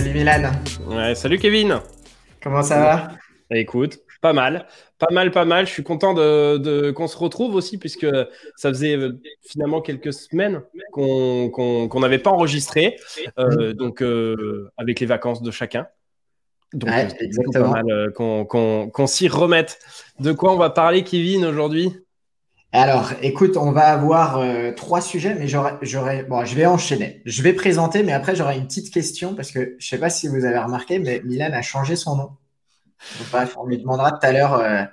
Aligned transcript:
salut 0.00 0.14
Milan. 0.14 0.50
Ouais, 0.86 1.14
salut 1.14 1.38
Kevin. 1.38 1.78
Comment 2.42 2.62
ça 2.62 2.80
va? 2.80 3.08
Bah, 3.50 3.58
Écoute, 3.58 3.98
pas 4.22 4.32
mal, 4.32 4.66
pas 4.98 5.08
mal, 5.10 5.30
pas 5.30 5.44
mal. 5.44 5.66
Je 5.66 5.72
suis 5.72 5.82
content 5.82 6.14
de, 6.14 6.90
qu'on 6.92 7.06
se 7.06 7.18
retrouve 7.18 7.54
aussi 7.54 7.76
puisque 7.76 8.06
ça 8.56 8.70
faisait 8.70 8.96
euh, 8.96 9.20
finalement 9.46 9.82
quelques 9.82 10.14
semaines 10.14 10.62
qu'on 10.92 12.00
n'avait 12.00 12.18
pas 12.18 12.30
enregistré, 12.30 12.96
euh, 13.38 13.74
donc 13.74 14.02
euh, 14.02 14.70
avec 14.78 15.00
les 15.00 15.06
vacances 15.06 15.42
de 15.42 15.50
chacun. 15.50 15.86
Donc, 16.72 16.88
exactement. 17.18 17.72
pas 17.72 17.82
mal 17.82 18.12
qu'on 18.14 19.06
s'y 19.06 19.28
remette. 19.28 19.80
De 20.18 20.32
quoi 20.32 20.54
on 20.54 20.56
va 20.56 20.70
parler, 20.70 21.04
Kevin, 21.04 21.44
aujourd'hui? 21.44 21.92
Alors, 22.72 23.12
écoute, 23.20 23.56
on 23.56 23.72
va 23.72 23.86
avoir 23.86 24.38
euh, 24.38 24.70
trois 24.70 25.00
sujets, 25.00 25.34
mais 25.34 25.48
j'aurais, 25.48 26.22
bon, 26.22 26.44
je 26.44 26.54
vais 26.54 26.66
enchaîner. 26.66 27.20
Je 27.24 27.42
vais 27.42 27.52
présenter, 27.52 28.04
mais 28.04 28.12
après 28.12 28.36
j'aurai 28.36 28.56
une 28.56 28.66
petite 28.66 28.92
question 28.92 29.34
parce 29.34 29.50
que 29.50 29.74
je 29.78 29.88
sais 29.88 29.98
pas 29.98 30.08
si 30.08 30.28
vous 30.28 30.44
avez 30.44 30.58
remarqué, 30.58 31.00
mais 31.00 31.20
Milan 31.24 31.50
a 31.52 31.62
changé 31.62 31.96
son 31.96 32.16
nom. 32.16 32.30
bref, 33.32 33.56
on 33.58 33.66
lui 33.66 33.78
demandera 33.78 34.12
tout 34.12 34.24
à 34.24 34.32
l'heure 34.32 34.54
euh, 34.54 34.84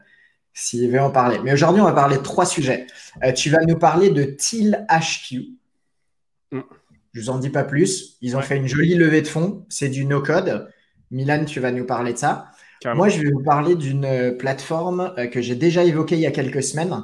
s'il 0.54 0.90
veut 0.90 1.00
en 1.00 1.12
parler. 1.12 1.38
Mais 1.44 1.54
aujourd'hui, 1.54 1.82
on 1.82 1.86
va 1.86 1.94
parler 1.94 2.18
de 2.18 2.24
trois 2.24 2.48
sujets. 2.48 2.88
Euh, 3.24 3.32
tu 3.32 3.52
vas 3.52 3.64
nous 3.64 3.78
parler 3.78 4.10
de 4.10 4.24
Teal 4.24 4.88
HQ. 4.90 5.36
Mm. 6.52 6.62
Je 7.14 7.22
vous 7.22 7.30
en 7.30 7.38
dis 7.38 7.52
pas 7.52 7.64
plus. 7.64 8.18
Ils 8.22 8.36
ont 8.36 8.42
fait 8.42 8.58
une 8.58 8.68
jolie 8.68 8.96
levée 8.96 9.22
de 9.22 9.28
fonds. 9.28 9.66
C'est 9.70 9.90
du 9.90 10.06
no-code. 10.06 10.74
Milan, 11.12 11.46
tu 11.46 11.60
vas 11.60 11.72
nous 11.72 11.86
parler 11.86 12.14
de 12.14 12.18
ça. 12.18 12.50
Moi, 12.86 13.10
je 13.10 13.22
vais 13.22 13.30
vous 13.32 13.44
parler 13.44 13.76
d'une 13.76 14.36
plateforme 14.38 15.14
que 15.32 15.42
j'ai 15.42 15.56
déjà 15.56 15.84
évoquée 15.84 16.16
il 16.16 16.22
y 16.22 16.28
a 16.28 16.32
quelques 16.32 16.64
semaines 16.64 17.04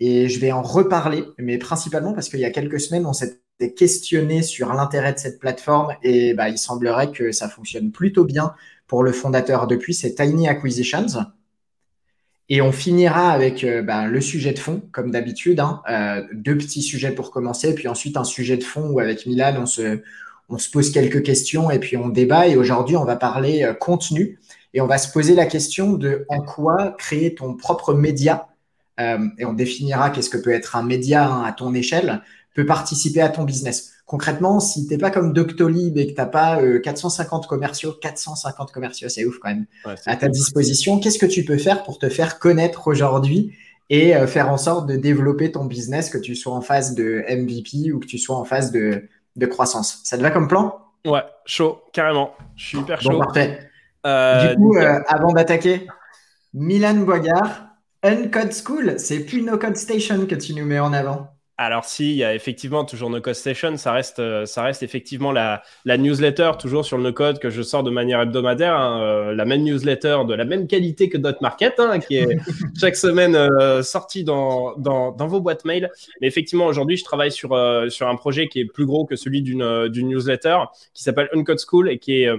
et 0.00 0.28
je 0.28 0.40
vais 0.40 0.50
en 0.50 0.62
reparler, 0.62 1.24
mais 1.38 1.58
principalement 1.58 2.14
parce 2.14 2.30
qu'il 2.30 2.40
y 2.40 2.44
a 2.46 2.50
quelques 2.50 2.80
semaines, 2.80 3.06
on 3.06 3.12
s'était 3.12 3.74
questionné 3.76 4.42
sur 4.42 4.72
l'intérêt 4.72 5.12
de 5.12 5.18
cette 5.18 5.38
plateforme 5.38 5.94
et 6.02 6.32
bah, 6.32 6.48
il 6.48 6.56
semblerait 6.56 7.12
que 7.12 7.32
ça 7.32 7.48
fonctionne 7.48 7.92
plutôt 7.92 8.24
bien 8.24 8.54
pour 8.86 9.04
le 9.04 9.12
fondateur 9.12 9.66
depuis, 9.66 9.92
c'est 9.94 10.14
Tiny 10.14 10.48
Acquisitions. 10.48 11.26
Et 12.48 12.62
on 12.62 12.72
finira 12.72 13.30
avec 13.30 13.62
euh, 13.62 13.80
bah, 13.80 14.08
le 14.08 14.20
sujet 14.20 14.52
de 14.52 14.58
fond, 14.58 14.82
comme 14.90 15.12
d'habitude. 15.12 15.60
Hein. 15.60 15.82
Euh, 15.88 16.22
deux 16.32 16.58
petits 16.58 16.82
sujets 16.82 17.12
pour 17.12 17.30
commencer, 17.30 17.74
puis 17.76 17.86
ensuite 17.86 18.16
un 18.16 18.24
sujet 18.24 18.56
de 18.56 18.64
fond 18.64 18.88
où 18.88 18.98
avec 18.98 19.24
Milan, 19.26 19.54
on 19.60 19.66
se, 19.66 20.00
on 20.48 20.58
se 20.58 20.68
pose 20.68 20.90
quelques 20.90 21.22
questions 21.22 21.70
et 21.70 21.78
puis 21.78 21.96
on 21.96 22.08
débat. 22.08 22.48
Et 22.48 22.56
aujourd'hui, 22.56 22.96
on 22.96 23.04
va 23.04 23.14
parler 23.14 23.62
euh, 23.62 23.72
contenu 23.72 24.40
et 24.74 24.80
on 24.80 24.88
va 24.88 24.98
se 24.98 25.12
poser 25.12 25.36
la 25.36 25.46
question 25.46 25.92
de 25.92 26.24
en 26.28 26.42
quoi 26.42 26.96
créer 26.98 27.36
ton 27.36 27.54
propre 27.54 27.94
média 27.94 28.48
et 29.38 29.44
on 29.44 29.52
définira 29.52 30.10
qu'est-ce 30.10 30.30
que 30.30 30.38
peut 30.38 30.52
être 30.52 30.76
un 30.76 30.82
média 30.82 31.26
hein, 31.26 31.44
à 31.44 31.52
ton 31.52 31.74
échelle, 31.74 32.22
peut 32.54 32.66
participer 32.66 33.20
à 33.20 33.28
ton 33.28 33.44
business. 33.44 33.92
Concrètement, 34.06 34.58
si 34.58 34.86
tu 34.86 34.92
n'es 34.92 34.98
pas 34.98 35.10
comme 35.10 35.32
Doctolib 35.32 35.96
et 35.96 36.08
que 36.08 36.12
tu 36.12 36.16
n'as 36.16 36.26
pas 36.26 36.58
450 36.82 37.44
euh, 37.44 37.46
commerciaux, 37.46 37.92
450 37.92 38.72
commerciaux, 38.72 39.08
c'est 39.08 39.24
ouf 39.24 39.38
quand 39.38 39.50
même, 39.50 39.66
à 39.84 40.16
ta 40.16 40.28
disposition, 40.28 40.98
qu'est-ce 40.98 41.18
que 41.18 41.26
tu 41.26 41.44
peux 41.44 41.58
faire 41.58 41.84
pour 41.84 41.98
te 41.98 42.08
faire 42.08 42.40
connaître 42.40 42.88
aujourd'hui 42.88 43.52
et 43.88 44.16
euh, 44.16 44.26
faire 44.26 44.50
en 44.50 44.56
sorte 44.56 44.88
de 44.88 44.96
développer 44.96 45.52
ton 45.52 45.64
business, 45.64 46.10
que 46.10 46.18
tu 46.18 46.34
sois 46.34 46.54
en 46.54 46.60
phase 46.60 46.96
de 46.96 47.24
MVP 47.28 47.92
ou 47.92 48.00
que 48.00 48.06
tu 48.06 48.18
sois 48.18 48.36
en 48.36 48.44
phase 48.44 48.72
de, 48.72 49.08
croissance? 49.48 50.00
Ça 50.02 50.18
te 50.18 50.22
va 50.22 50.32
comme 50.32 50.48
plan? 50.48 50.76
Ouais, 51.06 51.22
chaud, 51.46 51.80
carrément. 51.92 52.32
Je 52.56 52.66
suis 52.66 52.78
hyper 52.78 53.00
chaud. 53.00 53.16
parfait. 53.16 53.60
du 54.04 54.56
coup, 54.56 54.76
avant 55.06 55.32
d'attaquer, 55.32 55.86
Milan 56.52 56.94
Boigard, 56.94 57.69
Uncode 58.02 58.52
School, 58.54 58.94
c'est 58.98 59.26
plus 59.26 59.42
No 59.42 59.58
Code 59.58 59.76
Station 59.76 60.24
que 60.24 60.34
tu 60.34 60.54
nous 60.54 60.64
mets 60.64 60.78
en 60.78 60.94
avant. 60.94 61.28
Alors 61.58 61.84
si, 61.84 62.12
il 62.12 62.16
y 62.16 62.24
a 62.24 62.34
effectivement 62.34 62.86
toujours 62.86 63.10
No 63.10 63.20
Code 63.20 63.34
Station, 63.34 63.76
ça 63.76 63.92
reste, 63.92 64.18
euh, 64.20 64.46
ça 64.46 64.62
reste 64.62 64.82
effectivement 64.82 65.32
la, 65.32 65.62
newsletter 65.84 66.52
toujours 66.58 66.86
sur 66.86 66.96
le 66.96 67.02
No 67.02 67.12
Code 67.12 67.38
que 67.38 67.50
je 67.50 67.60
sors 67.60 67.82
de 67.82 67.90
manière 67.90 68.22
hebdomadaire, 68.22 68.74
hein, 68.74 69.02
euh, 69.02 69.34
la 69.34 69.44
même 69.44 69.62
newsletter 69.64 70.20
de 70.26 70.32
la 70.32 70.46
même 70.46 70.66
qualité 70.66 71.10
que 71.10 71.18
Dot 71.18 71.42
Market, 71.42 71.74
hein, 71.78 71.98
qui 71.98 72.16
est 72.16 72.38
chaque 72.80 72.96
semaine 72.96 73.34
euh, 73.36 73.82
sortie 73.82 74.24
dans, 74.24 74.74
dans, 74.78 75.12
vos 75.26 75.42
boîtes 75.42 75.66
mail. 75.66 75.90
Mais 76.22 76.26
effectivement, 76.26 76.64
aujourd'hui, 76.64 76.96
je 76.96 77.04
travaille 77.04 77.30
sur, 77.30 77.50
sur 77.90 78.08
un 78.08 78.16
projet 78.16 78.48
qui 78.48 78.60
est 78.60 78.64
plus 78.64 78.86
gros 78.86 79.04
que 79.04 79.16
celui 79.16 79.42
d'une 79.42 79.88
newsletter, 79.88 80.56
qui 80.94 81.02
s'appelle 81.02 81.28
Uncode 81.34 81.60
School 81.60 81.90
et 81.90 81.98
qui 81.98 82.22
est 82.22 82.30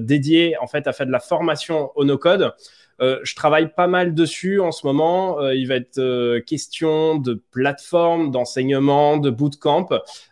dédié 0.00 0.56
en 0.62 0.66
fait 0.66 0.86
à 0.86 0.94
faire 0.94 1.06
de 1.06 1.12
la 1.12 1.20
formation 1.20 1.90
au 1.94 2.06
No 2.06 2.16
Code. 2.16 2.54
Euh, 3.00 3.18
je 3.24 3.34
travaille 3.34 3.72
pas 3.74 3.86
mal 3.86 4.14
dessus 4.14 4.60
en 4.60 4.72
ce 4.72 4.86
moment. 4.86 5.40
Euh, 5.40 5.54
il 5.54 5.68
va 5.68 5.76
être 5.76 5.98
euh, 5.98 6.40
question 6.40 7.16
de 7.16 7.34
plateforme, 7.34 8.30
d'enseignement, 8.30 9.18
de 9.18 9.30
bootcamp. 9.30 9.88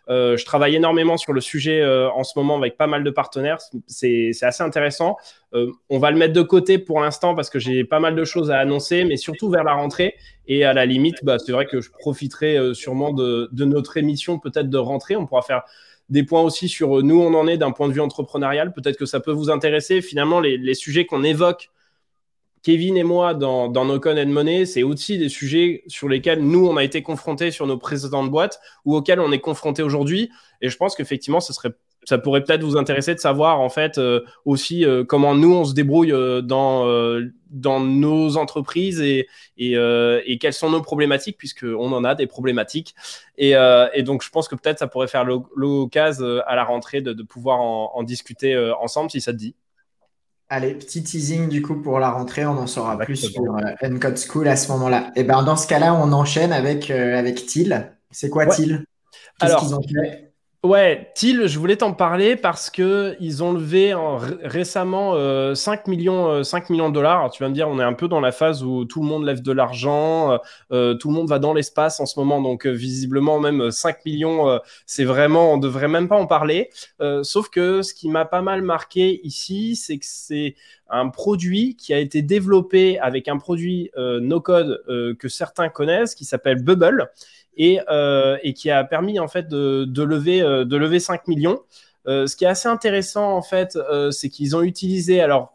je 0.07 0.45
travaille 0.45 0.75
énormément 0.75 1.17
sur 1.17 1.33
le 1.33 1.41
sujet 1.41 1.85
en 1.85 2.23
ce 2.23 2.37
moment 2.37 2.57
avec 2.57 2.77
pas 2.77 2.87
mal 2.87 3.03
de 3.03 3.09
partenaires. 3.09 3.59
C'est 3.87 4.31
assez 4.41 4.63
intéressant. 4.63 5.17
on 5.53 5.99
va 5.99 6.11
le 6.11 6.17
mettre 6.17 6.33
de 6.33 6.41
côté 6.41 6.77
pour 6.77 6.99
l'instant 7.01 7.35
parce 7.35 7.49
que 7.49 7.59
j'ai 7.59 7.83
pas 7.83 7.99
mal 7.99 8.15
de 8.15 8.23
choses 8.23 8.51
à 8.51 8.57
annoncer, 8.57 9.03
mais 9.05 9.17
surtout 9.17 9.49
vers 9.49 9.63
la 9.63 9.73
rentrée. 9.73 10.15
Et 10.47 10.63
à 10.63 10.73
la 10.73 10.85
limite, 10.85 11.23
bah, 11.23 11.39
c'est 11.39 11.51
vrai 11.51 11.65
que 11.65 11.81
je 11.81 11.89
profiterai 11.91 12.73
sûrement 12.73 13.13
de, 13.13 13.49
notre 13.65 13.97
émission 13.97 14.39
peut-être 14.39 14.69
de 14.69 14.77
rentrée. 14.77 15.15
On 15.15 15.25
pourra 15.25 15.41
faire 15.41 15.63
des 16.09 16.23
points 16.23 16.41
aussi 16.41 16.69
sur 16.69 17.01
nous 17.01 17.19
on 17.19 17.33
en 17.33 17.47
est 17.47 17.57
d'un 17.57 17.71
point 17.71 17.87
de 17.87 17.93
vue 17.93 18.01
entrepreneurial. 18.01 18.73
Peut-être 18.73 18.97
que 18.97 19.07
ça 19.07 19.19
peut 19.19 19.31
vous 19.31 19.49
intéresser. 19.49 20.01
Finalement, 20.01 20.39
les 20.39 20.73
sujets 20.75 21.05
qu'on 21.05 21.23
évoque 21.23 21.71
Kevin 22.65 22.97
et 22.97 23.03
moi, 23.03 23.35
dans, 23.35 23.67
dans 23.67 23.85
No 23.85 24.01
and 24.03 24.25
Money, 24.25 24.65
c'est 24.65 24.81
aussi 24.81 25.19
des 25.19 25.29
sujets 25.29 25.83
sur 25.85 26.09
lesquels 26.09 26.39
nous, 26.39 26.65
on 26.67 26.77
a 26.77 26.83
été 26.83 27.03
confrontés 27.03 27.51
sur 27.51 27.67
nos 27.67 27.77
précédentes 27.77 28.31
boîtes 28.31 28.59
ou 28.85 28.95
auxquels 28.95 29.19
on 29.19 29.31
est 29.31 29.39
confronté 29.39 29.83
aujourd'hui. 29.83 30.31
Et 30.61 30.69
je 30.69 30.75
pense 30.75 30.95
qu'effectivement, 30.95 31.39
ça, 31.39 31.53
serait, 31.53 31.73
ça 32.05 32.17
pourrait 32.17 32.43
peut-être 32.43 32.63
vous 32.63 32.75
intéresser 32.75 33.13
de 33.13 33.19
savoir, 33.19 33.61
en 33.61 33.69
fait, 33.69 33.99
euh, 33.99 34.21
aussi 34.45 34.83
euh, 34.83 35.03
comment 35.03 35.35
nous, 35.35 35.53
on 35.53 35.63
se 35.63 35.75
débrouille 35.75 36.11
euh, 36.11 36.41
dans, 36.41 36.87
dans 37.51 37.79
nos 37.81 38.35
entreprises 38.35 38.99
et, 38.99 39.27
et, 39.59 39.75
et, 40.25 40.39
quelles 40.39 40.53
sont 40.53 40.71
nos 40.71 40.81
problématiques, 40.81 41.37
puisqu'on 41.37 41.91
en 41.91 42.03
a 42.03 42.15
des 42.15 42.25
problématiques. 42.25 42.95
Et, 43.37 43.51
et 43.51 44.01
donc, 44.01 44.23
je 44.23 44.31
pense 44.31 44.47
que 44.47 44.55
peut-être 44.55 44.79
ça 44.79 44.87
pourrait 44.87 45.07
faire 45.07 45.23
l'occasion 45.23 46.41
à 46.47 46.55
la 46.55 46.63
rentrée 46.63 47.01
de, 47.01 47.13
de 47.13 47.21
pouvoir 47.21 47.61
en, 47.61 47.91
en 47.93 48.01
discuter 48.01 48.57
ensemble, 48.81 49.11
si 49.11 49.21
ça 49.21 49.33
te 49.33 49.37
dit. 49.37 49.53
Allez, 50.47 50.75
petit 50.75 51.03
teasing 51.03 51.49
du 51.49 51.61
coup 51.63 51.81
pour 51.81 51.99
la 51.99 52.11
rentrée, 52.11 52.45
on 52.45 52.51
en 52.51 52.67
saura 52.67 52.99
plus 52.99 53.15
sur 53.15 53.55
euh, 53.55 53.71
Uncode 53.81 54.17
School 54.17 54.47
à 54.47 54.55
ce 54.55 54.71
moment-là. 54.73 55.11
Et 55.15 55.21
eh 55.21 55.23
ben 55.23 55.41
dans 55.41 55.55
ce 55.55 55.67
cas-là, 55.67 55.95
on 55.95 56.11
enchaîne 56.13 56.53
avec 56.53 56.91
euh, 56.91 57.17
avec 57.17 57.45
Thiel. 57.47 57.97
C'est 58.11 58.29
quoi 58.29 58.45
Thiel? 58.45 58.85
Qu'est-ce 59.39 59.57
qu'ils 59.57 59.73
ont 59.73 59.81
fait? 59.81 60.24
Ouais, 60.65 61.11
Thiel, 61.13 61.45
je 61.45 61.59
voulais 61.59 61.75
t'en 61.75 61.93
parler 61.93 62.35
parce 62.35 62.71
que 62.71 63.15
ils 63.19 63.43
ont 63.43 63.53
levé 63.53 63.93
récemment 64.41 65.11
5 65.11 65.15
euh, 65.15 65.91
millions, 65.91 66.43
5 66.43 66.63
euh, 66.63 66.73
millions 66.73 66.89
de 66.89 66.93
dollars. 66.95 67.29
tu 67.29 67.43
vas 67.43 67.49
me 67.49 67.53
dire, 67.53 67.69
on 67.69 67.79
est 67.79 67.83
un 67.83 67.93
peu 67.93 68.07
dans 68.07 68.19
la 68.19 68.31
phase 68.31 68.63
où 68.63 68.83
tout 68.83 68.99
le 68.99 69.07
monde 69.07 69.25
lève 69.25 69.43
de 69.43 69.51
l'argent, 69.51 70.39
euh, 70.71 70.95
tout 70.95 71.09
le 71.09 71.13
monde 71.13 71.29
va 71.29 71.37
dans 71.37 71.53
l'espace 71.53 71.99
en 71.99 72.07
ce 72.07 72.19
moment, 72.19 72.41
donc 72.41 72.65
visiblement 72.65 73.39
même 73.39 73.69
5 73.69 74.05
millions, 74.07 74.59
c'est 74.87 75.03
vraiment, 75.03 75.53
on 75.53 75.59
devrait 75.59 75.87
même 75.87 76.07
pas 76.07 76.17
en 76.17 76.25
parler. 76.25 76.71
sauf 77.21 77.49
que 77.49 77.83
ce 77.83 77.93
qui 77.93 78.09
m'a 78.09 78.25
pas 78.25 78.41
mal 78.41 78.63
marqué 78.63 79.19
ici, 79.23 79.75
c'est 79.75 79.99
que 79.99 80.05
c'est 80.07 80.55
un 80.89 81.09
produit 81.09 81.75
qui 81.75 81.93
a 81.93 81.99
été 81.99 82.23
développé 82.23 82.97
avec 82.97 83.27
un 83.27 83.37
produit 83.37 83.91
no 83.95 84.41
code 84.41 84.83
que 85.19 85.27
certains 85.27 85.69
connaissent, 85.69 86.15
qui 86.15 86.25
s'appelle 86.25 86.63
Bubble 86.63 87.07
euh, 87.59 88.37
et, 88.43 88.53
qui 88.53 88.69
a 88.69 88.83
permis 88.83 89.19
en 89.19 89.27
fait 89.27 89.47
de, 89.47 90.03
lever, 90.03 90.41
euh, 90.41 90.65
de 90.65 90.77
lever 90.77 90.99
5 90.99 91.27
millions. 91.27 91.61
Euh, 92.07 92.27
ce 92.27 92.35
qui 92.35 92.43
est 92.45 92.47
assez 92.47 92.67
intéressant 92.67 93.35
en 93.35 93.41
fait, 93.41 93.77
c'est 94.11 94.29
qu'ils 94.29 94.55
ont 94.55 94.61
utilisé 94.61 95.21
alors 95.21 95.53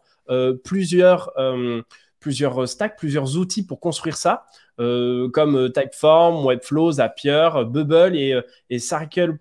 plusieurs, 0.63 1.31
plusieurs 2.19 2.67
stacks, 2.67 2.97
plusieurs 2.97 3.37
outils 3.37 3.65
pour 3.65 3.79
construire 3.79 4.17
ça. 4.17 4.45
comme 4.77 5.71
Typeform, 5.73 6.45
Webflow, 6.45 6.93
Zapier, 6.93 7.49
Bubble 7.67 8.15
et, 8.15 8.39
et 8.69 8.79
Circle.so 8.79 9.37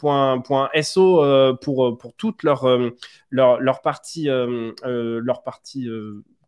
pour, 1.56 1.98
pour 1.98 2.14
toute 2.14 2.42
leur 2.42 3.82
partie 3.82 4.28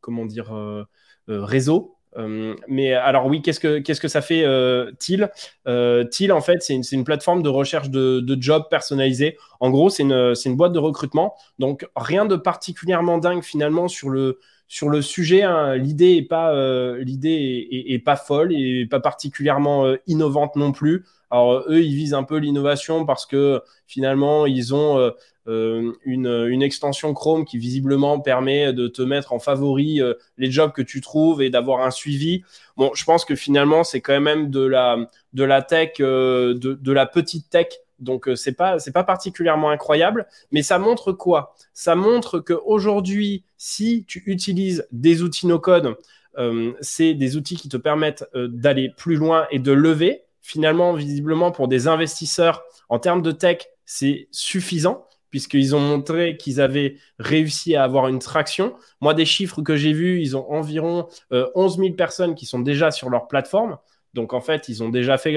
comment 0.01 0.27
dire, 0.27 0.87
réseau. 1.29 1.97
Euh, 2.17 2.55
mais 2.69 2.93
alors 2.93 3.27
oui, 3.27 3.43
qu'est-ce 3.43 3.61
que, 3.61 3.79
qu'est-ce 3.79 4.01
que 4.01 4.09
ça 4.09 4.21
fait 4.21 4.45
euh, 4.45 4.93
Thiel? 4.99 5.31
Euh, 5.67 6.05
en 6.31 6.41
fait, 6.41 6.63
c'est 6.63 6.75
une, 6.75 6.83
une, 6.93 7.05
plateforme 7.05 7.43
de 7.43 7.49
recherche 7.49 7.91
de, 7.91 8.21
de 8.21 8.41
jobs 8.41 8.65
personnalisés. 8.71 9.37
En 9.61 9.71
gros, 9.71 9.91
c'est 9.91 10.03
une, 10.03 10.35
une, 10.45 10.57
boîte 10.57 10.73
de 10.73 10.79
recrutement. 10.79 11.35
Donc, 11.59 11.89
rien 11.97 12.27
de 12.27 12.37
particulièrement 12.37 13.19
dingue 13.19 13.43
finalement 13.43 13.89
sur 13.89 14.11
le, 14.11 14.39
sur 14.69 14.89
le 14.89 15.03
sujet. 15.03 15.43
Hein. 15.43 15.77
L'idée 15.77 16.17
est 16.17 16.29
pas, 16.29 16.55
euh, 16.55 17.03
l'idée 17.03 17.69
est, 17.71 17.99
pas 17.99 18.17
folle 18.17 18.53
et 18.53 18.87
pas 18.87 19.01
particulièrement 19.01 19.95
innovante 20.07 20.57
non 20.57 20.73
plus. 20.73 21.05
Alors, 21.31 21.65
eux, 21.69 21.83
ils 21.83 21.95
visent 21.95 22.15
un 22.15 22.25
peu 22.25 22.37
l'innovation 22.37 23.07
parce 23.07 23.25
que 23.25 23.63
finalement, 23.87 24.45
ils 24.45 24.75
ont 24.75 25.13
une, 25.47 26.47
une, 26.49 26.63
extension 26.63 27.15
Chrome 27.15 27.45
qui 27.45 27.59
visiblement 27.59 28.21
permet 28.21 28.73
de 28.73 28.87
te 28.87 29.03
mettre 29.03 29.33
en 29.33 29.39
favori 29.39 30.01
euh, 30.01 30.15
les 30.39 30.51
jobs 30.51 30.73
que 30.73 30.83
tu 30.83 31.01
trouves 31.01 31.43
et 31.43 31.51
d'avoir 31.51 31.81
un 31.81 31.91
suivi. 31.91 32.45
Bon, 32.77 32.93
je 32.95 33.05
pense 33.05 33.25
que 33.25 33.35
finalement, 33.35 33.85
c'est 33.85 34.01
quand 34.01 34.21
même 34.21 34.51
de 34.51 34.65
la, 34.65 35.11
de 35.33 35.45
la 35.45 35.63
tech, 35.63 35.95
euh, 36.01 36.55
de, 36.55 36.75
de, 36.75 36.93
la 36.93 37.07
petite 37.07 37.51
tech 37.51 37.67
Donc 37.99 38.29
euh, 38.29 38.37
c'est 38.37 38.53
pas 38.53 38.79
c'est 38.79 38.93
pas 38.93 39.05
particulièrement 39.05 39.71
incroyable, 39.71 40.27
mais 40.53 40.63
ça 40.63 40.79
montre 40.79 41.13
quoi? 41.13 41.55
Ça 41.73 41.95
montre 41.95 42.39
que 42.39 42.55
aujourd'hui, 42.65 43.45
si 43.57 44.05
tu 44.07 44.23
utilises 44.27 44.87
des 44.93 45.23
outils 45.23 45.47
no 45.47 45.59
code, 45.59 45.97
euh, 46.39 46.73
c'est 46.81 47.15
des 47.15 47.37
outils 47.37 47.57
qui 47.57 47.69
te 47.69 47.77
permettent 47.77 48.25
euh, 48.35 48.49
d'aller 48.49 48.91
plus 48.97 49.17
loin 49.17 49.47
et 49.51 49.59
de 49.59 49.73
lever. 49.73 50.23
Finalement, 50.41 50.93
visiblement 50.95 51.53
pour 51.53 51.69
des 51.69 51.87
investisseurs 51.89 52.65
en 52.89 52.99
termes 52.99 53.23
de 53.23 53.33
tech, 53.33 53.69
c'est 53.85 54.29
suffisant 54.31 55.07
puisqu'ils 55.33 55.75
ont 55.75 55.81
montré 55.81 56.37
qu'ils 56.37 56.61
avaient 56.61 56.99
réussi 57.19 57.75
à 57.75 57.83
avoir 57.83 58.07
une 58.07 58.21
traction. 58.21 58.75
Moi, 59.01 59.15
des 59.15 59.25
chiffres 59.25 59.63
que 59.63 59.75
j'ai 59.75 59.93
vus, 59.93 60.21
ils 60.21 60.37
ont 60.37 60.49
environ 60.53 61.09
11 61.33 61.79
000 61.79 61.95
personnes 61.95 62.37
qui 62.37 62.47
sont 62.47 62.61
déjà 62.61 62.93
sur 62.93 63.11
leur 63.11 63.27
plateforme. 63.27 63.79
Donc, 64.15 64.35
en 64.35 64.41
fait, 64.41 64.69
ils 64.69 64.85
ont 64.85 64.91
déjà 64.91 65.19
fait, 65.19 65.37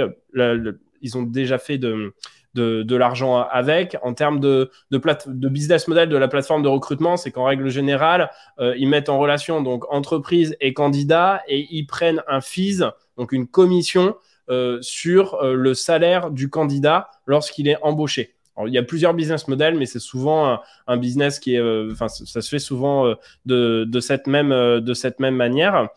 ils 1.02 1.18
ont 1.18 1.24
déjà 1.24 1.58
fait 1.58 1.80
de, 1.80 2.14
de, 2.56 2.96
l'argent 2.96 3.38
avec. 3.38 3.98
En 4.02 4.14
termes 4.14 4.40
de, 4.40 4.72
de, 4.92 5.50
business 5.50 5.88
model 5.88 6.10
de 6.10 6.18
la 6.18 6.28
plateforme 6.28 6.64
de 6.64 6.68
recrutement, 6.68 7.18
c'est 7.18 7.32
qu'en 7.32 7.46
règle 7.46 7.70
générale, 7.70 8.32
euh, 8.60 8.76
ils 8.78 8.88
mettent 8.88 9.10
en 9.10 9.20
relation 9.20 9.62
donc 9.62 9.92
entreprise 9.92 10.56
et 10.62 10.74
candidat 10.74 11.42
et 11.48 11.68
ils 11.72 11.86
prennent 11.86 12.24
un 12.28 12.42
fees, 12.42 12.84
donc 13.18 13.32
une 13.32 13.48
commission 13.48 14.16
euh, 14.50 14.80
sur 14.82 15.36
euh, 15.36 15.56
le 15.56 15.74
salaire 15.74 16.32
du 16.32 16.50
candidat 16.50 17.10
lorsqu'il 17.26 17.68
est 17.68 17.78
embauché. 17.82 18.35
Il 18.66 18.74
y 18.74 18.78
a 18.78 18.84
plusieurs 18.84 19.14
business 19.14 19.48
models, 19.48 19.76
mais 19.76 19.86
c'est 19.86 20.00
souvent 20.00 20.60
un, 20.88 20.98
business 20.98 21.40
qui 21.40 21.56
est, 21.56 21.92
enfin, 21.92 22.08
ça 22.08 22.42
se 22.42 22.50
fait 22.50 22.60
souvent 22.60 23.16
de, 23.46 24.00
cette 24.00 24.28
même, 24.28 24.50
de 24.50 24.94
cette 24.94 25.20
même 25.20 25.36
manière 25.36 25.90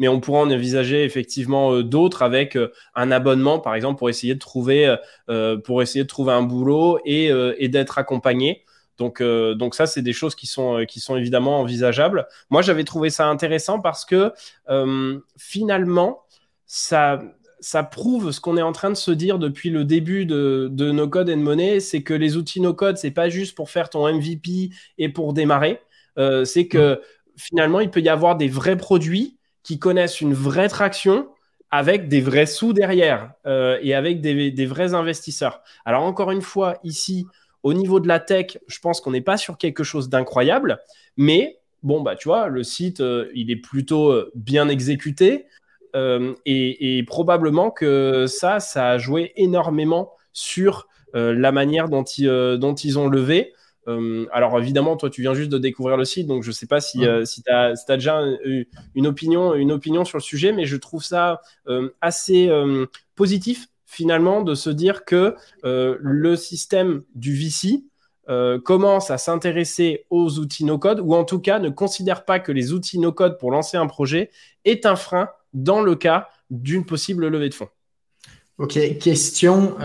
mais 0.00 0.08
on 0.08 0.18
pourra 0.18 0.40
en 0.40 0.50
envisager 0.50 1.04
effectivement 1.04 1.74
euh, 1.74 1.84
d'autres 1.84 2.22
avec 2.22 2.56
euh, 2.56 2.72
un 2.94 3.12
abonnement, 3.12 3.60
par 3.60 3.74
exemple, 3.74 3.98
pour 3.98 4.08
essayer 4.08 4.34
de 4.34 4.38
trouver, 4.38 4.96
euh, 5.28 5.58
pour 5.58 5.82
essayer 5.82 6.02
de 6.02 6.08
trouver 6.08 6.32
un 6.32 6.42
boulot 6.42 6.98
et, 7.04 7.68
d'être 7.68 7.98
accompagné. 7.98 8.64
Donc, 8.96 9.22
donc 9.22 9.74
ça, 9.74 9.86
c'est 9.86 10.02
des 10.02 10.12
choses 10.12 10.34
qui 10.34 10.46
sont, 10.46 10.84
qui 10.86 11.00
sont 11.00 11.16
évidemment 11.16 11.60
envisageables. 11.60 12.26
Moi, 12.50 12.60
j'avais 12.60 12.84
trouvé 12.84 13.08
ça 13.08 13.28
intéressant 13.28 13.80
parce 13.80 14.04
que 14.04 14.32
finalement, 15.38 16.22
ça, 16.66 17.22
ça 17.60 17.82
prouve 17.82 18.32
ce 18.32 18.40
qu'on 18.40 18.56
est 18.56 18.62
en 18.62 18.72
train 18.72 18.90
de 18.90 18.94
se 18.94 19.10
dire 19.10 19.38
depuis 19.38 19.70
le 19.70 19.84
début 19.84 20.26
de, 20.26 20.68
de 20.70 20.90
No 20.90 21.08
Code 21.08 21.30
and 21.30 21.38
Money, 21.38 21.80
c'est 21.80 22.02
que 22.02 22.14
les 22.14 22.36
outils 22.36 22.60
No 22.60 22.74
Code, 22.74 22.96
c'est 22.96 23.10
pas 23.10 23.28
juste 23.28 23.54
pour 23.54 23.70
faire 23.70 23.90
ton 23.90 24.10
MVP 24.12 24.70
et 24.98 25.08
pour 25.08 25.32
démarrer. 25.32 25.80
c'est 26.44 26.66
que 26.68 27.00
finalement, 27.36 27.80
il 27.80 27.90
peut 27.90 28.00
y 28.00 28.08
avoir 28.08 28.36
des 28.36 28.48
vrais 28.48 28.76
produits 28.76 29.38
qui 29.62 29.78
connaissent 29.78 30.20
une 30.20 30.34
vraie 30.34 30.68
traction 30.68 31.28
avec 31.70 32.08
des 32.08 32.20
vrais 32.20 32.46
sous 32.46 32.72
derrière 32.72 33.32
euh, 33.46 33.78
et 33.82 33.94
avec 33.94 34.20
des, 34.20 34.66
vrais 34.66 34.94
investisseurs. 34.94 35.62
Alors 35.84 36.02
encore 36.02 36.30
une 36.30 36.42
fois, 36.42 36.78
ici, 36.82 37.26
au 37.62 37.74
niveau 37.74 38.00
de 38.00 38.08
la 38.08 38.18
tech, 38.20 38.58
je 38.66 38.78
pense 38.80 39.00
qu'on 39.00 39.12
n'est 39.12 39.20
pas 39.20 39.36
sur 39.36 39.56
quelque 39.56 39.84
chose 39.84 40.08
d'incroyable, 40.08 40.80
mais 41.16 41.58
bon, 41.82 42.00
bah 42.00 42.16
tu 42.16 42.28
vois, 42.28 42.48
le 42.48 42.62
site, 42.62 43.00
euh, 43.00 43.30
il 43.34 43.50
est 43.50 43.56
plutôt 43.56 44.10
euh, 44.10 44.32
bien 44.34 44.68
exécuté 44.68 45.46
et, 45.94 47.04
probablement 47.06 47.70
que 47.70 48.26
ça, 48.26 48.60
ça 48.60 48.90
a 48.90 48.98
joué 48.98 49.32
énormément 49.36 50.12
sur 50.32 50.88
la 51.14 51.52
manière 51.52 51.88
dont 51.88 52.04
dont 52.04 52.74
ils 52.74 52.98
ont 52.98 53.08
levé. 53.08 53.52
Euh, 53.88 54.26
alors 54.32 54.58
évidemment, 54.58 54.96
toi, 54.96 55.10
tu 55.10 55.22
viens 55.22 55.34
juste 55.34 55.50
de 55.50 55.58
découvrir 55.58 55.96
le 55.96 56.04
site, 56.04 56.26
donc 56.26 56.42
je 56.42 56.48
ne 56.48 56.52
sais 56.52 56.66
pas 56.66 56.80
si, 56.80 57.06
euh, 57.06 57.24
tu 57.24 57.50
as, 57.50 57.74
déjà 57.88 58.22
une 58.94 59.06
opinion, 59.06 59.54
une 59.54 59.72
opinion 59.72 60.04
sur 60.04 60.18
le 60.18 60.22
sujet, 60.22 60.52
mais 60.52 60.66
je 60.66 60.76
trouve 60.76 61.04
ça 61.04 61.40
euh, 61.68 61.90
assez 62.00 62.50
positif 63.14 63.68
finalement 63.86 64.42
de 64.42 64.54
se 64.54 64.70
dire 64.70 65.04
que 65.04 65.34
le 65.64 66.36
système 66.36 67.02
du 67.14 67.34
VC 67.34 67.84
commence 68.64 69.10
à 69.10 69.18
s'intéresser 69.18 70.06
aux 70.10 70.38
outils 70.38 70.64
no-code, 70.64 71.00
ou 71.00 71.14
en 71.14 71.24
tout 71.24 71.40
cas 71.40 71.58
ne 71.58 71.70
considère 71.70 72.24
pas 72.24 72.38
que 72.38 72.52
les 72.52 72.72
outils 72.72 72.98
no-code 72.98 73.38
pour 73.38 73.50
lancer 73.50 73.76
un 73.76 73.86
projet 73.86 74.30
est 74.64 74.86
un 74.86 74.96
frein 74.96 75.28
dans 75.52 75.80
le 75.82 75.94
cas 75.94 76.28
d'une 76.50 76.84
possible 76.84 77.28
levée 77.28 77.48
de 77.48 77.54
fonds. 77.54 77.68
Ok, 78.58 78.78
question. 78.98 79.76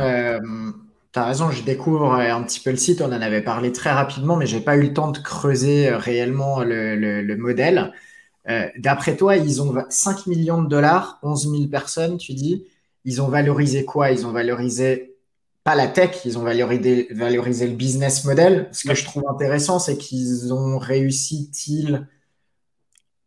Tu 1.16 1.20
as 1.20 1.26
raison, 1.28 1.50
je 1.50 1.64
découvre 1.64 2.14
euh, 2.16 2.36
un 2.36 2.44
petit 2.44 2.60
peu 2.60 2.72
le 2.72 2.76
site. 2.76 3.00
On 3.00 3.06
en 3.06 3.22
avait 3.22 3.42
parlé 3.42 3.72
très 3.72 3.90
rapidement, 3.90 4.36
mais 4.36 4.48
j'ai 4.48 4.60
pas 4.60 4.76
eu 4.76 4.82
le 4.82 4.94
temps 4.94 5.12
de 5.12 5.18
creuser 5.20 5.88
euh, 5.88 5.98
réellement 5.98 6.60
le, 6.60 7.38
modèle. 7.38 7.94
Euh, 8.50 8.68
d'après 8.78 9.16
toi, 9.16 9.38
ils 9.38 9.62
ont 9.62 9.74
5 9.88 10.28
millions 10.28 10.62
de 10.62 10.68
dollars, 10.68 11.18
11 11.24 11.52
000 11.52 11.68
personnes, 11.70 12.18
tu 12.18 12.34
dis. 12.34 12.66
Ils 13.06 13.22
ont 13.22 13.30
valorisé 13.30 13.86
quoi? 13.86 14.12
Ils 14.12 14.28
ont 14.28 14.34
valorisé 14.34 15.16
pas 15.64 15.76
la 15.76 15.88
tech, 15.88 16.20
ils 16.26 16.38
ont 16.38 16.44
valorisé, 16.44 17.08
valorisé 17.12 17.66
le 17.68 17.76
business 17.76 18.26
model. 18.26 18.68
Ce 18.74 18.86
que 18.86 18.94
je 18.94 19.06
trouve 19.06 19.24
intéressant, 19.30 19.80
c'est 19.80 19.98
qu'ils 19.98 20.52
ont 20.52 20.78
réussi-ils 20.78 22.10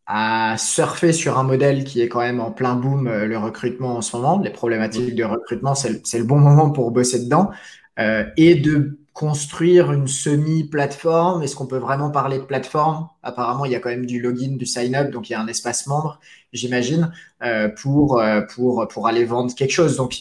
à 0.09 0.57
surfer 0.59 1.13
sur 1.13 1.39
un 1.39 1.45
modèle 1.45 1.85
qui 1.85 2.01
est 2.01 2.09
quand 2.09 2.21
même 2.21 2.41
en 2.41 2.51
plein 2.51 2.75
boom, 2.75 3.09
le 3.09 3.39
recrutement 3.39 3.97
en 3.97 4.03
ce 4.03 4.17
moment. 4.17 4.41
Les 4.41 4.51
problématiques 4.51 5.15
de 5.15 5.23
recrutement, 5.23 5.75
c'est 5.75 6.19
le 6.19 6.25
bon 6.25 6.39
moment 6.39 6.71
pour 6.71 6.91
bosser 6.91 7.21
dedans. 7.21 7.51
Euh, 7.99 8.25
et 8.37 8.55
de 8.55 8.97
construire 9.13 9.91
une 9.91 10.07
semi-plateforme. 10.07 11.43
Est-ce 11.43 11.57
qu'on 11.57 11.67
peut 11.67 11.79
vraiment 11.79 12.13
parler 12.13 12.39
de 12.39 12.45
plateforme? 12.45 13.09
Apparemment, 13.25 13.65
il 13.65 13.73
y 13.73 13.75
a 13.75 13.81
quand 13.81 13.89
même 13.89 14.07
du 14.07 14.21
login, 14.21 14.57
du 14.57 14.67
sign-up, 14.67 15.11
donc 15.11 15.29
il 15.29 15.33
y 15.33 15.35
a 15.35 15.41
un 15.41 15.49
espace 15.49 15.89
membre, 15.89 16.21
j'imagine, 16.53 17.13
euh, 17.43 17.69
pour, 17.69 18.21
euh, 18.21 18.43
pour, 18.55 18.87
pour 18.87 19.09
aller 19.09 19.25
vendre 19.25 19.53
quelque 19.53 19.73
chose. 19.73 19.97
Donc, 19.97 20.15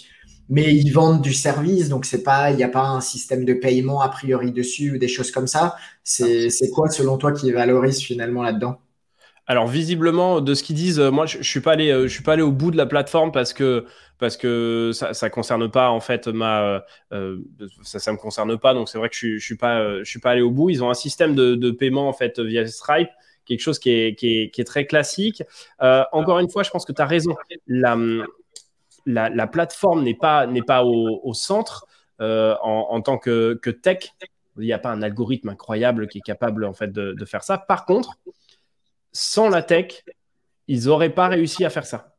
mais 0.50 0.74
ils 0.74 0.90
vendent 0.90 1.22
du 1.22 1.34
service, 1.34 1.88
donc 1.90 2.06
c'est 2.06 2.24
pas, 2.24 2.50
il 2.50 2.58
n'y 2.58 2.64
a 2.64 2.70
pas 2.70 2.88
un 2.88 3.02
système 3.02 3.46
de 3.46 3.54
paiement 3.54 4.02
a 4.02 4.10
priori 4.10 4.52
dessus 4.52 4.96
ou 4.96 4.98
des 4.98 5.08
choses 5.08 5.30
comme 5.30 5.46
ça. 5.46 5.76
C'est 6.04 6.50
quoi, 6.74 6.90
selon 6.90 7.18
toi, 7.18 7.32
qui 7.32 7.52
valorise 7.52 8.00
finalement 8.00 8.42
là-dedans? 8.42 8.80
Alors 9.48 9.68
visiblement, 9.68 10.42
de 10.42 10.54
ce 10.54 10.64
qu'ils 10.64 10.76
disent, 10.76 11.00
moi 11.00 11.26
je, 11.26 11.38
je 11.38 11.50
suis 11.50 11.62
pas 11.62 11.74
allé, 11.74 11.90
je 12.04 12.08
suis 12.08 12.24
pas 12.24 12.34
allé 12.34 12.42
au 12.42 12.52
bout 12.52 12.72
de 12.72 12.78
la 12.78 12.86
plateforme 12.86 13.32
parce 13.32 13.54
que 13.54 13.86
parce 14.18 14.38
que 14.38 14.92
ça, 14.94 15.14
ça 15.14 15.30
concerne 15.30 15.70
pas 15.70 15.90
en 15.90 16.00
fait 16.00 16.28
ma, 16.28 16.84
euh, 17.14 17.38
ça, 17.84 18.12
me 18.12 18.18
concerne 18.18 18.58
pas. 18.58 18.74
Donc 18.74 18.90
c'est 18.90 18.98
vrai 18.98 19.10
que 19.10 19.16
je, 19.16 19.38
je 19.38 19.46
suis 19.46 19.58
pas, 19.58 20.00
je 20.00 20.10
suis 20.10 20.20
pas 20.20 20.32
allé 20.32 20.42
au 20.42 20.52
bout. 20.52 20.70
Ils 20.70 20.84
ont 20.84 20.90
un 20.90 20.96
système 20.96 21.36
de, 21.36 21.72
paiement 21.72 22.08
en 22.08 22.14
fait 22.14 22.40
via 22.40 22.66
Stripe, 22.68 23.10
quelque 23.46 23.62
chose 23.62 23.80
qui 23.80 23.92
est, 23.92 24.16
qui 24.16 24.52
est, 24.54 24.68
très 24.68 24.86
classique. 24.86 25.44
Euh, 25.82 26.04
encore 26.12 26.40
une 26.40 26.50
fois, 26.50 26.64
je 26.64 26.70
pense 26.70 26.86
que 26.86 26.94
tu 26.94 27.02
as 27.02 27.06
raison. 27.06 27.36
La, 27.68 27.96
la, 29.06 29.30
la 29.30 29.48
plateforme 29.48 30.04
n'est 30.04 30.16
pas, 30.16 30.48
n'est 30.48 30.64
pas 30.64 30.84
au, 30.84 31.34
centre 31.34 31.86
euh, 32.20 32.56
en, 32.62 32.88
en, 32.90 33.02
tant 33.02 33.18
que, 33.18 33.60
que 33.62 33.70
tech. 33.70 34.14
Il 34.58 34.66
n'y 34.66 34.74
a 34.74 34.80
pas 34.80 34.90
un 34.90 35.04
algorithme 35.04 35.50
incroyable 35.50 36.08
qui 36.08 36.18
est 36.18 36.22
capable 36.22 36.66
en 36.66 36.74
fait 36.74 36.92
de 36.92 37.26
faire 37.26 37.44
ça. 37.44 37.60
Par 37.60 37.86
contre, 37.86 38.18
sans 39.12 39.50
la 39.50 39.62
tech, 39.62 40.04
ils 40.68 40.86
n'auraient 40.86 41.14
pas 41.14 41.28
réussi 41.28 41.66
à 41.66 41.70
faire 41.70 41.86
ça. 41.86 42.14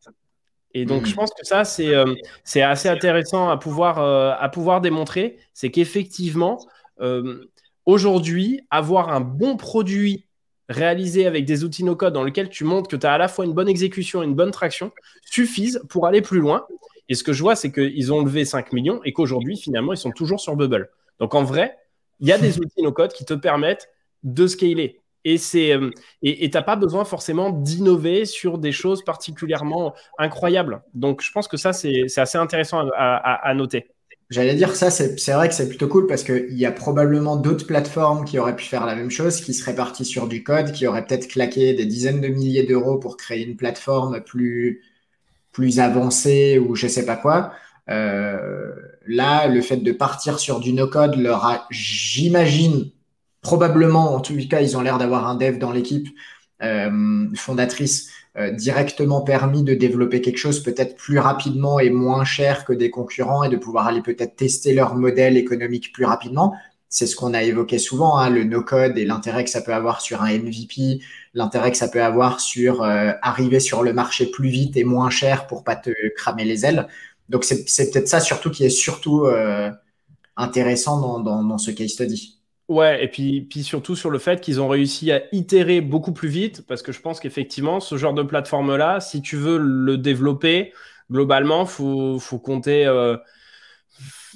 Et 0.74 0.84
donc, 0.84 1.06
je 1.06 1.12
hmm. 1.12 1.16
pense 1.16 1.30
que 1.30 1.46
ça, 1.46 1.64
c'est 1.64 1.94
euh, 1.94 2.14
assez 2.56 2.88
intéressant 2.88 3.48
à 3.48 3.56
pouvoir, 3.56 3.98
euh, 3.98 4.32
à 4.38 4.48
pouvoir 4.48 4.80
démontrer. 4.80 5.38
C'est 5.54 5.70
qu'effectivement, 5.70 6.58
euh, 7.00 7.50
aujourd'hui, 7.86 8.60
avoir 8.70 9.10
un 9.10 9.20
bon 9.20 9.56
produit 9.56 10.26
réalisé 10.68 11.26
avec 11.26 11.46
des 11.46 11.64
outils 11.64 11.84
no-code 11.84 12.12
dans 12.12 12.22
lequel 12.22 12.50
tu 12.50 12.64
montres 12.64 12.88
que 12.88 12.96
tu 12.96 13.06
as 13.06 13.14
à 13.14 13.18
la 13.18 13.28
fois 13.28 13.46
une 13.46 13.54
bonne 13.54 13.68
exécution 13.68 14.22
et 14.22 14.26
une 14.26 14.34
bonne 14.34 14.50
traction 14.50 14.92
suffisent 15.24 15.82
pour 15.88 16.06
aller 16.06 16.20
plus 16.20 16.40
loin. 16.40 16.66
Et 17.08 17.14
ce 17.14 17.24
que 17.24 17.32
je 17.32 17.42
vois, 17.42 17.56
c'est 17.56 17.72
qu'ils 17.72 18.12
ont 18.12 18.22
levé 18.22 18.44
5 18.44 18.72
millions 18.74 19.00
et 19.04 19.14
qu'aujourd'hui, 19.14 19.56
finalement, 19.56 19.94
ils 19.94 19.98
sont 19.98 20.10
toujours 20.10 20.40
sur 20.40 20.56
Bubble. 20.56 20.90
Donc, 21.18 21.34
en 21.34 21.42
vrai, 21.42 21.78
il 22.20 22.28
y 22.28 22.32
a 22.32 22.38
des 22.38 22.58
outils 22.60 22.82
no-code 22.82 23.14
qui 23.14 23.24
te 23.24 23.34
permettent 23.34 23.88
de 24.22 24.46
scaler. 24.46 25.00
Et 25.24 25.38
c'est 25.38 25.72
euh, 25.72 25.90
et 26.22 26.48
t'as 26.50 26.62
pas 26.62 26.76
besoin 26.76 27.04
forcément 27.04 27.50
d'innover 27.50 28.24
sur 28.24 28.58
des 28.58 28.72
choses 28.72 29.04
particulièrement 29.04 29.94
incroyables. 30.18 30.82
Donc 30.94 31.22
je 31.22 31.30
pense 31.32 31.48
que 31.48 31.56
ça 31.56 31.72
c'est 31.72 32.06
assez 32.16 32.38
intéressant 32.38 32.88
à, 32.96 33.54
noter. 33.54 33.88
J'allais 34.30 34.54
dire 34.54 34.76
ça, 34.76 34.90
c'est 34.90 35.32
vrai 35.32 35.48
que 35.48 35.54
c'est 35.54 35.68
plutôt 35.68 35.88
cool 35.88 36.06
parce 36.06 36.22
qu'il 36.22 36.52
y 36.52 36.66
a 36.66 36.72
probablement 36.72 37.36
d'autres 37.36 37.66
plateformes 37.66 38.26
qui 38.26 38.38
auraient 38.38 38.56
pu 38.56 38.66
faire 38.66 38.84
la 38.84 38.94
même 38.94 39.10
chose, 39.10 39.40
qui 39.40 39.54
seraient 39.54 39.74
parties 39.74 40.04
sur 40.04 40.28
du 40.28 40.44
code, 40.44 40.72
qui 40.72 40.86
auraient 40.86 41.04
peut-être 41.04 41.28
claqué 41.28 41.72
des 41.72 41.86
dizaines 41.86 42.20
de 42.20 42.28
milliers 42.28 42.64
d'euros 42.64 42.98
pour 42.98 43.16
créer 43.16 43.42
une 43.42 43.56
plateforme 43.56 44.20
plus, 44.22 44.82
plus 45.50 45.80
avancée 45.80 46.58
ou 46.58 46.74
je 46.74 46.86
sais 46.88 47.06
pas 47.06 47.16
quoi. 47.16 47.52
Euh, 47.88 48.70
là, 49.06 49.48
le 49.48 49.62
fait 49.62 49.78
de 49.78 49.92
partir 49.92 50.38
sur 50.38 50.60
du 50.60 50.72
no-code 50.72 51.16
leur 51.16 51.44
a, 51.46 51.66
j'imagine, 51.70 52.90
probablement, 53.40 54.14
en 54.14 54.20
tout 54.20 54.36
cas, 54.48 54.60
ils 54.60 54.76
ont 54.76 54.80
l'air 54.80 54.98
d'avoir 54.98 55.26
un 55.26 55.34
dev 55.34 55.58
dans 55.58 55.72
l'équipe 55.72 56.08
euh, 56.62 57.28
fondatrice 57.36 58.10
euh, 58.36 58.50
directement 58.50 59.20
permis 59.20 59.62
de 59.62 59.74
développer 59.74 60.20
quelque 60.20 60.38
chose 60.38 60.60
peut-être 60.60 60.96
plus 60.96 61.20
rapidement 61.20 61.78
et 61.78 61.88
moins 61.90 62.24
cher 62.24 62.64
que 62.64 62.72
des 62.72 62.90
concurrents 62.90 63.44
et 63.44 63.48
de 63.48 63.56
pouvoir 63.56 63.86
aller 63.86 64.02
peut-être 64.02 64.34
tester 64.34 64.74
leur 64.74 64.96
modèle 64.96 65.36
économique 65.36 65.92
plus 65.92 66.04
rapidement. 66.04 66.56
C'est 66.88 67.06
ce 67.06 67.14
qu'on 67.14 67.32
a 67.34 67.42
évoqué 67.44 67.78
souvent, 67.78 68.18
hein, 68.18 68.28
le 68.30 68.42
no-code 68.42 68.98
et 68.98 69.04
l'intérêt 69.04 69.44
que 69.44 69.50
ça 69.50 69.60
peut 69.60 69.74
avoir 69.74 70.00
sur 70.00 70.22
un 70.22 70.36
MVP, 70.36 71.00
l'intérêt 71.34 71.70
que 71.70 71.76
ça 71.76 71.88
peut 71.88 72.02
avoir 72.02 72.40
sur 72.40 72.82
euh, 72.82 73.12
arriver 73.22 73.60
sur 73.60 73.84
le 73.84 73.92
marché 73.92 74.26
plus 74.26 74.48
vite 74.48 74.76
et 74.76 74.84
moins 74.84 75.10
cher 75.10 75.46
pour 75.46 75.62
pas 75.62 75.76
te 75.76 75.90
cramer 76.16 76.44
les 76.44 76.66
ailes. 76.66 76.88
Donc 77.28 77.44
c'est 77.44 77.64
peut-être 77.92 78.08
ça 78.08 78.20
surtout 78.20 78.50
qui 78.50 78.64
est 78.64 78.70
surtout 78.70 79.26
intéressant 80.36 81.20
dans, 81.20 81.58
ce 81.58 81.70
case 81.70 81.90
study. 81.90 82.37
Ouais, 82.68 83.02
et 83.02 83.08
puis, 83.08 83.40
puis 83.42 83.62
surtout 83.62 83.96
sur 83.96 84.10
le 84.10 84.18
fait 84.18 84.42
qu'ils 84.42 84.60
ont 84.60 84.68
réussi 84.68 85.10
à 85.10 85.22
itérer 85.32 85.80
beaucoup 85.80 86.12
plus 86.12 86.28
vite, 86.28 86.66
parce 86.66 86.82
que 86.82 86.92
je 86.92 87.00
pense 87.00 87.18
qu'effectivement, 87.18 87.80
ce 87.80 87.96
genre 87.96 88.12
de 88.12 88.22
plateforme-là, 88.22 89.00
si 89.00 89.22
tu 89.22 89.36
veux 89.36 89.56
le 89.56 89.96
développer, 89.96 90.74
globalement, 91.10 91.64
faut, 91.64 92.18
faut, 92.18 92.38
compter 92.38 92.86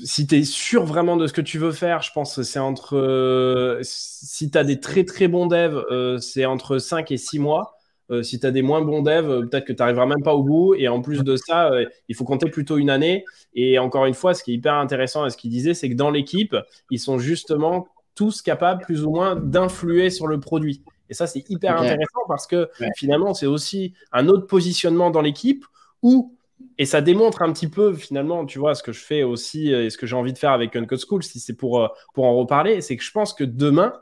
si 0.04 0.26
tu 0.26 0.36
es 0.36 0.44
sûr 0.44 0.84
vraiment 0.84 1.16
de 1.16 1.26
ce 1.26 1.32
que 1.32 1.40
tu 1.40 1.58
veux 1.58 1.72
faire, 1.72 2.02
je 2.02 2.12
pense 2.12 2.36
que 2.36 2.42
c'est 2.42 2.58
entre. 2.58 2.96
Euh, 2.96 3.80
si 3.82 4.50
tu 4.50 4.58
as 4.58 4.64
des 4.64 4.80
très 4.80 5.04
très 5.04 5.28
bons 5.28 5.46
devs, 5.46 5.84
euh, 5.90 6.18
c'est 6.18 6.44
entre 6.44 6.78
5 6.78 7.10
et 7.10 7.16
6 7.16 7.38
mois. 7.38 7.76
Euh, 8.10 8.22
si 8.22 8.38
tu 8.40 8.46
as 8.46 8.50
des 8.50 8.62
moins 8.62 8.82
bons 8.82 9.02
devs, 9.02 9.48
peut-être 9.48 9.64
que 9.64 9.72
tu 9.72 9.80
n'arriveras 9.80 10.06
même 10.06 10.22
pas 10.22 10.34
au 10.34 10.42
bout. 10.42 10.74
Et 10.74 10.88
en 10.88 11.00
plus 11.00 11.22
de 11.22 11.36
ça, 11.36 11.70
il 12.08 12.14
faut 12.14 12.24
compter 12.24 12.50
plutôt 12.50 12.76
une 12.78 12.90
année. 12.90 13.24
Et 13.54 13.78
encore 13.78 14.06
une 14.06 14.14
fois, 14.14 14.34
ce 14.34 14.42
qui 14.42 14.52
est 14.52 14.54
hyper 14.54 14.74
intéressant 14.74 15.22
à 15.22 15.30
ce 15.30 15.36
qu'il 15.36 15.50
disait, 15.50 15.74
c'est 15.74 15.88
que 15.88 15.94
dans 15.94 16.10
l'équipe, 16.10 16.56
ils 16.90 16.98
sont 16.98 17.18
justement 17.18 17.86
tous 18.14 18.42
capables, 18.42 18.84
plus 18.84 19.04
ou 19.04 19.10
moins, 19.10 19.36
d'influer 19.36 20.10
sur 20.10 20.26
le 20.26 20.40
produit. 20.40 20.82
Et 21.08 21.14
ça, 21.14 21.26
c'est 21.26 21.48
hyper 21.50 21.76
intéressant 21.76 22.22
parce 22.28 22.46
que 22.46 22.70
finalement, 22.96 23.34
c'est 23.34 23.46
aussi 23.46 23.94
un 24.12 24.28
autre 24.28 24.46
positionnement 24.46 25.10
dans 25.10 25.20
l'équipe 25.20 25.64
où 26.02 26.36
et 26.78 26.86
ça 26.86 27.00
démontre 27.00 27.42
un 27.42 27.52
petit 27.52 27.68
peu 27.68 27.92
finalement, 27.92 28.46
tu 28.46 28.58
vois, 28.58 28.74
ce 28.74 28.82
que 28.82 28.92
je 28.92 29.00
fais 29.00 29.22
aussi 29.22 29.72
euh, 29.72 29.84
et 29.84 29.90
ce 29.90 29.98
que 29.98 30.06
j'ai 30.06 30.16
envie 30.16 30.32
de 30.32 30.38
faire 30.38 30.52
avec 30.52 30.74
Uncode 30.76 31.00
School, 31.06 31.22
si 31.22 31.40
c'est 31.40 31.54
pour, 31.54 31.80
euh, 31.80 31.88
pour 32.14 32.24
en 32.24 32.36
reparler, 32.36 32.80
c'est 32.80 32.96
que 32.96 33.02
je 33.02 33.10
pense 33.10 33.34
que 33.34 33.44
demain, 33.44 33.92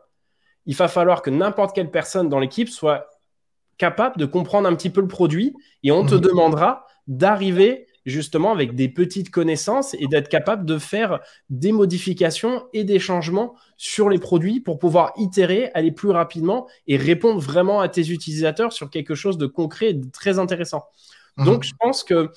il 0.67 0.77
va 0.77 0.89
falloir 0.89 1.23
que 1.23 1.31
n'importe 1.31 1.75
quelle 1.75 1.91
personne 1.91 2.29
dans 2.29 2.39
l'équipe 2.39 2.69
soit 2.69 3.09
capable 3.79 4.19
de 4.19 4.27
comprendre 4.27 4.69
un 4.69 4.75
petit 4.75 4.91
peu 4.91 5.01
le 5.01 5.09
produit 5.09 5.57
et 5.83 5.91
on 5.91 6.05
te 6.05 6.15
mhm. 6.15 6.21
demandera 6.21 6.87
d'arriver 7.07 7.87
justement 8.07 8.53
avec 8.53 8.75
des 8.75 8.89
petites 8.89 9.31
connaissances 9.31 9.95
et 9.95 10.07
d'être 10.07 10.29
capable 10.29 10.65
de 10.65 10.79
faire 10.79 11.21
des 11.51 11.73
modifications 11.73 12.67
et 12.73 12.85
des 12.85 12.99
changements 12.99 13.55
sur 13.77 14.09
les 14.09 14.19
produits 14.19 14.61
pour 14.61 14.79
pouvoir 14.79 15.13
itérer, 15.17 15.71
aller 15.75 15.93
plus 15.93 16.11
rapidement 16.11 16.67
et 16.87 16.97
répondre 16.97 17.41
vraiment 17.41 17.81
à 17.81 17.89
tes 17.89 18.11
utilisateurs 18.11 18.73
sur 18.73 18.91
quelque 18.91 19.15
chose 19.15 19.39
de 19.39 19.47
concret 19.47 19.91
et 19.91 19.95
de 19.95 20.11
très 20.11 20.39
intéressant. 20.39 20.85
Mhm. 21.37 21.47
Donc, 21.47 21.65
je 21.65 21.73
pense 21.79 22.05
que 22.05 22.31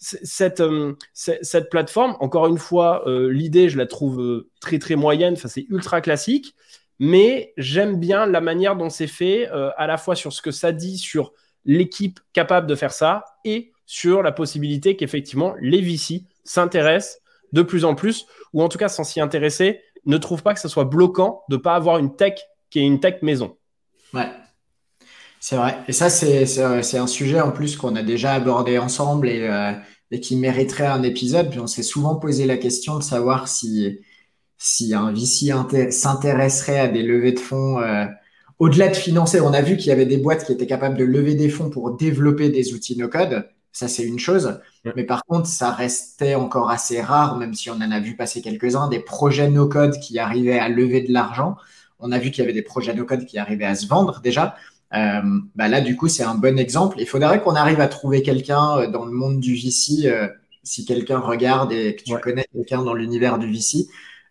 cette, 0.00 0.60
euh, 0.60 0.94
cette 1.12 1.68
plateforme, 1.68 2.16
encore 2.20 2.46
une 2.46 2.58
fois, 2.58 3.06
euh, 3.06 3.30
l'idée, 3.30 3.68
je 3.68 3.76
la 3.76 3.86
trouve 3.86 4.20
euh, 4.20 4.50
très, 4.60 4.78
très 4.78 4.96
moyenne. 4.96 5.34
Enfin, 5.34 5.48
c'est 5.48 5.66
ultra 5.68 6.00
classique. 6.00 6.54
Mais 6.98 7.52
j'aime 7.56 7.98
bien 7.98 8.26
la 8.26 8.40
manière 8.40 8.76
dont 8.76 8.90
c'est 8.90 9.06
fait, 9.06 9.46
à 9.46 9.86
la 9.86 9.96
fois 9.96 10.14
sur 10.14 10.34
ce 10.34 10.42
que 10.42 10.50
ça 10.50 10.70
dit 10.70 10.98
sur 10.98 11.32
l'équipe 11.64 12.20
capable 12.34 12.66
de 12.66 12.74
faire 12.74 12.92
ça 12.92 13.24
et 13.46 13.69
sur 13.90 14.22
la 14.22 14.30
possibilité 14.30 14.94
qu'effectivement 14.94 15.56
les 15.60 15.80
VC 15.80 16.22
s'intéressent 16.44 17.18
de 17.52 17.62
plus 17.62 17.84
en 17.84 17.96
plus, 17.96 18.26
ou 18.52 18.62
en 18.62 18.68
tout 18.68 18.78
cas 18.78 18.88
sans 18.88 19.02
s'y 19.02 19.20
intéresser, 19.20 19.80
ne 20.06 20.16
trouvent 20.16 20.44
pas 20.44 20.54
que 20.54 20.60
ce 20.60 20.68
soit 20.68 20.84
bloquant 20.84 21.42
de 21.48 21.56
ne 21.56 21.60
pas 21.60 21.74
avoir 21.74 21.98
une 21.98 22.14
tech 22.14 22.34
qui 22.70 22.78
est 22.78 22.84
une 22.84 23.00
tech 23.00 23.16
maison. 23.22 23.56
Ouais, 24.14 24.28
c'est 25.40 25.56
vrai. 25.56 25.78
Et 25.88 25.92
ça, 25.92 26.08
c'est 26.08 26.98
un 26.98 27.06
sujet 27.08 27.40
en 27.40 27.50
plus 27.50 27.76
qu'on 27.76 27.96
a 27.96 28.04
déjà 28.04 28.34
abordé 28.34 28.78
ensemble 28.78 29.28
et, 29.28 29.40
euh, 29.48 29.72
et 30.12 30.20
qui 30.20 30.36
mériterait 30.36 30.86
un 30.86 31.02
épisode. 31.02 31.50
Puis 31.50 31.58
on 31.58 31.66
s'est 31.66 31.82
souvent 31.82 32.14
posé 32.14 32.46
la 32.46 32.58
question 32.58 32.96
de 32.96 33.02
savoir 33.02 33.48
si, 33.48 33.98
si 34.56 34.94
un 34.94 35.12
VC 35.12 35.52
s'intéresserait 35.90 36.78
à 36.78 36.86
des 36.86 37.02
levées 37.02 37.32
de 37.32 37.40
fonds 37.40 37.80
euh, 37.80 38.06
au-delà 38.60 38.86
de 38.86 38.96
financer. 38.96 39.40
On 39.40 39.52
a 39.52 39.62
vu 39.62 39.76
qu'il 39.76 39.88
y 39.88 39.92
avait 39.92 40.06
des 40.06 40.18
boîtes 40.18 40.46
qui 40.46 40.52
étaient 40.52 40.68
capables 40.68 40.96
de 40.96 41.04
lever 41.04 41.34
des 41.34 41.48
fonds 41.48 41.70
pour 41.70 41.96
développer 41.96 42.50
des 42.50 42.72
outils 42.72 42.96
no-code. 42.96 43.48
Ça, 43.72 43.88
c'est 43.88 44.02
une 44.02 44.18
chose. 44.18 44.60
Mais 44.96 45.04
par 45.04 45.24
contre, 45.24 45.46
ça 45.46 45.70
restait 45.70 46.34
encore 46.34 46.70
assez 46.70 47.00
rare, 47.00 47.36
même 47.36 47.54
si 47.54 47.70
on 47.70 47.74
en 47.74 47.90
a 47.90 48.00
vu 48.00 48.16
passer 48.16 48.42
quelques-uns, 48.42 48.88
des 48.88 48.98
projets 49.00 49.48
no-code 49.48 49.98
qui 50.00 50.18
arrivaient 50.18 50.58
à 50.58 50.68
lever 50.68 51.02
de 51.02 51.12
l'argent. 51.12 51.56
On 52.00 52.12
a 52.12 52.18
vu 52.18 52.30
qu'il 52.30 52.42
y 52.42 52.44
avait 52.44 52.52
des 52.54 52.62
projets 52.62 52.94
no-code 52.94 53.26
qui 53.26 53.38
arrivaient 53.38 53.64
à 53.66 53.74
se 53.74 53.86
vendre 53.86 54.20
déjà. 54.22 54.56
Euh, 54.94 55.20
bah 55.54 55.68
là, 55.68 55.80
du 55.80 55.96
coup, 55.96 56.08
c'est 56.08 56.24
un 56.24 56.34
bon 56.34 56.58
exemple. 56.58 56.96
Il 57.00 57.06
faudrait 57.06 57.40
qu'on 57.40 57.54
arrive 57.54 57.80
à 57.80 57.88
trouver 57.88 58.22
quelqu'un 58.22 58.78
euh, 58.78 58.86
dans 58.90 59.04
le 59.04 59.12
monde 59.12 59.38
du 59.40 59.54
VC. 59.54 60.06
Euh, 60.06 60.28
si 60.62 60.84
quelqu'un 60.84 61.18
regarde 61.18 61.72
et 61.72 61.96
que 61.96 62.02
tu 62.02 62.18
connais 62.18 62.44
quelqu'un 62.52 62.82
dans 62.82 62.94
l'univers 62.94 63.38
du 63.38 63.50
VC, 63.50 63.86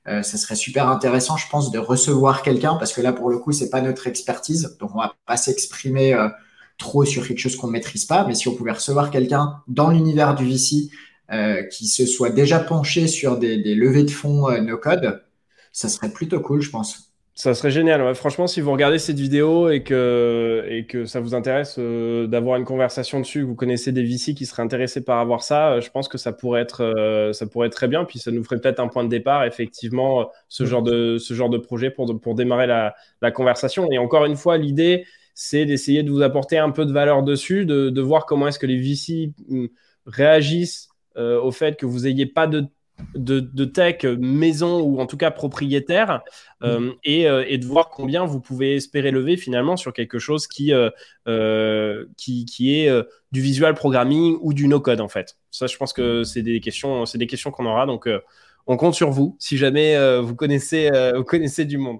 euh, 0.07 0.21
ça 0.21 0.37
serait 0.37 0.55
super 0.55 0.87
intéressant, 0.87 1.37
je 1.37 1.49
pense, 1.49 1.71
de 1.71 1.79
recevoir 1.79 2.43
quelqu'un 2.43 2.75
parce 2.75 2.93
que 2.93 3.01
là, 3.01 3.13
pour 3.13 3.29
le 3.29 3.39
coup, 3.39 3.51
c'est 3.51 3.69
pas 3.69 3.81
notre 3.81 4.07
expertise, 4.07 4.77
donc 4.79 4.95
on 4.95 4.99
va 4.99 5.15
pas 5.25 5.37
s'exprimer 5.37 6.13
trop 6.79 7.05
sur 7.05 7.27
quelque 7.27 7.37
chose 7.39 7.55
qu'on 7.55 7.67
maîtrise 7.67 8.05
pas. 8.05 8.25
Mais 8.25 8.33
si 8.33 8.47
on 8.47 8.55
pouvait 8.55 8.71
recevoir 8.71 9.11
quelqu'un 9.11 9.61
dans 9.67 9.91
l'univers 9.91 10.33
du 10.33 10.45
VC 10.45 10.89
qui 11.71 11.87
se 11.87 12.07
soit 12.07 12.31
déjà 12.31 12.57
penché 12.57 13.05
sur 13.07 13.37
des, 13.37 13.75
levées 13.75 14.03
de 14.03 14.09
fonds 14.09 14.49
no 14.63 14.77
code, 14.77 15.21
ça 15.71 15.89
serait 15.89 16.09
plutôt 16.09 16.39
cool, 16.39 16.61
je 16.61 16.71
pense. 16.71 17.09
Ça 17.39 17.53
serait 17.53 17.71
génial. 17.71 18.13
Franchement, 18.15 18.47
si 18.47 18.59
vous 18.59 18.69
regardez 18.69 18.99
cette 18.99 19.17
vidéo 19.17 19.69
et 19.69 19.81
que, 19.81 20.65
et 20.67 20.85
que 20.85 21.05
ça 21.05 21.21
vous 21.21 21.33
intéresse 21.33 21.77
euh, 21.79 22.27
d'avoir 22.27 22.57
une 22.57 22.65
conversation 22.65 23.21
dessus, 23.21 23.39
que 23.39 23.45
vous 23.45 23.55
connaissez 23.55 23.93
des 23.93 24.03
VC 24.03 24.33
qui 24.33 24.45
seraient 24.45 24.61
intéressés 24.61 24.99
par 24.99 25.19
avoir 25.19 25.41
ça, 25.41 25.71
euh, 25.71 25.79
je 25.79 25.89
pense 25.89 26.09
que 26.09 26.17
ça 26.17 26.33
pourrait 26.33 26.59
être, 26.59 26.83
euh, 26.83 27.31
ça 27.31 27.47
pourrait 27.47 27.67
être 27.67 27.73
très 27.77 27.87
bien. 27.87 28.03
Puis 28.03 28.19
ça 28.19 28.31
nous 28.31 28.43
ferait 28.43 28.59
peut-être 28.59 28.81
un 28.81 28.89
point 28.89 29.05
de 29.05 29.09
départ, 29.09 29.45
effectivement, 29.45 30.29
ce, 30.49 30.65
genre, 30.65 30.81
de, 30.81 31.17
ce 31.17 31.33
genre 31.33 31.49
de 31.49 31.57
projet 31.57 31.91
pour, 31.91 32.19
pour 32.19 32.35
démarrer 32.35 32.67
la, 32.67 32.93
la 33.21 33.31
conversation. 33.31 33.89
Et 33.89 33.97
encore 33.97 34.25
une 34.25 34.35
fois, 34.35 34.57
l'idée, 34.57 35.05
c'est 35.41 35.65
d'essayer 35.65 36.03
de 36.03 36.11
vous 36.11 36.21
apporter 36.21 36.57
un 36.57 36.69
peu 36.69 36.85
de 36.85 36.91
valeur 36.91 37.23
dessus, 37.23 37.65
de, 37.65 37.89
de 37.89 38.01
voir 38.01 38.25
comment 38.25 38.47
est-ce 38.47 38.59
que 38.59 38.67
les 38.67 38.77
VC 38.77 39.31
hum, 39.49 39.69
réagissent 40.05 40.89
au 41.15 41.51
fait 41.51 41.75
que 41.75 41.85
vous 41.85 42.01
n'ayez 42.01 42.25
pas 42.25 42.47
de 42.47 42.69
de, 43.15 43.65
tech 43.65 44.03
maison 44.03 44.81
ou 44.81 44.99
en 44.99 45.05
tout 45.05 45.17
cas 45.17 45.31
propriétaire 45.31 46.21
euh, 46.63 46.79
mm. 46.79 46.93
euh, 47.07 47.43
et, 47.47 47.57
de 47.57 47.65
voir 47.65 47.89
combien 47.89 48.25
vous 48.25 48.39
pouvez 48.39 48.75
espérer 48.75 49.11
lever 49.11 49.37
finalement 49.37 49.77
sur 49.77 49.93
quelque 49.93 50.19
chose 50.19 50.47
qui, 50.47 50.73
euh, 50.73 52.05
qui, 52.17 52.45
qui, 52.45 52.79
est 52.79 52.91
du 53.31 53.41
visual 53.41 53.73
programming 53.73 54.37
ou 54.41 54.53
du 54.53 54.67
no-code 54.67 55.01
en 55.01 55.07
fait. 55.07 55.37
Ça, 55.51 55.67
je 55.67 55.77
pense 55.77 55.93
que 55.93 56.23
c'est 56.23 56.41
des 56.41 56.59
questions, 56.59 57.05
c'est 57.05 57.17
des 57.17 57.27
questions 57.27 57.51
qu'on 57.51 57.65
aura. 57.65 57.85
Donc, 57.85 58.07
on 58.69 58.77
compte 58.77 58.93
sur 58.93 59.11
vous 59.11 59.35
si 59.39 59.57
jamais 59.57 59.97
vous, 60.21 60.35
connaissez, 60.35 60.89
vous 61.13 61.25
connaissez 61.25 61.65
du 61.65 61.77
monde. 61.77 61.99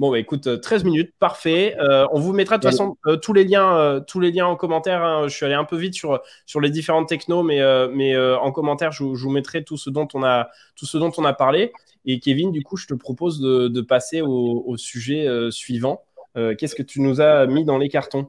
Bon, 0.00 0.10
bah, 0.10 0.18
écoute, 0.18 0.60
13 0.60 0.82
euh, 0.82 0.84
minutes, 0.84 1.12
parfait. 1.18 1.76
Euh, 1.78 2.06
on 2.12 2.18
vous 2.18 2.32
mettra 2.32 2.58
de 2.58 2.62
toute 2.62 2.70
façon 2.70 2.96
euh, 3.06 3.16
tous, 3.16 3.32
les 3.32 3.44
liens, 3.44 4.02
tous 4.06 4.18
les 4.18 4.32
liens 4.32 4.46
en 4.46 4.56
commentaire. 4.56 5.02
Hein. 5.02 5.28
Je 5.28 5.34
suis 5.34 5.46
allé 5.46 5.54
un 5.54 5.64
peu 5.64 5.76
vite 5.76 5.94
sur, 5.94 6.20
sur 6.46 6.60
les 6.60 6.70
différentes 6.70 7.08
technos, 7.08 7.42
mais, 7.42 7.60
mais 7.92 8.16
en 8.16 8.50
commentaire, 8.52 8.92
je, 8.92 9.04
vous 9.04 9.30
mettrai 9.30 9.64
tout 9.64 9.76
ce, 9.76 9.90
dont 9.90 10.08
on 10.14 10.22
a, 10.22 10.48
tout 10.76 10.86
ce 10.86 10.98
dont 10.98 11.12
on 11.16 11.24
a 11.24 11.32
parlé. 11.32 11.72
Et 12.06 12.20
Kevin, 12.20 12.50
du 12.50 12.62
coup, 12.62 12.76
je 12.76 12.86
te 12.86 12.94
propose 12.94 13.40
de, 13.40 13.80
passer 13.80 14.20
au, 14.20 14.76
sujet 14.76 15.28
suivant. 15.50 16.02
Qu'est-ce 16.34 16.74
que 16.74 16.82
tu 16.82 17.00
nous 17.00 17.20
as 17.20 17.46
mis 17.46 17.64
dans 17.64 17.78
les 17.78 17.88
cartons? 17.88 18.28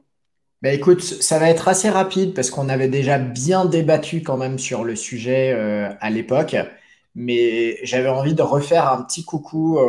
Bah 0.62 0.72
écoute, 0.72 1.02
ça 1.02 1.38
va 1.38 1.50
être 1.50 1.68
assez 1.68 1.90
rapide 1.90 2.32
parce 2.32 2.48
qu'on 2.48 2.70
avait 2.70 2.88
déjà 2.88 3.18
bien 3.18 3.66
débattu 3.66 4.22
quand 4.22 4.38
même 4.38 4.58
sur 4.58 4.84
le 4.84 4.96
sujet 4.96 5.52
à 6.00 6.10
l'époque, 6.10 6.56
mais 7.16 7.78
j'avais 7.82 8.08
envie 8.08 8.34
de 8.34 8.42
refaire 8.42 8.92
un 8.92 9.02
petit 9.02 9.24
coucou 9.24 9.80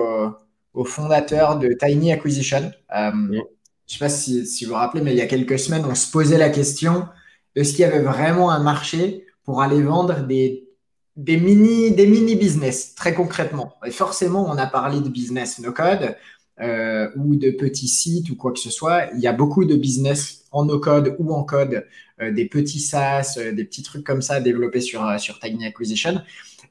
au 0.78 0.86
fondateur 0.86 1.58
de 1.58 1.74
Tiny 1.74 2.12
Acquisition. 2.12 2.72
Euh, 2.96 3.12
je 3.12 3.36
ne 3.36 3.42
sais 3.88 4.00
pas 4.00 4.10
si, 4.10 4.44
vous 4.64 4.70
vous 4.70 4.76
rappelez, 4.76 5.02
mais 5.02 5.12
il 5.12 5.18
y 5.18 5.22
a 5.22 5.26
quelques 5.26 5.60
semaines, 5.60 5.84
on 5.90 5.96
se 5.96 6.10
posait 6.10 6.38
la 6.38 6.50
question 6.50 7.06
est-ce 7.56 7.72
qu'il 7.72 7.80
y 7.80 7.86
avait 7.86 8.04
vraiment 8.04 8.52
un 8.52 8.60
marché 8.60 9.26
pour 9.44 9.64
aller 9.64 9.82
vendre 9.82 10.28
des, 10.28 10.70
des, 11.16 11.38
mini, 11.38 11.90
des 11.90 12.06
mini 12.06 12.36
business, 12.36 12.94
très 12.94 13.16
concrètement? 13.16 13.74
Et 13.84 13.90
forcément, 13.90 14.48
on 14.48 14.58
a 14.58 14.68
parlé 14.68 15.00
de 15.00 15.10
business 15.10 15.58
no 15.58 15.72
code 15.72 16.16
euh, 16.62 17.10
ou 17.16 17.36
de 17.36 17.50
petits 17.50 17.88
sites 17.88 18.30
ou 18.30 18.36
quoi 18.36 18.52
que 18.52 18.60
ce 18.60 18.70
soit. 18.70 19.08
Il 19.16 19.22
y 19.22 19.26
a 19.26 19.34
beaucoup 19.34 19.66
de 19.66 19.76
business 19.76 20.46
en 20.52 20.66
no 20.66 20.78
code 20.78 21.16
ou 21.18 21.34
en 21.34 21.44
code, 21.44 21.88
euh, 22.22 22.32
des 22.32 22.46
petits 22.46 22.80
SaaS, 22.80 23.40
des 23.40 23.64
petits 23.64 23.82
trucs 23.82 24.06
comme 24.06 24.22
ça 24.22 24.40
développés 24.40 24.82
sur, 24.82 25.20
sur 25.20 25.40
Tiny 25.40 25.66
Acquisition. 25.66 26.22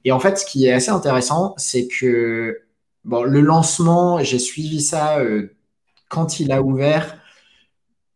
Et 0.04 0.12
en 0.12 0.20
fait, 0.20 0.38
ce 0.38 0.46
qui 0.46 0.66
est 0.66 0.72
assez 0.72 0.90
intéressant, 0.90 1.54
c'est 1.56 1.88
que 1.88 2.66
Bon, 3.06 3.22
le 3.22 3.40
lancement, 3.40 4.20
j'ai 4.24 4.40
suivi 4.40 4.80
ça 4.80 5.20
euh, 5.20 5.54
quand 6.08 6.40
il 6.40 6.50
a 6.50 6.60
ouvert. 6.60 7.16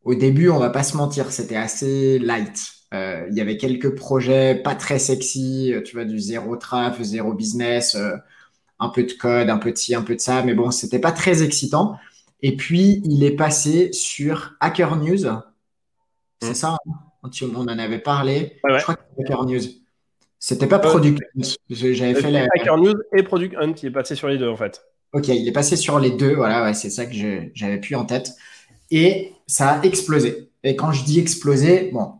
Au 0.02 0.16
début, 0.16 0.48
on 0.48 0.58
va 0.58 0.68
pas 0.68 0.82
se 0.82 0.96
mentir, 0.96 1.30
c'était 1.30 1.54
assez 1.54 2.18
light. 2.18 2.72
Euh, 2.92 3.24
il 3.30 3.36
y 3.36 3.40
avait 3.40 3.56
quelques 3.56 3.94
projets 3.94 4.56
pas 4.56 4.74
très 4.74 4.98
sexy, 4.98 5.72
euh, 5.72 5.80
tu 5.80 5.94
vois, 5.94 6.04
du 6.04 6.18
zéro 6.18 6.56
traf, 6.56 7.00
zéro 7.02 7.34
business, 7.34 7.96
un 8.80 8.88
peu 8.88 9.04
de 9.04 9.12
code, 9.12 9.48
un 9.48 9.58
peu 9.58 9.70
de 9.70 9.76
ci, 9.76 9.94
un 9.94 10.02
peu 10.02 10.16
de 10.16 10.20
ça, 10.20 10.42
mais 10.42 10.54
bon, 10.54 10.72
c'était 10.72 10.98
pas 10.98 11.12
très 11.12 11.44
excitant. 11.44 11.96
Et 12.42 12.56
puis, 12.56 13.00
il 13.04 13.22
est 13.22 13.36
passé 13.36 13.92
sur 13.92 14.54
Hacker 14.58 14.96
News. 14.96 15.30
C'est 16.42 16.50
mmh. 16.50 16.54
ça, 16.54 16.76
hein 17.22 17.30
on 17.42 17.54
en 17.54 17.78
avait 17.78 18.00
parlé. 18.00 18.60
Je 18.68 18.82
crois 18.82 18.96
que 18.96 19.22
Hacker 19.22 19.44
News. 19.44 19.62
C'était 20.40 20.66
pas 20.66 20.78
Product 20.78 21.20
Hunt. 21.36 21.42
J'avais 21.68 22.14
fait 22.14 22.30
la... 22.30 22.46
Hacker 22.56 22.78
News 22.78 22.94
et 23.14 23.22
Product 23.22 23.54
Hunt, 23.56 23.74
il 23.82 23.86
est 23.86 23.92
passé 23.92 24.16
sur 24.16 24.26
les 24.26 24.38
deux 24.38 24.48
en 24.48 24.56
fait. 24.56 24.82
Ok, 25.12 25.28
il 25.28 25.46
est 25.46 25.52
passé 25.52 25.76
sur 25.76 26.00
les 26.00 26.10
deux, 26.10 26.34
voilà, 26.34 26.72
c'est 26.72 26.90
ça 26.90 27.04
que 27.04 27.12
j'avais 27.54 27.78
pu 27.78 27.94
en 27.94 28.04
tête. 28.04 28.32
Et 28.90 29.34
ça 29.46 29.72
a 29.72 29.82
explosé. 29.82 30.50
Et 30.64 30.76
quand 30.76 30.92
je 30.92 31.04
dis 31.04 31.20
explosé, 31.20 31.90
bon, 31.92 32.14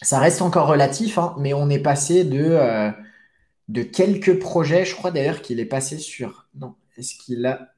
ça 0.00 0.18
reste 0.18 0.42
encore 0.42 0.66
relatif, 0.66 1.18
hein, 1.18 1.34
mais 1.38 1.52
on 1.52 1.68
est 1.68 1.78
passé 1.78 2.24
de, 2.24 2.42
euh, 2.42 2.90
de 3.68 3.82
quelques 3.82 4.38
projets. 4.38 4.84
Je 4.84 4.94
crois 4.94 5.10
d'ailleurs 5.10 5.42
qu'il 5.42 5.60
est 5.60 5.66
passé 5.66 5.98
sur. 5.98 6.48
Non, 6.54 6.74
est-ce 6.96 7.14
qu'il 7.14 7.44
a. 7.46 7.74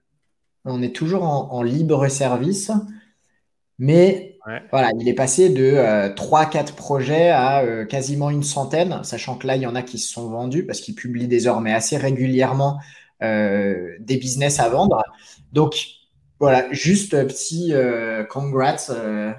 On 0.65 0.83
est 0.83 0.95
toujours 0.95 1.25
en, 1.25 1.63
libre 1.63 2.09
service, 2.09 2.71
mais 3.79 4.34
voilà, 4.71 4.91
il 5.01 5.09
est 5.09 5.15
passé 5.15 5.49
de 5.49 5.75
3-4 6.15 6.75
projets 6.75 7.31
à 7.31 7.85
quasiment 7.89 8.31
une 8.31 8.43
centaine, 8.43 9.03
sachant 9.03 9.37
que 9.37 9.47
là, 9.47 9.57
il 9.57 9.63
y 9.63 9.67
en 9.67 9.75
a 9.75 9.83
qui 9.83 9.99
se 9.99 10.13
sont 10.13 10.29
vendus 10.29 10.67
parce 10.67 10.81
qu'il 10.81 10.95
publie 10.95 11.29
désormais 11.29 11.73
assez 11.73 11.97
régulièrement 11.97 12.79
des 13.21 14.17
business 14.19 14.61
à 14.61 14.69
vendre. 14.69 15.03
Donc, 15.53 16.05
voilà, 16.41 16.67
juste 16.73 17.13
petit 17.27 17.73
euh, 17.73 18.25
congrats. 18.25 18.91
Euh, 18.91 19.33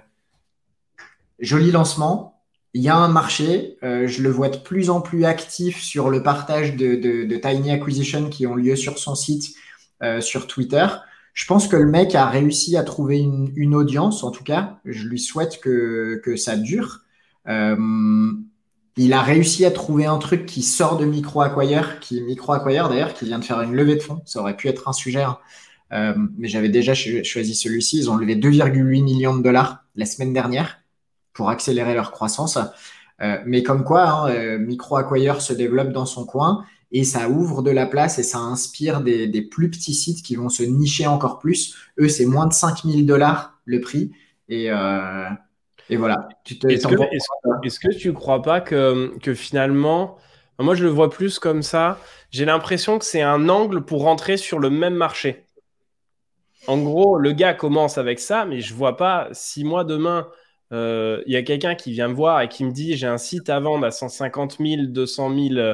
joli 1.39 1.71
lancement. 1.71 2.41
Il 2.73 2.81
y 2.81 2.89
a 2.89 2.95
un 2.95 3.09
marché. 3.09 3.77
Euh, 3.83 4.07
je 4.07 4.21
le 4.21 4.29
vois 4.29 4.49
de 4.49 4.57
plus 4.57 4.89
en 4.89 5.01
plus 5.01 5.23
actif 5.25 5.81
sur 5.81 6.09
le 6.09 6.23
partage 6.23 6.75
de, 6.75 7.37
Tiny 7.37 7.71
Acquisition 7.71 8.29
qui 8.29 8.47
ont 8.47 8.55
lieu 8.55 8.75
sur 8.75 8.97
son 8.97 9.15
site, 9.15 9.55
sur 10.19 10.47
Twitter. 10.47 10.85
Je 11.35 11.45
pense 11.45 11.67
que 11.67 11.75
le 11.75 11.85
mec 11.85 12.15
a 12.15 12.25
réussi 12.25 12.75
à 12.77 12.83
trouver 12.83 13.19
une, 13.19 13.75
audience, 13.75 14.23
en 14.23 14.31
tout 14.31 14.43
cas. 14.43 14.79
Je 14.85 15.07
lui 15.07 15.19
souhaite 15.19 15.59
que, 15.61 16.19
que 16.23 16.35
ça 16.35 16.55
dure. 16.55 17.01
il 17.45 19.13
a 19.13 19.21
réussi 19.21 19.65
à 19.65 19.71
trouver 19.71 20.07
un 20.07 20.17
truc 20.17 20.47
qui 20.47 20.63
sort 20.63 20.97
de 20.97 21.05
Micro 21.05 21.41
Acquire, 21.41 21.99
qui 21.99 22.21
Micro 22.21 22.53
Acquire 22.53 22.89
d'ailleurs, 22.89 23.13
qui 23.13 23.25
vient 23.25 23.37
de 23.37 23.45
faire 23.45 23.61
une 23.61 23.75
levée 23.75 23.95
de 23.95 24.01
fonds. 24.01 24.23
Ça 24.25 24.39
aurait 24.39 24.57
pu 24.57 24.69
être 24.69 24.87
un 24.87 24.93
sujet. 24.93 25.21
Hein. 25.21 25.37
Euh, 25.91 26.13
mais 26.37 26.47
j'avais 26.47 26.69
déjà 26.69 26.93
choisi 26.93 27.55
celui-ci. 27.55 27.97
Ils 27.99 28.09
ont 28.09 28.15
levé 28.15 28.35
2,8 28.35 29.03
millions 29.03 29.35
de 29.35 29.43
dollars 29.43 29.83
la 29.95 30.05
semaine 30.05 30.33
dernière 30.33 30.79
pour 31.33 31.49
accélérer 31.49 31.93
leur 31.93 32.11
croissance. 32.11 32.57
Euh, 33.21 33.37
mais 33.45 33.63
comme 33.63 33.83
quoi, 33.83 34.09
hein, 34.09 34.29
euh, 34.29 34.57
Micro 34.57 34.97
Acquire 34.97 35.41
se 35.41 35.53
développe 35.53 35.91
dans 35.91 36.05
son 36.05 36.25
coin 36.25 36.65
et 36.91 37.03
ça 37.03 37.29
ouvre 37.29 37.61
de 37.61 37.71
la 37.71 37.85
place 37.85 38.19
et 38.19 38.23
ça 38.23 38.39
inspire 38.39 39.01
des, 39.01 39.41
plus 39.41 39.69
petits 39.69 39.93
sites 39.93 40.23
qui 40.23 40.35
vont 40.35 40.49
se 40.49 40.63
nicher 40.63 41.07
encore 41.07 41.39
plus. 41.39 41.75
Eux, 41.99 42.09
c'est 42.09 42.25
moins 42.25 42.47
de 42.47 42.53
5000 42.53 43.05
dollars 43.05 43.59
le 43.65 43.81
prix. 43.81 44.11
Et, 44.49 44.69
et 45.89 45.97
voilà. 45.97 46.29
Est-ce 46.45 47.79
que, 47.79 47.93
tu 47.93 48.09
ne 48.09 48.13
crois 48.13 48.41
pas 48.41 48.61
que, 48.61 49.17
que 49.19 49.33
finalement, 49.33 50.17
moi 50.59 50.75
je 50.75 50.83
le 50.83 50.89
vois 50.89 51.09
plus 51.09 51.39
comme 51.39 51.61
ça, 51.61 51.99
j'ai 52.31 52.45
l'impression 52.45 52.99
que 52.99 53.05
c'est 53.05 53.21
un 53.21 53.49
angle 53.49 53.83
pour 53.83 54.03
rentrer 54.03 54.37
sur 54.37 54.59
le 54.59 54.69
même 54.69 54.95
marché. 54.95 55.45
En 56.67 56.79
gros, 56.79 57.17
le 57.17 57.31
gars 57.31 57.53
commence 57.53 57.97
avec 57.97 58.19
ça, 58.19 58.45
mais 58.45 58.61
je 58.61 58.73
vois 58.73 58.97
pas 58.97 59.29
si 59.31 59.63
moi 59.63 59.83
demain, 59.83 60.27
euh, 60.71 61.21
il 61.27 61.33
y 61.33 61.35
a 61.35 61.43
quelqu'un 61.43 61.75
qui 61.75 61.91
vient 61.91 62.07
me 62.07 62.15
voir 62.15 62.41
et 62.41 62.49
qui 62.49 62.63
me 62.63 62.71
dit 62.71 62.95
j'ai 62.97 63.05
un 63.05 63.19
site 63.19 63.49
à 63.49 63.59
vendre 63.59 63.85
à 63.85 63.91
150 63.91 64.57
000, 64.59 64.87
200 64.87 65.35
000, 65.49 65.73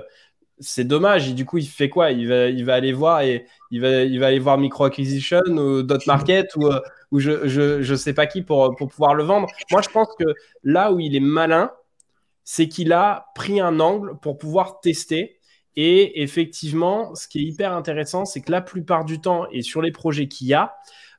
c'est 0.61 0.85
dommage. 0.85 1.29
Et 1.29 1.33
du 1.33 1.45
coup, 1.45 1.57
il 1.57 1.67
fait 1.67 1.89
quoi? 1.89 2.11
Il 2.11 2.27
va, 2.27 2.47
il 2.47 2.63
va 2.63 2.75
aller 2.75 2.93
voir 2.93 3.21
et 3.21 3.45
il 3.71 3.81
va, 3.81 4.03
il 4.03 4.19
va 4.19 4.27
aller 4.27 4.39
voir 4.39 4.57
Micro 4.57 4.85
Acquisition 4.85 5.41
ou 5.47 5.83
Dot 5.83 6.05
Market 6.07 6.55
ou, 6.55 6.67
euh, 6.67 6.79
ou 7.11 7.19
je, 7.19 7.47
je, 7.47 7.81
je, 7.81 7.95
sais 7.95 8.13
pas 8.13 8.27
qui 8.27 8.41
pour, 8.41 8.75
pour 8.77 8.87
pouvoir 8.87 9.15
le 9.15 9.23
vendre. 9.23 9.47
Moi, 9.71 9.81
je 9.81 9.89
pense 9.89 10.07
que 10.17 10.25
là 10.63 10.93
où 10.93 10.99
il 10.99 11.15
est 11.15 11.19
malin, 11.19 11.71
c'est 12.43 12.67
qu'il 12.67 12.93
a 12.93 13.27
pris 13.35 13.59
un 13.59 13.79
angle 13.79 14.17
pour 14.21 14.37
pouvoir 14.37 14.79
tester 14.79 15.39
et 15.75 16.21
effectivement, 16.21 17.15
ce 17.15 17.27
qui 17.27 17.39
est 17.39 17.43
hyper 17.43 17.73
intéressant, 17.73 18.25
c'est 18.25 18.41
que 18.41 18.51
la 18.51 18.61
plupart 18.61 19.05
du 19.05 19.21
temps, 19.21 19.47
et 19.51 19.61
sur 19.61 19.81
les 19.81 19.91
projets 19.91 20.27
qu'il 20.27 20.47
y 20.47 20.53
a, 20.53 20.73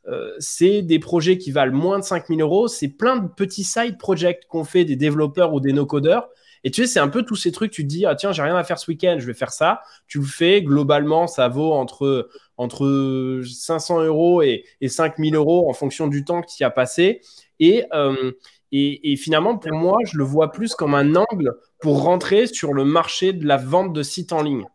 euh, 0.08 0.32
c'est 0.38 0.82
des 0.82 0.98
projets 0.98 1.38
qui 1.38 1.52
valent 1.52 1.72
moins 1.72 1.98
de 1.98 2.04
5000 2.04 2.40
euros. 2.42 2.68
C'est 2.68 2.88
plein 2.88 3.16
de 3.16 3.28
petits 3.28 3.64
side 3.64 3.98
projects 3.98 4.44
qu'on 4.48 4.64
fait 4.64 4.84
des 4.84 4.96
développeurs 4.96 5.54
ou 5.54 5.60
des 5.60 5.72
no-codeurs. 5.72 6.28
Et 6.64 6.70
tu 6.70 6.82
sais, 6.82 6.86
c'est 6.86 7.00
un 7.00 7.08
peu 7.08 7.24
tous 7.24 7.36
ces 7.36 7.50
trucs, 7.50 7.72
tu 7.72 7.84
dis, 7.84 8.06
ah 8.06 8.14
tiens, 8.14 8.32
j'ai 8.32 8.42
rien 8.42 8.56
à 8.56 8.64
faire 8.64 8.78
ce 8.78 8.90
week-end, 8.90 9.16
je 9.18 9.26
vais 9.26 9.34
faire 9.34 9.50
ça. 9.50 9.82
Tu 10.06 10.18
le 10.18 10.24
fais, 10.24 10.62
globalement, 10.62 11.26
ça 11.26 11.48
vaut 11.48 11.72
entre, 11.72 12.28
entre 12.56 13.42
500 13.44 14.02
euros 14.02 14.42
et, 14.42 14.64
et 14.80 14.88
5000 14.88 15.34
euros 15.34 15.68
en 15.68 15.72
fonction 15.72 16.06
du 16.06 16.24
temps 16.24 16.40
que 16.40 16.46
tu 16.54 16.62
as 16.62 16.70
passé. 16.70 17.20
Et, 17.58 17.84
euh, 17.92 18.32
et, 18.70 19.16
finalement, 19.16 19.58
pour 19.58 19.72
moi, 19.72 19.98
je 20.04 20.16
le 20.16 20.24
vois 20.24 20.50
plus 20.50 20.74
comme 20.74 20.94
un 20.94 21.14
angle 21.14 21.52
pour 21.80 22.02
rentrer 22.02 22.46
sur 22.46 22.72
le 22.72 22.84
marché 22.84 23.32
de 23.32 23.46
la 23.46 23.56
vente 23.56 23.92
de 23.92 24.02
sites 24.02 24.32
en 24.32 24.42
ligne. 24.42 24.66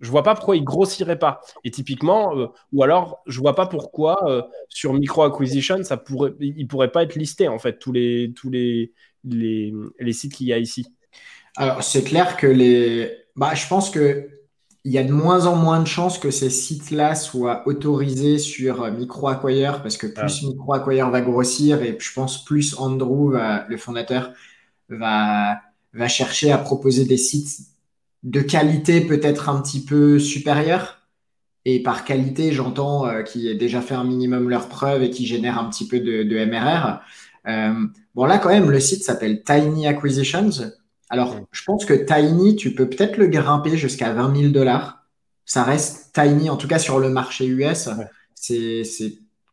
Je 0.00 0.10
vois 0.10 0.22
pas 0.22 0.34
pourquoi 0.34 0.56
il 0.56 0.64
grossirait 0.64 1.18
pas. 1.18 1.42
Et 1.62 1.70
typiquement, 1.70 2.36
euh, 2.36 2.46
ou 2.72 2.82
alors, 2.82 3.22
je 3.26 3.38
vois 3.38 3.54
pas 3.54 3.66
pourquoi 3.66 4.28
euh, 4.28 4.42
sur 4.70 4.94
Micro 4.94 5.22
Acquisition, 5.22 5.82
ça 5.84 5.98
pourrait, 5.98 6.32
il 6.40 6.66
pourrait 6.66 6.90
pas 6.90 7.02
être 7.02 7.16
listé 7.16 7.48
en 7.48 7.58
fait 7.58 7.78
tous 7.78 7.92
les 7.92 8.32
les, 9.24 9.72
les 9.98 10.12
sites 10.12 10.34
qu'il 10.34 10.46
y 10.46 10.52
a 10.52 10.58
ici. 10.58 10.86
Alors 11.56 11.82
c'est 11.82 12.04
clair 12.04 12.36
que 12.36 12.46
les, 12.46 13.10
bah, 13.36 13.54
je 13.54 13.66
pense 13.66 13.90
que 13.90 14.28
il 14.84 14.92
y 14.92 14.98
a 14.98 15.04
de 15.04 15.12
moins 15.12 15.46
en 15.46 15.56
moins 15.56 15.80
de 15.80 15.86
chances 15.86 16.18
que 16.18 16.30
ces 16.30 16.48
sites-là 16.48 17.14
soient 17.14 17.64
autorisés 17.66 18.38
sur 18.38 18.82
euh, 18.82 18.90
MicroAcquire 18.90 19.82
parce 19.82 19.98
que 19.98 20.06
plus 20.06 20.40
ah. 20.42 20.46
MicroAcquire 20.46 21.10
va 21.10 21.20
grossir 21.20 21.82
et 21.82 21.96
je 22.00 22.12
pense 22.14 22.44
plus 22.44 22.78
Andrew, 22.78 23.34
le 23.68 23.76
fondateur, 23.76 24.32
va, 24.88 25.60
va 25.92 26.08
chercher 26.08 26.50
à 26.50 26.58
proposer 26.58 27.04
des 27.04 27.18
sites 27.18 27.70
de 28.22 28.40
qualité 28.40 29.00
peut-être 29.00 29.48
un 29.48 29.60
petit 29.60 29.84
peu 29.84 30.18
supérieure. 30.18 30.98
Et 31.66 31.82
par 31.82 32.04
qualité, 32.04 32.52
j'entends 32.52 33.06
euh, 33.06 33.22
qui 33.22 33.48
aient 33.48 33.54
déjà 33.54 33.82
fait 33.82 33.94
un 33.94 34.04
minimum 34.04 34.48
leur 34.48 34.68
preuve 34.68 35.02
et 35.02 35.10
qui 35.10 35.26
génèrent 35.26 35.58
un 35.58 35.68
petit 35.68 35.86
peu 35.86 36.00
de, 36.00 36.22
de 36.22 36.44
MRR. 36.44 37.00
Euh, 37.46 37.72
bon, 38.14 38.24
là, 38.24 38.38
quand 38.38 38.48
même, 38.50 38.70
le 38.70 38.80
site 38.80 39.02
s'appelle 39.02 39.42
Tiny 39.42 39.86
Acquisitions. 39.86 40.50
Alors, 41.08 41.36
je 41.50 41.64
pense 41.64 41.84
que 41.84 41.94
Tiny, 41.94 42.56
tu 42.56 42.74
peux 42.74 42.88
peut-être 42.88 43.16
le 43.16 43.26
grimper 43.26 43.76
jusqu'à 43.76 44.12
20 44.12 44.36
000 44.36 44.52
dollars. 44.52 45.04
Ça 45.44 45.64
reste 45.64 46.12
Tiny, 46.14 46.48
en 46.48 46.56
tout 46.56 46.68
cas 46.68 46.78
sur 46.78 47.00
le 47.00 47.08
marché 47.08 47.46
US. 47.46 47.88
C'est 48.34 48.84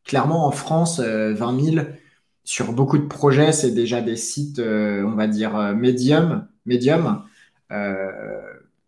clairement 0.05 0.45
en 0.45 0.51
France, 0.51 0.99
20 0.99 1.05
euh, 1.05 1.59
000. 1.59 1.85
Sur 2.43 2.71
beaucoup 2.71 2.97
de 2.97 3.07
projets, 3.07 3.51
c'est 3.51 3.71
déjà 3.71 4.01
des 4.01 4.15
sites, 4.15 4.59
euh, 4.59 5.03
on 5.03 5.15
va 5.15 5.27
dire, 5.27 5.55
euh, 5.57 5.73
médium. 5.73 6.47
médium. 6.65 7.23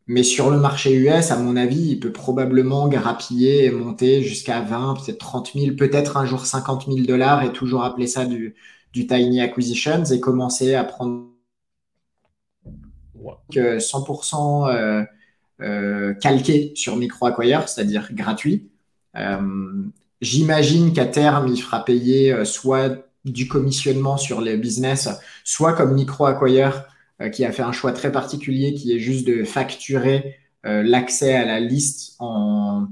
mais 0.08 0.24
sur 0.24 0.50
le 0.50 0.58
marché 0.58 0.94
US, 0.96 1.32
à 1.32 1.38
mon 1.38 1.56
avis, 1.56 1.92
il 1.92 2.00
peut 2.00 2.12
probablement 2.12 2.88
grappiller 2.88 3.66
et 3.66 3.72
monter 3.72 4.24
jusqu'à 4.24 4.62
20, 4.62 4.96
peut-être 4.96 5.20
30 5.20 5.52
000, 5.56 5.76
peut-être 5.76 6.18
un 6.18 6.26
jour 6.26 6.46
50 6.46 6.86
000 6.88 7.06
dollars 7.06 7.44
et 7.44 7.52
toujours 7.54 7.84
appeler 7.84 8.08
ça 8.08 8.26
du, 8.26 8.56
du 8.94 9.08
Tiny 9.08 9.42
Acquisitions 9.42 10.06
et 10.06 10.20
commencer 10.20 10.76
à 10.76 10.84
prendre 10.84 11.30
100% 13.52 14.70
euh, 14.70 15.04
euh, 15.62 16.14
calqué 16.16 16.72
sur 16.76 16.96
MicroAcquire, 16.96 17.68
c'est-à-dire 17.68 18.10
gratuit. 18.14 18.70
Euh, 19.16 19.84
j'imagine 20.22 20.94
qu'à 20.94 21.06
terme, 21.06 21.48
il 21.48 21.62
fera 21.62 21.84
payer 21.84 22.46
soit 22.46 23.06
du 23.26 23.48
commissionnement 23.48 24.18
sur 24.18 24.42
les 24.42 24.58
business, 24.58 25.10
soit 25.44 25.74
comme 25.74 25.94
MicroAcquire, 25.94 26.86
qui 27.34 27.44
a 27.44 27.52
fait 27.52 27.64
un 27.64 27.74
choix 27.74 27.92
très 27.92 28.14
particulier 28.14 28.74
qui 28.74 28.94
est 28.94 29.00
juste 29.00 29.28
de 29.28 29.44
facturer 29.44 30.38
l'accès 30.64 31.36
à 31.36 31.44
la 31.44 31.60
liste 31.60 32.16
en, 32.20 32.88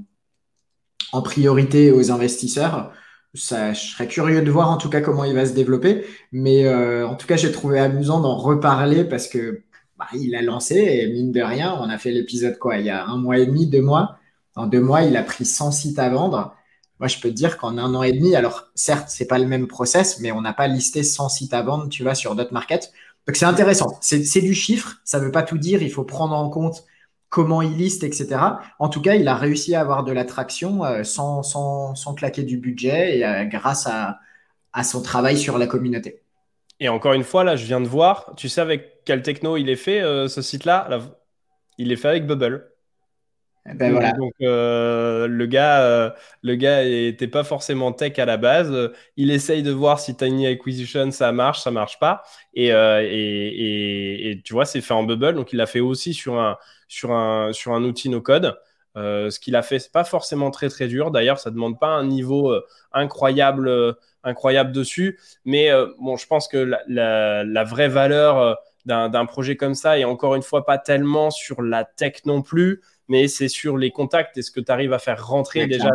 en 1.12 1.22
priorité 1.22 1.90
aux 1.92 2.10
investisseurs. 2.10 2.92
Ça, 3.34 3.72
je 3.72 3.80
serais 3.80 4.08
curieux 4.08 4.42
de 4.42 4.50
voir 4.50 4.70
en 4.70 4.78
tout 4.78 4.88
cas 4.88 5.00
comment 5.00 5.24
il 5.24 5.34
va 5.34 5.46
se 5.46 5.52
développer, 5.52 6.04
mais 6.32 6.68
en 7.04 7.14
tout 7.14 7.26
cas 7.26 7.36
j'ai 7.36 7.52
trouvé 7.52 7.78
amusant 7.78 8.20
d'en 8.20 8.36
reparler 8.36 9.04
parce 9.04 9.28
que 9.28 9.62
bah, 9.98 10.06
il 10.14 10.34
a 10.34 10.42
lancé 10.42 10.76
et 10.76 11.08
mine 11.08 11.32
de 11.32 11.40
rien, 11.42 11.76
on 11.80 11.90
a 11.90 11.98
fait 11.98 12.12
l'épisode 12.12 12.58
quoi 12.58 12.78
Il 12.78 12.86
y 12.86 12.90
a 12.90 13.04
un 13.04 13.18
mois 13.18 13.38
et 13.38 13.46
demi, 13.46 13.66
deux 13.66 13.82
mois. 13.82 14.18
En 14.54 14.66
deux 14.66 14.80
mois, 14.80 15.02
il 15.02 15.16
a 15.16 15.22
pris 15.22 15.44
100 15.44 15.72
sites 15.72 15.98
à 15.98 16.08
vendre. 16.08 16.54
Moi, 17.00 17.08
je 17.08 17.18
peux 17.20 17.28
te 17.28 17.34
dire 17.34 17.58
qu'en 17.58 17.78
un 17.78 17.94
an 17.94 18.02
et 18.02 18.12
demi, 18.12 18.34
alors 18.34 18.68
certes, 18.74 19.08
c'est 19.08 19.26
pas 19.26 19.38
le 19.38 19.46
même 19.46 19.68
process, 19.68 20.20
mais 20.20 20.32
on 20.32 20.40
n'a 20.40 20.52
pas 20.52 20.66
listé 20.68 21.02
100 21.02 21.28
sites 21.28 21.54
à 21.54 21.62
vendre, 21.62 21.88
tu 21.88 22.02
vois, 22.02 22.14
sur 22.14 22.34
d'autres 22.34 22.52
markets. 22.52 22.92
Donc 23.26 23.36
c'est 23.36 23.44
intéressant. 23.44 23.98
C'est 24.00 24.40
du 24.40 24.54
chiffre, 24.54 24.96
ça 25.04 25.18
veut 25.18 25.30
pas 25.30 25.42
tout 25.42 25.58
dire. 25.58 25.82
Il 25.82 25.92
faut 25.92 26.04
prendre 26.04 26.34
en 26.34 26.48
compte 26.48 26.84
comment 27.28 27.62
il 27.62 27.76
liste, 27.76 28.04
etc. 28.04 28.40
En 28.78 28.88
tout 28.88 29.02
cas, 29.02 29.14
il 29.14 29.28
a 29.28 29.34
réussi 29.34 29.74
à 29.74 29.80
avoir 29.80 30.04
de 30.04 30.12
l'attraction 30.12 30.84
euh, 30.84 31.04
sans, 31.04 31.42
sans, 31.42 31.94
sans, 31.94 32.14
claquer 32.14 32.42
du 32.42 32.56
budget 32.56 33.18
et 33.18 33.26
euh, 33.26 33.44
grâce 33.44 33.86
à, 33.86 34.18
à 34.72 34.84
son 34.84 35.02
travail 35.02 35.36
sur 35.36 35.58
la 35.58 35.66
communauté. 35.66 36.22
Et 36.80 36.88
encore 36.88 37.12
une 37.12 37.24
fois, 37.24 37.44
là, 37.44 37.56
je 37.56 37.64
viens 37.64 37.80
de 37.80 37.88
voir, 37.88 38.32
tu 38.36 38.48
sais 38.48 38.60
avec 38.60 39.04
quel 39.04 39.22
techno 39.22 39.56
il 39.56 39.68
est 39.68 39.76
fait, 39.76 40.00
euh, 40.00 40.28
ce 40.28 40.42
site-là? 40.42 40.88
Il 41.76 41.92
est 41.92 41.96
fait 41.96 42.08
avec 42.08 42.26
Bubble. 42.26 42.70
Eh 43.70 43.74
ben. 43.74 43.92
Donc 44.16 44.32
euh, 44.42 45.26
le 45.26 45.46
gars, 45.46 45.82
euh, 45.82 46.10
le 46.42 46.54
gars 46.54 46.84
était 46.84 47.28
pas 47.28 47.44
forcément 47.44 47.92
tech 47.92 48.18
à 48.18 48.24
la 48.24 48.36
base. 48.36 48.92
Il 49.16 49.30
essaye 49.30 49.62
de 49.62 49.70
voir 49.70 50.00
si 50.00 50.16
Tiny 50.16 50.46
Acquisition 50.46 51.10
ça 51.10 51.32
marche, 51.32 51.60
ça 51.60 51.70
marche 51.70 51.98
pas. 51.98 52.22
Et, 52.54 52.68
et, 52.68 54.40
tu 54.44 54.52
vois, 54.52 54.64
c'est 54.64 54.80
fait 54.80 54.94
en 54.94 55.04
Bubble, 55.04 55.34
donc 55.34 55.52
il 55.52 55.56
l'a 55.56 55.66
fait 55.66 55.80
aussi 55.80 56.14
sur 56.14 56.38
un 56.38 56.56
sur 56.88 57.12
un 57.12 57.52
sur 57.52 57.72
un 57.72 57.84
outil 57.84 58.08
no 58.08 58.20
code. 58.20 58.58
ce 58.96 59.38
qu'il 59.38 59.56
a 59.56 59.62
fait, 59.62 59.78
c'est 59.78 59.92
pas 59.92 60.04
forcément 60.04 60.50
très 60.50 60.68
très 60.68 60.88
dur. 60.88 61.10
D'ailleurs, 61.10 61.38
ça 61.38 61.50
demande 61.50 61.78
pas 61.78 61.88
un 61.88 62.04
niveau 62.04 62.54
incroyable 62.92 63.96
incroyable 64.24 64.72
dessus. 64.72 65.18
Mais 65.44 65.70
euh, 65.70 65.88
bon, 65.98 66.16
je 66.16 66.26
pense 66.26 66.48
que 66.48 66.70
la, 66.86 67.64
vraie 67.64 67.88
valeur 67.88 68.38
euh, 68.38 68.54
d'un 68.84 69.26
projet 69.26 69.56
comme 69.56 69.74
ça. 69.74 69.98
Et 69.98 70.04
encore 70.04 70.34
une 70.34 70.42
fois, 70.42 70.64
pas 70.64 70.78
tellement 70.78 71.30
sur 71.30 71.62
la 71.62 71.84
tech 71.84 72.24
non 72.24 72.42
plus, 72.42 72.80
mais 73.08 73.28
c'est 73.28 73.48
sur 73.48 73.76
les 73.76 73.90
contacts 73.90 74.36
et 74.36 74.42
ce 74.42 74.50
que 74.50 74.60
tu 74.60 74.70
arrives 74.70 74.92
à 74.92 74.98
faire 74.98 75.26
rentrer 75.26 75.66
déjà 75.66 75.90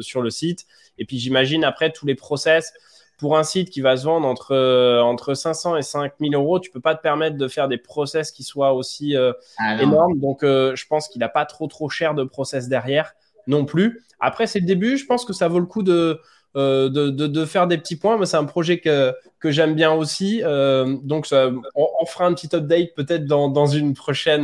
sur, 0.00 0.22
le 0.22 0.30
site. 0.30 0.66
Et 0.98 1.04
puis 1.04 1.18
j'imagine 1.18 1.64
après 1.64 1.90
tous 1.90 2.06
les 2.06 2.14
process 2.14 2.72
pour 3.18 3.36
un 3.38 3.44
site 3.44 3.70
qui 3.70 3.80
va 3.80 3.96
se 3.96 4.04
vendre 4.04 4.26
entre, 4.26 4.52
euh, 4.52 5.00
entre 5.00 5.34
500 5.34 5.76
et 5.76 5.82
5000 5.82 6.34
euros, 6.34 6.58
tu 6.58 6.70
peux 6.70 6.80
pas 6.80 6.96
te 6.96 7.02
permettre 7.02 7.36
de 7.36 7.46
faire 7.46 7.68
des 7.68 7.78
process 7.78 8.32
qui 8.32 8.42
soient 8.42 8.72
aussi 8.72 9.16
euh, 9.16 9.32
ah 9.58 9.80
énormes. 9.80 10.18
Donc, 10.18 10.42
euh, 10.42 10.74
je 10.74 10.86
pense 10.88 11.06
qu'il 11.08 11.20
n'a 11.20 11.28
pas 11.28 11.44
trop, 11.44 11.68
trop 11.68 11.88
cher 11.88 12.14
de 12.14 12.24
process 12.24 12.68
derrière 12.68 13.14
non 13.46 13.64
plus. 13.64 14.02
Après, 14.18 14.48
c'est 14.48 14.58
le 14.58 14.66
début. 14.66 14.96
Je 14.96 15.06
pense 15.06 15.24
que 15.24 15.32
ça 15.32 15.46
vaut 15.46 15.60
le 15.60 15.66
coup 15.66 15.84
de, 15.84 16.20
de, 16.54 17.08
de, 17.10 17.44
faire 17.44 17.66
des 17.66 17.78
petits 17.78 17.96
points. 17.96 18.18
Mais 18.18 18.26
c'est 18.26 18.36
un 18.36 18.44
projet 18.44 18.80
que, 18.80 19.14
que 19.40 19.50
j'aime 19.50 19.74
bien 19.74 19.92
aussi. 19.92 20.42
donc, 20.42 21.26
on, 21.74 22.06
fera 22.06 22.26
un 22.26 22.34
petit 22.34 22.54
update 22.54 22.94
peut-être 22.94 23.26
dans, 23.26 23.48
dans, 23.48 23.66
une 23.66 23.94
prochaine, 23.94 24.42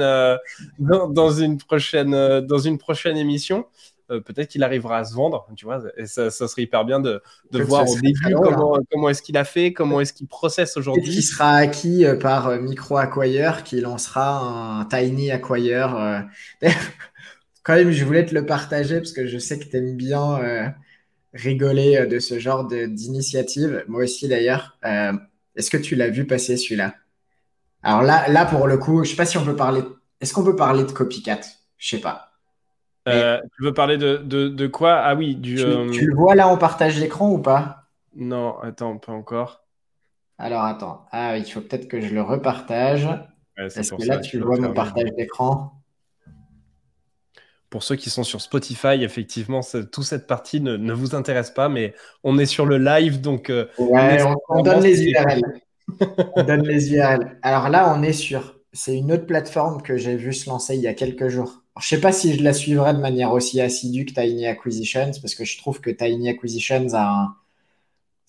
dans, 0.78 1.08
dans, 1.08 1.30
une 1.30 1.58
prochaine, 1.58 2.40
dans 2.40 2.58
une 2.58 2.78
prochaine 2.78 3.16
émission. 3.16 3.66
Euh, 4.10 4.20
peut-être 4.20 4.48
qu'il 4.48 4.62
arrivera 4.62 4.98
à 4.98 5.04
se 5.04 5.14
vendre, 5.14 5.46
tu 5.54 5.66
vois, 5.66 5.82
et 5.98 6.06
ça, 6.06 6.30
serait 6.30 6.62
hyper 6.62 6.86
bien 6.86 6.98
de, 6.98 7.20
voir 7.52 7.86
au 7.86 7.94
début 8.00 8.32
comment, 8.32 8.78
comment 8.90 9.10
est-ce 9.10 9.20
qu'il 9.20 9.36
a 9.36 9.44
fait, 9.44 9.74
comment 9.74 10.00
est-ce 10.00 10.14
qu'il 10.14 10.26
processe 10.26 10.78
aujourd'hui. 10.78 11.12
Qui 11.12 11.22
sera 11.22 11.56
acquis 11.56 12.06
euh, 12.06 12.16
par 12.16 12.48
euh, 12.48 12.58
Micro 12.58 12.96
Acquire, 12.96 13.64
qui 13.64 13.82
lancera 13.82 14.80
un 14.80 14.86
Tiny 14.86 15.30
Acquire. 15.30 16.24
Quand 17.62 17.74
même, 17.74 17.90
je 17.90 18.02
voulais 18.02 18.24
te 18.24 18.34
le 18.34 18.46
partager 18.46 18.96
parce 18.96 19.12
que 19.12 19.26
je 19.26 19.36
sais 19.36 19.58
que 19.58 19.64
tu 19.64 19.76
aimes 19.76 19.96
bien 19.96 20.72
rigoler 21.34 22.06
de 22.06 22.18
ce 22.18 22.38
genre 22.38 22.66
d'initiative. 22.66 23.84
Moi 23.88 24.04
aussi, 24.04 24.28
d'ailleurs. 24.28 24.78
Est-ce 25.58 25.70
que 25.70 25.76
tu 25.76 25.96
l'as 25.96 26.08
vu 26.08 26.24
passer 26.24 26.56
celui-là? 26.56 26.94
Alors 27.82 28.02
là, 28.02 28.28
là, 28.28 28.46
pour 28.46 28.68
le 28.68 28.78
coup, 28.78 29.02
je 29.04 29.10
sais 29.10 29.16
pas 29.16 29.26
si 29.26 29.38
on 29.38 29.44
peut 29.44 29.56
parler. 29.56 29.82
Est-ce 30.20 30.32
qu'on 30.32 30.44
peut 30.44 30.56
parler 30.56 30.84
de 30.84 30.92
copycat? 30.92 31.40
Je 31.76 31.88
sais 31.96 32.00
pas. 32.00 32.30
Euh, 33.08 33.40
tu 33.56 33.64
veux 33.64 33.74
parler 33.74 33.98
de, 33.98 34.16
de, 34.16 34.66
quoi? 34.66 34.94
Ah 34.94 35.14
oui, 35.16 35.34
du. 35.34 35.58
Euh, 35.58 35.90
tu, 35.90 36.06
le 36.06 36.14
vois 36.14 36.34
là 36.34 36.46
en 36.46 36.56
partage 36.58 36.98
d'écran 36.98 37.30
ou 37.30 37.38
pas? 37.38 37.88
Non, 38.14 38.58
attends, 38.60 38.98
pas 38.98 39.12
encore. 39.12 39.64
Alors 40.38 40.62
attends. 40.62 41.06
Ah, 41.10 41.36
il 41.38 41.44
faut 41.44 41.60
peut-être 41.60 41.88
que 41.88 42.00
je 42.00 42.14
le 42.14 42.22
repartage. 42.22 43.08
Est-ce 43.56 43.94
que 43.94 44.04
là, 44.04 44.18
tu 44.18 44.38
vois 44.38 44.60
mon 44.60 44.72
partage 44.72 45.10
d'écran 45.16 45.77
pour 47.70 47.82
ceux 47.82 47.96
qui 47.96 48.10
sont 48.10 48.24
sur 48.24 48.40
Spotify, 48.40 49.02
effectivement, 49.02 49.60
toute 49.92 50.04
cette 50.04 50.26
partie 50.26 50.60
ne, 50.60 50.92
vous 50.92 51.14
intéresse 51.14 51.50
pas, 51.50 51.68
mais 51.68 51.94
on 52.24 52.38
est 52.38 52.46
sur 52.46 52.66
le 52.66 52.78
live, 52.78 53.20
donc. 53.20 53.50
Euh, 53.50 53.66
ouais, 53.78 54.22
on, 54.48 54.62
donne 54.62 54.82
les 54.82 55.04
URL. 55.04 55.42
on 56.36 56.42
donne 56.42 56.66
les 56.66 56.94
URL. 56.94 57.38
Alors 57.42 57.68
là, 57.68 57.94
on 57.94 58.02
est 58.02 58.12
sur. 58.12 58.56
C'est 58.72 58.96
une 58.96 59.12
autre 59.12 59.26
plateforme 59.26 59.82
que 59.82 59.96
j'ai 59.96 60.16
vu 60.16 60.32
se 60.32 60.48
lancer 60.48 60.76
il 60.76 60.82
y 60.82 60.88
a 60.88 60.94
quelques 60.94 61.28
jours 61.28 61.62
je 61.80 61.88
sais 61.88 62.00
pas 62.00 62.12
si 62.12 62.36
je 62.36 62.42
la 62.42 62.52
suivrai 62.52 62.94
de 62.94 62.98
manière 62.98 63.32
aussi 63.32 63.60
assidue 63.60 64.04
que 64.04 64.12
Tiny 64.12 64.46
Acquisitions, 64.46 65.10
parce 65.20 65.34
que 65.34 65.44
je 65.44 65.58
trouve 65.58 65.80
que 65.80 65.90
Tiny 65.90 66.28
Acquisitions 66.28 66.88
a, 66.94 67.34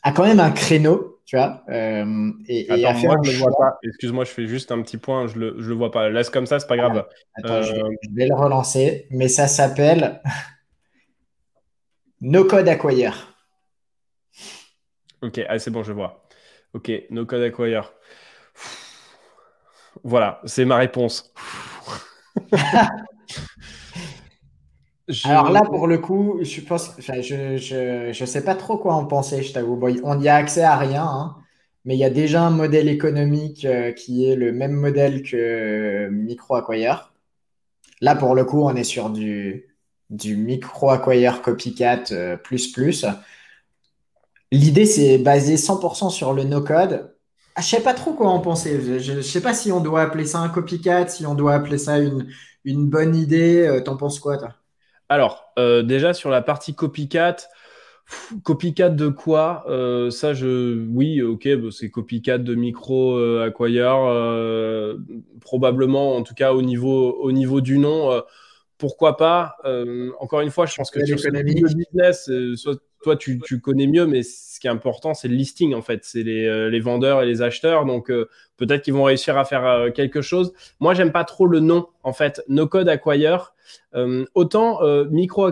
a 0.04 0.12
quand 0.12 0.24
même 0.24 0.40
un 0.40 0.52
créneau, 0.52 1.19
tu 1.30 1.36
vois. 1.36 1.64
Euh, 1.70 2.32
et, 2.48 2.66
Attends, 2.72 2.98
moi, 3.02 3.18
je 3.22 3.32
le 3.32 3.38
vois 3.38 3.52
pas. 3.56 3.78
Excuse-moi, 3.84 4.26
je 4.26 4.32
fais 4.32 4.48
juste 4.48 4.72
un 4.72 4.82
petit 4.82 4.98
point, 4.98 5.28
je 5.28 5.38
le, 5.38 5.56
je 5.60 5.70
le 5.70 5.76
vois 5.76 5.92
pas. 5.92 6.10
Laisse 6.10 6.32
comme 6.32 6.48
ça, 6.48 6.60
c'est 6.60 6.66
pas 6.66 6.76
grave. 6.76 7.06
Attends, 7.36 7.62
je, 7.62 7.76
vais, 8.16 8.26
le 8.26 8.34
relancer, 8.34 9.06
mais 9.12 9.28
ça 9.28 9.48
s'appelle 9.48 10.24
No 12.22 12.46
Code 12.46 12.68
Acquire. 12.68 13.36
Ok, 15.22 15.40
ah, 15.48 15.60
c'est 15.60 15.70
bon, 15.70 15.84
je 15.84 15.94
vois. 15.94 16.28
Ok, 16.74 16.92
No 17.12 17.28
Code 17.28 17.44
Acquire. 17.44 17.94
Voilà, 20.04 20.42
c'est 20.46 20.66
ma 20.66 20.78
réponse. 20.78 21.32
Alors 25.24 25.52
là, 25.52 25.62
pour 25.62 25.88
le 25.88 25.98
coup, 25.98 26.40
je 26.42 26.62
pense, 26.62 26.92
je, 27.00 28.26
sais 28.26 28.44
pas 28.44 28.56
trop 28.56 28.78
quoi 28.78 28.94
en 28.94 29.06
penser, 29.06 29.42
je 29.42 29.54
t'avoue. 29.54 29.80
on 30.04 30.16
n'y 30.16 30.30
a 30.30 30.36
accès 30.36 30.62
à 30.62 30.78
rien, 30.78 31.04
hein, 31.04 31.36
mais 31.86 31.96
il 31.96 32.00
y 32.00 32.04
a 32.04 32.10
déjà 32.10 32.44
un 32.44 32.52
modèle 32.52 32.88
économique 32.90 33.66
euh, 33.66 33.92
qui 33.92 34.30
est 34.30 34.36
le 34.36 34.52
même 34.52 34.74
modèle 34.74 35.24
que 35.24 36.10
Micro 36.10 36.56
Acquire. 36.56 37.12
Là, 38.02 38.16
pour 38.16 38.36
le 38.36 38.46
coup, 38.46 38.62
on 38.64 38.76
est 38.76 38.84
sur 38.84 39.10
du, 39.10 39.66
du 40.10 40.36
Micro 40.38 40.92
Acquire 40.92 41.42
Copycat 41.42 42.04
euh, 42.12 42.38
plus 42.38 42.72
plus. 42.72 43.06
L'idée, 44.52 44.86
c'est 44.86 45.18
basé 45.18 45.58
100% 45.58 46.10
sur 46.10 46.34
le 46.34 46.44
no-code. 46.44 47.16
Ah, 47.56 47.62
je 47.62 47.68
sais 47.68 47.82
pas 47.82 47.94
trop 47.94 48.14
quoi 48.14 48.30
en 48.30 48.40
penser. 48.40 49.00
Je, 49.00 49.14
ne 49.14 49.22
sais 49.22 49.42
pas 49.42 49.54
si 49.54 49.72
on 49.72 49.80
doit 49.80 50.02
appeler 50.02 50.26
ça 50.26 50.40
un 50.40 50.50
copycat, 50.50 51.08
si 51.08 51.26
on 51.26 51.36
doit 51.36 51.54
appeler 51.54 51.78
ça 51.78 52.00
une, 52.00 52.26
bonne 52.66 53.16
idée. 53.16 53.68
Euh, 53.68 53.82
t'en 53.82 53.98
penses 53.98 54.20
quoi, 54.20 54.38
toi? 54.38 54.59
Alors, 55.10 55.52
euh, 55.58 55.84
déjà 55.84 56.14
sur 56.14 56.30
la 56.30 56.42
partie 56.42 56.76
copycat, 56.76 57.38
copycat 58.44 58.90
de 58.90 59.08
quoi 59.08 59.66
euh, 59.68 60.10
Ça, 60.12 60.34
je, 60.34 60.86
oui, 60.88 61.22
ok, 61.22 61.48
bah, 61.56 61.70
c'est 61.72 61.90
copycat 61.90 62.38
de 62.38 62.56
micro 62.56 63.18
acquire, 63.40 64.96
probablement, 65.42 66.16
en 66.16 66.24
tout 66.24 66.36
cas 66.36 66.54
au 66.54 66.62
niveau, 66.62 67.14
au 67.22 67.32
niveau 67.32 67.62
du 67.62 67.78
nom. 67.78 68.22
pourquoi 68.78 69.18
pas 69.18 69.58
Encore 70.20 70.42
une 70.42 70.52
fois, 70.52 70.66
je 70.66 70.76
pense 70.76 70.92
que 70.92 71.06
sur 71.06 71.18
le 71.32 71.44
business, 71.44 72.30
soit 72.56 72.80
toi, 73.02 73.16
tu, 73.16 73.40
connais 73.62 73.88
mieux, 73.88 74.06
mais 74.06 74.24
ce 74.24 74.60
qui 74.60 74.68
est 74.68 74.70
important, 74.70 75.14
c'est 75.14 75.28
le 75.28 75.36
listing, 75.36 75.74
en 75.74 75.82
fait. 75.82 76.04
C'est 76.04 76.24
les, 76.24 76.46
euh, 76.46 76.80
vendeurs 76.82 77.22
et 77.22 77.26
les 77.26 77.42
acheteurs. 77.42 77.86
Donc, 77.86 78.12
euh, 78.12 78.30
peut-être 78.58 78.84
qu'ils 78.84 78.94
vont 78.94 79.04
réussir 79.04 79.38
à 79.38 79.46
faire 79.46 79.66
euh, 79.66 79.90
quelque 79.90 80.22
chose. 80.22 80.54
Moi, 80.80 80.94
j'aime 80.94 81.12
pas 81.12 81.24
trop 81.24 81.48
le 81.48 81.60
nom, 81.60 81.88
en 82.04 82.14
fait. 82.14 82.42
No 82.50 82.68
Code 82.68 82.90
Acquire. 82.90 83.54
autant 84.34 84.80
micro, 85.10 85.52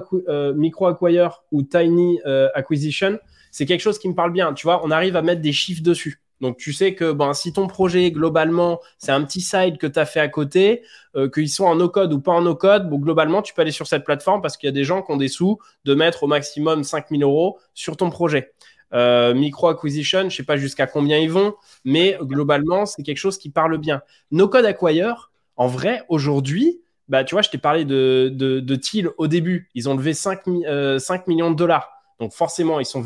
micro 0.56 0.88
Acquire 0.88 1.44
ou 1.52 1.64
Tiny 1.64 2.20
Acquisition, 2.54 3.20
c'est 3.52 3.66
quelque 3.66 3.82
chose 3.82 4.00
qui 4.00 4.10
me 4.10 4.16
parle 4.16 4.32
bien. 4.32 4.54
Tu 4.54 4.68
vois, 4.68 4.86
on 4.86 4.92
arrive 4.92 5.16
à 5.16 5.22
mettre 5.22 5.42
des 5.42 5.54
chiffres 5.54 5.84
dessus. 5.84 6.20
Donc, 6.42 6.58
tu 6.58 6.74
sais 6.74 6.94
que 6.94 7.12
ben, 7.12 7.34
si 7.34 7.54
ton 7.54 7.68
projet, 7.68 8.12
globalement, 8.12 8.80
c'est 8.98 9.12
un 9.12 9.24
petit 9.24 9.42
side 9.42 9.78
que 9.78 9.88
tu 9.88 9.98
as 9.98 10.06
fait 10.06 10.20
à 10.20 10.28
côté, 10.28 10.84
euh, 11.16 11.30
qu'ils 11.30 11.50
soient 11.50 11.70
en 11.70 11.76
no-code 11.76 12.14
ou 12.14 12.20
pas 12.20 12.34
en 12.34 12.42
no-code, 12.42 12.90
bon, 12.90 12.98
globalement, 12.98 13.42
tu 13.42 13.54
peux 13.54 13.62
aller 13.62 13.72
sur 13.72 13.88
cette 13.88 14.04
plateforme 14.04 14.42
parce 14.42 14.58
qu'il 14.58 14.68
y 14.68 14.70
a 14.70 14.74
des 14.74 14.84
gens 14.84 15.02
qui 15.02 15.12
ont 15.12 15.18
des 15.18 15.30
sous 15.30 15.58
de 15.86 15.96
mettre 15.96 16.24
au 16.24 16.28
maximum 16.28 16.84
5000 16.84 17.24
euros 17.24 17.60
sur 17.74 17.98
ton 17.98 18.10
projet. 18.10 18.54
Euh, 18.94 19.34
micro 19.34 19.68
acquisition, 19.68 20.22
je 20.22 20.26
ne 20.26 20.30
sais 20.30 20.44
pas 20.44 20.58
jusqu'à 20.58 20.88
combien 20.88 21.18
ils 21.18 21.32
vont, 21.32 21.56
mais 21.84 22.18
globalement, 22.22 22.86
c'est 22.86 23.04
quelque 23.04 23.18
chose 23.18 23.38
qui 23.38 23.50
parle 23.50 23.78
bien. 23.78 24.02
No-code 24.32 24.66
acquire, 24.66 25.32
en 25.58 25.68
vrai, 25.68 26.04
aujourd'hui, 26.08 26.82
bah, 27.10 27.24
tu 27.24 27.36
vois, 27.36 27.42
je 27.42 27.50
t'ai 27.50 27.58
parlé 27.58 27.86
de, 27.86 28.30
de, 28.34 29.14
au 29.18 29.28
début. 29.28 29.70
Ils 29.74 29.90
ont 29.90 29.96
levé 29.96 30.14
5, 30.14 30.42
5 30.44 30.48
euh, 30.68 31.00
millions 31.28 31.52
de 31.52 31.56
dollars. 31.56 31.90
Donc 32.20 32.34
forcément, 32.34 32.80
ils 32.80 32.86
sont 32.86 33.04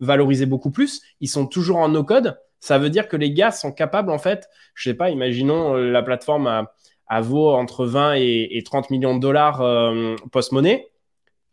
valorisés 0.00 0.46
beaucoup 0.46 0.70
plus. 0.70 1.02
Ils 1.20 1.28
sont 1.28 1.46
toujours 1.46 1.78
en 1.78 1.88
no-code. 1.88 2.38
Ça 2.64 2.78
veut 2.78 2.88
dire 2.88 3.08
que 3.08 3.16
les 3.18 3.30
gars 3.30 3.50
sont 3.50 3.72
capables, 3.72 4.10
en 4.10 4.16
fait, 4.16 4.48
je 4.74 4.88
sais 4.88 4.94
pas, 4.94 5.10
imaginons 5.10 5.76
euh, 5.76 5.90
la 5.90 6.02
plateforme 6.02 6.46
à, 6.46 7.20
vaut 7.20 7.50
entre 7.50 7.84
20 7.84 8.14
et, 8.14 8.62
30 8.64 8.88
millions 8.88 9.14
de 9.14 9.20
dollars 9.20 9.60
euh, 9.60 10.16
post-monnaie. 10.32 10.88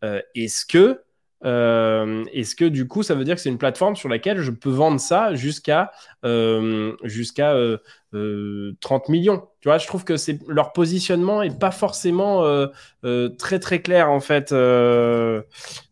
Euh, 0.04 0.22
est-ce 0.34 0.64
que 0.64 1.02
est-ce 1.44 2.54
que 2.56 2.64
du 2.64 2.88
coup, 2.88 3.02
ça 3.02 3.14
veut 3.14 3.24
dire 3.24 3.34
que 3.34 3.42
c'est 3.42 3.50
une 3.50 3.58
plateforme 3.58 3.94
sur 3.94 4.08
laquelle 4.08 4.40
je 4.40 4.52
peux 4.52 4.70
vendre 4.70 5.00
ça 5.00 5.34
jusqu'à 5.34 5.90
jusqu'à 7.02 7.54
30 8.12 9.08
millions? 9.10 9.48
Tu 9.60 9.68
vois, 9.68 9.76
je 9.76 9.86
trouve 9.86 10.04
que 10.04 10.14
leur 10.48 10.72
positionnement 10.72 11.42
est 11.42 11.58
pas 11.58 11.72
forcément 11.72 12.42
très 13.38 13.58
très 13.58 13.82
clair 13.82 14.08
en 14.08 14.20
fait. 14.20 14.54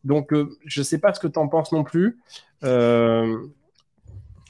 donc, 0.05 0.33
je 0.65 0.83
sais 0.83 0.99
pas 0.99 1.13
ce 1.13 1.21
que 1.21 1.27
tu 1.27 1.39
en 1.39 1.49
penses 1.49 1.73
non 1.73 1.85
plus. 1.85 2.21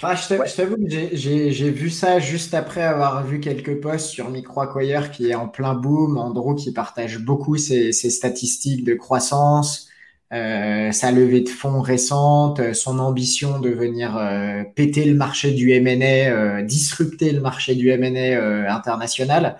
Ah, 0.02 0.14
je 0.14 0.56
t'avoue 0.56 0.76
que 0.76 0.88
j'ai 0.88 1.70
vu 1.70 1.90
ça 1.90 2.20
juste 2.20 2.54
après 2.54 2.82
avoir 2.82 3.26
vu 3.26 3.38
quelques 3.38 3.80
posts 3.82 4.06
sur 4.06 4.30
MicroAcquire 4.30 5.10
qui 5.10 5.28
est 5.28 5.34
en 5.34 5.46
plein 5.46 5.74
boom. 5.74 6.16
Andrew 6.16 6.54
qui 6.54 6.72
partage 6.72 7.18
beaucoup 7.18 7.58
ses, 7.58 7.92
statistiques 7.92 8.82
de 8.82 8.94
croissance, 8.94 9.88
euh, 10.32 10.90
sa 10.90 11.12
levée 11.12 11.42
de 11.42 11.50
fonds 11.50 11.82
récente, 11.82 12.72
son 12.72 12.98
ambition 12.98 13.58
de 13.58 13.68
venir 13.68 14.16
euh, 14.16 14.64
péter 14.74 15.04
le 15.04 15.14
marché 15.14 15.50
du 15.52 15.70
M&A, 15.72 16.30
euh, 16.30 16.62
disrupter 16.62 17.32
le 17.32 17.40
marché 17.42 17.74
du 17.74 17.90
M&A 17.90 18.74
international. 18.74 19.58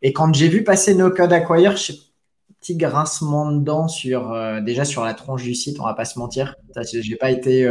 Et 0.00 0.14
quand 0.14 0.34
j'ai 0.34 0.48
vu 0.48 0.64
passer 0.64 0.94
No 0.94 1.10
Code 1.10 1.34
Acquire, 1.34 1.76
j'ai 1.76 1.94
petit 2.60 2.76
grincement 2.76 3.52
dedans 3.52 3.88
sur 3.88 4.34
déjà 4.62 4.86
sur 4.86 5.04
la 5.04 5.12
tronche 5.12 5.42
du 5.42 5.54
site, 5.54 5.80
on 5.80 5.84
va 5.84 5.94
pas 5.94 6.06
se 6.06 6.18
mentir. 6.18 6.54
J'ai 6.82 7.16
pas 7.16 7.30
été 7.30 7.68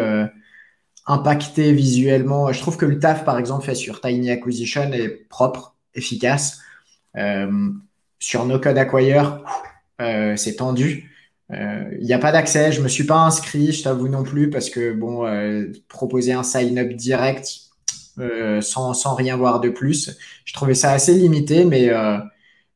impacté 1.08 1.74
visuellement. 1.74 2.52
Je 2.52 2.60
trouve 2.60 2.78
que 2.78 2.86
le 2.86 3.00
taf, 3.00 3.26
par 3.26 3.38
exemple, 3.38 3.66
fait 3.66 3.76
sur 3.76 4.02
Tiny 4.02 4.32
Acquisition 4.32 4.92
est 4.94 5.10
propre, 5.30 5.76
efficace. 5.96 6.60
Euh, 7.18 7.72
sur 8.20 8.46
No 8.46 8.60
Code 8.60 8.78
Acquire, 8.78 9.44
euh, 10.00 10.36
c'est 10.36 10.58
tendu. 10.58 11.12
Il 11.50 11.58
euh, 11.58 11.98
n'y 12.00 12.14
a 12.14 12.20
pas 12.20 12.32
d'accès. 12.32 12.72
Je 12.72 12.82
me 12.82 12.88
suis 12.88 13.06
pas 13.06 13.18
inscrit, 13.18 13.72
je 13.74 13.84
t'avoue 13.84 14.08
non 14.08 14.24
plus, 14.24 14.50
parce 14.50 14.70
que 14.70 14.94
bon, 14.94 15.26
proposer 15.88 16.34
un 16.34 16.44
sign-up 16.44 16.94
direct, 16.94 17.50
sans, 18.62 18.94
sans, 18.94 19.16
rien 19.16 19.36
voir 19.38 19.60
de 19.60 19.70
plus. 19.70 20.18
Je 20.46 20.54
trouvais 20.54 20.76
ça 20.76 20.92
assez 20.92 21.14
limité, 21.14 21.66
mais, 21.66 21.90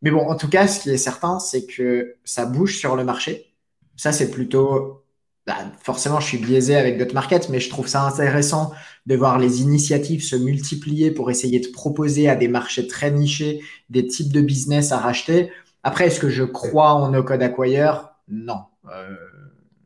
mais 0.02 0.12
bon, 0.12 0.28
en 0.28 0.36
tout 0.36 0.50
cas, 0.50 0.68
ce 0.68 0.82
qui 0.82 0.90
est 0.90 0.98
certain, 0.98 1.40
c'est 1.40 1.66
que 1.66 2.16
ça 2.26 2.46
bouge 2.46 2.78
sur 2.78 2.96
le 2.96 3.04
marché. 3.04 3.54
Ça, 3.96 4.12
c'est 4.12 4.30
plutôt 4.30 5.05
bah, 5.46 5.58
forcément, 5.80 6.20
je 6.20 6.26
suis 6.26 6.38
biaisé 6.40 6.76
avec 6.76 6.98
d'autres 6.98 7.14
markets, 7.14 7.50
mais 7.50 7.60
je 7.60 7.70
trouve 7.70 7.88
ça 7.88 8.02
intéressant 8.04 8.74
de 9.06 9.16
voir 9.16 9.38
les 9.38 9.62
initiatives 9.62 10.24
se 10.24 10.36
multiplier 10.36 11.12
pour 11.12 11.30
essayer 11.30 11.60
de 11.60 11.68
proposer 11.68 12.28
à 12.28 12.36
des 12.36 12.48
marchés 12.48 12.88
très 12.88 13.12
nichés 13.12 13.62
des 13.90 14.08
types 14.08 14.34
de 14.34 14.42
business 14.42 14.92
à 14.92 14.98
racheter. 14.98 15.52
Après, 15.84 16.08
est-ce 16.08 16.20
que 16.20 16.30
je 16.30 16.44
crois 16.44 16.94
en 16.94 17.12
no 17.12 17.24
code 17.24 17.44
acquire 17.44 18.10
Non. 18.28 18.64
Euh, 18.92 19.16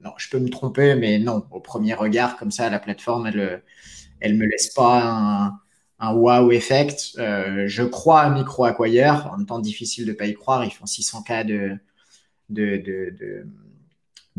non, 0.01 0.11
je 0.17 0.29
peux 0.29 0.39
me 0.39 0.49
tromper, 0.49 0.95
mais 0.95 1.19
non. 1.19 1.45
Au 1.51 1.59
premier 1.59 1.93
regard, 1.93 2.37
comme 2.37 2.51
ça, 2.51 2.69
la 2.69 2.79
plateforme, 2.79 3.27
elle, 3.27 3.61
elle 4.21 4.35
me 4.35 4.45
laisse 4.45 4.69
pas 4.69 5.51
un, 5.99 6.13
wow 6.13 6.51
effect. 6.51 7.15
Euh, 7.17 7.65
je 7.67 7.83
crois 7.83 8.21
à 8.21 8.29
micro 8.29 8.63
acquire. 8.63 9.29
En 9.33 9.37
même 9.37 9.45
temps, 9.45 9.59
difficile 9.59 10.05
de 10.05 10.13
pas 10.13 10.25
y 10.27 10.33
croire. 10.33 10.63
Ils 10.63 10.71
font 10.71 10.85
600 10.85 11.23
cas 11.23 11.43
de, 11.43 11.77
de, 12.49 12.77
de, 12.77 13.13
de 13.19 13.45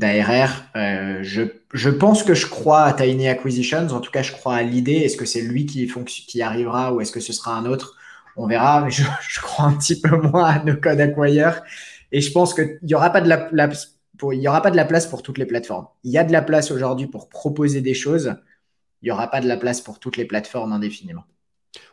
d'ARR. 0.01 0.65
Euh, 0.77 1.21
je, 1.23 1.91
pense 1.91 2.23
que 2.23 2.35
je 2.35 2.47
crois 2.47 2.83
à 2.83 2.93
Tiny 2.93 3.29
Acquisitions. 3.29 3.89
En 3.91 4.01
tout 4.01 4.11
cas, 4.11 4.23
je 4.23 4.33
crois 4.33 4.57
à 4.57 4.63
l'idée. 4.63 4.97
Est-ce 4.97 5.17
que 5.17 5.27
c'est 5.27 5.43
lui 5.43 5.67
qui, 5.67 5.87
qui 5.87 6.43
arrivera 6.43 6.93
ou 6.93 7.01
est-ce 7.01 7.13
que 7.13 7.21
ce 7.21 7.33
sera 7.33 7.55
un 7.55 7.67
autre? 7.67 7.97
On 8.37 8.47
verra. 8.47 8.81
Mais 8.85 8.91
je, 8.91 9.05
crois 9.41 9.67
un 9.67 9.75
petit 9.75 10.01
peu 10.01 10.17
moins 10.17 10.47
à 10.47 10.65
No 10.65 10.77
Code 10.77 11.01
Acquire. 11.01 11.63
Et 12.11 12.21
je 12.21 12.33
pense 12.33 12.55
qu'il 12.55 12.79
n'y 12.83 12.95
aura 12.95 13.11
pas 13.11 13.21
de 13.21 13.29
la, 13.29 13.49
il 14.33 14.41
y 14.41 14.49
aura 14.49 14.63
pas 14.63 14.71
de 14.71 14.77
la 14.77 14.85
place 14.85 15.07
pour 15.07 15.23
toutes 15.23 15.39
les 15.39 15.47
plateformes. 15.47 15.87
Il 16.03 16.11
y 16.11 16.19
a 16.19 16.25
de 16.25 16.33
la 16.33 16.43
place 16.43 16.71
aujourd'hui 16.71 17.07
pour 17.07 17.29
proposer 17.29 17.81
des 17.81 17.95
choses. 17.95 18.35
Il 19.03 19.07
n'y 19.07 19.11
aura 19.13 19.31
pas 19.31 19.41
de 19.41 19.47
la 19.47 19.57
place 19.57 19.81
pour 19.81 20.01
toutes 20.01 20.17
les 20.17 20.25
plateformes 20.25 20.73
indéfiniment. 20.73 21.25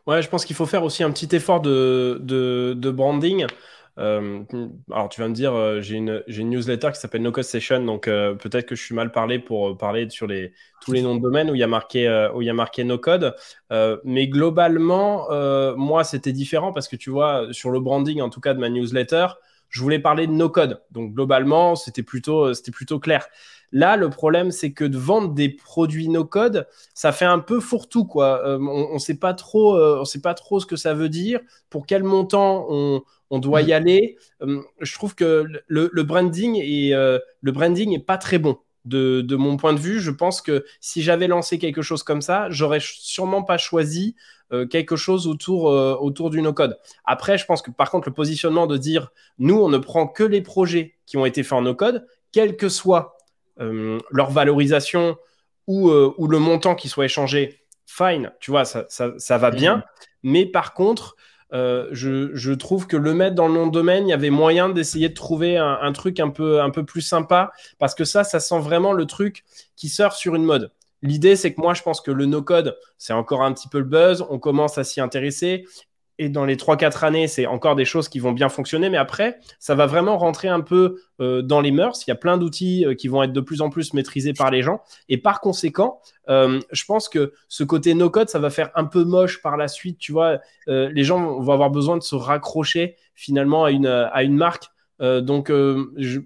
Ouais, 0.08 0.22
je 0.22 0.30
pense 0.30 0.44
qu'il 0.44 0.56
faut 0.56 0.66
faire 0.66 0.84
aussi 0.84 1.04
un 1.04 1.12
petit 1.12 1.36
effort 1.36 1.62
de, 1.62 2.20
de 2.24 2.92
branding. 2.92 3.46
Euh, 3.98 4.44
alors, 4.92 5.10
tu 5.10 5.22
vas 5.22 5.28
me 5.28 5.34
dire, 5.34 5.54
euh, 5.54 5.82
j'ai 5.82 5.96
une, 5.96 6.24
une, 6.28 6.50
newsletter 6.52 6.92
qui 6.94 7.00
s'appelle 7.00 7.24
No 7.24 7.32
Cost 7.32 7.50
Session, 7.50 7.84
donc 7.84 8.08
euh, 8.08 8.36
peut-être 8.36 8.68
que 8.68 8.76
je 8.76 8.84
suis 8.84 8.94
mal 8.94 9.12
parlé 9.12 9.40
pour 9.40 9.76
parler 9.78 10.08
sur 10.10 10.28
les, 10.28 10.54
tous 10.82 10.92
les 10.92 11.02
noms 11.02 11.16
de 11.16 11.22
domaine 11.22 11.50
où 11.50 11.56
il 11.56 11.60
y 11.60 11.64
a 11.64 11.68
marqué, 11.68 12.30
où 12.36 12.42
il 12.42 12.46
y 12.46 12.50
a 12.50 12.54
marqué 12.54 12.84
No 12.84 12.98
Code. 12.98 13.36
mais 14.04 14.28
globalement, 14.28 15.28
moi, 15.76 16.04
c'était 16.04 16.34
différent 16.34 16.72
parce 16.72 16.88
que 16.88 16.96
tu 16.96 17.10
vois, 17.10 17.48
sur 17.52 17.72
le 17.72 17.80
branding, 17.80 18.22
en 18.22 18.30
tout 18.30 18.42
cas 18.42 18.54
de 18.54 18.60
ma 18.60 18.70
newsletter, 18.70 19.28
je 19.70 19.82
voulais 19.82 20.00
parler 20.00 20.28
de 20.28 20.32
No 20.32 20.50
Code. 20.50 20.82
Donc, 20.92 21.14
globalement, 21.14 21.76
c'était 21.76 22.04
plutôt, 22.04 22.54
c'était 22.54 22.72
plutôt 22.72 23.00
clair. 23.00 23.28
Là, 23.74 23.98
le 23.98 24.10
problème, 24.10 24.52
c'est 24.52 24.72
que 24.72 24.86
de 24.86 24.98
vendre 24.98 25.34
des 25.34 25.50
produits 25.50 26.08
no 26.08 26.24
code, 26.24 26.68
ça 26.94 27.12
fait 27.12 27.26
un 27.26 27.40
peu 27.40 27.60
fourre-tout, 27.60 28.06
quoi. 28.06 28.42
on 28.46 28.94
ne 28.94 28.98
sait 28.98 29.14
sait 29.14 29.20
pas 29.20 29.34
trop 29.34 30.60
ce 30.62 30.66
que 30.66 30.78
ça 30.78 30.94
veut 30.94 31.10
dire, 31.10 31.42
pour 31.70 31.86
quel 31.86 32.04
montant 32.04 32.66
on, 32.70 33.02
on 33.30 33.40
doit 33.40 33.62
y 33.62 33.70
mm. 33.70 33.74
aller. 33.74 34.18
Euh, 34.42 34.62
je 34.80 34.94
trouve 34.94 35.16
que 35.16 35.46
le, 35.68 36.04
branding 36.04 36.56
est, 36.56 36.94
euh, 36.94 37.20
le 37.42 37.52
branding 37.52 37.94
est 37.94 38.06
pas 38.06 38.18
très 38.18 38.38
bon. 38.40 38.58
De, 38.86 39.36
mon 39.36 39.58
point 39.58 39.74
de 39.74 39.80
vue, 39.80 40.00
je 40.00 40.12
pense 40.12 40.42
que 40.42 40.64
si 40.80 41.02
j'avais 41.02 41.28
lancé 41.28 41.60
quelque 41.60 41.82
chose 41.82 42.04
comme 42.04 42.22
ça, 42.22 42.48
j'aurais 42.50 42.80
sûrement 42.82 43.44
pas 43.44 43.58
choisi 43.58 44.16
euh, 44.54 44.66
quelque 44.66 44.96
chose 44.96 45.28
autour, 45.28 45.66
autour 45.66 46.30
du 46.30 46.42
no-code. 46.42 46.78
Après, 47.04 47.38
je 47.38 47.46
pense 47.46 47.62
que 47.62 47.70
par 47.70 47.92
contre, 47.92 48.08
le 48.08 48.14
positionnement 48.14 48.66
de 48.66 48.78
dire 48.78 49.10
nous, 49.40 49.60
on 49.60 49.68
ne 49.68 49.78
prend 49.78 50.08
que 50.08 50.24
les 50.24 50.42
projets 50.42 50.96
qui 51.06 51.18
ont 51.18 51.26
été 51.26 51.44
faits 51.44 51.52
en 51.54 51.64
no-code, 51.64 52.08
quelle 52.32 52.56
que 52.56 52.70
soit 52.70 53.18
leur 53.58 54.30
valorisation 54.30 55.18
ou, 55.66 55.92
ou, 55.92 56.28
le 56.28 56.40
montant 56.40 56.76
qui 56.76 56.88
soit 56.88 57.06
échangé, 57.06 57.60
fine, 57.88 58.32
tu 58.40 58.52
vois, 58.52 58.64
ça, 58.64 58.86
ça, 58.88 59.38
va 59.38 59.52
bien. 59.52 59.78
Mm. 59.78 59.84
Mais 60.24 60.46
par 60.46 60.74
contre, 60.74 61.18
euh, 61.54 61.88
je, 61.92 62.54
trouve 62.54 62.88
que 62.88 62.98
le 62.98 63.14
mettre 63.14 63.36
dans 63.36 63.48
le 63.48 63.54
nom 63.54 63.68
de 63.68 63.72
domaine, 63.72 64.08
il 64.08 64.10
y 64.10 64.14
avait 64.14 64.30
moyen 64.30 64.70
d'essayer 64.70 65.10
de 65.10 65.14
trouver 65.14 65.58
un, 65.58 65.92
truc 65.94 66.20
un 66.20 66.30
peu, 66.30 66.62
un 66.62 66.70
peu 66.70 66.84
plus 66.84 67.02
sympa 67.02 67.52
parce 67.78 67.96
que 67.96 68.04
ça, 68.04 68.24
ça 68.24 68.40
sent 68.40 68.60
vraiment 68.60 68.94
le 68.94 69.06
truc 69.06 69.44
qui 69.76 69.90
sort 69.90 70.14
sur 70.14 70.36
une 70.36 70.44
mode. 70.44 70.72
L'idée, 71.02 71.36
c'est 71.36 71.54
que 71.54 71.62
moi, 71.62 71.74
je 71.74 71.84
pense 71.84 72.02
que 72.02 72.12
le 72.12 72.26
no-code, 72.26 72.78
c'est 72.98 73.14
encore 73.14 73.44
un 73.44 73.54
petit 73.54 73.68
peu 73.68 73.78
le 73.80 73.86
buzz. 73.86 74.26
On 74.30 74.40
commence 74.40 74.78
à 74.78 74.84
s'y 74.84 75.00
intéresser 75.00 75.66
et 76.20 76.30
dans 76.30 76.46
les 76.46 76.56
3-4 76.56 77.06
années, 77.06 77.28
c'est 77.28 77.46
encore 77.46 77.76
des 77.76 77.86
choses 77.86 78.10
qui 78.10 78.20
vont 78.20 78.32
bien 78.32 78.50
fonctionner, 78.50 78.90
mais 78.90 78.98
après, 78.98 79.38
ça 79.60 79.76
va 79.76 79.86
vraiment 79.86 80.18
rentrer 80.18 80.48
un 80.48 80.62
peu 80.62 81.00
euh, 81.20 81.42
dans 81.42 81.62
les 81.62 81.72
mœurs. 81.72 82.06
Il 82.08 82.10
y 82.10 82.12
a 82.12 82.16
plein 82.16 82.38
d'outils 82.38 82.86
euh, 82.86 82.96
qui 82.96 83.08
vont 83.08 83.22
être 83.22 83.34
de 83.34 83.42
plus 83.42 83.62
en 83.62 83.70
plus 83.70 83.94
maîtrisés 83.94 84.34
par 84.34 84.50
les 84.50 84.64
gens. 84.64 84.82
Et 85.10 85.18
par 85.18 85.42
conséquent, 85.42 86.02
euh, 86.30 86.60
je 86.72 86.86
pense 86.86 87.08
que 87.08 87.34
ce 87.48 87.64
côté 87.64 87.94
no-code, 87.94 88.30
ça 88.30 88.40
va 88.40 88.50
faire 88.50 88.72
un 88.76 88.86
peu 88.86 89.04
moche 89.04 89.42
par 89.42 89.58
la 89.58 89.68
suite. 89.68 90.00
Tu 90.00 90.12
vois, 90.12 90.40
les 90.68 91.04
gens 91.04 91.40
vont 91.40 91.54
avoir 91.54 91.70
besoin 91.70 91.98
de 91.98 92.04
se 92.04 92.16
raccrocher 92.16 92.96
finalement 93.14 93.66
à 93.66 93.72
une, 93.72 93.88
à 93.88 94.24
une 94.24 94.36
marque. 94.36 94.66
donc 95.00 95.52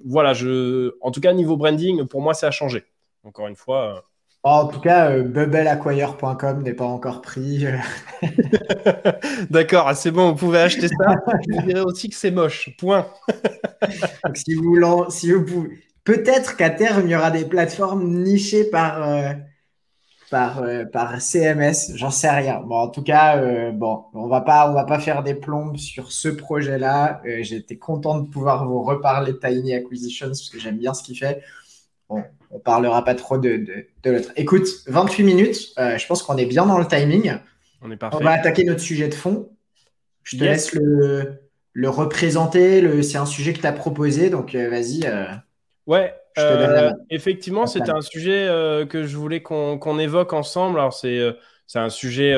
voilà, 0.06 0.34
je, 0.34 0.95
en 1.01 1.12
tout 1.12 1.21
cas, 1.21 1.34
niveau 1.34 1.58
branding, 1.58 2.06
pour 2.08 2.21
moi, 2.21 2.34
ça 2.34 2.47
a 2.47 2.51
changé. 2.51 2.86
Encore 3.23 3.47
une 3.47 3.56
fois. 3.56 4.04
En 4.43 4.65
tout 4.67 4.80
cas, 4.80 5.12
euh, 5.12 5.23
bubbleacquire.com 5.23 6.63
n'est 6.63 6.73
pas 6.73 6.86
encore 6.86 7.21
pris. 7.21 7.65
D'accord, 9.51 9.88
ah, 9.88 9.93
c'est 9.93 10.10
bon, 10.10 10.32
vous 10.32 10.36
pouvez 10.36 10.60
acheter 10.60 10.88
ça. 10.88 11.15
Je 11.47 11.56
vous 11.56 11.67
dirais 11.67 11.82
aussi 11.82 12.10
que 12.10 12.15
c'est 12.15 12.32
moche. 12.32 12.75
Point. 12.77 13.08
si 14.34 14.56
vous, 14.56 14.77
si 15.10 15.32
vous 15.32 15.45
pouvez... 15.45 15.69
Peut-être 16.04 16.58
qu'à 16.58 16.71
terme, 16.71 17.04
il 17.06 17.12
y 17.12 17.15
aura 17.15 17.30
des 17.30 17.45
plateformes 17.45 18.23
nichées 18.23 18.63
par, 18.63 19.08
euh, 19.08 19.34
par, 20.32 20.63
euh, 20.63 20.86
par 20.86 21.21
CMS. 21.21 21.95
J'en 21.95 22.10
sais 22.10 22.32
rien. 22.32 22.62
Bon, 22.62 22.77
en 22.77 22.88
tout 22.88 23.04
cas, 23.04 23.71
bon, 23.71 24.06
on 24.15 24.27
va 24.27 24.41
pas, 24.41 24.71
on 24.71 24.73
va 24.73 24.86
pas 24.86 24.97
faire 24.97 25.21
des 25.21 25.36
plombes 25.36 25.77
sur 25.77 26.12
ce 26.12 26.30
projet-là. 26.30 27.21
J'étais 27.41 27.77
content 27.77 28.17
de 28.17 28.27
pouvoir 28.27 28.67
vous 28.67 28.82
reparler 28.82 29.34
de 29.34 29.38
Tiny 29.38 29.75
Acquisitions 29.75 30.27
parce 30.30 30.49
que 30.49 30.58
j'aime 30.58 30.80
bien 30.80 30.95
ce 30.95 31.04
qu'il 31.04 31.15
fait. 31.19 31.43
Bon, 32.10 32.23
on 32.51 32.59
parlera 32.59 33.03
pas 33.03 33.15
trop 33.15 33.37
de, 33.37 33.65
l'autre. 34.05 34.31
Écoute, 34.35 34.67
28 34.87 35.23
minutes, 35.23 35.73
euh, 35.79 35.97
je 35.97 36.05
pense 36.05 36.21
qu'on 36.23 36.37
est 36.37 36.45
bien 36.45 36.65
dans 36.65 36.77
le 36.77 36.85
timing. 36.85 37.35
On 37.81 37.91
est 37.91 37.97
parfait. 37.97 38.17
On 38.19 38.23
va 38.23 38.31
attaquer 38.31 38.63
notre 38.63 38.81
sujet 38.81 39.07
de 39.07 39.13
fond. 39.13 39.49
Je 40.23 40.37
te 40.37 40.43
laisse 40.43 40.73
le, 40.73 41.39
le 41.73 41.89
représenter. 41.89 42.81
Le, 42.81 43.01
c'est 43.01 43.17
un 43.17 43.25
sujet 43.25 43.53
que 43.53 43.59
tu 43.59 43.67
as 43.67 43.71
proposé, 43.71 44.29
donc 44.29 44.53
euh, 44.53 44.69
vas-y. 44.69 45.05
Euh, 45.05 45.25
ouais, 45.87 46.13
effectivement, 47.09 47.65
c'était 47.65 47.91
un 47.91 48.01
sujet 48.01 48.47
que 48.89 49.03
je 49.03 49.17
voulais 49.17 49.41
qu'on, 49.41 49.99
évoque 49.99 50.33
ensemble. 50.33 50.79
Alors, 50.79 50.93
c'est, 50.93 51.21
c'est 51.65 51.79
un 51.79 51.89
sujet 51.89 52.33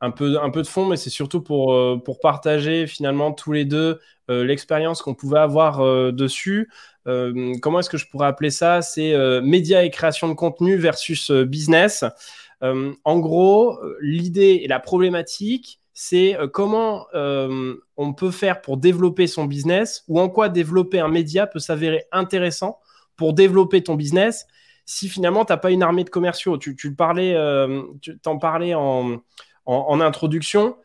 un, 0.00 0.10
peu, 0.10 0.40
un 0.40 0.50
peu 0.50 0.62
de 0.62 0.66
fond, 0.66 0.86
mais 0.86 0.96
c'est 0.96 1.10
surtout 1.10 1.42
pour, 1.42 2.02
pour 2.04 2.20
partager 2.20 2.86
finalement 2.86 3.32
tous 3.32 3.52
les 3.52 3.64
deux 3.64 4.00
l'expérience 4.28 5.02
qu'on 5.02 5.14
pouvait 5.14 5.40
avoir 5.40 6.12
dessus. 6.12 6.70
Euh, 7.06 7.54
comment 7.60 7.80
est-ce 7.80 7.90
que 7.90 7.98
je 7.98 8.06
pourrais 8.06 8.26
appeler 8.26 8.50
ça? 8.50 8.82
C'est 8.82 9.14
euh, 9.14 9.40
média 9.40 9.84
et 9.84 9.90
création 9.90 10.28
de 10.28 10.34
contenu 10.34 10.76
versus 10.76 11.30
euh, 11.30 11.44
business. 11.44 12.04
en 12.62 13.18
gros, 13.18 13.80
l'idée 14.00 14.60
et 14.62 14.68
la 14.68 14.80
problématique, 14.80 15.80
c'est 15.94 16.36
comment 16.52 17.06
on 17.96 18.12
peut 18.12 18.30
faire 18.30 18.60
pour 18.60 18.76
développer 18.76 19.26
son 19.26 19.46
business 19.46 20.04
ou 20.08 20.20
en 20.20 20.28
quoi 20.28 20.50
développer 20.50 21.00
un 21.00 21.08
média 21.08 21.46
peut 21.46 21.58
s'avérer 21.58 22.04
intéressant 22.12 22.78
pour 23.16 23.32
développer 23.32 23.82
ton 23.82 23.94
business 23.94 24.46
si 24.84 25.08
finalement 25.08 25.46
tu 25.46 25.52
n'as 25.52 25.56
pas 25.56 25.70
une 25.70 25.82
armée 25.82 26.04
de 26.04 26.10
commerciaux. 26.10 26.58
Tu, 26.58 26.94
parlais, 26.94 27.34
t'en 28.22 28.36
parlais 28.36 28.74
en 28.74 30.00
introduction. 30.00 30.76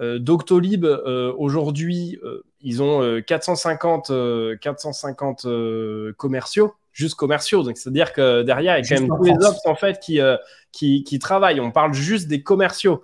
Doctolib, 0.00 0.84
aujourd'hui, 0.84 2.20
ils 2.60 2.82
ont 2.82 3.20
450, 3.26 4.10
euh, 4.10 4.56
450 4.56 5.44
euh, 5.44 5.48
euh, 5.50 6.12
commerciaux, 6.14 6.74
juste 6.92 7.14
commerciaux. 7.14 7.62
Donc, 7.62 7.76
c'est-à-dire 7.76 8.12
que 8.12 8.42
derrière, 8.42 8.78
il 8.78 8.84
y 8.84 8.92
a 8.92 8.96
quand 8.96 9.00
même 9.00 9.10
tous 9.16 9.24
les 9.24 9.46
ops 9.46 9.66
en 9.66 9.74
fait 9.74 10.00
qui, 10.00 10.20
qui, 10.72 11.04
qui, 11.04 11.18
travaillent. 11.18 11.60
On 11.60 11.70
parle 11.70 11.92
juste 11.92 12.28
des 12.28 12.42
commerciaux. 12.42 13.02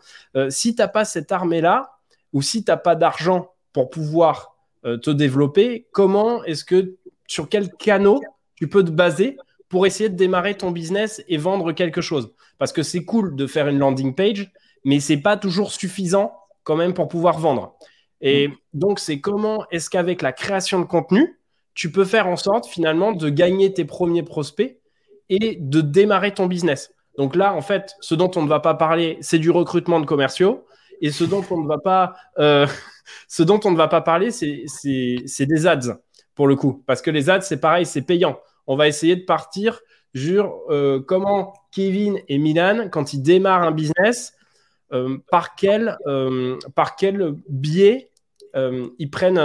si 0.49 0.75
tu 0.75 0.81
n'as 0.81 0.89
pas 0.89 1.05
cette 1.05 1.33
armée-là, 1.33 1.99
ou 2.33 2.41
si 2.41 2.65
tu 2.65 2.71
n'as 2.71 2.79
pas 2.79 2.95
d'argent 2.95 3.53
pour 3.73 3.91
pouvoir 3.91 4.57
te 4.83 5.11
développer, 5.11 5.87
comment 5.93 6.43
est-ce 6.45 6.65
que, 6.65 6.97
sur 7.27 7.49
quel 7.49 7.71
canot 7.73 8.21
tu 8.57 8.69
peux 8.69 8.83
te 8.83 8.91
baser 8.91 9.37
pour 9.69 9.87
essayer 9.87 10.09
de 10.09 10.17
démarrer 10.17 10.57
ton 10.57 10.71
business 10.71 11.23
et 11.29 11.37
vendre 11.37 11.73
quelque 11.73 12.01
chose? 12.01 12.33
Parce 12.59 12.73
que 12.73 12.83
c'est 12.83 13.05
cool 13.05 13.37
de 13.37 13.47
faire 13.47 13.69
une 13.69 13.79
landing 13.79 14.15
page, 14.15 14.51
mais 14.85 14.99
c'est 14.99 15.19
pas 15.19 15.37
toujours 15.37 15.73
suffisant 15.73 16.33
quand 16.65 16.77
même 16.77 16.95
pour 16.95 17.09
pouvoir 17.09 17.39
vendre. 17.39 17.77
Et 18.23 18.49
mm. 18.49 18.55
donc, 18.73 18.99
c'est 19.01 19.21
comment 19.21 19.67
est-ce 19.71 19.91
qu'avec 19.91 20.23
la 20.23 20.33
création 20.33 20.81
de 20.81 20.87
contenu, 20.87 21.39
tu 21.75 21.91
peux 21.91 22.05
faire 22.05 22.29
en 22.29 22.37
sorte 22.37 22.67
finalement 22.67 23.13
de 23.13 23.29
gagner 23.29 23.73
tes 23.75 23.85
premiers 23.85 24.23
prospects 24.23 24.79
et 25.29 25.57
de 25.61 25.81
démarrer 25.81 26.33
ton 26.33 26.47
business. 26.47 26.95
Donc 27.19 27.37
là, 27.37 27.55
en 27.55 27.61
fait, 27.61 27.95
ce 28.01 28.15
dont 28.15 28.31
on 28.37 28.43
ne 28.43 28.49
va 28.49 28.61
pas 28.61 28.75
parler, 28.75 29.19
c'est 29.21 29.39
du 29.39 29.51
recrutement 29.51 30.01
de 30.01 30.07
commerciaux. 30.07 30.67
Et 31.01 31.11
ce 31.11 31.25
dont 31.25 31.45
on 31.51 31.61
ne 31.61 31.67
va 31.67 31.79
pas, 31.79 32.15
euh, 32.39 32.67
ce 33.29 33.43
dont 33.43 33.61
on 33.65 33.73
ne 33.73 33.77
va 33.77 33.89
pas 33.89 34.01
parler, 34.01 34.31
c'est 34.31 35.47
des 35.47 35.67
ads 35.67 35.99
pour 36.35 36.47
le 36.47 36.57
coup, 36.57 36.83
parce 36.87 37.03
que 37.03 37.11
les 37.11 37.29
ads, 37.29 37.43
c'est 37.43 37.61
pareil, 37.61 37.85
c'est 37.85 38.03
payant. 38.03 38.39
On 38.67 38.77
va 38.77 38.89
essayer 38.89 39.17
de 39.17 39.25
partir 39.25 39.81
sur 40.15 40.61
euh, 40.71 41.01
comment 41.01 41.53
Kevin 41.73 42.19
et 42.29 42.39
Milan, 42.39 42.89
quand 42.91 43.13
ils 43.13 43.23
démarrent 43.23 43.65
un 43.65 43.73
business, 43.73 44.35
par, 45.31 45.55
quel, 45.55 45.97
par 46.75 46.97
quel 46.97 47.35
biais 47.49 48.11
ils 48.55 49.11
prennent, 49.11 49.37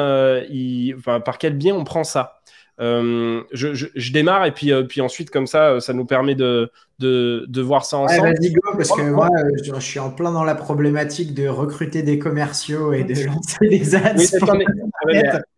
par 1.26 1.38
quel 1.38 1.54
biais 1.54 1.72
on 1.72 1.84
prend 1.84 2.04
ça? 2.04 2.38
Euh, 2.80 3.41
je, 3.52 3.74
je, 3.74 4.12
démarre 4.13 4.46
et 4.46 4.52
puis, 4.52 4.72
euh, 4.72 4.84
puis 4.84 5.02
ensuite, 5.02 5.32
comme 5.32 5.48
ça, 5.48 5.80
ça 5.80 5.93
nous 5.93 6.06
permet 6.06 6.36
de, 6.36 6.72
de, 7.00 7.46
de 7.48 7.62
voir 7.62 7.86
ça 7.86 7.98
ensemble. 7.98 8.28
vas-y, 8.28 8.54
go, 8.54 8.62
parce 8.78 8.91
que 8.91 9.02
moi, 9.02 9.30
euh, 9.36 9.50
je, 9.63 9.80
suis 9.80 9.98
en 10.00 10.12
plein 10.12 10.32
dans 10.32 10.43
la 10.43 10.54
problématique 10.54 11.34
de 11.34 11.48
recruter 11.48 12.04
des 12.04 12.20
commerciaux 12.20 12.93
et 12.93 13.04
de 13.04 13.26
lancer 13.26 13.67
des 13.67 13.96
ads. 13.96 14.13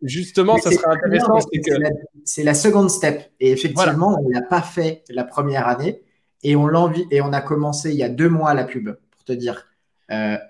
justement, 0.02 0.56
ça 0.56 0.70
serait 0.70 0.96
intéressant. 0.96 1.38
C'est 2.24 2.42
la, 2.42 2.54
seconde 2.54 2.88
step. 2.88 3.30
Et 3.38 3.50
effectivement, 3.50 4.18
on 4.18 4.26
ne 4.26 4.32
l'a 4.32 4.42
pas 4.42 4.62
fait 4.62 5.04
la 5.10 5.24
première 5.24 5.68
année 5.68 6.02
et 6.42 6.56
on, 6.56 6.70
et 7.10 7.20
on 7.20 7.32
a 7.34 7.40
commencé 7.42 7.90
il 7.90 7.96
y 7.96 8.02
a 8.02 8.08
deux 8.08 8.30
mois 8.30 8.54
la 8.54 8.64
pub, 8.64 8.96
pour 9.10 9.24
te 9.24 9.32
dire. 9.32 9.66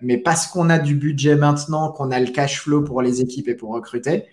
Mais 0.00 0.16
parce 0.18 0.46
qu'on 0.46 0.70
a 0.70 0.78
du 0.78 0.94
budget 0.94 1.36
maintenant, 1.36 1.92
qu'on 1.92 2.10
a 2.10 2.18
le 2.18 2.30
cash 2.30 2.60
flow 2.62 2.82
pour 2.82 3.02
les 3.02 3.20
équipes 3.20 3.48
et 3.48 3.54
pour 3.54 3.72
recruter, 3.72 4.24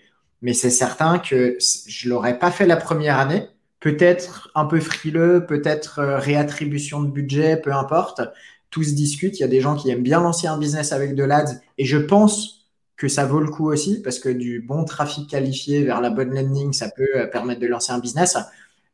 mais 0.42 0.54
c'est 0.54 0.70
certain 0.70 1.18
que 1.18 1.58
je 1.86 2.08
l'aurais 2.08 2.38
pas 2.38 2.50
fait 2.50 2.66
la 2.66 2.76
première 2.76 3.18
année. 3.18 3.48
Peut-être 3.80 4.50
un 4.54 4.64
peu 4.64 4.80
frileux, 4.80 5.46
peut-être 5.46 6.00
euh, 6.00 6.18
réattribution 6.18 7.02
de 7.02 7.10
budget, 7.10 7.56
peu 7.56 7.72
importe. 7.72 8.20
Tout 8.70 8.82
se 8.82 8.92
discute. 8.92 9.38
Il 9.38 9.42
y 9.42 9.44
a 9.44 9.48
des 9.48 9.60
gens 9.60 9.76
qui 9.76 9.90
aiment 9.90 10.02
bien 10.02 10.20
lancer 10.20 10.46
un 10.46 10.58
business 10.58 10.92
avec 10.92 11.14
de 11.14 11.24
l'ADS 11.24 11.60
et 11.78 11.84
je 11.84 11.96
pense 11.96 12.66
que 12.96 13.08
ça 13.08 13.24
vaut 13.24 13.40
le 13.40 13.48
coup 13.48 13.70
aussi 13.70 14.02
parce 14.02 14.18
que 14.18 14.28
du 14.28 14.60
bon 14.60 14.84
trafic 14.84 15.30
qualifié 15.30 15.84
vers 15.84 16.00
la 16.00 16.10
bonne 16.10 16.34
landing, 16.34 16.72
ça 16.72 16.88
peut 16.90 17.08
euh, 17.16 17.26
permettre 17.26 17.60
de 17.60 17.66
lancer 17.66 17.92
un 17.92 18.00
business. 18.00 18.36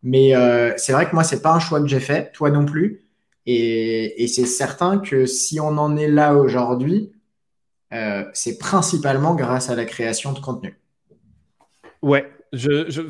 Mais 0.03 0.37
euh, 0.37 0.73
c'est 0.77 0.93
vrai 0.93 1.09
que 1.09 1.15
moi, 1.15 1.25
c'est 1.25 1.41
pas 1.41 1.53
un 1.53 1.61
choix 1.61 1.81
que 1.81 1.87
j'ai 1.87 2.01
fait, 2.01 2.31
toi 2.33 2.51
non 2.51 2.67
plus. 2.67 3.04
Et, 3.47 4.27
c'est 4.29 4.47
certain 4.47 4.99
que 4.99 5.27
si 5.27 5.61
on 5.61 5.77
en 5.79 5.97
est 5.97 6.09
là 6.09 6.35
aujourd'hui, 6.35 7.13
euh, 7.93 8.25
c'est 8.33 8.59
principalement 8.59 9.35
grâce 9.35 9.71
à 9.71 9.75
la 9.75 9.85
création 9.85 10.33
de 10.33 10.41
contenu. 10.41 10.79
Ouais, 12.03 12.31
je, 12.53 12.91
je, 12.91 13.03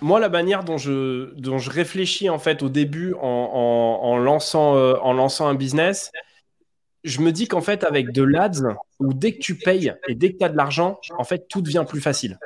moi, 0.00 0.20
la 0.20 0.28
manière 0.28 0.64
dont 0.64 0.78
je, 0.78 1.34
dont 1.34 1.58
je 1.58 1.70
réfléchis 1.70 2.28
en 2.28 2.38
fait 2.38 2.62
au 2.62 2.68
début 2.68 3.14
en, 3.14 4.00
en, 4.02 4.18
lançant, 4.18 4.76
euh, 4.76 4.94
en 5.02 5.12
lançant 5.12 5.46
un 5.46 5.54
business, 5.54 6.10
je 7.04 7.20
me 7.20 7.30
dis 7.30 7.46
qu'en 7.46 7.60
fait, 7.60 7.84
avec 7.84 8.12
de 8.12 8.22
l'ADS, 8.22 8.64
où 8.98 9.14
dès 9.14 9.32
que 9.32 9.38
tu 9.38 9.56
payes 9.56 9.94
et 10.08 10.14
dès 10.14 10.32
que 10.32 10.38
tu 10.38 10.44
as 10.44 10.48
de 10.48 10.56
l'argent, 10.56 10.98
en 11.16 11.24
fait, 11.24 11.46
tout 11.48 11.62
devient 11.62 11.84
plus 11.88 12.00
facile. 12.00 12.38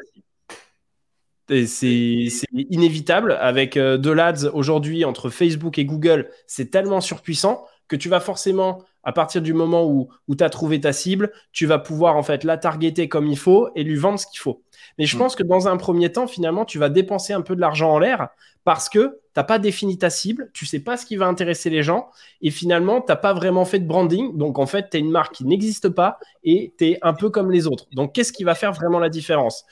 C'est 1.67 2.29
inévitable. 2.53 3.37
Avec 3.41 3.77
euh, 3.77 3.99
de 3.99 4.11
l'ADS 4.11 4.51
aujourd'hui, 4.53 5.05
entre 5.05 5.31
Facebook 5.31 5.79
et 5.79 5.85
Google, 5.85 6.31
c'est 6.47 6.71
tellement 6.71 7.01
surpuissant 7.01 7.65
que 7.89 7.97
tu 7.97 8.09
vas 8.09 8.21
forcément, 8.21 8.85
à 9.03 9.13
partir 9.13 9.43
du 9.43 9.53
moment 9.53 9.85
où, 9.85 10.09
où 10.29 10.37
tu 10.37 10.45
as 10.45 10.51
trouvé 10.51 10.81
ta 10.81 10.93
cible, 10.93 11.33
tu 11.53 11.67
vas 11.67 11.79
pouvoir 11.79 12.17
en 12.17 12.23
fait 12.23 12.45
la 12.45 12.57
targeter 12.57 13.09
comme 13.09 13.27
il 13.27 13.39
faut 13.39 13.69
et 13.75 13.83
lui 13.83 13.97
vendre 13.97 14.19
ce 14.19 14.27
qu'il 14.27 14.39
faut. 14.39 14.63
Mais 14.99 15.07
je 15.07 15.17
mm. 15.17 15.19
pense 15.19 15.35
que 15.35 15.43
dans 15.43 15.67
un 15.67 15.77
premier 15.77 16.13
temps, 16.13 16.29
finalement, 16.29 16.65
tu 16.65 16.79
vas 16.79 16.89
dépenser 16.89 17.33
un 17.33 17.43
peu 17.43 17.57
de 17.57 17.61
l'argent 17.61 17.91
en 17.91 17.99
l'air 17.99 18.29
parce 18.65 18.89
que 18.89 18.99
tu 18.99 19.39
n'as 19.39 19.45
pas 19.45 19.59
défini 19.59 19.99
ta 19.99 20.11
cible, 20.11 20.51
tu 20.53 20.67
sais 20.67 20.81
pas 20.81 20.97
ce 20.97 21.07
qui 21.07 21.17
va 21.17 21.27
intéresser 21.27 21.71
les 21.71 21.83
gens 21.83 22.11
et 22.43 22.51
finalement, 22.51 23.01
tu 23.01 23.07
n'as 23.09 23.17
pas 23.17 23.33
vraiment 23.33 23.65
fait 23.65 23.79
de 23.81 23.87
branding. 23.87 24.37
Donc, 24.37 24.59
en 24.59 24.67
fait, 24.67 24.91
tu 24.91 24.99
es 24.99 25.01
une 25.01 25.11
marque 25.11 25.35
qui 25.35 25.45
n'existe 25.45 25.89
pas 25.89 26.19
et 26.45 26.75
tu 26.79 26.87
es 26.87 26.99
un 27.03 27.15
peu 27.15 27.31
comme 27.31 27.51
les 27.51 27.67
autres. 27.67 27.87
Donc, 27.93 28.13
qu'est-ce 28.13 28.33
qui 28.33 28.45
va 28.45 28.55
faire 28.55 28.73
vraiment 28.73 28.99
la 29.01 29.09
différence? 29.09 29.65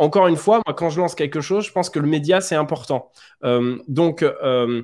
Encore 0.00 0.28
une 0.28 0.36
fois, 0.36 0.62
moi, 0.66 0.74
quand 0.74 0.88
je 0.88 0.98
lance 0.98 1.14
quelque 1.14 1.42
chose, 1.42 1.66
je 1.66 1.72
pense 1.72 1.90
que 1.90 1.98
le 1.98 2.08
média, 2.08 2.40
c'est 2.40 2.54
important. 2.54 3.12
Euh, 3.44 3.76
donc, 3.86 4.22
euh, 4.22 4.82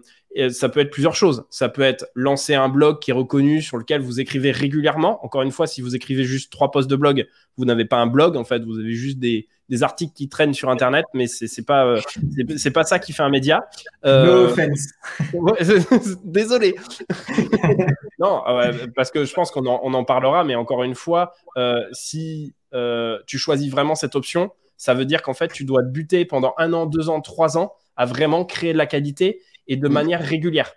ça 0.50 0.68
peut 0.68 0.80
être 0.80 0.90
plusieurs 0.90 1.14
choses. 1.14 1.46
Ça 1.48 1.70
peut 1.70 1.80
être 1.80 2.06
lancer 2.14 2.54
un 2.54 2.68
blog 2.68 2.98
qui 2.98 3.12
est 3.12 3.14
reconnu, 3.14 3.62
sur 3.62 3.78
lequel 3.78 4.02
vous 4.02 4.20
écrivez 4.20 4.50
régulièrement. 4.50 5.24
Encore 5.24 5.40
une 5.40 5.52
fois, 5.52 5.66
si 5.66 5.80
vous 5.80 5.96
écrivez 5.96 6.24
juste 6.24 6.52
trois 6.52 6.70
posts 6.70 6.90
de 6.90 6.96
blog, 6.96 7.26
vous 7.56 7.64
n'avez 7.64 7.86
pas 7.86 7.96
un 7.96 8.06
blog. 8.06 8.36
En 8.36 8.44
fait, 8.44 8.62
vous 8.62 8.78
avez 8.78 8.92
juste 8.92 9.18
des, 9.18 9.48
des 9.70 9.82
articles 9.82 10.12
qui 10.12 10.28
traînent 10.28 10.52
sur 10.52 10.68
Internet, 10.68 11.06
mais 11.14 11.28
c'est 11.28 11.46
n'est 11.56 11.64
pas 11.64 11.86
euh, 11.86 12.00
c'est 12.58 12.70
pas 12.70 12.84
ça 12.84 12.98
qui 12.98 13.14
fait 13.14 13.22
un 13.22 13.30
média. 13.30 13.66
No 14.04 14.50
offense. 14.50 14.90
désolé. 16.24 16.76
non, 18.18 18.42
parce 18.94 19.10
que 19.10 19.24
je 19.24 19.32
pense 19.32 19.50
qu'on 19.50 19.64
en, 19.64 19.80
on 19.82 19.94
en 19.94 20.04
parlera, 20.04 20.44
mais 20.44 20.56
encore 20.56 20.84
une 20.84 20.94
fois, 20.94 21.32
si 21.92 22.54
tu 23.26 23.38
choisis 23.38 23.70
vraiment 23.70 23.94
cette 23.94 24.14
option, 24.14 24.50
ça 24.76 24.94
veut 24.94 25.04
dire 25.04 25.22
qu'en 25.22 25.34
fait, 25.34 25.52
tu 25.52 25.64
dois 25.64 25.82
te 25.82 25.88
buter 25.88 26.24
pendant 26.24 26.54
un 26.58 26.72
an, 26.72 26.86
deux 26.86 27.08
ans, 27.08 27.20
trois 27.20 27.58
ans 27.58 27.72
à 27.96 28.04
vraiment 28.04 28.44
créer 28.44 28.72
de 28.72 28.78
la 28.78 28.86
qualité 28.86 29.42
et 29.66 29.76
de 29.76 29.88
manière 29.88 30.22
régulière. 30.22 30.72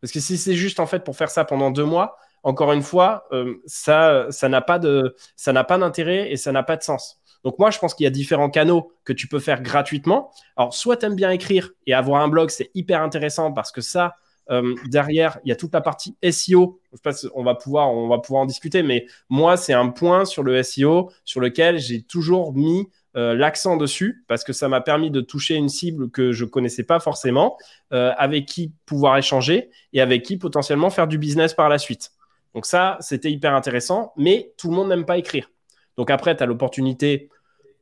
Parce 0.00 0.12
que 0.12 0.20
si 0.20 0.36
c'est 0.36 0.54
juste 0.54 0.80
en 0.80 0.86
fait 0.86 1.04
pour 1.04 1.16
faire 1.16 1.30
ça 1.30 1.44
pendant 1.44 1.70
deux 1.70 1.84
mois, 1.84 2.16
encore 2.42 2.72
une 2.72 2.82
fois, 2.82 3.28
ça, 3.66 4.26
ça 4.30 4.48
n'a 4.48 4.60
pas 4.60 4.78
de, 4.78 5.14
ça 5.36 5.52
n'a 5.52 5.64
pas 5.64 5.78
d'intérêt 5.78 6.32
et 6.32 6.36
ça 6.36 6.50
n'a 6.50 6.62
pas 6.62 6.76
de 6.76 6.82
sens. 6.82 7.22
Donc 7.44 7.58
moi, 7.58 7.70
je 7.70 7.78
pense 7.78 7.94
qu'il 7.94 8.04
y 8.04 8.06
a 8.06 8.10
différents 8.10 8.50
canaux 8.50 8.92
que 9.04 9.12
tu 9.12 9.28
peux 9.28 9.38
faire 9.38 9.62
gratuitement. 9.62 10.30
Alors, 10.56 10.74
soit 10.74 10.96
tu 10.96 11.06
aimes 11.06 11.16
bien 11.16 11.30
écrire 11.30 11.70
et 11.86 11.94
avoir 11.94 12.22
un 12.22 12.28
blog, 12.28 12.50
c'est 12.50 12.70
hyper 12.74 13.02
intéressant 13.02 13.52
parce 13.52 13.72
que 13.72 13.80
ça, 13.80 14.16
euh, 14.50 14.74
derrière, 14.86 15.38
il 15.44 15.48
y 15.48 15.52
a 15.52 15.56
toute 15.56 15.72
la 15.72 15.80
partie 15.80 16.16
SEO. 16.30 16.80
Je 16.92 17.12
sais 17.12 17.28
on 17.34 17.42
va 17.42 17.54
pouvoir, 17.54 17.90
on 17.90 18.08
va 18.08 18.18
pouvoir 18.18 18.42
en 18.42 18.46
discuter, 18.46 18.82
mais 18.82 19.06
moi, 19.28 19.56
c'est 19.56 19.72
un 19.72 19.88
point 19.88 20.24
sur 20.24 20.42
le 20.42 20.62
SEO 20.62 21.10
sur 21.24 21.40
lequel 21.40 21.78
j'ai 21.78 22.02
toujours 22.02 22.52
mis 22.52 22.88
euh, 23.16 23.34
l'accent 23.34 23.76
dessus 23.76 24.24
parce 24.26 24.42
que 24.42 24.52
ça 24.52 24.68
m'a 24.68 24.80
permis 24.80 25.10
de 25.10 25.20
toucher 25.20 25.54
une 25.54 25.68
cible 25.68 26.10
que 26.10 26.32
je 26.32 26.44
connaissais 26.44 26.82
pas 26.82 26.98
forcément, 26.98 27.58
euh, 27.92 28.12
avec 28.16 28.46
qui 28.46 28.72
pouvoir 28.86 29.18
échanger 29.18 29.70
et 29.92 30.00
avec 30.00 30.22
qui 30.22 30.38
potentiellement 30.38 30.88
faire 30.88 31.06
du 31.06 31.18
business 31.18 31.52
par 31.52 31.68
la 31.68 31.78
suite. 31.78 32.12
Donc 32.54 32.66
ça, 32.66 32.96
c'était 33.00 33.30
hyper 33.30 33.54
intéressant, 33.54 34.12
mais 34.16 34.52
tout 34.56 34.70
le 34.70 34.76
monde 34.76 34.88
n'aime 34.88 35.04
pas 35.04 35.18
écrire. 35.18 35.50
Donc 35.96 36.10
après, 36.10 36.36
tu 36.36 36.42
as 36.42 36.46
l'opportunité 36.46 37.28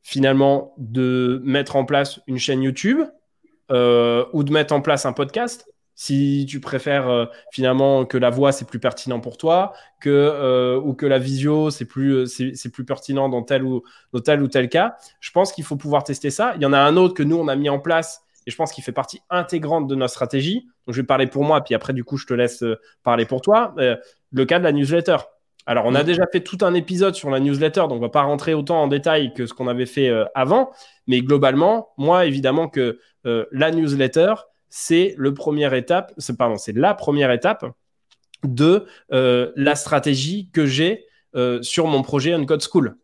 finalement 0.02 0.74
de 0.78 1.40
mettre 1.44 1.76
en 1.76 1.84
place 1.84 2.20
une 2.26 2.38
chaîne 2.38 2.62
YouTube 2.62 3.00
euh, 3.70 4.24
ou 4.32 4.42
de 4.42 4.52
mettre 4.52 4.74
en 4.74 4.80
place 4.80 5.06
un 5.06 5.12
podcast. 5.12 5.72
Si 6.02 6.46
tu 6.48 6.60
préfères 6.60 7.10
euh, 7.10 7.26
finalement 7.52 8.06
que 8.06 8.16
la 8.16 8.30
voix 8.30 8.52
c'est 8.52 8.64
plus 8.64 8.78
pertinent 8.78 9.20
pour 9.20 9.36
toi, 9.36 9.74
que 10.00 10.08
euh, 10.08 10.80
ou 10.80 10.94
que 10.94 11.04
la 11.04 11.18
visio 11.18 11.68
c'est 11.68 11.84
plus 11.84 12.26
c'est 12.26 12.72
plus 12.72 12.86
pertinent 12.86 13.28
dans 13.28 13.42
tel 13.42 13.64
ou 13.64 13.82
dans 14.14 14.20
tel 14.20 14.42
ou 14.42 14.48
tel 14.48 14.70
cas, 14.70 14.96
je 15.20 15.30
pense 15.30 15.52
qu'il 15.52 15.62
faut 15.62 15.76
pouvoir 15.76 16.02
tester 16.02 16.30
ça. 16.30 16.54
Il 16.56 16.62
y 16.62 16.66
en 16.66 16.72
a 16.72 16.78
un 16.78 16.96
autre 16.96 17.12
que 17.12 17.22
nous 17.22 17.36
on 17.36 17.48
a 17.48 17.54
mis 17.54 17.68
en 17.68 17.78
place 17.78 18.22
et 18.46 18.50
je 18.50 18.56
pense 18.56 18.72
qu'il 18.72 18.82
fait 18.82 18.92
partie 18.92 19.20
intégrante 19.28 19.88
de 19.88 19.94
notre 19.94 20.12
stratégie. 20.12 20.66
Donc 20.86 20.94
je 20.94 21.02
vais 21.02 21.06
parler 21.06 21.26
pour 21.26 21.44
moi, 21.44 21.60
puis 21.60 21.74
après 21.74 21.92
du 21.92 22.02
coup 22.02 22.16
je 22.16 22.24
te 22.24 22.32
laisse 22.32 22.64
parler 23.02 23.26
pour 23.26 23.42
toi. 23.42 23.74
le 23.76 24.44
cas 24.46 24.58
de 24.58 24.64
la 24.64 24.72
newsletter. 24.72 25.18
Alors, 25.66 25.84
on 25.86 25.94
a 25.94 26.02
déjà 26.02 26.26
fait 26.32 26.40
tout 26.40 26.58
un 26.62 26.74
épisode 26.74 27.14
sur 27.14 27.30
la 27.30 27.38
newsletter, 27.38 27.82
donc 27.82 27.92
on 27.92 27.98
va 27.98 28.08
pas 28.08 28.22
rentrer 28.22 28.54
autant 28.54 28.82
en 28.82 28.88
détail 28.88 29.34
que 29.34 29.46
ce 29.46 29.52
qu'on 29.52 29.68
avait 29.68 29.86
fait 29.86 30.08
euh, 30.08 30.24
avant. 30.34 30.70
Mais 31.06 31.20
globalement, 31.20 31.90
moi, 31.98 32.24
évidemment 32.26 32.68
que 32.68 32.98
euh, 33.26 33.44
la 33.52 33.70
newsletter, 33.70 34.34
c'est 34.70 35.14
le 35.18 35.34
première 35.34 35.74
étape, 35.74 36.12
c'est 36.16 36.36
pardon, 36.36 36.56
c'est 36.56 36.76
la 36.76 36.94
première 36.94 37.30
étape 37.30 37.66
de 38.44 38.86
euh, 39.12 39.52
la 39.56 39.74
stratégie 39.74 40.48
que 40.52 40.66
j'ai 40.66 41.06
sur 41.62 41.86
mon 41.86 42.02
projet 42.02 42.32
Uncode 42.32 42.62
School. 42.62 42.96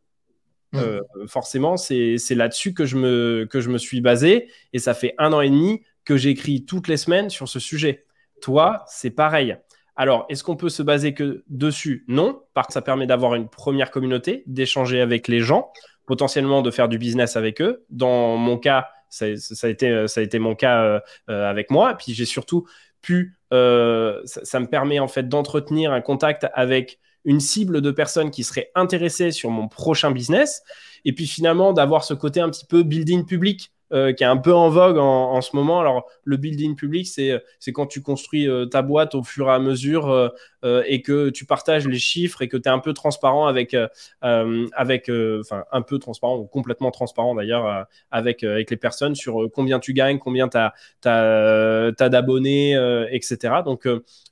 Mm. 0.73 0.99
forcément, 1.29 1.77
c'est 1.77 2.19
là-dessus 2.31 2.75
que, 2.75 2.85
je 2.85 2.97
me, 2.97 3.47
que 3.49 3.61
je 3.61 3.71
me 3.71 3.79
suis 3.79 4.01
basé 4.01 4.51
et 4.73 4.81
ça 4.81 4.95
fait 4.95 5.15
un 5.19 5.33
an 5.33 5.41
et 5.41 5.49
demi 5.49 5.83
que 6.05 6.17
j'écris 6.17 6.65
toutes 6.65 6.89
les 6.89 6.97
semaines 6.97 7.31
sur 7.31 7.49
ce 7.49 7.61
sujet. 7.61 8.05
Toi, 8.41 8.85
c'est 8.89 9.11
pareil. 9.11 9.57
Alors, 9.97 10.27
est-ce 10.29 10.45
qu'on 10.45 10.57
peut 10.57 10.69
se 10.69 10.83
baser 10.83 11.15
que 11.15 11.43
dessus? 11.49 12.05
Non, 12.07 12.43
parce 12.53 12.69
que 12.69 12.73
ça 12.75 12.83
permet 12.83 13.07
d'avoir 13.07 13.35
une 13.35 13.49
première 13.49 13.91
communauté, 13.91 14.45
d'échanger 14.47 15.01
avec 15.01 15.27
les 15.27 15.41
gens, 15.41 15.73
potentiellement 16.07 16.61
de 16.61 16.71
faire 16.71 16.89
du 16.89 16.99
business 16.99 17.37
avec 17.37 17.63
eux. 17.63 17.85
Dans 17.89 18.37
mon 18.37 18.59
cas, 18.59 18.89
ça, 19.09 19.27
a, 19.27 19.69
été, 19.69 20.09
ça 20.09 20.21
a 20.21 20.23
été 20.23 20.39
mon 20.39 20.55
cas 20.55 20.83
euh, 20.83 21.01
euh, 21.31 21.49
avec 21.49 21.71
moi. 21.71 21.95
Puis, 21.95 22.15
j'ai 22.15 22.25
surtout 22.25 22.67
pu, 23.03 23.39
euh, 23.53 24.21
ça, 24.25 24.61
me 24.61 24.67
permet 24.67 24.99
en 24.99 25.09
fait 25.09 25.29
d'entretenir 25.29 25.93
un 25.93 26.01
contact 26.01 26.47
avec 26.55 26.99
une 27.25 27.41
cible 27.41 27.81
de 27.81 27.91
personnes 27.91 28.31
qui 28.31 28.45
seraient 28.45 28.71
intéressées 28.75 29.31
sur 29.31 29.51
mon 29.51 29.69
prochain 29.69 30.11
business. 30.11 30.63
Et 31.05 31.13
puis 31.13 31.27
finalement, 31.27 31.73
d'avoir 31.73 32.05
ce 32.05 32.15
côté 32.15 32.41
un 32.41 32.51
petit 32.51 32.65
peu 32.65 32.83
building 32.83 33.25
public 33.27 33.73
euh, 33.93 34.13
qui 34.13 34.25
est 34.25 34.27
un 34.27 34.37
peu 34.37 34.53
en 34.53 34.69
vogue 34.69 34.99
en, 34.99 35.41
ce 35.41 35.55
moment. 35.55 35.79
Alors, 35.79 36.07
le 36.25 36.37
building 36.37 36.75
public, 36.75 37.07
c'est, 37.07 37.41
quand 37.73 37.87
tu 37.87 38.03
construis 38.03 38.49
euh, 38.49 38.67
ta 38.67 38.83
boîte 38.83 39.15
au 39.15 39.23
fur 39.23 39.49
et 39.49 39.53
à 39.53 39.61
mesure 39.61 40.11
euh, 40.11 40.83
et 40.87 41.03
que 41.03 41.31
tu 41.31 41.47
partages 41.47 41.87
les 41.87 42.01
chiffres 42.01 42.43
et 42.43 42.49
que 42.49 42.57
tu 42.57 42.69
es 42.69 42.73
un 42.73 42.81
peu 42.81 42.93
transparent 42.93 43.47
avec, 43.47 43.77
avec 44.23 45.09
enfin, 45.41 45.65
un 45.71 45.83
peu 45.83 46.01
transparent 46.01 46.37
ou 46.37 46.47
complètement 46.47 46.91
transparent 46.91 47.37
d'ailleurs 47.37 47.87
avec, 48.11 48.43
avec 48.43 48.71
les 48.73 48.77
personnes 48.77 49.15
sur 49.15 49.49
combien 49.55 49.79
tu 49.79 49.93
gagnes, 49.93 50.19
combien 50.19 50.49
tu 50.49 50.59
as, 50.59 51.93
d'abonnés, 52.01 52.73
etc. 53.13 53.55
Donc, 53.65 53.87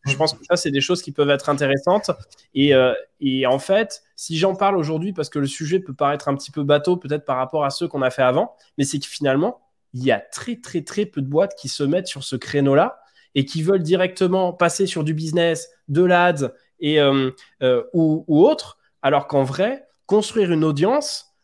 je 0.04 0.16
pense 0.16 0.34
que 0.34 0.44
ça, 0.44 0.56
c'est 0.56 0.72
des 0.72 0.80
choses 0.80 1.00
qui 1.02 1.12
peuvent 1.12 1.30
être 1.30 1.48
intéressantes. 1.48 2.10
Et, 2.56 2.72
et 3.20 3.46
en 3.46 3.60
fait, 3.60 4.02
si 4.16 4.38
j'en 4.38 4.54
parle 4.54 4.76
aujourd'hui, 4.76 5.12
parce 5.12 5.28
que 5.28 5.38
le 5.38 5.46
sujet 5.46 5.80
peut 5.80 5.94
paraître 5.94 6.28
un 6.28 6.34
petit 6.34 6.50
peu 6.50 6.62
bateau, 6.62 6.96
peut-être 6.96 7.24
par 7.24 7.36
rapport 7.36 7.64
à 7.64 7.70
ceux 7.70 7.88
qu'on 7.88 8.02
a 8.02 8.10
fait 8.10 8.22
avant, 8.22 8.54
mais 8.78 8.84
c'est 8.84 8.98
que 8.98 9.06
finalement, 9.06 9.60
il 9.92 10.04
y 10.04 10.12
a 10.12 10.20
très, 10.20 10.56
très, 10.56 10.82
très 10.82 11.06
peu 11.06 11.20
de 11.20 11.26
boîtes 11.26 11.54
qui 11.56 11.68
se 11.68 11.82
mettent 11.82 12.06
sur 12.06 12.24
ce 12.24 12.36
créneau-là 12.36 13.00
et 13.34 13.44
qui 13.44 13.62
veulent 13.62 13.82
directement 13.82 14.52
passer 14.52 14.86
sur 14.86 15.04
du 15.04 15.14
business, 15.14 15.68
de 15.88 16.02
l'ADS 16.02 16.52
et, 16.80 17.02
ou, 17.02 18.24
ou 18.26 18.46
autre, 18.46 18.78
alors 19.02 19.26
qu'en 19.26 19.44
vrai, 19.44 19.86
construire 20.06 20.52
une 20.52 20.64
audience 20.64 21.34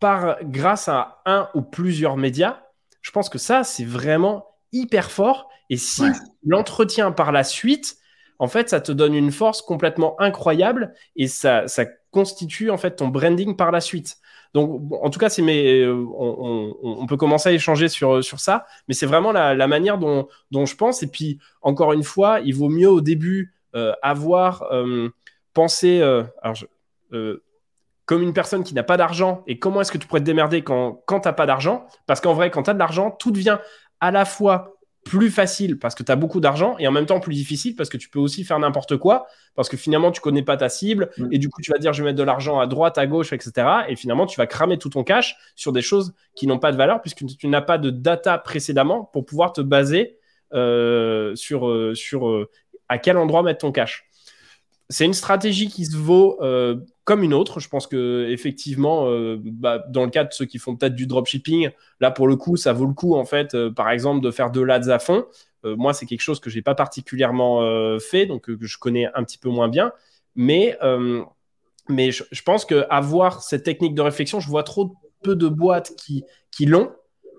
par, 0.00 0.38
grâce 0.42 0.88
à 0.88 1.22
un 1.26 1.48
ou 1.54 1.62
plusieurs 1.62 2.16
médias, 2.16 2.60
je 3.02 3.10
pense 3.10 3.28
que 3.28 3.38
ça, 3.38 3.64
c'est 3.64 3.84
vraiment 3.84 4.46
hyper 4.72 5.10
fort. 5.10 5.48
Et 5.70 5.76
si 5.76 6.04
l'entretien 6.44 7.12
par 7.12 7.32
la 7.32 7.44
suite, 7.44 7.96
en 8.38 8.48
fait, 8.48 8.68
ça 8.68 8.80
te 8.80 8.92
donne 8.92 9.14
une 9.14 9.30
force 9.30 9.62
complètement 9.62 10.20
incroyable 10.20 10.94
et 11.16 11.28
ça, 11.28 11.68
ça 11.68 11.84
constitue 12.10 12.70
en 12.70 12.76
fait 12.76 12.96
ton 12.96 13.08
branding 13.08 13.56
par 13.56 13.72
la 13.72 13.80
suite. 13.80 14.18
Donc, 14.54 14.92
en 15.02 15.08
tout 15.08 15.18
cas, 15.18 15.30
c'est 15.30 15.42
mes, 15.42 15.80
euh, 15.80 16.04
on, 16.14 17.06
peut 17.06 17.16
commencer 17.16 17.48
à 17.48 17.52
échanger 17.52 17.88
sur, 17.88 18.22
sur 18.22 18.38
ça, 18.38 18.66
mais 18.86 18.94
c'est 18.94 19.06
vraiment 19.06 19.32
la, 19.32 19.66
manière 19.66 19.96
dont, 19.96 20.28
dont, 20.50 20.66
je 20.66 20.76
pense. 20.76 21.02
Et 21.02 21.06
puis, 21.06 21.38
encore 21.62 21.94
une 21.94 22.02
fois, 22.02 22.40
il 22.40 22.54
vaut 22.54 22.68
mieux 22.68 22.90
au 22.90 23.00
début 23.00 23.54
euh, 23.74 23.92
avoir 24.02 24.64
euh, 24.72 25.08
pensé, 25.54 26.02
comme 28.04 28.22
une 28.22 28.34
personne 28.34 28.64
qui 28.64 28.74
n'a 28.74 28.82
pas 28.82 28.96
d'argent 28.96 29.42
et 29.46 29.58
comment 29.58 29.80
est-ce 29.80 29.92
que 29.92 29.96
tu 29.96 30.06
pourrais 30.06 30.20
te 30.20 30.26
démerder 30.26 30.62
quand, 30.62 31.02
quand 31.06 31.20
tu 31.20 31.28
n'as 31.28 31.32
pas 31.32 31.46
d'argent? 31.46 31.86
Parce 32.06 32.20
qu'en 32.20 32.34
vrai, 32.34 32.50
quand 32.50 32.64
tu 32.64 32.70
as 32.70 32.74
de 32.74 32.78
l'argent, 32.78 33.10
tout 33.10 33.30
devient 33.30 33.58
à 34.00 34.10
la 34.10 34.24
fois 34.24 34.76
plus 35.04 35.30
facile 35.30 35.78
parce 35.78 35.94
que 35.94 36.02
tu 36.02 36.12
as 36.12 36.16
beaucoup 36.16 36.40
d'argent 36.40 36.76
et 36.78 36.86
en 36.86 36.92
même 36.92 37.06
temps 37.06 37.18
plus 37.18 37.34
difficile 37.34 37.74
parce 37.74 37.88
que 37.88 37.96
tu 37.96 38.08
peux 38.08 38.20
aussi 38.20 38.44
faire 38.44 38.58
n'importe 38.58 38.96
quoi 38.96 39.26
parce 39.56 39.68
que 39.68 39.76
finalement 39.76 40.12
tu 40.12 40.20
connais 40.20 40.42
pas 40.42 40.56
ta 40.56 40.68
cible 40.68 41.10
mm. 41.18 41.28
et 41.32 41.38
du 41.38 41.48
coup 41.48 41.60
tu 41.60 41.72
vas 41.72 41.78
dire 41.78 41.92
je 41.92 42.02
vais 42.02 42.10
mettre 42.10 42.18
de 42.18 42.22
l'argent 42.22 42.60
à 42.60 42.66
droite, 42.66 42.98
à 42.98 43.06
gauche, 43.06 43.32
etc. 43.32 43.66
Et 43.88 43.96
finalement 43.96 44.26
tu 44.26 44.36
vas 44.38 44.46
cramer 44.46 44.78
tout 44.78 44.90
ton 44.90 45.02
cash 45.02 45.36
sur 45.56 45.72
des 45.72 45.82
choses 45.82 46.14
qui 46.34 46.46
n'ont 46.46 46.58
pas 46.58 46.72
de 46.72 46.76
valeur 46.76 47.00
puisque 47.00 47.24
tu 47.26 47.48
n'as 47.48 47.62
pas 47.62 47.78
de 47.78 47.90
data 47.90 48.38
précédemment 48.38 49.10
pour 49.12 49.24
pouvoir 49.24 49.52
te 49.52 49.60
baser 49.60 50.18
euh, 50.54 51.34
sur, 51.34 51.66
euh, 51.66 51.94
sur 51.94 52.28
euh, 52.28 52.50
à 52.90 52.98
quel 52.98 53.16
endroit 53.16 53.42
mettre 53.42 53.60
ton 53.60 53.72
cash. 53.72 54.06
C'est 54.92 55.06
une 55.06 55.14
stratégie 55.14 55.68
qui 55.68 55.86
se 55.86 55.96
vaut 55.96 56.38
comme 57.04 57.22
une 57.22 57.34
autre. 57.34 57.60
Je 57.60 57.68
pense 57.68 57.86
que 57.86 58.28
effectivement, 58.30 59.08
euh, 59.08 59.38
bah, 59.42 59.84
dans 59.88 60.04
le 60.04 60.10
cas 60.10 60.24
de 60.24 60.32
ceux 60.32 60.44
qui 60.44 60.58
font 60.58 60.76
peut-être 60.76 60.94
du 60.94 61.06
dropshipping, 61.06 61.70
là 62.00 62.10
pour 62.10 62.28
le 62.28 62.36
coup, 62.36 62.56
ça 62.56 62.72
vaut 62.72 62.86
le 62.86 62.94
coup 62.94 63.16
en 63.16 63.24
fait, 63.24 63.54
euh, 63.54 63.70
par 63.70 63.90
exemple, 63.90 64.20
de 64.20 64.30
faire 64.30 64.50
de 64.50 64.60
l'ads 64.60 64.88
à 64.88 64.98
fond. 64.98 65.26
Euh, 65.64 65.76
moi, 65.76 65.92
c'est 65.92 66.06
quelque 66.06 66.20
chose 66.20 66.40
que 66.40 66.50
j'ai 66.50 66.62
pas 66.62 66.74
particulièrement 66.74 67.60
fait, 68.00 68.26
donc 68.26 68.42
que 68.56 68.66
je 68.66 68.78
connais 68.78 69.08
un 69.14 69.24
petit 69.24 69.38
peu 69.38 69.48
moins 69.48 69.68
bien. 69.68 69.92
Mais, 70.34 70.78
mais 71.88 72.10
je, 72.10 72.42
pense 72.42 72.64
que 72.64 72.86
avoir 72.88 73.42
cette 73.42 73.64
technique 73.64 73.94
de 73.94 74.02
réflexion, 74.02 74.40
je 74.40 74.48
vois 74.48 74.62
trop 74.62 74.94
peu 75.22 75.36
de 75.36 75.46
boîtes 75.46 75.94
qui, 75.96 76.24
qui 76.50 76.66
l'ont, 76.66 76.90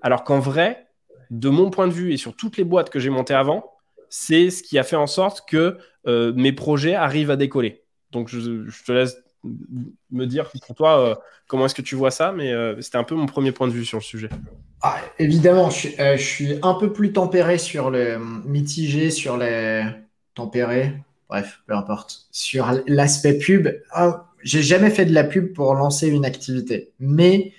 alors 0.02 0.24
qu'en 0.24 0.40
vrai, 0.40 0.88
de 1.32 1.50
mon 1.50 1.70
point 1.70 1.88
de 1.88 1.94
vue 1.94 2.14
et 2.14 2.18
sur 2.18 2.36
toutes 2.36 2.58
les 2.58 2.64
boîtes 2.64 2.90
que 2.90 3.00
j'ai 3.00 3.10
montées 3.10 3.34
avant, 3.34 3.73
c'est 4.16 4.52
ce 4.52 4.62
qui 4.62 4.78
a 4.78 4.84
fait 4.84 4.96
en 4.96 5.08
sorte 5.08 5.48
que 5.50 5.78
mes 6.06 6.52
projets 6.54 6.94
arrivent 6.94 7.32
à 7.32 7.36
décoller. 7.36 7.84
Donc, 8.12 8.30
je, 8.30 8.40
te 8.86 8.92
laisse 8.92 9.18
me 10.12 10.26
dire 10.26 10.50
pour 10.66 10.76
toi 10.76 11.00
euh, 11.00 11.16
comment 11.48 11.66
est-ce 11.66 11.76
que 11.76 11.82
tu 11.82 11.96
vois 11.96 12.12
ça, 12.12 12.32
mais 12.32 12.54
euh, 12.54 12.80
c'était 12.80 12.98
un 12.98 13.04
peu 13.04 13.16
mon 13.16 13.26
premier 13.26 13.52
point 13.52 13.68
de 13.68 13.74
vue 13.74 13.86
sur 13.86 13.98
le 13.98 14.04
sujet. 14.04 14.30
Ah, 14.82 14.98
évidemment, 15.20 15.70
euh, 16.00 16.18
je 16.18 16.24
suis, 16.24 16.60
un 16.62 16.76
peu 16.76 16.94
plus 16.94 17.12
tempéré 17.12 17.58
sur 17.58 17.90
le 17.90 18.20
mitigé, 18.46 19.10
sur 19.10 19.36
les 19.38 19.84
tempéré, 20.36 20.94
bref, 21.28 21.62
peu 21.68 21.74
importe, 21.74 22.28
sur 22.32 22.72
l'aspect 22.88 23.38
pub. 23.38 23.68
Ah, 23.92 24.28
j'ai 24.44 24.62
jamais 24.62 24.90
fait 24.90 25.06
de 25.06 25.14
la 25.14 25.24
pub 25.24 25.54
pour 25.54 25.74
lancer 25.74 26.08
une 26.08 26.26
activité, 26.26 26.92
mais 27.00 27.54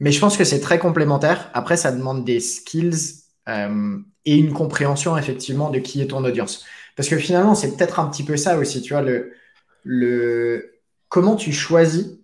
mais 0.00 0.12
je 0.12 0.20
pense 0.20 0.36
que 0.36 0.44
c'est 0.44 0.60
très 0.60 0.78
complémentaire. 0.78 1.50
Après, 1.54 1.76
ça 1.76 1.90
demande 1.90 2.24
des 2.24 2.38
skills 2.38 3.17
et 3.48 4.36
une 4.36 4.52
compréhension 4.52 5.16
effectivement 5.16 5.70
de 5.70 5.78
qui 5.78 6.00
est 6.02 6.08
ton 6.08 6.24
audience. 6.24 6.64
Parce 6.96 7.08
que 7.08 7.16
finalement, 7.16 7.54
c'est 7.54 7.76
peut-être 7.76 8.00
un 8.00 8.08
petit 8.08 8.24
peu 8.24 8.36
ça 8.36 8.58
aussi, 8.58 8.82
tu 8.82 8.92
vois, 8.92 9.02
le, 9.02 9.32
le, 9.84 10.80
comment 11.08 11.36
tu 11.36 11.52
choisis 11.52 12.18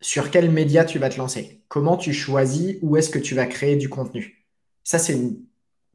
sur 0.00 0.30
quel 0.30 0.50
média 0.50 0.84
tu 0.84 0.98
vas 0.98 1.08
te 1.08 1.16
lancer, 1.16 1.62
comment 1.68 1.96
tu 1.96 2.12
choisis 2.12 2.76
où 2.82 2.96
est-ce 2.96 3.10
que 3.10 3.18
tu 3.18 3.34
vas 3.34 3.46
créer 3.46 3.76
du 3.76 3.88
contenu. 3.88 4.44
Ça, 4.84 4.98
c'est 4.98 5.14
une, 5.14 5.38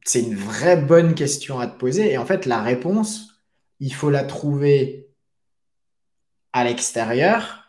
c'est 0.04 0.20
une 0.20 0.34
vraie 0.34 0.76
bonne 0.76 1.14
question 1.14 1.60
à 1.60 1.66
te 1.66 1.78
poser. 1.78 2.12
Et 2.12 2.18
en 2.18 2.26
fait, 2.26 2.46
la 2.46 2.60
réponse, 2.60 3.40
il 3.78 3.94
faut 3.94 4.10
la 4.10 4.24
trouver 4.24 5.08
à 6.52 6.64
l'extérieur, 6.64 7.64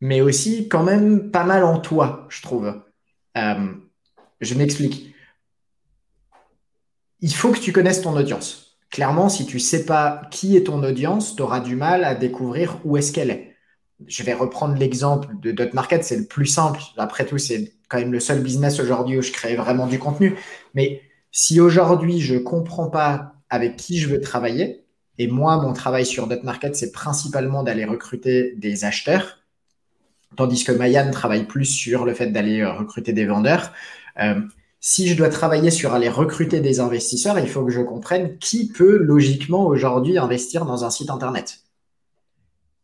mais 0.00 0.22
aussi 0.22 0.68
quand 0.68 0.82
même 0.82 1.30
pas 1.30 1.44
mal 1.44 1.64
en 1.64 1.78
toi, 1.78 2.26
je 2.30 2.42
trouve. 2.42 2.82
Euh, 3.36 3.72
je 4.40 4.54
m'explique. 4.54 5.11
Il 7.22 7.34
faut 7.34 7.50
que 7.50 7.58
tu 7.58 7.72
connaisses 7.72 8.02
ton 8.02 8.14
audience 8.16 8.72
clairement, 8.92 9.28
si 9.28 9.46
tu 9.46 9.56
ne 9.56 9.60
sais 9.60 9.84
pas 9.84 10.22
qui 10.30 10.56
est 10.56 10.64
ton 10.64 10.84
audience, 10.84 11.34
tu 11.34 11.42
auras 11.42 11.60
du 11.60 11.74
mal 11.74 12.04
à 12.04 12.14
découvrir 12.14 12.78
où 12.84 12.96
est-ce 12.96 13.10
qu'elle 13.10 13.30
est. 13.30 13.56
Je 14.06 14.22
vais 14.22 14.34
reprendre 14.34 14.76
l'exemple 14.76 15.28
de 15.40 15.50
Dot 15.50 15.74
Market, 15.74 16.04
c'est 16.04 16.16
le 16.16 16.26
plus 16.26 16.46
simple. 16.46 16.80
Après 16.98 17.24
tout, 17.24 17.38
c'est 17.38 17.72
quand 17.88 17.98
même 17.98 18.12
le 18.12 18.20
seul 18.20 18.40
business 18.42 18.78
aujourd'hui 18.78 19.18
où 19.18 19.22
je 19.22 19.32
crée 19.32 19.56
vraiment 19.56 19.86
du 19.86 19.98
contenu. 19.98 20.36
Mais 20.74 21.00
si 21.30 21.60
aujourd'hui, 21.60 22.20
je 22.20 22.34
ne 22.34 22.40
comprends 22.40 22.90
pas 22.90 23.34
avec 23.48 23.76
qui 23.76 23.98
je 23.98 24.08
veux 24.08 24.20
travailler, 24.20 24.84
et 25.18 25.26
moi, 25.26 25.56
mon 25.56 25.72
travail 25.72 26.04
sur 26.04 26.26
Dot 26.26 26.42
Market, 26.42 26.76
c'est 26.76 26.92
principalement 26.92 27.62
d'aller 27.62 27.84
recruter 27.84 28.54
des 28.56 28.84
acheteurs, 28.84 29.38
tandis 30.36 30.64
que 30.64 30.72
Mayan 30.72 31.10
travaille 31.10 31.44
plus 31.44 31.66
sur 31.66 32.04
le 32.04 32.12
fait 32.12 32.26
d'aller 32.26 32.64
recruter 32.64 33.12
des 33.12 33.26
vendeurs. 33.26 33.72
Euh, 34.20 34.40
si 34.84 35.06
je 35.06 35.16
dois 35.16 35.28
travailler 35.28 35.70
sur 35.70 35.94
aller 35.94 36.08
recruter 36.08 36.60
des 36.60 36.80
investisseurs, 36.80 37.38
il 37.38 37.48
faut 37.48 37.64
que 37.64 37.70
je 37.70 37.80
comprenne 37.80 38.36
qui 38.38 38.66
peut 38.66 38.96
logiquement 38.96 39.64
aujourd'hui 39.64 40.18
investir 40.18 40.66
dans 40.66 40.84
un 40.84 40.90
site 40.90 41.08
Internet. 41.08 41.60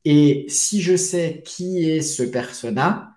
Et 0.04 0.46
si 0.48 0.80
je 0.80 0.96
sais 0.96 1.42
qui 1.44 1.90
est 1.90 2.00
ce 2.00 2.22
persona, 2.22 3.14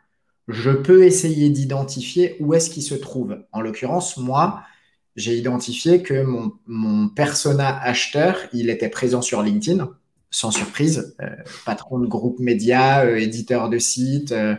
je 0.48 0.72
peux 0.72 1.04
essayer 1.04 1.52
d'identifier 1.52 2.36
où 2.40 2.56
est-ce 2.56 2.72
qu'il 2.72 2.82
se 2.82 2.96
trouve. 2.96 3.38
En 3.52 3.62
l'occurrence, 3.62 4.18
moi, 4.18 4.64
j'ai 5.16 5.38
identifié 5.38 6.02
que 6.02 6.24
mon, 6.66 7.08
persona 7.10 7.80
acheteur, 7.84 8.40
il 8.52 8.72
était 8.72 8.90
présent 8.90 9.22
sur 9.22 9.44
LinkedIn, 9.44 9.92
sans 10.32 10.50
surprise, 10.50 11.16
euh, 11.22 11.30
patron 11.66 12.00
de 12.00 12.08
groupe 12.08 12.40
média, 12.40 13.06
euh, 13.06 13.18
éditeur 13.18 13.70
de 13.70 13.78
site. 13.78 14.32
Euh, 14.32 14.56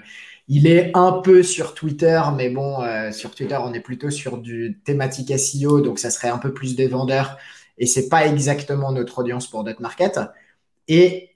il 0.49 0.67
est 0.67 0.91
un 0.95 1.13
peu 1.13 1.43
sur 1.43 1.75
Twitter, 1.75 2.21
mais 2.37 2.51
bon, 2.51 2.83
euh, 2.83 3.13
sur 3.13 3.35
Twitter, 3.35 3.59
on 3.61 3.73
est 3.73 3.81
plutôt 3.81 4.11
sur 4.11 4.39
du 4.39 4.81
thématique 4.85 5.31
SEO, 5.39 5.81
donc 5.81 5.99
ça 5.99 6.11
serait 6.11 6.29
un 6.29 6.39
peu 6.39 6.53
plus 6.53 6.77
des 6.77 6.89
vendeurs. 6.89 7.39
Et 7.79 7.87
c'est 7.87 8.09
pas 8.09 8.27
exactement 8.27 8.93
notre 8.93 9.19
audience 9.21 9.49
pour 9.49 9.65
notre 9.65 9.81
market. 9.81 10.21
Et 10.89 11.31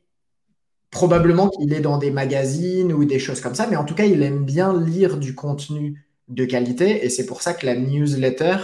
probablement 0.90 1.48
qu'il 1.50 1.72
est 1.72 1.80
dans 1.80 1.98
des 1.98 2.10
magazines 2.10 2.92
ou 2.92 3.04
des 3.04 3.18
choses 3.18 3.40
comme 3.40 3.54
ça, 3.54 3.66
mais 3.68 3.76
en 3.76 3.84
tout 3.84 3.94
cas, 3.94 4.04
il 4.04 4.22
aime 4.22 4.44
bien 4.44 4.78
lire 4.78 5.18
du 5.18 5.34
contenu 5.34 6.06
de 6.28 6.44
qualité. 6.44 7.04
Et 7.04 7.10
c'est 7.10 7.26
pour 7.26 7.42
ça 7.42 7.54
que 7.54 7.66
la 7.66 7.76
newsletter 7.76 8.56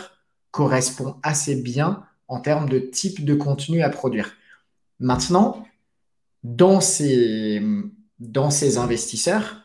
correspond 0.51 1.17
assez 1.23 1.57
bien 1.57 2.05
en 2.29 2.41
termes 2.41 2.69
de 2.69 2.79
type 2.79 3.25
de 3.25 3.35
contenu 3.35 3.83
à 3.83 3.91
produire. 3.91 4.35
Maintenant, 5.01 5.65
dans 6.45 6.81
ces, 6.81 7.63
dans 8.19 8.51
ces 8.51 8.79
investisseurs, 8.79 9.62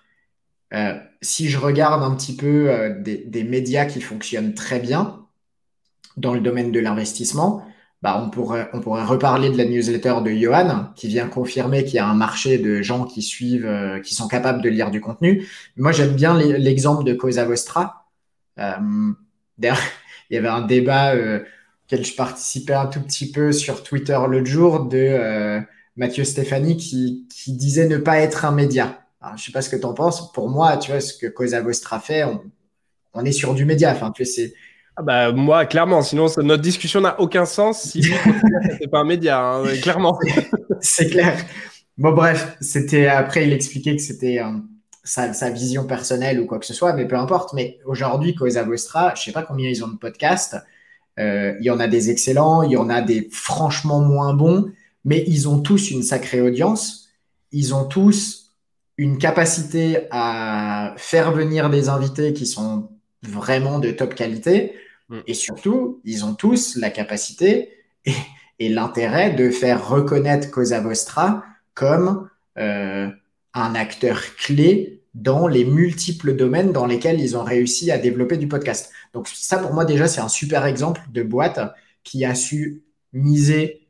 euh, 0.73 0.99
si 1.21 1.49
je 1.49 1.57
regarde 1.57 2.03
un 2.03 2.13
petit 2.15 2.35
peu 2.35 2.69
euh, 2.69 2.93
des, 2.99 3.43
médias 3.43 3.85
qui 3.85 4.01
fonctionnent 4.01 4.53
très 4.53 4.79
bien 4.79 5.25
dans 6.17 6.33
le 6.33 6.41
domaine 6.41 6.71
de 6.71 6.79
l'investissement, 6.79 7.65
bah, 8.01 8.21
on, 8.23 8.29
pourrait, 8.29 8.69
on 8.73 8.81
pourrait 8.81 9.05
reparler 9.05 9.49
de 9.49 9.57
la 9.57 9.65
newsletter 9.65 10.15
de 10.23 10.31
Johan 10.31 10.91
qui 10.95 11.07
vient 11.07 11.27
confirmer 11.27 11.85
qu'il 11.85 11.95
y 11.95 11.99
a 11.99 12.07
un 12.07 12.15
marché 12.15 12.57
de 12.57 12.81
gens 12.81 13.05
qui 13.05 13.21
suivent, 13.21 13.65
euh, 13.65 13.99
qui 14.01 14.13
sont 14.13 14.27
capables 14.27 14.61
de 14.61 14.69
lire 14.69 14.91
du 14.91 14.99
contenu. 14.99 15.47
Moi, 15.77 15.91
j'aime 15.91 16.13
bien 16.13 16.37
l'exemple 16.37 17.03
de 17.03 17.13
Cosa 17.13 17.45
Vostra. 17.45 18.05
D'ailleurs, 18.57 19.79
il 20.29 20.35
y 20.35 20.37
avait 20.37 20.47
un 20.49 20.61
débat 20.61 21.15
auquel 21.15 22.05
je 22.05 22.15
participais 22.15 22.73
un 22.73 22.87
tout 22.87 23.01
petit 23.01 23.31
peu 23.31 23.51
sur 23.51 23.83
Twitter 23.83 24.19
l'autre 24.27 24.47
jour 24.47 24.85
de 24.85 25.61
Mathieu 25.95 26.25
Stéphanie 26.25 26.75
qui, 26.75 27.25
qui 27.33 27.53
disait 27.53 27.87
ne 27.87 27.97
pas 27.97 28.19
être 28.19 28.45
un 28.45 28.51
média 28.51 29.06
je 29.35 29.41
ne 29.41 29.45
sais 29.45 29.51
pas 29.51 29.61
ce 29.61 29.69
que 29.69 29.75
tu 29.75 29.85
en 29.85 29.93
penses. 29.93 30.31
Pour 30.31 30.49
moi, 30.49 30.77
tu 30.77 30.91
vois, 30.91 31.01
ce 31.01 31.13
que 31.13 31.27
Cosa 31.27 31.61
Vostra 31.61 31.99
fait, 31.99 32.23
on, 33.13 33.25
est 33.25 33.31
sur 33.31 33.53
du 33.53 33.65
média. 33.65 33.91
Enfin, 33.91 34.11
tu 34.11 34.25
sais, 34.25 34.53
ah 34.95 35.03
bah, 35.03 35.31
moi, 35.31 35.65
clairement, 35.65 36.01
sinon 36.01 36.25
notre 36.37 36.63
discussion 36.63 37.01
n'a 37.01 37.19
aucun 37.19 37.45
sens 37.45 37.83
si 37.83 38.01
c'est 38.79 38.87
pas 38.87 38.99
un 38.99 39.03
média, 39.03 39.39
hein, 39.39 39.63
clairement. 39.81 40.19
c'est 40.81 41.09
clair. 41.09 41.37
Bon, 41.97 42.11
bref, 42.13 42.57
c'était 42.61 43.07
après, 43.07 43.45
il 43.45 43.53
expliquait 43.53 43.95
que 43.95 44.01
c'était 44.01 44.39
euh, 44.39 44.51
sa, 45.03 45.49
vision 45.49 45.85
personnelle 45.85 46.39
ou 46.39 46.45
quoi 46.45 46.59
que 46.59 46.65
ce 46.65 46.73
soit, 46.73 46.93
mais 46.93 47.07
peu 47.07 47.15
importe. 47.15 47.53
Mais 47.53 47.79
aujourd'hui, 47.85 48.33
Cosa 48.33 48.63
Vostra, 48.63 49.13
je 49.15 49.23
sais 49.23 49.31
pas 49.31 49.43
combien 49.43 49.69
ils 49.69 49.83
ont 49.83 49.87
de 49.87 49.97
podcasts. 49.97 50.57
Euh, 51.19 51.55
il 51.59 51.65
y 51.65 51.69
en 51.69 51.79
a 51.79 51.87
des 51.87 52.09
excellents, 52.09 52.63
il 52.63 52.71
y 52.71 52.77
en 52.77 52.89
a 52.89 53.01
des 53.01 53.27
franchement 53.31 54.01
moins 54.01 54.33
bons, 54.33 54.71
mais 55.05 55.23
ils 55.27 55.47
ont 55.47 55.59
tous 55.59 55.91
une 55.91 56.03
sacrée 56.03 56.41
audience. 56.41 57.09
Ils 57.51 57.73
ont 57.73 57.85
tous 57.85 58.46
une 58.97 59.17
capacité 59.17 60.07
à 60.11 60.93
faire 60.97 61.31
venir 61.31 61.69
des 61.69 61.89
invités 61.89 62.33
qui 62.33 62.45
sont 62.45 62.89
vraiment 63.23 63.79
de 63.79 63.91
top 63.91 64.15
qualité. 64.15 64.73
Mm. 65.09 65.19
Et 65.27 65.33
surtout, 65.33 66.01
ils 66.03 66.25
ont 66.25 66.33
tous 66.33 66.75
la 66.77 66.89
capacité, 66.89 67.69
et, 68.05 68.13
et 68.59 68.69
l'intérêt 68.69 69.31
de 69.31 69.49
faire 69.49 69.87
reconnaître 69.87 70.49
Cosa 70.49 70.79
Vostra 70.81 71.43
comme 71.73 72.29
euh, 72.57 73.09
un 73.53 73.75
acteur 73.75 74.21
clé 74.35 75.01
dans 75.13 75.47
les 75.47 75.65
multiples 75.65 76.35
domaines 76.35 76.71
dans 76.71 76.85
lesquels 76.85 77.19
ils 77.19 77.37
ont 77.37 77.43
réussi 77.43 77.91
à 77.91 77.97
développer 77.97 78.37
du 78.37 78.47
podcast. 78.47 78.91
Donc 79.13 79.27
ça, 79.27 79.57
pour 79.57 79.73
moi, 79.73 79.85
déjà, 79.85 80.07
c'est 80.07 80.21
un 80.21 80.27
super 80.27 80.65
exemple 80.65 81.01
de 81.11 81.23
boîte 81.23 81.59
qui 82.03 82.23
a 82.25 82.35
su 82.35 82.83
miser. 83.13 83.86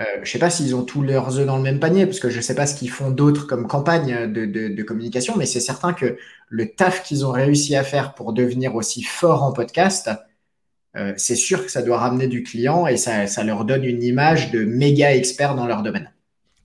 Euh, 0.00 0.04
je 0.16 0.20
ne 0.20 0.24
sais 0.26 0.38
pas 0.38 0.50
s'ils 0.50 0.74
ont 0.74 0.84
tous 0.84 1.02
leurs 1.02 1.38
œufs 1.38 1.46
dans 1.46 1.56
le 1.56 1.62
même 1.62 1.80
panier, 1.80 2.06
parce 2.06 2.20
que 2.20 2.28
je 2.28 2.36
ne 2.36 2.42
sais 2.42 2.54
pas 2.54 2.66
ce 2.66 2.74
qu'ils 2.74 2.90
font 2.90 3.10
d'autres 3.10 3.46
comme 3.46 3.66
campagne 3.66 4.30
de, 4.30 4.82
communication, 4.82 5.36
mais 5.36 5.46
c'est 5.46 5.60
certain 5.60 5.94
que 5.94 6.18
le 6.48 6.68
taf 6.70 7.02
qu'ils 7.02 7.24
ont 7.24 7.32
réussi 7.32 7.74
à 7.76 7.82
faire 7.82 8.14
pour 8.14 8.32
devenir 8.32 8.74
aussi 8.74 9.02
fort 9.02 9.42
en 9.42 9.52
podcast, 9.52 10.10
euh, 10.96 11.14
c'est 11.16 11.36
sûr 11.36 11.64
que 11.64 11.70
ça 11.70 11.82
doit 11.82 11.98
ramener 11.98 12.26
du 12.26 12.42
client 12.42 12.86
et 12.86 12.96
ça, 12.96 13.26
ça 13.26 13.44
leur 13.44 13.64
donne 13.64 13.84
une 13.84 14.02
image 14.02 14.50
de 14.50 14.64
méga 14.64 15.14
experts 15.14 15.54
dans 15.54 15.66
leur 15.66 15.82
domaine. 15.82 16.10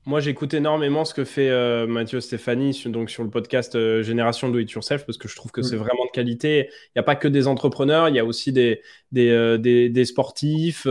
Moi, 0.08 0.20
j'écoute 0.20 0.56
énormément 0.56 1.06
ce 1.06 1.14
que 1.14 1.24
fait 1.24 1.52
euh, 1.52 1.86
Mathieu 1.86 2.22
Stéphanie 2.22 2.74
sur, 2.74 2.90
donc 2.90 3.12
sur 3.12 3.24
le 3.24 3.30
podcast 3.30 3.76
euh, 3.76 4.02
Génération 4.02 4.50
Do 4.50 4.58
It 4.58 4.72
Yourself 4.72 5.06
parce 5.06 5.20
que 5.20 5.28
je 5.28 5.36
trouve 5.36 5.52
que 5.52 5.62
c'est 5.62 5.76
mm. 5.76 5.80
vraiment 5.80 6.06
de 6.06 6.12
qualité. 6.12 6.70
Il 6.88 6.92
n'y 6.96 7.02
a 7.02 7.04
pas 7.04 7.16
que 7.16 7.28
des 7.28 7.46
entrepreneurs, 7.48 8.10
il 8.10 8.16
y 8.16 8.20
a 8.20 8.26
aussi 8.26 8.52
des, 8.52 8.82
des, 9.12 9.30
euh, 9.30 9.60
des, 9.60 10.06
sportifs, 10.06 10.88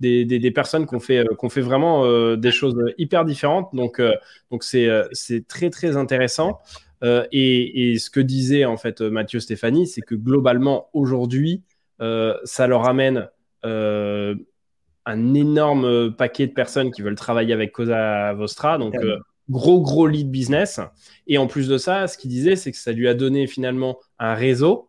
des, 0.00 0.24
des, 0.24 0.50
personnes 0.50 0.86
qui 0.86 0.94
ont 0.94 1.00
fait, 1.00 1.26
qu'on 1.36 1.50
fait 1.50 1.60
vraiment 1.60 2.36
des 2.36 2.52
choses 2.52 2.82
hyper 2.96 3.26
différentes. 3.26 3.68
Donc, 3.74 4.00
donc 4.50 4.64
c'est, 4.64 4.88
c'est 5.12 5.46
très, 5.46 5.68
très 5.68 5.98
intéressant. 5.98 6.60
Et, 7.02 7.92
et, 7.92 7.98
ce 7.98 8.08
que 8.08 8.20
disait 8.20 8.64
en 8.64 8.78
fait 8.78 9.02
Mathieu 9.02 9.40
Stéphanie, 9.40 9.86
c'est 9.86 10.00
que 10.00 10.14
globalement, 10.14 10.88
aujourd'hui, 10.94 11.62
ça 11.98 12.66
leur 12.66 12.88
amène 12.88 13.28
un 15.06 15.34
énorme 15.34 15.84
euh, 15.84 16.10
paquet 16.10 16.46
de 16.46 16.52
personnes 16.52 16.90
qui 16.90 17.02
veulent 17.02 17.14
travailler 17.14 17.52
avec 17.52 17.72
Cosa 17.72 18.32
Vostra. 18.34 18.78
Donc, 18.78 18.94
euh, 18.96 19.18
gros, 19.50 19.80
gros 19.80 20.06
lead 20.06 20.30
business. 20.30 20.80
Et 21.26 21.38
en 21.38 21.46
plus 21.46 21.68
de 21.68 21.78
ça, 21.78 22.06
ce 22.06 22.16
qu'il 22.16 22.30
disait, 22.30 22.56
c'est 22.56 22.72
que 22.72 22.78
ça 22.78 22.92
lui 22.92 23.08
a 23.08 23.14
donné 23.14 23.46
finalement 23.46 23.98
un 24.18 24.34
réseau 24.34 24.88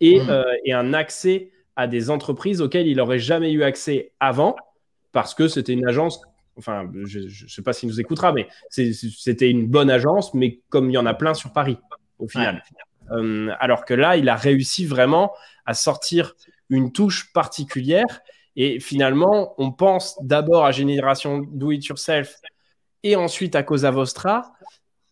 et, 0.00 0.20
mmh. 0.20 0.30
euh, 0.30 0.44
et 0.64 0.72
un 0.72 0.94
accès 0.94 1.50
à 1.76 1.86
des 1.86 2.10
entreprises 2.10 2.60
auxquelles 2.60 2.86
il 2.86 2.96
n'aurait 2.96 3.18
jamais 3.18 3.52
eu 3.52 3.62
accès 3.62 4.12
avant 4.20 4.56
parce 5.12 5.34
que 5.34 5.48
c'était 5.48 5.72
une 5.72 5.86
agence 5.86 6.20
enfin, 6.58 6.90
je 7.04 7.20
ne 7.20 7.48
sais 7.48 7.62
pas 7.62 7.72
s'il 7.72 7.88
nous 7.88 7.98
écoutera, 7.98 8.32
mais 8.32 8.46
c'était 8.68 9.48
une 9.48 9.66
bonne 9.66 9.88
agence, 9.88 10.34
mais 10.34 10.60
comme 10.68 10.90
il 10.90 10.92
y 10.92 10.98
en 10.98 11.06
a 11.06 11.14
plein 11.14 11.32
sur 11.32 11.50
Paris, 11.54 11.78
au 12.18 12.28
final. 12.28 12.62
alors 13.58 13.86
que 13.86 13.94
là, 13.94 14.18
il 14.18 14.28
a 14.28 14.36
réussi 14.36 14.84
vraiment 14.84 15.32
à 15.64 15.72
sortir 15.72 16.34
une 16.68 16.92
touche 16.92 17.32
particulière 17.32 18.20
et 18.56 18.80
finalement, 18.80 19.54
on 19.58 19.72
pense 19.72 20.16
d'abord 20.22 20.64
à 20.64 20.72
Génération 20.72 21.38
Do 21.38 21.70
It 21.70 21.86
Yourself 21.86 22.36
et 23.02 23.16
ensuite 23.16 23.56
à 23.56 23.62
Cosa 23.62 23.90
Vostra. 23.90 24.52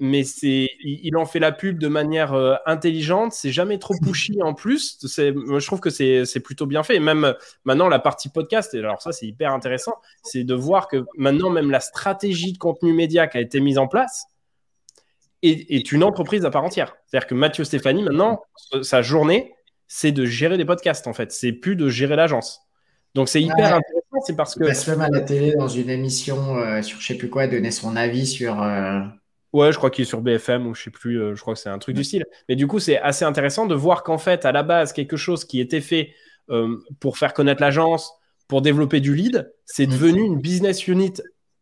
Mais 0.03 0.25
c'est, 0.25 0.71
il 0.83 1.15
en 1.19 1.27
fait 1.27 1.41
la 1.41 1.53
pub 1.53 1.79
de 1.79 1.87
manière 1.87 2.33
euh, 2.33 2.55
intelligente. 2.65 3.35
C'est 3.35 3.53
jamais 3.53 3.79
trop 3.79 3.95
pushy 4.03 4.43
en 4.43 4.55
plus. 4.55 4.97
C'est, 5.07 5.35
je 5.35 5.67
trouve 5.67 5.81
que 5.81 5.91
c'est, 5.91 6.41
plutôt 6.43 6.65
bien 6.65 6.83
fait. 6.83 6.99
même 7.01 7.35
maintenant, 7.65 7.89
la 7.89 7.99
partie 7.99 8.31
podcast, 8.31 8.73
et 8.73 8.79
alors 8.79 9.03
ça, 9.03 9.13
c'est 9.13 9.27
hyper 9.27 9.53
intéressant, 9.53 9.93
c'est 10.23 10.43
de 10.43 10.55
voir 10.55 10.89
que 10.89 11.05
maintenant, 11.19 11.51
même 11.51 11.71
la 11.71 11.81
stratégie 11.81 12.55
de 12.55 12.59
contenu 12.59 12.95
média 12.95 13.27
qui 13.27 13.37
a 13.37 13.43
été 13.43 13.61
mise 13.61 13.77
en 13.77 13.89
place 13.89 14.25
est, 15.43 15.71
est 15.71 15.93
une 15.93 16.03
entreprise 16.03 16.47
à 16.47 16.51
part 16.51 16.65
entière. 16.65 16.97
C'est-à-dire 17.05 17.27
que 17.27 17.35
Mathieu 17.35 17.65
Stéphanie, 17.65 18.03
maintenant, 18.03 18.41
sa 18.81 19.03
journée, 19.03 19.53
c'est 19.87 20.13
de 20.13 20.25
gérer 20.25 20.57
des 20.57 20.65
podcasts, 20.65 21.09
en 21.09 21.13
fait. 21.13 21.31
C'est 21.31 21.53
plus 21.53 21.77
de 21.77 21.91
gérer 21.91 22.17
l'agence. 22.17 22.70
Donc 23.15 23.29
c'est 23.29 23.43
hyper 23.43 23.75
intéressant, 23.75 24.21
c'est 24.25 24.37
parce 24.37 24.55
que. 24.55 24.65
Il 24.65 24.69
passe 24.69 24.87
même 24.89 25.01
à 25.01 25.09
la 25.09 25.21
télé 25.21 25.55
dans 25.55 25.69
une 25.69 25.91
émission 25.91 26.57
euh, 26.57 26.83
sur 26.83 27.01
je 27.01 27.07
sais 27.07 27.17
plus 27.17 27.29
quoi, 27.29 27.47
donner 27.47 27.71
son 27.71 27.97
avis 27.97 28.27
sur. 28.27 28.63
Euh, 28.63 29.01
ouais, 29.53 29.73
je 29.73 29.79
crois 29.79 29.91
qu'il 29.91 30.03
est 30.03 30.09
sur 30.09 30.21
BFM 30.21 30.67
ou 30.67 30.75
je 30.75 30.85
sais 30.85 30.91
plus, 30.91 31.21
euh, 31.21 31.35
je 31.35 31.41
crois 31.41 31.55
que 31.55 31.61
c'est 31.61 31.69
un 31.69 31.79
truc 31.79 31.97
du 31.97 32.05
style. 32.05 32.25
Mais 32.49 32.57
du 32.57 32.67
coup, 32.67 32.79
c'est 32.79 32.99
assez 32.99 33.25
intéressant 33.25 33.67
de 33.67 33.75
voir 33.75 34.05
qu'en 34.05 34.19
fait, 34.19 34.45
à 34.45 34.53
la 34.53 34.63
base, 34.63 34.93
quelque 34.93 35.17
chose 35.17 35.45
qui 35.45 35.61
était 35.61 35.81
fait 35.81 36.15
pour 36.99 37.17
faire 37.17 37.33
connaître 37.33 37.63
l'agence, 37.63 38.13
pour 38.49 38.61
développer 38.61 38.99
du 38.99 39.15
lead, 39.15 39.53
c'est 39.67 39.87
mm. 39.87 39.91
devenu 39.91 40.23
une 40.23 40.41
business 40.41 40.89
unit. 40.89 41.15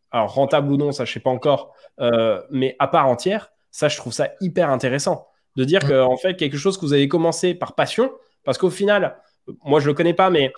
Alors 0.09 0.33
rentable 0.33 0.71
ou 0.71 0.77
non, 0.77 0.91
ça 0.91 1.05
je 1.05 1.13
sais 1.13 1.19
pas 1.19 1.29
encore, 1.29 1.75
mais 2.49 2.75
à 2.79 2.87
part 2.87 3.07
entière, 3.07 3.51
ça 3.69 3.87
je 3.87 3.97
trouve 3.97 4.13
ça 4.13 4.29
hyper 4.41 4.71
intéressant 4.71 5.27
de 5.55 5.63
dire 5.63 5.85
mm. 5.85 5.89
qu'en 5.89 6.17
fait 6.17 6.35
quelque 6.35 6.57
chose 6.57 6.77
que 6.77 6.81
vous 6.81 6.93
avez 6.93 7.07
commencé 7.07 7.53
par 7.53 7.75
passion, 7.75 8.11
parce 8.43 8.57
qu'au 8.57 8.71
final, 8.71 9.15
moi 9.63 9.79
je 9.79 9.85
le 9.85 9.93
connais 9.93 10.15
pas, 10.15 10.31
mais 10.31 10.51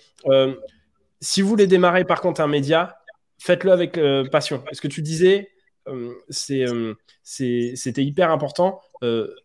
si 1.21 1.41
vous 1.41 1.47
voulez 1.47 1.67
démarrer 1.67 2.03
par 2.03 2.19
contre 2.19 2.41
un 2.41 2.47
média, 2.47 2.97
faites-le 3.39 3.71
avec 3.71 3.97
euh, 3.97 4.27
passion. 4.27 4.63
Ce 4.71 4.81
que 4.81 4.87
tu 4.87 5.01
disais, 5.01 5.49
euh, 5.87 6.13
euh, 6.49 6.95
c'était 7.23 8.03
hyper 8.03 8.31
important. 8.31 8.81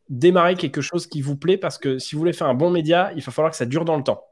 démarrer 0.08 0.54
quelque 0.54 0.80
chose 0.80 1.06
qui 1.06 1.22
vous 1.22 1.36
plaît 1.36 1.58
parce 1.58 1.78
que 1.78 1.98
si 1.98 2.14
vous 2.14 2.20
voulez 2.20 2.32
faire 2.32 2.48
un 2.48 2.54
bon 2.54 2.70
média, 2.70 3.12
il 3.16 3.22
va 3.22 3.32
falloir 3.32 3.50
que 3.50 3.56
ça 3.56 3.66
dure 3.66 3.84
dans 3.84 3.96
le 3.96 4.02
temps. 4.02 4.24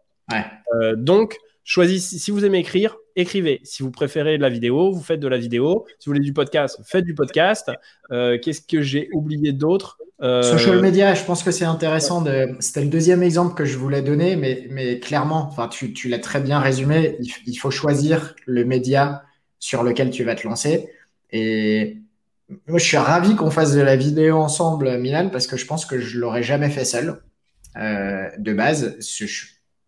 donc, 0.97 1.38
choisissez, 1.64 2.18
si 2.18 2.30
vous 2.30 2.45
aimez 2.45 2.59
écrire, 2.59 2.97
écrivez. 3.17 3.61
Si 3.65 3.83
vous 3.83 3.91
préférez 3.91 4.37
de 4.37 4.43
la 4.43 4.49
vidéo, 4.51 4.91
vous 4.93 5.03
faites 5.03 5.21
de 5.21 5.29
la 5.29 5.39
vidéo. 5.39 5.87
Si 5.99 6.07
vous 6.07 6.11
voulez 6.11 6.25
du 6.25 6.33
podcast, 6.33 6.79
faites 6.85 7.05
du 7.05 7.15
podcast. 7.15 7.71
Qu'est-ce 8.11 8.61
que 8.61 8.83
j'ai 8.83 9.09
oublié 9.12 9.53
d'autre 9.53 9.99
euh, 10.23 10.43
Social 10.43 10.81
media, 10.81 11.15
je 11.15 11.25
pense 11.25 11.43
que 11.43 11.51
c'est 11.51 11.65
intéressant. 11.65 12.25
C'était 12.61 12.83
le 12.83 12.89
deuxième 12.89 13.23
exemple 13.23 13.55
que 13.55 13.65
je 13.65 13.77
voulais 13.77 14.03
donner, 14.03 14.37
mais, 14.37 14.67
mais 14.71 15.01
clairement, 15.01 15.55
tu, 15.71 15.93
tu 15.93 16.09
l'as 16.09 16.19
très 16.19 16.41
bien 16.41 16.61
résumé. 16.61 17.19
Il, 17.47 17.57
faut 17.57 17.71
choisir 17.71 18.35
le 18.47 18.65
média 18.65 19.25
sur 19.59 19.83
lequel 19.83 20.11
tu 20.11 20.25
vas 20.25 20.35
te 20.35 20.47
lancer. 20.47 20.89
Et 21.31 21.99
moi, 22.69 22.79
je 22.79 22.85
suis 22.85 22.97
ravi 22.97 23.35
qu'on 23.35 23.51
fasse 23.51 23.75
de 23.75 23.81
la 23.81 23.97
vidéo 23.97 24.37
ensemble, 24.37 24.99
Milan, 24.99 25.31
parce 25.31 25.47
que 25.47 25.57
je 25.57 25.67
pense 25.67 25.85
que 25.85 25.99
je 25.99 26.19
l'aurais 26.19 26.43
jamais 26.43 26.71
fait 26.71 26.85
seul. 26.85 27.21
Euh, 27.77 28.29
de 28.39 28.53
base, 28.53 28.97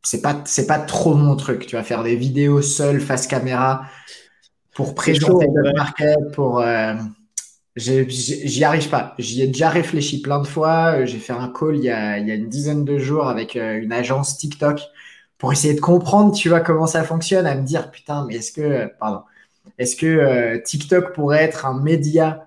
c'est 0.06 0.22
pas 0.22 0.42
c'est 0.44 0.66
pas 0.66 0.78
trop 0.78 1.14
mon 1.14 1.36
truc. 1.36 1.66
Tu 1.66 1.76
vas 1.76 1.82
faire 1.82 2.02
des 2.02 2.16
vidéos 2.16 2.62
seul 2.62 3.00
face 3.00 3.26
caméra 3.26 3.82
pour 4.74 4.94
présenter 4.94 5.46
le 5.52 5.72
market, 5.72 6.18
pour 6.32 6.60
euh, 6.60 6.94
J'y 7.76 8.64
arrive 8.64 8.88
pas. 8.88 9.14
J'y 9.18 9.42
ai 9.42 9.46
déjà 9.48 9.68
réfléchi 9.68 10.22
plein 10.22 10.40
de 10.40 10.46
fois. 10.46 11.04
J'ai 11.04 11.18
fait 11.18 11.34
un 11.34 11.48
call 11.48 11.76
il 11.76 11.84
y, 11.84 11.90
a, 11.90 12.18
il 12.18 12.26
y 12.26 12.30
a 12.30 12.34
une 12.34 12.48
dizaine 12.48 12.84
de 12.86 12.96
jours 12.98 13.28
avec 13.28 13.54
euh, 13.54 13.78
une 13.78 13.92
agence 13.92 14.38
TikTok 14.38 14.80
pour 15.36 15.52
essayer 15.52 15.74
de 15.74 15.80
comprendre, 15.80 16.34
tu 16.34 16.48
vois, 16.48 16.60
comment 16.60 16.86
ça 16.86 17.04
fonctionne, 17.04 17.46
à 17.46 17.54
me 17.54 17.62
dire, 17.62 17.90
putain, 17.90 18.24
mais 18.26 18.36
est-ce 18.36 18.52
que, 18.52 18.90
pardon, 18.98 19.20
est-ce 19.76 19.94
que 19.94 20.06
euh, 20.06 20.58
TikTok 20.62 21.12
pourrait 21.12 21.42
être 21.42 21.66
un 21.66 21.78
média 21.78 22.46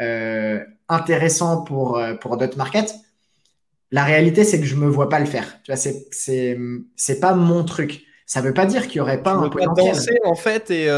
euh, 0.00 0.60
intéressant 0.88 1.62
pour, 1.64 2.00
pour 2.22 2.38
d'autres 2.38 2.56
markets? 2.56 2.94
La 3.92 4.04
réalité, 4.04 4.42
c'est 4.42 4.58
que 4.58 4.66
je 4.66 4.74
me 4.74 4.88
vois 4.88 5.08
pas 5.08 5.20
le 5.20 5.26
faire. 5.26 5.60
Tu 5.62 5.70
vois, 5.70 5.76
c'est, 5.76 6.06
c'est, 6.10 6.58
c'est 6.96 7.20
pas 7.20 7.34
mon 7.34 7.64
truc. 7.64 8.02
Ça 8.26 8.40
veut 8.40 8.54
pas 8.54 8.66
dire 8.66 8.88
qu'il 8.88 8.96
y 8.96 9.00
aurait 9.00 9.22
pas 9.22 9.34
un 9.34 9.48
potentiel. 9.48 9.94
Danser, 9.94 10.18
en 10.24 10.34
fait, 10.34 10.70
et 10.70 10.88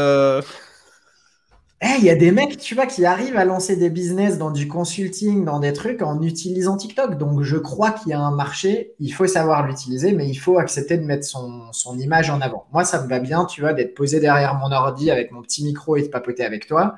eh, 1.81 1.99
il 1.99 2.05
y 2.05 2.09
a 2.09 2.15
des 2.15 2.31
mecs, 2.31 2.57
tu 2.57 2.73
vois, 2.73 2.85
qui 2.85 3.05
arrivent 3.05 3.35
à 3.35 3.43
lancer 3.43 3.75
des 3.75 3.89
business 3.89 4.37
dans 4.37 4.49
du 4.49 4.67
consulting, 4.67 5.43
dans 5.43 5.59
des 5.59 5.73
trucs 5.73 6.01
en 6.01 6.21
utilisant 6.21 6.77
TikTok. 6.77 7.17
Donc, 7.17 7.41
je 7.41 7.57
crois 7.57 7.91
qu'il 7.91 8.11
y 8.11 8.13
a 8.13 8.19
un 8.19 8.33
marché. 8.33 8.93
Il 8.99 9.13
faut 9.13 9.27
savoir 9.27 9.67
l'utiliser, 9.67 10.13
mais 10.13 10.27
il 10.27 10.35
faut 10.35 10.57
accepter 10.57 10.97
de 10.97 11.03
mettre 11.03 11.25
son, 11.25 11.71
son, 11.73 11.99
image 11.99 12.29
en 12.29 12.39
avant. 12.39 12.65
Moi, 12.71 12.85
ça 12.85 13.03
me 13.03 13.09
va 13.09 13.19
bien, 13.19 13.43
tu 13.43 13.59
vois, 13.59 13.73
d'être 13.73 13.93
posé 13.93 14.21
derrière 14.21 14.55
mon 14.55 14.71
ordi 14.71 15.11
avec 15.11 15.31
mon 15.31 15.41
petit 15.41 15.65
micro 15.65 15.97
et 15.97 16.03
de 16.03 16.07
papoter 16.07 16.45
avec 16.45 16.65
toi. 16.65 16.95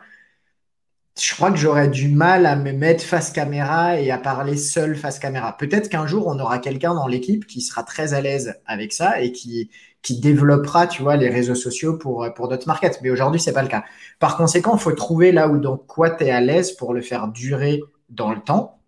Je 1.19 1.33
crois 1.33 1.51
que 1.51 1.57
j'aurais 1.57 1.87
du 1.87 2.09
mal 2.09 2.45
à 2.45 2.55
me 2.55 2.71
mettre 2.71 3.03
face 3.03 3.31
caméra 3.31 3.99
et 3.99 4.11
à 4.11 4.17
parler 4.17 4.55
seul 4.55 4.95
face 4.95 5.17
caméra. 5.19 5.57
Peut-être 5.57 5.89
qu'un 5.89 6.05
jour, 6.05 6.27
on 6.27 6.39
aura 6.39 6.59
quelqu'un 6.59 6.93
dans 6.93 7.07
l'équipe 7.07 7.47
qui 7.47 7.61
sera 7.61 7.83
très 7.83 8.13
à 8.13 8.21
l'aise 8.21 8.59
avec 8.65 8.93
ça 8.93 9.21
et 9.21 9.31
qui, 9.31 9.71
qui 10.01 10.19
développera, 10.19 10.85
tu 10.85 11.01
vois, 11.01 11.17
les 11.17 11.29
réseaux 11.29 11.55
sociaux 11.55 11.97
pour, 11.97 12.27
pour 12.35 12.47
d'autres 12.47 12.67
markets. 12.67 12.99
Mais 13.01 13.09
aujourd'hui, 13.09 13.41
c'est 13.41 13.53
pas 13.53 13.63
le 13.63 13.67
cas. 13.67 13.83
Par 14.19 14.37
conséquent, 14.37 14.75
il 14.75 14.79
faut 14.79 14.91
trouver 14.91 15.31
là 15.31 15.47
où, 15.47 15.57
dans 15.57 15.77
quoi 15.77 16.11
tu 16.11 16.25
es 16.25 16.29
à 16.29 16.39
l'aise 16.39 16.73
pour 16.73 16.93
le 16.93 17.01
faire 17.01 17.27
durer 17.29 17.81
dans 18.09 18.31
le 18.31 18.39
temps. 18.39 18.79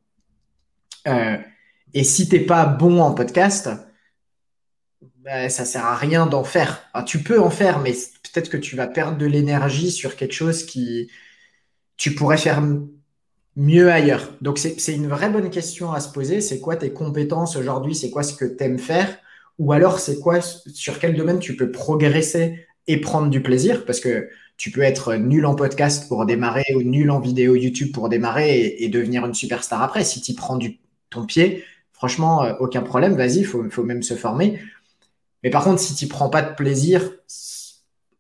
Euh, 1.08 1.38
et 1.94 2.04
si 2.04 2.30
t'es 2.30 2.40
pas 2.40 2.66
bon 2.66 3.02
en 3.02 3.14
podcast, 3.14 3.72
ben, 5.24 5.50
ça 5.50 5.66
sert 5.66 5.86
à 5.86 5.96
rien 5.96 6.28
d'en 6.28 6.44
faire. 6.44 6.84
tu 7.06 7.24
peux 7.24 7.42
en 7.42 7.50
faire, 7.50 7.80
mais 7.80 7.92
peut-être 7.92 8.50
que 8.50 8.58
tu 8.58 8.76
vas 8.76 8.88
perdre 8.88 9.18
de 9.18 9.26
l'énergie 9.26 9.92
sur 9.92 10.16
quelque 10.16 10.34
chose 10.34 10.64
qui 10.66 11.10
tu 12.00 12.16
pourrais 12.16 12.38
faire 12.38 12.64
mieux 13.58 13.92
ailleurs. 13.92 14.32
Donc, 14.42 14.58
c'est 14.58 14.96
une 14.96 15.08
vraie 15.08 15.30
bonne 15.30 15.50
question 15.50 15.92
à 15.92 16.00
se 16.00 16.12
poser. 16.12 16.42
C'est 16.42 16.60
quoi 16.62 16.78
tes 16.78 16.92
compétences 16.92 17.58
aujourd'hui? 17.58 17.94
C'est 17.94 18.10
quoi 18.10 18.24
ce 18.24 18.34
que 18.34 18.46
tu 18.46 18.64
aimes 18.64 18.80
faire? 18.80 19.18
Ou 19.60 19.74
alors, 19.74 20.00
c'est 20.00 20.18
quoi, 20.20 20.40
sur 20.42 20.98
quel 20.98 21.16
domaine 21.16 21.40
tu 21.40 21.58
peux 21.58 21.72
progresser 21.72 22.66
et 22.88 23.02
prendre 23.02 23.30
du 23.30 23.42
plaisir? 23.42 23.86
Parce 23.86 24.00
que 24.00 24.30
tu 24.56 24.72
peux 24.72 24.82
être 24.82 25.16
nul 25.16 25.46
en 25.46 25.56
podcast 25.56 26.08
pour 26.08 26.26
démarrer 26.26 26.64
ou 26.74 26.84
nul 26.84 27.12
en 27.12 27.20
vidéo 27.20 27.56
YouTube 27.56 27.92
pour 27.94 28.08
démarrer 28.08 28.78
et, 28.80 28.88
devenir 28.88 29.26
une 29.26 29.34
superstar 29.34 29.84
après. 29.84 30.06
Si 30.06 30.22
tu 30.22 30.34
prends 30.34 30.58
ton 31.10 31.26
pied, 31.26 31.66
franchement, 31.92 32.44
euh, 32.44 32.54
aucun 32.62 32.82
problème, 32.82 33.16
vas-y, 33.16 33.40
il 33.40 33.46
faut, 33.46 33.70
faut, 33.70 33.84
même 33.84 34.04
se 34.04 34.14
former. 34.14 34.62
Mais 35.44 35.50
par 35.50 35.66
contre, 35.66 35.82
si 35.82 35.96
tu 35.96 36.08
prends 36.08 36.30
pas 36.30 36.42
de 36.42 36.56
plaisir, 36.56 37.12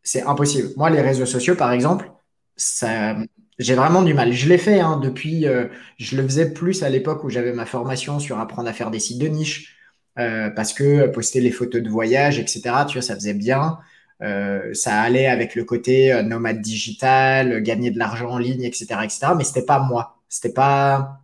c'est 0.04 0.24
impossible. 0.24 0.70
Moi, 0.76 0.90
les 0.90 1.02
réseaux 1.02 1.26
sociaux, 1.26 1.56
par 1.56 1.72
exemple, 1.72 2.12
ça, 2.58 3.16
j'ai 3.60 3.76
vraiment 3.76 4.02
du 4.04 4.14
mal. 4.14 4.32
Je 4.32 4.48
l'ai 4.48 4.58
fait 4.58 4.80
hein, 4.80 4.98
depuis, 4.98 5.46
euh, 5.46 5.66
je 5.98 6.16
le 6.16 6.24
faisais 6.24 6.54
plus 6.54 6.82
à 6.82 6.90
l'époque 6.90 7.24
où 7.26 7.30
j'avais 7.30 7.52
ma 7.54 7.66
formation 7.66 8.20
sur 8.20 8.40
apprendre 8.40 8.70
à 8.70 8.74
faire 8.74 8.90
des 8.90 9.00
sites 9.00 9.20
de 9.20 9.28
niche, 9.28 9.76
euh, 10.18 10.50
parce 10.50 10.74
que 10.74 11.08
poster 11.08 11.42
les 11.42 11.52
photos 11.52 11.82
de 11.82 11.90
voyage, 11.90 12.40
etc., 12.40 12.62
tu 12.88 12.94
vois, 12.94 13.02
ça 13.02 13.16
faisait 13.16 13.34
bien. 13.34 13.78
Euh, 14.22 14.74
ça 14.74 15.02
allait 15.02 15.28
avec 15.28 15.56
le 15.56 15.66
côté 15.66 16.22
nomade 16.24 16.62
digital, 16.62 17.62
gagner 17.62 17.92
de 17.92 18.00
l'argent 18.00 18.32
en 18.32 18.38
ligne, 18.38 18.64
etc., 18.64 18.88
etc. 19.04 19.28
Mais 19.38 19.44
c'était 19.44 19.66
pas 19.66 19.80
moi. 19.80 20.18
C'était 20.30 20.54
pas, 20.54 21.20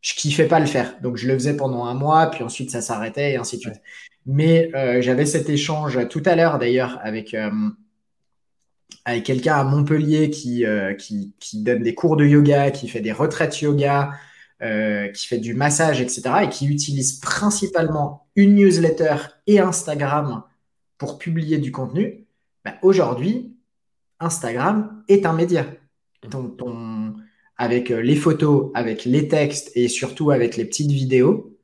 je 0.00 0.14
kiffais 0.14 0.46
pas 0.46 0.60
le 0.60 0.66
faire. 0.66 0.96
Donc 1.02 1.16
je 1.16 1.26
le 1.26 1.34
faisais 1.34 1.56
pendant 1.56 1.86
un 1.86 1.94
mois, 1.94 2.30
puis 2.30 2.44
ensuite 2.44 2.70
ça 2.70 2.82
s'arrêtait 2.82 3.32
et 3.32 3.36
ainsi 3.36 3.56
de 3.56 3.62
suite. 3.62 3.82
Mais 4.26 4.70
j'avais 5.02 5.26
cet 5.26 5.48
échange 5.48 6.08
tout 6.08 6.22
à 6.24 6.36
l'heure 6.36 6.58
d'ailleurs 6.58 6.98
avec 7.02 7.36
avec 9.04 9.24
quelqu'un 9.24 9.56
à 9.56 9.64
Montpellier 9.64 10.30
qui, 10.30 10.64
euh, 10.64 10.94
qui, 10.94 11.34
qui, 11.38 11.62
donne 11.62 11.82
des 11.82 11.94
cours 11.94 12.16
de 12.16 12.24
yoga, 12.24 12.70
qui 12.70 12.88
fait 12.88 13.00
des 13.00 13.12
retraites 13.12 13.60
yoga, 13.60 14.12
euh, 14.62 15.08
qui 15.08 15.26
fait 15.26 15.38
du 15.38 15.52
massage, 15.52 16.00
etc. 16.00 16.22
et 16.44 16.48
qui 16.48 16.66
utilise 16.66 17.18
principalement 17.18 18.26
une 18.34 18.54
newsletter 18.54 19.16
et 19.46 19.60
Instagram 19.60 20.42
pour 20.96 21.18
publier 21.18 21.58
du 21.58 21.70
contenu, 21.70 22.24
bah, 22.64 22.74
aujourd'hui, 22.82 23.54
Instagram 24.20 25.02
est 25.08 25.26
un 25.26 25.34
média. 25.34 25.66
Avec 27.58 27.90
euh, 27.90 28.00
les 28.00 28.16
photos, 28.16 28.70
avec 28.74 29.04
les 29.04 29.28
textes 29.28 29.70
et 29.74 29.88
surtout 29.88 30.30
avec 30.30 30.56
les 30.56 30.64
petites 30.64 30.90
vidéos, 30.90 31.58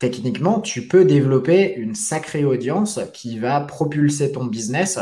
techniquement, 0.00 0.60
tu 0.60 0.88
peux 0.88 1.04
développer 1.04 1.74
une 1.76 1.94
sacrée 1.94 2.44
audience 2.44 2.98
qui 3.12 3.38
va 3.38 3.60
propulser 3.60 4.32
ton 4.32 4.46
business 4.46 4.98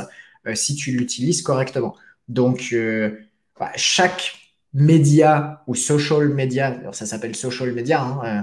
si 0.55 0.75
tu 0.75 0.93
l'utilises 0.93 1.43
correctement. 1.43 1.95
Donc, 2.29 2.69
euh, 2.73 3.19
bah, 3.59 3.73
chaque 3.77 4.35
média 4.75 5.63
ou 5.67 5.75
social 5.75 6.29
media, 6.29 6.81
ça 6.93 7.07
s'appelle 7.07 7.35
social 7.35 7.73
media, 7.73 8.03
hein, 8.03 8.21
euh, 8.25 8.43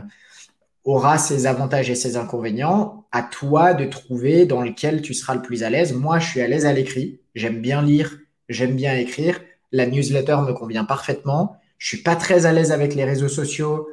aura 0.84 1.18
ses 1.18 1.46
avantages 1.46 1.90
et 1.90 1.96
ses 1.96 2.18
inconvénients. 2.18 3.06
À 3.12 3.24
toi 3.24 3.74
de 3.74 3.86
trouver 3.86 4.46
dans 4.46 4.62
lequel 4.62 5.02
tu 5.02 5.14
seras 5.14 5.36
le 5.36 5.42
plus 5.42 5.64
à 5.64 5.70
l'aise. 5.70 5.94
Moi, 5.94 6.20
je 6.20 6.28
suis 6.28 6.42
à 6.42 6.48
l'aise 6.48 6.66
à 6.66 6.74
l'écrit. 6.74 7.20
J'aime 7.34 7.62
bien 7.62 7.82
lire, 7.82 8.18
j'aime 8.50 8.76
bien 8.76 8.96
écrire. 8.96 9.40
La 9.72 9.86
newsletter 9.86 10.38
me 10.46 10.54
convient 10.54 10.86
parfaitement. 10.86 11.58
Je 11.78 11.88
suis 11.88 12.04
pas 12.04 12.16
très 12.16 12.46
à 12.46 12.54
l'aise 12.54 12.72
avec 12.72 12.96
les 12.96 13.04
réseaux 13.04 13.28
sociaux, 13.28 13.88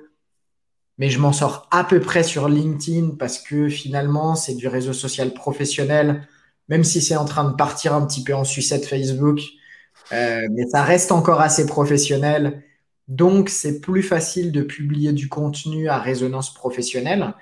mais 0.99 1.11
je 1.11 1.19
m'en 1.19 1.33
sors 1.33 1.69
à 1.71 1.85
peu 1.85 2.01
près 2.01 2.23
sur 2.23 2.49
LinkedIn 2.49 3.17
parce 3.19 3.39
que 3.39 3.69
finalement, 3.69 4.35
c'est 4.35 4.55
du 4.55 4.69
réseau 4.69 4.93
social 4.93 5.33
professionnel 5.33 6.27
même 6.73 6.85
si 6.85 7.03
c'est 7.03 7.17
en 7.17 7.27
train 7.27 7.45
de 7.45 7.55
partir 7.55 7.93
un 7.93 8.07
petit 8.07 8.25
peu 8.25 8.35
en 8.35 8.45
sucette 8.45 8.87
Facebook, 8.87 9.41
euh, 10.11 10.49
mais 10.53 10.67
ça 10.67 10.83
reste 10.83 11.13
encore 11.13 11.43
assez 11.43 11.67
professionnel. 11.67 12.63
Donc, 13.09 13.51
c'est 13.51 13.83
plus 13.83 14.03
facile 14.03 14.53
de 14.53 14.63
publier 14.63 15.13
du 15.13 15.29
contenu 15.29 15.91
à 15.91 15.99
résonance 15.99 16.55
professionnelle, 16.55 17.35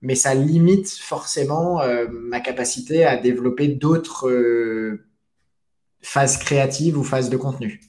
mais 0.00 0.16
ça 0.16 0.34
limite 0.34 0.90
forcément 0.90 1.80
euh, 1.80 2.08
ma 2.10 2.40
capacité 2.40 3.04
à 3.04 3.16
développer 3.16 3.68
d'autres 3.68 4.28
euh, 4.28 5.04
phases 6.00 6.36
créatives 6.36 6.98
ou 6.98 7.04
phases 7.04 7.30
de 7.30 7.36
contenu. 7.36 7.82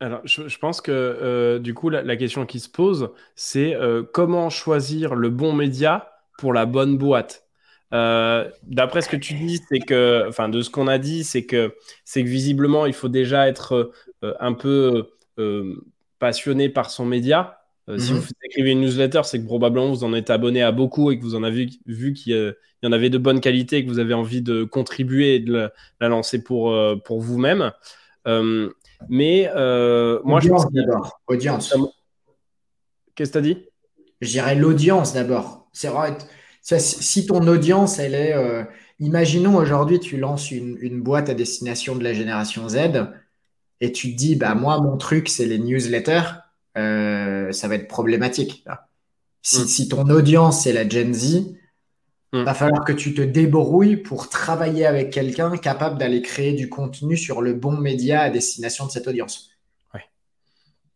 Alors, 0.00 0.22
je, 0.24 0.58
pense 0.58 0.80
que 0.80 1.58
du 1.58 1.74
coup, 1.74 1.90
la, 1.90 2.16
question 2.16 2.46
qui 2.46 2.60
se 2.60 2.70
pose, 2.70 3.10
c'est 3.36 3.76
comment 4.14 4.48
choisir 4.48 5.14
le 5.14 5.28
bon 5.28 5.52
média 5.52 6.10
pour 6.38 6.54
la 6.54 6.64
bonne 6.64 6.96
boîte? 6.96 7.43
Euh, 7.94 8.50
d'après 8.64 9.02
ce 9.02 9.08
que 9.08 9.16
tu 9.16 9.34
dis, 9.34 9.60
c'est 9.68 9.78
que, 9.78 10.24
enfin, 10.28 10.48
de 10.48 10.62
ce 10.62 10.70
qu'on 10.70 10.88
a 10.88 10.98
dit, 10.98 11.22
c'est 11.22 11.44
que, 11.44 11.74
c'est 12.04 12.24
que 12.24 12.28
visiblement, 12.28 12.86
il 12.86 12.92
faut 12.92 13.08
déjà 13.08 13.48
être 13.48 13.92
euh, 14.24 14.34
un 14.40 14.52
peu 14.52 15.10
euh, 15.38 15.76
passionné 16.18 16.68
par 16.68 16.90
son 16.90 17.06
média. 17.06 17.60
Si 17.98 18.14
mhm. 18.14 18.18
vous 18.18 18.28
écrivez 18.42 18.70
une 18.70 18.80
newsletter, 18.80 19.20
c'est 19.24 19.38
que 19.38 19.44
probablement 19.44 19.90
vous 19.90 20.04
en 20.04 20.14
êtes 20.14 20.30
abonné 20.30 20.62
à 20.62 20.72
beaucoup 20.72 21.10
et 21.10 21.18
que 21.18 21.22
vous 21.22 21.34
en 21.34 21.42
avez 21.42 21.68
vu 21.84 22.14
qu'il 22.14 22.54
y 22.82 22.86
en 22.86 22.92
avait 22.92 23.10
de 23.10 23.18
bonne 23.18 23.42
qualité 23.42 23.76
et 23.76 23.84
que 23.84 23.90
vous 23.90 23.98
avez 23.98 24.14
envie 24.14 24.40
de 24.40 24.64
contribuer 24.64 25.34
et 25.34 25.40
de 25.40 25.70
la, 26.00 26.08
lancer 26.08 26.42
pour, 26.42 26.74
pour 27.04 27.20
vous-même. 27.20 27.72
mais 29.10 29.50
moi, 29.54 30.40
je 30.40 30.48
pense 30.48 30.72
d'abord, 30.72 31.20
audience. 31.26 31.76
Qu'est-ce 33.14 33.32
que 33.32 33.38
tu 33.38 33.38
as 33.38 33.54
dit? 33.54 33.66
Je 34.22 34.30
dirais 34.30 34.54
l'audience 34.54 35.12
d'abord. 35.12 35.68
C'est 35.74 35.88
vrai 35.88 36.16
si 36.64 37.26
ton 37.26 37.46
audience, 37.46 37.98
elle 37.98 38.14
est. 38.14 38.34
Euh, 38.34 38.64
imaginons 38.98 39.56
aujourd'hui, 39.56 40.00
tu 40.00 40.16
lances 40.16 40.50
une, 40.50 41.02
boîte 41.02 41.28
à 41.28 41.34
destination 41.34 41.94
de 41.96 42.04
la 42.04 42.14
génération 42.14 42.68
Z 42.68 42.78
et 43.80 43.92
tu 43.92 44.12
te 44.12 44.16
dis, 44.16 44.36
bah, 44.36 44.54
moi, 44.54 44.80
mon 44.80 44.96
truc, 44.96 45.28
c'est 45.28 45.46
les 45.46 45.58
newsletters, 45.58 46.22
euh, 46.78 47.52
ça 47.52 47.68
va 47.68 47.74
être 47.74 47.88
problématique. 47.88 48.64
Si, 49.42 49.62
mm. 49.62 49.66
si, 49.66 49.88
ton 49.88 50.08
audience, 50.08 50.62
c'est 50.62 50.72
la 50.72 50.88
Gen 50.88 51.12
Z, 51.12 51.54
il 52.32 52.40
mm. 52.40 52.44
va 52.44 52.54
falloir 52.54 52.84
que 52.84 52.92
tu 52.92 53.14
te 53.14 53.20
débrouilles 53.20 53.98
pour 53.98 54.30
travailler 54.30 54.86
avec 54.86 55.10
quelqu'un 55.10 55.56
capable 55.58 55.98
d'aller 55.98 56.22
créer 56.22 56.54
du 56.54 56.70
contenu 56.70 57.16
sur 57.16 57.42
le 57.42 57.52
bon 57.52 57.76
média 57.76 58.22
à 58.22 58.30
destination 58.30 58.86
de 58.86 58.90
cette 58.90 59.06
audience. 59.06 59.50
Ouais. 59.92 60.04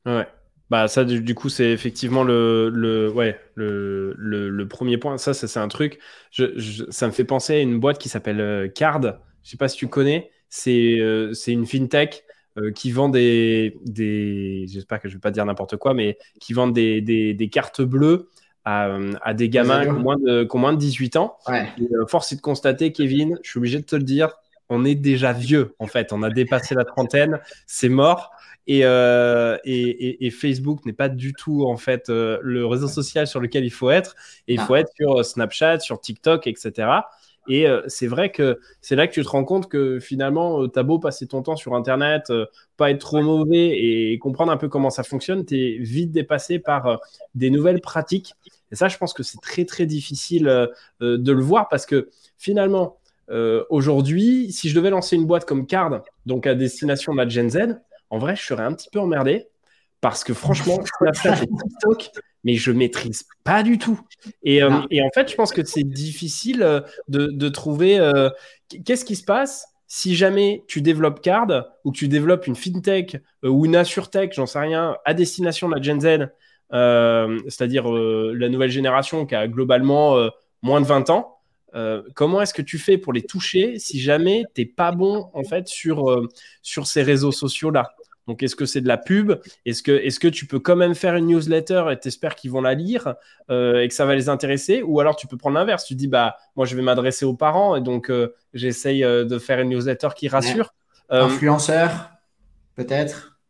Ouais. 0.06 0.26
Bah 0.70 0.86
ça 0.86 1.04
du, 1.04 1.34
coup 1.34 1.48
c'est 1.48 1.70
effectivement 1.70 2.22
le, 2.24 2.68
le 2.68 3.10
ouais 3.10 3.40
le, 3.54 4.14
le, 4.16 4.68
premier 4.68 4.98
point. 4.98 5.16
Ça, 5.16 5.32
ça 5.32 5.48
c'est 5.48 5.60
un 5.60 5.68
truc. 5.68 5.98
Je, 6.30 6.84
ça 6.90 7.06
me 7.06 7.12
fait 7.12 7.24
penser 7.24 7.54
à 7.54 7.60
une 7.60 7.80
boîte 7.80 7.98
qui 7.98 8.10
s'appelle 8.10 8.40
euh, 8.40 8.68
Card. 8.68 9.00
Je 9.42 9.50
sais 9.50 9.56
pas 9.56 9.68
si 9.68 9.78
tu 9.78 9.88
connais. 9.88 10.30
C'est 10.50 10.98
euh, 11.00 11.32
c'est 11.32 11.52
une 11.52 11.64
fintech 11.64 12.24
euh, 12.58 12.70
qui 12.70 12.90
vend 12.90 13.08
des 13.08 13.78
des 13.86 14.66
j'espère 14.68 15.00
que 15.00 15.08
je 15.08 15.14
vais 15.14 15.20
pas 15.20 15.30
dire 15.30 15.46
n'importe 15.46 15.76
quoi 15.76 15.94
mais 15.94 16.18
qui 16.40 16.52
vend 16.52 16.68
des, 16.68 17.00
des, 17.00 17.34
des 17.34 17.48
cartes 17.48 17.82
bleues 17.82 18.28
à, 18.64 18.96
à 19.22 19.34
des 19.34 19.48
gamins 19.48 19.84
qui 19.84 19.90
ont, 19.90 20.00
moins 20.00 20.16
de, 20.16 20.44
qui 20.44 20.56
ont 20.56 20.58
moins 20.58 20.72
de 20.74 20.78
18 20.78 21.16
ans. 21.16 21.36
Ouais. 21.48 21.66
force 22.08 22.32
est 22.32 22.36
de 22.36 22.40
constater 22.42 22.92
Kevin 22.92 23.38
je 23.42 23.50
suis 23.50 23.58
obligé 23.58 23.78
de 23.78 23.84
te 23.84 23.96
le 23.96 24.02
dire 24.02 24.30
on 24.68 24.84
est 24.84 24.94
déjà 24.94 25.32
vieux 25.32 25.74
en 25.78 25.86
fait. 25.86 26.12
On 26.12 26.22
a 26.22 26.30
dépassé 26.30 26.74
la 26.74 26.84
trentaine. 26.84 27.40
C'est 27.66 27.88
mort 27.88 28.32
euh, 28.70 29.56
et, 29.64 30.26
et, 30.26 30.30
Facebook 30.30 30.84
n'est 30.84 30.92
pas 30.92 31.08
du 31.08 31.32
tout 31.32 31.64
en 31.64 31.78
fait 31.78 32.10
euh, 32.10 32.38
le 32.42 32.66
réseau 32.66 32.86
social 32.86 33.26
sur 33.26 33.40
lequel 33.40 33.64
il 33.64 33.70
faut 33.70 33.90
être. 33.90 34.14
Et 34.46 34.54
il 34.54 34.60
faut 34.60 34.76
être 34.76 34.90
sur 34.94 35.18
euh, 35.18 35.22
Snapchat, 35.22 35.80
sur 35.80 36.00
TikTok, 36.00 36.46
etc. 36.46 36.90
Et 37.50 37.64
c'est 37.86 38.08
vrai 38.08 38.30
que 38.30 38.60
c'est 38.82 38.94
là 38.94 39.06
que 39.06 39.14
tu 39.14 39.22
te 39.22 39.28
rends 39.28 39.42
compte 39.42 39.70
que 39.70 39.98
finalement, 40.00 40.68
tu 40.68 40.78
as 40.78 40.82
beau 40.82 40.98
passer 40.98 41.26
ton 41.26 41.40
temps 41.40 41.56
sur 41.56 41.74
Internet, 41.74 42.30
pas 42.76 42.90
être 42.90 42.98
trop 42.98 43.22
mauvais 43.22 43.70
et 43.70 44.18
comprendre 44.18 44.52
un 44.52 44.58
peu 44.58 44.68
comment 44.68 44.90
ça 44.90 45.02
fonctionne, 45.02 45.46
tu 45.46 45.56
es 45.56 45.78
vite 45.78 46.12
dépassé 46.12 46.58
par 46.58 47.00
des 47.34 47.48
nouvelles 47.48 47.80
pratiques. 47.80 48.34
Et 48.70 48.76
ça, 48.76 48.88
je 48.88 48.98
pense 48.98 49.14
que 49.14 49.22
c'est 49.22 49.40
très, 49.40 49.64
très 49.64 49.86
difficile 49.86 50.68
de 51.00 51.32
le 51.32 51.40
voir 51.40 51.68
parce 51.68 51.86
que 51.86 52.10
finalement, 52.36 52.98
aujourd'hui, 53.70 54.52
si 54.52 54.68
je 54.68 54.74
devais 54.74 54.90
lancer 54.90 55.16
une 55.16 55.24
boîte 55.24 55.46
comme 55.46 55.66
Card, 55.66 56.02
donc 56.26 56.46
à 56.46 56.54
destination 56.54 57.14
de 57.14 57.16
la 57.16 57.26
Gen 57.30 57.48
Z, 57.48 57.78
en 58.10 58.18
vrai, 58.18 58.36
je 58.36 58.42
serais 58.42 58.64
un 58.64 58.72
petit 58.72 58.88
peu 58.90 59.00
emmerdé 59.00 59.46
parce 60.00 60.24
que 60.24 60.34
franchement, 60.34 60.78
Snapchat 60.98 61.42
et 61.42 61.46
TikTok, 61.46 62.10
mais 62.44 62.54
je 62.54 62.70
maîtrise 62.70 63.24
pas 63.44 63.62
du 63.62 63.78
tout. 63.78 64.00
Et, 64.42 64.62
euh, 64.62 64.70
en 64.70 65.10
fait, 65.14 65.30
je 65.30 65.34
pense 65.34 65.52
que 65.52 65.64
c'est 65.64 65.84
difficile 65.84 66.62
euh, 66.62 66.80
de, 67.08 67.48
trouver 67.48 67.98
euh, 67.98 68.30
qu'est-ce 68.84 69.04
qui 69.04 69.16
se 69.16 69.24
passe 69.24 69.66
si 69.86 70.14
jamais 70.14 70.64
tu 70.68 70.82
développes 70.82 71.22
Card 71.22 71.64
ou 71.84 71.92
que 71.92 71.96
tu 71.96 72.08
développes 72.08 72.46
une 72.46 72.56
fintech 72.56 73.16
ou 73.42 73.64
une 73.64 73.74
assurtech, 73.74 74.34
j'en 74.34 74.44
sais 74.44 74.58
rien, 74.58 74.96
à 75.06 75.14
destination 75.14 75.68
de 75.68 75.74
la 75.74 75.80
Gen 75.80 75.98
Z, 75.98 76.28
c'est-à-dire 77.48 77.90
la 77.90 78.48
nouvelle 78.50 78.70
génération 78.70 79.24
qui 79.24 79.34
a 79.34 79.48
globalement 79.48 80.28
moins 80.60 80.82
de 80.82 80.86
20 80.86 81.08
ans. 81.08 81.38
comment 82.14 82.42
est-ce 82.42 82.52
que 82.52 82.60
tu 82.60 82.76
fais 82.76 82.98
pour 82.98 83.14
les 83.14 83.22
toucher 83.22 83.78
si 83.78 83.98
jamais 83.98 84.44
tu 84.54 84.60
n'es 84.60 84.66
pas 84.66 84.92
bon 84.92 85.30
en 85.32 85.42
fait 85.42 85.68
sur, 85.68 86.28
sur 86.60 86.86
ces 86.86 87.02
réseaux 87.02 87.32
sociaux 87.32 87.70
là 87.70 87.94
donc, 88.28 88.42
est-ce 88.42 88.54
que 88.54 88.66
c'est 88.66 88.82
de 88.82 88.88
la 88.88 88.98
pub? 88.98 89.32
Est-ce 89.64 89.82
que, 89.82 89.90
est 89.90 90.16
que 90.18 90.28
tu 90.28 90.46
peux 90.46 90.60
quand 90.60 90.76
même 90.76 90.94
faire 90.94 91.16
une 91.16 91.28
newsletter 91.28 91.86
et 91.90 91.98
t'espères 91.98 92.34
qu'ils 92.34 92.50
vont 92.50 92.60
la 92.60 92.74
lire 92.74 93.14
euh, 93.50 93.80
et 93.80 93.88
que 93.88 93.94
ça 93.94 94.04
va 94.04 94.14
les 94.14 94.28
intéresser? 94.28 94.82
Ou 94.82 95.00
alors 95.00 95.16
tu 95.16 95.26
peux 95.26 95.38
prendre 95.38 95.56
l'inverse. 95.56 95.86
Tu 95.86 95.94
dis, 95.94 96.08
bah, 96.08 96.36
moi, 96.54 96.66
je 96.66 96.76
vais 96.76 96.82
m'adresser 96.82 97.24
aux 97.24 97.34
parents 97.34 97.74
et 97.74 97.80
donc 97.80 98.10
euh, 98.10 98.34
j'essaye 98.52 99.02
euh, 99.02 99.24
de 99.24 99.38
faire 99.38 99.60
une 99.60 99.70
newsletter 99.70 100.08
qui 100.14 100.28
rassure. 100.28 100.74
Influenceur, 101.08 102.10
peut-être? 102.76 103.40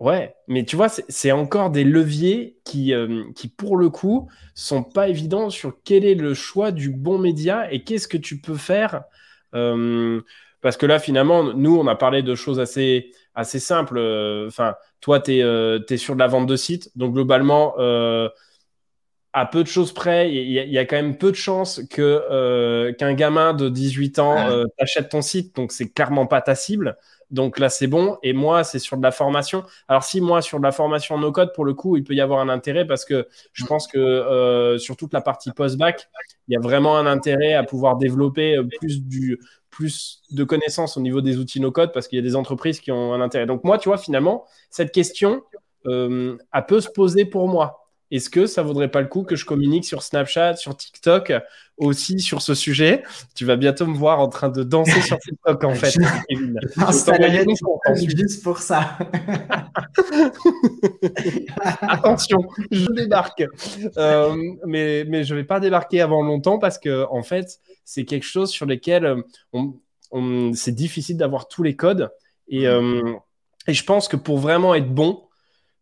Ouais, 0.00 0.34
mais 0.48 0.66
tu 0.66 0.76
vois, 0.76 0.90
c'est 0.90 1.32
encore 1.32 1.70
des 1.70 1.84
leviers 1.84 2.58
qui, 2.64 2.92
qui, 3.34 3.48
pour 3.48 3.78
le 3.78 3.88
coup, 3.88 4.28
sont 4.54 4.82
pas 4.82 5.08
évidents 5.08 5.48
sur 5.48 5.78
quel 5.82 6.04
est 6.04 6.14
le 6.14 6.34
choix 6.34 6.72
du 6.72 6.90
bon 6.90 7.18
média 7.18 7.72
et 7.72 7.82
qu'est-ce 7.84 8.06
que 8.06 8.18
tu 8.18 8.38
peux 8.38 8.56
faire. 8.56 9.04
parce 9.52 10.76
que 10.76 10.84
là, 10.84 10.98
finalement, 10.98 11.54
nous, 11.54 11.78
on 11.78 11.86
a 11.86 11.96
parlé 11.96 12.22
de 12.22 12.34
choses 12.34 12.60
assez 12.60 13.12
assez 13.36 13.60
simple. 13.60 13.98
Euh, 13.98 14.48
enfin, 14.48 14.74
toi, 15.00 15.20
tu 15.20 15.36
es, 15.36 15.42
euh, 15.42 15.80
sur 15.96 16.14
de 16.14 16.18
la 16.18 16.26
vente 16.26 16.46
de 16.46 16.56
site. 16.56 16.90
Donc, 16.96 17.12
globalement, 17.12 17.74
euh, 17.78 18.28
à 19.32 19.46
peu 19.46 19.62
de 19.62 19.68
choses 19.68 19.92
près, 19.92 20.32
il 20.32 20.50
y, 20.50 20.78
a 20.78 20.84
quand 20.86 20.96
même 20.96 21.18
peu 21.18 21.30
de 21.30 21.36
chances 21.36 21.82
que 21.90 22.00
euh, 22.00 22.94
qu'un 22.94 23.12
gamin 23.12 23.52
de 23.52 23.68
18 23.68 24.18
ans 24.18 24.64
t'achète 24.78 25.10
ton 25.10 25.20
site, 25.20 25.54
donc 25.54 25.72
c'est 25.72 25.90
clairement 25.92 26.26
pas 26.26 26.40
ta 26.40 26.54
cible. 26.54 26.96
Donc 27.30 27.58
là, 27.58 27.68
c'est 27.68 27.86
bon. 27.86 28.16
Et 28.22 28.32
moi, 28.32 28.64
c'est 28.64 28.78
sur 28.78 28.96
de 28.96 29.02
la 29.02 29.10
formation. 29.10 29.64
Alors 29.88 30.04
si 30.04 30.22
moi, 30.22 30.40
sur 30.40 30.58
de 30.58 30.62
la 30.64 30.72
formation 30.72 31.18
no 31.18 31.32
code, 31.32 31.52
pour 31.52 31.66
le 31.66 31.74
coup, 31.74 31.98
il 31.98 32.04
peut 32.04 32.14
y 32.14 32.22
avoir 32.22 32.40
un 32.40 32.48
intérêt 32.48 32.86
parce 32.86 33.04
que 33.04 33.28
je 33.52 33.64
mm. 33.64 33.66
pense 33.66 33.86
que 33.88 33.98
euh, 33.98 34.78
sur 34.78 34.96
toute 34.96 35.12
la 35.12 35.20
partie 35.20 35.50
post-bac, 35.52 36.08
il 36.48 36.54
y 36.54 36.56
a 36.56 36.60
vraiment 36.60 36.96
un 36.96 37.04
intérêt 37.04 37.52
à 37.52 37.62
pouvoir 37.62 37.98
développer 37.98 38.56
plus 38.78 39.02
du 39.02 39.38
plus 39.76 40.22
de 40.30 40.42
connaissances 40.42 40.96
au 40.96 41.00
niveau 41.00 41.20
des 41.20 41.36
outils 41.36 41.60
no 41.60 41.70
code 41.70 41.92
parce 41.92 42.08
qu'il 42.08 42.16
y 42.16 42.18
a 42.18 42.22
des 42.22 42.34
entreprises 42.34 42.80
qui 42.80 42.90
ont 42.92 43.12
un 43.12 43.20
intérêt. 43.20 43.44
Donc 43.44 43.62
moi, 43.62 43.76
tu 43.76 43.90
vois, 43.90 43.98
finalement, 43.98 44.46
cette 44.70 44.90
question, 44.90 45.42
euh, 45.84 46.38
elle 46.54 46.66
peut 46.66 46.80
se 46.80 46.88
poser 46.88 47.26
pour 47.26 47.46
moi 47.46 47.85
est-ce 48.10 48.30
que 48.30 48.46
ça 48.46 48.62
vaudrait 48.62 48.90
pas 48.90 49.00
le 49.00 49.08
coup 49.08 49.24
que 49.24 49.34
je 49.34 49.44
communique 49.44 49.84
sur 49.84 50.02
Snapchat, 50.02 50.56
sur 50.56 50.76
TikTok 50.76 51.32
aussi 51.76 52.20
sur 52.20 52.40
ce 52.40 52.54
sujet? 52.54 53.02
Tu 53.34 53.44
vas 53.44 53.56
bientôt 53.56 53.86
me 53.86 53.96
voir 53.96 54.20
en 54.20 54.28
train 54.28 54.48
de 54.48 54.62
danser 54.62 55.00
sur 55.00 55.18
TikTok 55.18 55.64
en 55.64 55.74
fait. 55.74 55.92
juste 58.16 58.42
pour 58.42 58.58
ça. 58.58 58.96
Attention, 61.82 62.38
je 62.70 62.86
débarque. 62.92 63.44
Euh, 63.96 64.36
mais, 64.64 65.04
mais 65.08 65.24
je 65.24 65.34
vais 65.34 65.44
pas 65.44 65.58
débarquer 65.58 66.00
avant 66.00 66.22
longtemps 66.22 66.58
parce 66.58 66.78
que 66.78 67.06
en 67.10 67.22
fait, 67.22 67.58
c'est 67.84 68.04
quelque 68.04 68.26
chose 68.26 68.50
sur 68.50 68.66
lequel 68.66 69.22
on, 69.52 69.74
c'est 70.54 70.74
difficile 70.74 71.16
d'avoir 71.16 71.48
tous 71.48 71.62
les 71.62 71.74
codes. 71.74 72.10
Et, 72.48 72.68
euh, 72.68 73.14
et, 73.66 73.74
je 73.74 73.84
pense 73.84 74.06
que 74.06 74.16
pour 74.16 74.38
vraiment 74.38 74.74
être 74.74 74.88
bon, 74.88 75.24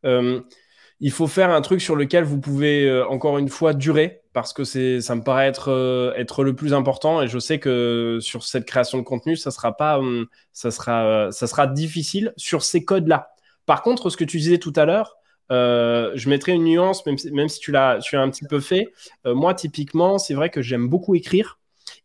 euh, 0.04 0.40
il 1.04 1.12
faut 1.12 1.26
faire 1.26 1.50
un 1.50 1.60
truc 1.60 1.82
sur 1.82 1.96
lequel 1.96 2.24
vous 2.24 2.40
pouvez 2.40 2.88
euh, 2.88 3.06
encore 3.08 3.36
une 3.36 3.50
fois 3.50 3.74
durer 3.74 4.22
parce 4.32 4.54
que 4.54 4.64
ça 4.64 5.14
me 5.14 5.22
paraît 5.22 5.46
être 5.46 5.70
euh, 5.70 6.14
être 6.16 6.42
le 6.42 6.56
plus 6.56 6.72
important 6.72 7.20
et 7.20 7.28
je 7.28 7.38
sais 7.38 7.58
que 7.58 8.16
sur 8.22 8.42
cette 8.42 8.64
création 8.64 8.96
de 8.96 9.02
contenu 9.02 9.36
ça 9.36 9.50
sera 9.50 9.98
hum, 9.98 10.26
euh, 10.64 11.66
difficile 11.74 12.32
sur 12.38 12.62
ces 12.64 12.86
codes 12.86 13.06
là. 13.06 13.28
Par 13.66 13.82
contre, 13.82 14.08
ce 14.08 14.16
que 14.16 14.24
tu 14.24 14.38
disais 14.38 14.56
tout 14.56 14.72
à 14.76 14.86
l'heure, 14.86 15.18
je 15.50 16.28
mettrai 16.30 16.52
une 16.52 16.64
nuance, 16.64 17.04
même 17.04 17.18
si, 17.18 17.30
même 17.32 17.50
si 17.50 17.60
tu 17.60 17.70
l'as 17.70 17.98
tu 17.98 18.16
as 18.16 18.22
un 18.22 18.30
petit 18.30 18.46
peu 18.46 18.60
fait. 18.60 18.92
moi, 19.26 19.54
typiquement, 19.54 20.18
c'est 20.18 20.34
vrai 20.34 20.48
que 20.50 20.60
j'aime 20.62 20.88
beaucoup 20.88 21.14
écrire. 21.14 21.58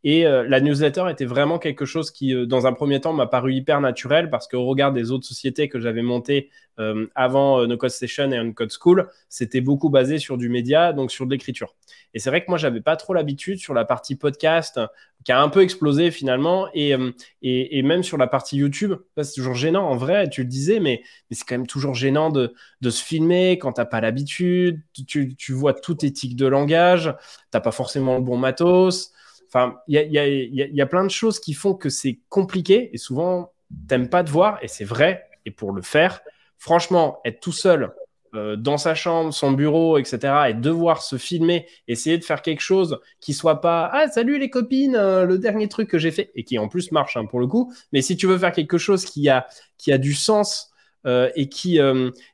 Et 0.03 0.25
euh, 0.25 0.47
la 0.47 0.61
newsletter 0.61 1.05
était 1.09 1.25
vraiment 1.25 1.59
quelque 1.59 1.85
chose 1.85 2.11
qui, 2.11 2.33
euh, 2.33 2.45
dans 2.45 2.67
un 2.67 2.73
premier 2.73 3.01
temps, 3.01 3.11
m'a 3.11 3.27
paru 3.27 3.53
hyper 3.53 3.81
naturel 3.81 4.29
parce 4.29 4.47
qu'au 4.47 4.65
regard 4.65 4.93
des 4.93 5.11
autres 5.11 5.27
sociétés 5.27 5.67
que 5.67 5.79
j'avais 5.79 6.01
montées 6.01 6.49
euh, 6.79 7.07
avant 7.15 7.67
No 7.67 7.75
Code 7.75 7.89
Station 7.89 8.31
et 8.31 8.39
On 8.39 8.53
Code 8.53 8.71
School, 8.71 9.09
c'était 9.27 9.59
beaucoup 9.59 9.89
basé 9.89 10.17
sur 10.17 10.37
du 10.37 10.47
média, 10.47 10.93
donc 10.93 11.11
sur 11.11 11.25
de 11.25 11.31
l'écriture. 11.31 11.75
Et 12.13 12.19
c'est 12.19 12.29
vrai 12.29 12.41
que 12.41 12.49
moi, 12.49 12.57
j'avais 12.57 12.79
pas 12.79 12.95
trop 12.95 13.13
l'habitude 13.13 13.59
sur 13.59 13.73
la 13.73 13.83
partie 13.83 14.15
podcast 14.15 14.79
qui 15.25 15.33
a 15.33 15.41
un 15.41 15.49
peu 15.49 15.61
explosé 15.61 16.11
finalement 16.11 16.69
et, 16.73 16.95
et, 17.41 17.83
même 17.83 18.03
sur 18.03 18.17
la 18.17 18.27
partie 18.27 18.55
YouTube. 18.55 18.93
C'est 19.21 19.33
toujours 19.33 19.53
gênant 19.53 19.83
en 19.83 19.97
vrai, 19.97 20.29
tu 20.29 20.41
le 20.41 20.47
disais, 20.47 20.79
mais, 20.79 21.03
c'est 21.29 21.43
quand 21.45 21.55
même 21.55 21.67
toujours 21.67 21.93
gênant 21.93 22.29
de, 22.29 22.53
de 22.79 22.89
se 22.89 23.03
filmer 23.03 23.57
quand 23.59 23.73
t'as 23.73 23.85
pas 23.85 23.99
l'habitude. 23.99 24.81
Tu, 25.05 25.35
tu 25.35 25.53
vois 25.53 25.73
tout 25.73 25.95
tes 25.95 26.11
tics 26.13 26.37
de 26.37 26.47
langage, 26.47 27.13
t'as 27.51 27.59
pas 27.59 27.71
forcément 27.71 28.15
le 28.15 28.23
bon 28.23 28.37
matos. 28.37 29.13
Enfin, 29.51 29.77
il 29.87 29.95
y 29.95 30.81
a, 30.81 30.85
plein 30.85 31.03
de 31.03 31.09
choses 31.09 31.39
qui 31.39 31.53
font 31.53 31.73
que 31.73 31.89
c'est 31.89 32.19
compliqué 32.29 32.91
et 32.93 32.97
souvent, 32.97 33.51
t'aimes 33.87 34.07
pas 34.07 34.23
te 34.23 34.29
voir 34.29 34.59
et 34.61 34.67
c'est 34.67 34.85
vrai. 34.85 35.25
Et 35.45 35.51
pour 35.51 35.71
le 35.71 35.81
faire, 35.81 36.21
franchement, 36.59 37.19
être 37.25 37.39
tout 37.39 37.51
seul 37.51 37.91
euh, 38.35 38.55
dans 38.55 38.77
sa 38.77 38.93
chambre, 38.93 39.33
son 39.33 39.51
bureau, 39.53 39.97
etc., 39.97 40.49
et 40.49 40.53
devoir 40.53 41.01
se 41.01 41.17
filmer, 41.17 41.65
essayer 41.87 42.19
de 42.19 42.23
faire 42.23 42.43
quelque 42.43 42.61
chose 42.61 42.99
qui 43.19 43.33
soit 43.33 43.59
pas 43.59 43.89
ah 43.91 44.07
salut 44.07 44.37
les 44.37 44.51
copines, 44.51 44.95
euh, 44.95 45.25
le 45.25 45.39
dernier 45.39 45.67
truc 45.67 45.89
que 45.89 45.97
j'ai 45.97 46.11
fait 46.11 46.29
et 46.35 46.43
qui 46.43 46.59
en 46.59 46.67
plus 46.67 46.91
marche 46.91 47.17
hein, 47.17 47.25
pour 47.25 47.39
le 47.39 47.47
coup. 47.47 47.73
Mais 47.91 48.03
si 48.03 48.17
tu 48.17 48.27
veux 48.27 48.37
faire 48.37 48.51
quelque 48.51 48.77
chose 48.77 49.03
qui 49.03 49.29
a 49.29 49.47
qui 49.79 49.91
a 49.91 49.97
du 49.97 50.13
sens 50.13 50.69
euh, 51.07 51.31
et 51.35 51.49
qui 51.49 51.79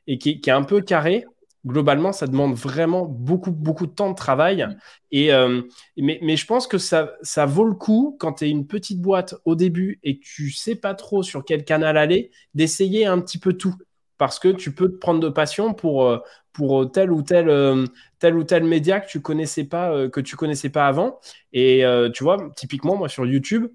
et 0.06 0.18
qui, 0.18 0.40
qui 0.42 0.50
est 0.50 0.52
un 0.52 0.64
peu 0.64 0.82
carré, 0.82 1.24
globalement, 1.66 2.12
ça 2.12 2.26
demande 2.26 2.54
vraiment 2.54 3.04
beaucoup, 3.04 3.50
beaucoup 3.50 3.86
de 3.86 3.92
temps 3.92 4.10
de 4.10 4.14
travail. 4.14 4.66
Et, 5.10 5.32
euh, 5.32 5.62
mais, 5.96 6.18
mais, 6.22 6.36
je 6.36 6.46
pense 6.46 6.66
que 6.66 6.78
ça, 6.78 7.12
ça 7.22 7.44
vaut 7.44 7.64
le 7.64 7.74
coup, 7.74 8.16
quand 8.20 8.34
tu 8.34 8.44
es 8.46 8.50
une 8.50 8.66
petite 8.66 9.00
boîte 9.00 9.34
au 9.44 9.56
début 9.56 9.98
et 10.04 10.18
que 10.18 10.24
tu 10.24 10.50
sais 10.50 10.76
pas 10.76 10.94
trop 10.94 11.22
sur 11.22 11.44
quel 11.44 11.64
canal 11.64 11.96
aller, 11.96 12.30
d'essayer 12.54 13.06
un 13.06 13.20
petit 13.20 13.38
peu 13.38 13.54
tout. 13.54 13.74
Parce 14.18 14.38
que 14.38 14.48
tu 14.48 14.72
peux 14.74 14.88
te 14.88 14.96
prendre 14.96 15.20
de 15.20 15.28
passion 15.28 15.74
pour, 15.74 16.06
euh, 16.06 16.18
pour 16.52 16.90
tel 16.90 17.12
ou 17.12 17.22
tel, 17.22 17.50
euh, 17.50 17.84
tel 18.18 18.36
ou 18.36 18.44
tel 18.44 18.64
média 18.64 19.00
que 19.00 19.08
tu 19.10 19.20
connaissais 19.20 19.64
pas, 19.64 20.08
que 20.08 20.20
tu 20.20 20.36
connaissais 20.36 20.70
pas 20.70 20.86
avant. 20.86 21.20
Et 21.52 21.84
tu 22.14 22.24
vois, 22.24 22.50
typiquement, 22.56 22.96
moi 22.96 23.08
sur 23.08 23.26
YouTube, 23.26 23.66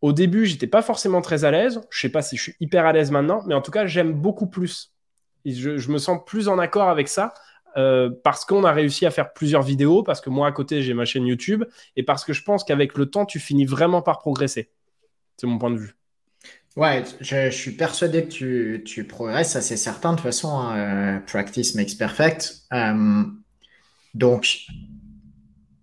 au 0.00 0.12
début, 0.12 0.46
j'étais 0.46 0.66
pas 0.66 0.82
forcément 0.82 1.20
très 1.20 1.44
à 1.44 1.50
l'aise. 1.50 1.80
Je 1.90 2.00
sais 2.00 2.08
pas 2.08 2.22
si 2.22 2.36
je 2.36 2.42
suis 2.42 2.54
hyper 2.58 2.86
à 2.86 2.92
l'aise 2.92 3.10
maintenant, 3.10 3.42
mais 3.46 3.54
en 3.54 3.60
tout 3.60 3.70
cas, 3.70 3.86
j'aime 3.86 4.12
beaucoup 4.14 4.48
plus 4.48 4.92
je, 5.44 5.90
me 5.90 5.98
sens 5.98 6.20
plus 6.26 6.48
en 6.48 6.58
accord 6.58 6.88
avec 6.88 7.08
ça 7.08 7.32
euh, 7.76 8.10
parce 8.24 8.44
qu'on 8.44 8.64
a 8.64 8.72
réussi 8.72 9.06
à 9.06 9.10
faire 9.10 9.32
plusieurs 9.32 9.62
vidéos, 9.62 10.02
parce 10.02 10.20
que 10.20 10.30
moi 10.30 10.48
à 10.48 10.52
côté 10.52 10.82
j'ai 10.82 10.94
ma 10.94 11.04
chaîne 11.04 11.26
YouTube 11.26 11.64
et 11.96 12.02
parce 12.02 12.24
que 12.24 12.32
je 12.32 12.42
pense 12.42 12.64
qu'avec 12.64 12.96
le 12.96 13.06
temps 13.06 13.26
tu 13.26 13.38
finis 13.38 13.64
vraiment 13.64 14.02
par 14.02 14.18
progresser. 14.18 14.70
C'est 15.36 15.46
mon 15.46 15.58
point 15.58 15.70
de 15.70 15.78
vue. 15.78 15.94
Ouais, 16.76 17.02
je, 17.20 17.50
suis 17.50 17.72
persuadé 17.72 18.24
que 18.24 18.28
tu, 18.28 18.82
tu 18.84 19.04
progresses, 19.04 19.52
ça 19.52 19.60
c'est 19.60 19.76
certain. 19.76 20.12
De 20.12 20.16
toute 20.16 20.24
façon, 20.24 20.50
hein, 20.50 20.76
euh, 20.76 21.20
practice 21.20 21.74
makes 21.74 21.98
perfect. 21.98 22.62
Euh, 22.72 23.24
donc, 24.14 24.66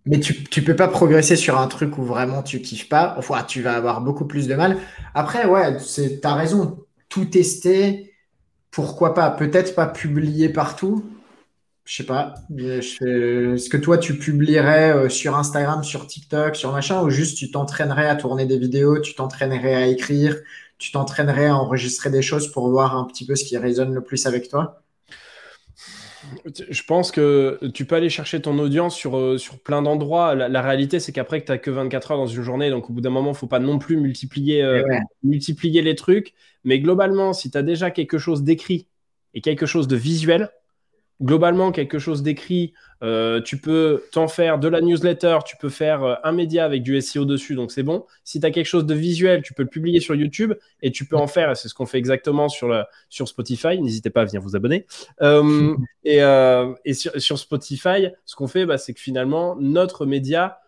mais 0.05 0.19
tu, 0.19 0.43
tu 0.45 0.63
peux 0.63 0.75
pas 0.75 0.87
progresser 0.87 1.35
sur 1.35 1.57
un 1.57 1.67
truc 1.67 1.97
où 1.97 2.03
vraiment 2.03 2.41
tu 2.41 2.61
kiffes 2.61 2.87
pas. 2.87 3.15
Enfin, 3.17 3.43
tu 3.43 3.61
vas 3.61 3.75
avoir 3.75 4.01
beaucoup 4.01 4.25
plus 4.25 4.47
de 4.47 4.55
mal. 4.55 4.77
Après, 5.13 5.45
ouais, 5.45 5.77
tu 5.77 6.19
as 6.23 6.33
raison. 6.33 6.85
Tout 7.09 7.25
tester, 7.25 8.13
pourquoi 8.77 9.15
pas 9.15 9.31
Peut-être 9.31 9.73
pas 9.73 9.87
publier 9.87 10.49
partout. 10.49 11.03
Je 11.83 11.95
sais 11.95 12.03
pas. 12.03 12.35
Est-ce 12.55 13.69
que 13.71 13.77
toi, 13.77 13.97
tu 13.97 14.19
publierais 14.19 14.91
euh, 14.95 15.09
sur 15.09 15.35
Instagram, 15.35 15.83
sur 15.83 16.05
TikTok, 16.05 16.55
sur 16.55 16.71
machin, 16.71 17.01
ou 17.01 17.09
juste 17.09 17.39
tu 17.39 17.49
t'entraînerais 17.49 18.07
à 18.07 18.15
tourner 18.15 18.45
des 18.45 18.59
vidéos, 18.59 18.99
tu 18.99 19.15
t'entraînerais 19.15 19.73
à 19.73 19.87
écrire, 19.87 20.37
tu 20.77 20.91
t'entraînerais 20.91 21.47
à 21.47 21.55
enregistrer 21.55 22.11
des 22.11 22.21
choses 22.21 22.51
pour 22.51 22.69
voir 22.69 22.95
un 22.95 23.05
petit 23.05 23.25
peu 23.25 23.35
ce 23.35 23.45
qui 23.45 23.57
résonne 23.57 23.95
le 23.95 24.03
plus 24.03 24.27
avec 24.27 24.47
toi? 24.47 24.83
Je 26.69 26.83
pense 26.83 27.11
que 27.11 27.59
tu 27.73 27.85
peux 27.85 27.95
aller 27.95 28.09
chercher 28.09 28.41
ton 28.41 28.57
audience 28.59 28.95
sur, 28.95 29.17
euh, 29.17 29.37
sur 29.37 29.59
plein 29.59 29.81
d'endroits. 29.81 30.35
La, 30.35 30.61
réalité, 30.61 30.99
c'est 30.99 31.11
qu'après 31.11 31.41
que 31.41 31.45
tu 31.45 31.51
n'as 31.51 31.57
que 31.57 31.71
24 31.71 32.11
heures 32.11 32.17
dans 32.17 32.27
une 32.27 32.41
journée, 32.41 32.69
donc 32.69 32.89
au 32.89 32.93
bout 32.93 33.01
d'un 33.01 33.09
moment, 33.09 33.29
il 33.29 33.33
ne 33.33 33.37
faut 33.37 33.47
pas 33.47 33.59
non 33.59 33.79
plus 33.79 33.97
multiplier, 33.97 34.61
euh, 34.61 34.83
multiplier 35.23 35.81
les 35.81 35.95
trucs. 35.95 36.33
Mais 36.63 36.79
globalement, 36.79 37.33
si 37.33 37.51
tu 37.51 37.57
as 37.57 37.63
déjà 37.63 37.91
quelque 37.91 38.17
chose 38.17 38.43
d'écrit 38.43 38.87
et 39.33 39.41
quelque 39.41 39.65
chose 39.65 39.87
de 39.87 39.95
visuel, 39.95 40.49
globalement 41.21 41.71
quelque 41.71 41.99
chose 41.99 42.23
d'écrit. 42.23 42.73
Euh, 43.03 43.41
tu 43.41 43.57
peux 43.57 44.03
t'en 44.11 44.27
faire 44.27 44.57
de 44.57 44.67
la 44.67 44.81
newsletter, 44.81 45.39
tu 45.45 45.55
peux 45.57 45.69
faire 45.69 46.03
euh, 46.03 46.15
un 46.23 46.31
média 46.31 46.65
avec 46.65 46.81
du 46.81 46.99
SEO 46.99 47.25
dessus, 47.25 47.53
donc 47.53 47.71
c'est 47.71 47.83
bon. 47.83 48.05
Si 48.23 48.39
tu 48.39 48.45
as 48.45 48.51
quelque 48.51 48.65
chose 48.65 48.85
de 48.85 48.95
visuel, 48.95 49.43
tu 49.43 49.53
peux 49.53 49.63
le 49.63 49.69
publier 49.69 49.99
sur 49.99 50.15
YouTube 50.15 50.53
et 50.81 50.91
tu 50.91 51.05
peux 51.05 51.15
en 51.15 51.27
faire, 51.27 51.51
et 51.51 51.55
c'est 51.55 51.67
ce 51.67 51.75
qu'on 51.75 51.85
fait 51.85 51.99
exactement 51.99 52.49
sur, 52.49 52.85
sur 53.09 53.27
Spotify. 53.27 53.79
N'hésitez 53.79 54.09
pas 54.09 54.21
à 54.21 54.25
venir 54.25 54.41
vous 54.41 54.55
abonner. 54.55 54.87
Euh, 55.21 55.75
et, 56.85 56.93
sur, 56.93 57.37
Spotify, 57.37 58.07
ce 58.25 58.35
qu'on 58.35 58.47
fait, 58.47 58.65
bah, 58.65 58.77
c'est 58.77 58.93
que 58.93 58.99
finalement, 58.99 59.55
notre 59.59 60.05
média 60.05 60.59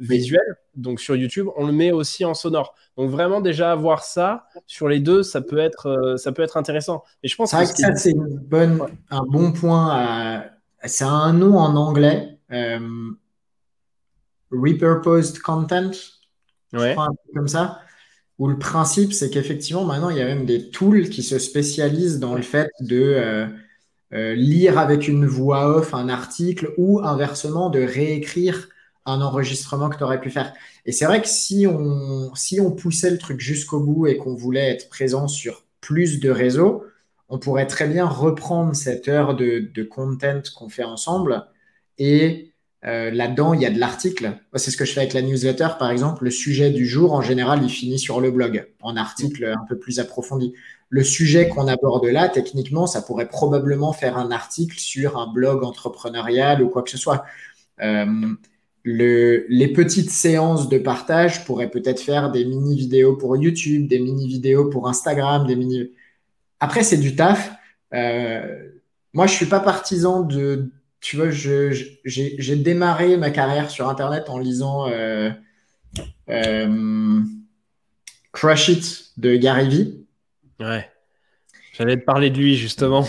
visuel, 0.00 0.56
donc 0.74 1.00
sur 1.00 1.16
YouTube, 1.16 1.48
on 1.56 1.66
le 1.66 1.72
met 1.72 1.92
aussi 1.92 2.24
en 2.24 2.34
sonore. 2.34 2.74
Donc 2.96 3.10
vraiment 3.10 3.40
déjà 3.40 3.72
avoir 3.72 4.04
ça 4.04 4.46
sur 4.66 4.88
les 4.88 5.00
deux, 5.00 5.22
ça 5.22 5.40
peut 5.40 5.58
être, 5.58 5.86
euh, 5.86 6.16
ça 6.16 6.32
peut 6.32 6.42
être 6.42 6.56
intéressant. 6.56 7.02
Et 7.22 7.28
je 7.28 7.36
pense 7.36 7.52
que, 7.52 7.64
ça 7.66 7.94
c'est 7.94 8.14
bonne, 8.14 8.80
un 9.10 9.22
bon 9.22 9.52
point. 9.52 10.44
C'est 10.84 11.04
un 11.04 11.32
nom 11.32 11.56
en 11.56 11.76
anglais, 11.76 12.38
euh, 12.52 13.10
repurposed 14.50 15.40
content, 15.40 15.90
ouais. 16.72 16.94
comme 17.34 17.48
ça. 17.48 17.80
Où 18.38 18.48
le 18.48 18.58
principe 18.58 19.12
c'est 19.12 19.30
qu'effectivement 19.30 19.84
maintenant 19.84 20.10
il 20.10 20.16
y 20.16 20.20
a 20.20 20.24
même 20.24 20.44
des 20.44 20.70
tools 20.70 21.08
qui 21.08 21.22
se 21.22 21.38
spécialisent 21.38 22.18
dans 22.18 22.34
le 22.34 22.42
fait 22.42 22.68
de 22.80 23.48
euh, 24.12 24.34
lire 24.34 24.78
avec 24.78 25.08
une 25.08 25.24
voix 25.24 25.68
off 25.76 25.94
un 25.94 26.08
article 26.08 26.72
ou 26.76 27.00
inversement 27.00 27.70
de 27.70 27.80
réécrire 27.80 28.68
un 29.06 29.20
enregistrement 29.20 29.90
que 29.90 29.96
tu 29.96 30.04
aurais 30.04 30.20
pu 30.20 30.30
faire. 30.30 30.52
Et 30.86 30.92
c'est 30.92 31.04
vrai 31.04 31.20
que 31.20 31.28
si 31.28 31.66
on, 31.66 32.34
si 32.34 32.60
on 32.60 32.70
poussait 32.70 33.10
le 33.10 33.18
truc 33.18 33.40
jusqu'au 33.40 33.80
bout 33.80 34.06
et 34.06 34.16
qu'on 34.16 34.34
voulait 34.34 34.70
être 34.70 34.88
présent 34.88 35.28
sur 35.28 35.64
plus 35.80 36.20
de 36.20 36.30
réseaux, 36.30 36.84
on 37.28 37.38
pourrait 37.38 37.66
très 37.66 37.88
bien 37.88 38.06
reprendre 38.06 38.74
cette 38.74 39.08
heure 39.08 39.34
de, 39.34 39.70
de 39.74 39.82
content 39.82 40.42
qu'on 40.56 40.68
fait 40.68 40.84
ensemble 40.84 41.46
et 41.98 42.54
euh, 42.86 43.10
là-dedans, 43.10 43.54
il 43.54 43.62
y 43.62 43.66
a 43.66 43.70
de 43.70 43.78
l'article. 43.78 44.38
C'est 44.56 44.70
ce 44.70 44.76
que 44.76 44.84
je 44.84 44.92
fais 44.92 45.00
avec 45.00 45.14
la 45.14 45.22
newsletter, 45.22 45.68
par 45.78 45.90
exemple. 45.90 46.24
Le 46.24 46.30
sujet 46.30 46.70
du 46.70 46.86
jour, 46.86 47.14
en 47.14 47.22
général, 47.22 47.62
il 47.62 47.70
finit 47.70 47.98
sur 47.98 48.20
le 48.20 48.30
blog, 48.30 48.68
en 48.82 48.96
article 48.96 49.44
un 49.46 49.64
peu 49.68 49.78
plus 49.78 50.00
approfondi. 50.00 50.52
le 50.90 51.02
sujet 51.02 51.48
qu'on 51.48 51.66
aborde 51.66 52.04
là, 52.06 52.28
techniquement, 52.28 52.86
ça 52.86 53.02
pourrait 53.02 53.28
probablement 53.28 53.92
faire 53.92 54.16
un 54.18 54.30
article 54.30 54.78
sur 54.78 55.18
un 55.18 55.26
blog 55.32 55.64
entrepreneurial 55.64 56.62
ou 56.62 56.68
quoi 56.68 56.82
que 56.82 56.90
ce 56.90 56.98
soit. 56.98 57.24
Euh, 57.80 58.34
les 58.84 59.72
petites 59.74 60.10
séances 60.10 60.68
de 60.68 60.78
partage 60.78 61.44
pourraient 61.44 61.70
peut-être 61.70 62.00
faire 62.00 62.30
des 62.30 62.44
mini 62.44 62.76
vidéos 62.76 63.16
pour 63.16 63.36
YouTube, 63.36 63.86
des 63.86 63.98
mini 63.98 64.28
vidéos 64.28 64.68
pour 64.68 64.88
Instagram, 64.88 65.46
des 65.46 65.56
mini. 65.56 65.90
Après, 66.60 66.82
c'est 66.82 66.98
du 66.98 67.16
taf. 67.16 67.52
Euh, 67.94 68.68
moi, 69.12 69.26
je 69.26 69.32
suis 69.34 69.46
pas 69.46 69.60
partisan 69.60 70.22
de. 70.22 70.70
Tu 71.00 71.16
vois, 71.16 71.30
j'ai 71.30 72.56
démarré 72.56 73.16
ma 73.16 73.30
carrière 73.30 73.70
sur 73.70 73.88
Internet 73.88 74.28
en 74.28 74.38
lisant 74.38 74.88
euh, 74.88 75.30
euh, 76.30 77.20
Crush 78.32 78.68
It 78.68 79.12
de 79.18 79.36
Gary 79.36 79.68
Vee. 79.68 80.06
Ouais. 80.60 80.88
J'allais 81.74 81.98
te 81.98 82.04
parler 82.04 82.30
de 82.30 82.38
lui 82.38 82.56
justement. 82.56 83.06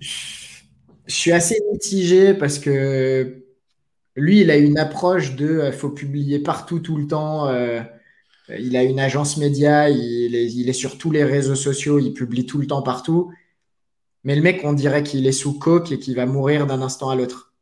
Je 0.00 1.14
suis 1.14 1.32
assez 1.32 1.58
mitigé 1.72 2.34
parce 2.34 2.58
que 2.58 3.41
lui, 4.16 4.40
il 4.40 4.50
a 4.50 4.56
une 4.56 4.78
approche 4.78 5.36
de 5.36 5.62
il 5.66 5.72
faut 5.72 5.90
publier 5.90 6.38
partout 6.38 6.80
tout 6.80 6.96
le 6.96 7.06
temps. 7.06 7.50
il 8.48 8.76
a 8.76 8.82
une 8.82 9.00
agence 9.00 9.36
média, 9.36 9.88
il 9.88 10.34
est, 10.68 10.72
sur 10.72 10.98
tous 10.98 11.10
les 11.10 11.24
réseaux 11.24 11.54
sociaux, 11.54 11.98
il 11.98 12.12
publie 12.12 12.46
tout 12.46 12.58
le 12.58 12.66
temps 12.66 12.82
partout. 12.82 13.32
Mais 14.24 14.36
le 14.36 14.42
mec, 14.42 14.60
on 14.64 14.72
dirait 14.72 15.02
qu'il 15.02 15.26
est 15.26 15.32
sous 15.32 15.58
coke 15.58 15.90
et 15.92 15.98
qu'il 15.98 16.14
va 16.14 16.26
mourir 16.26 16.66
d'un 16.66 16.82
instant 16.82 17.10
à 17.10 17.16
l'autre. 17.16 17.52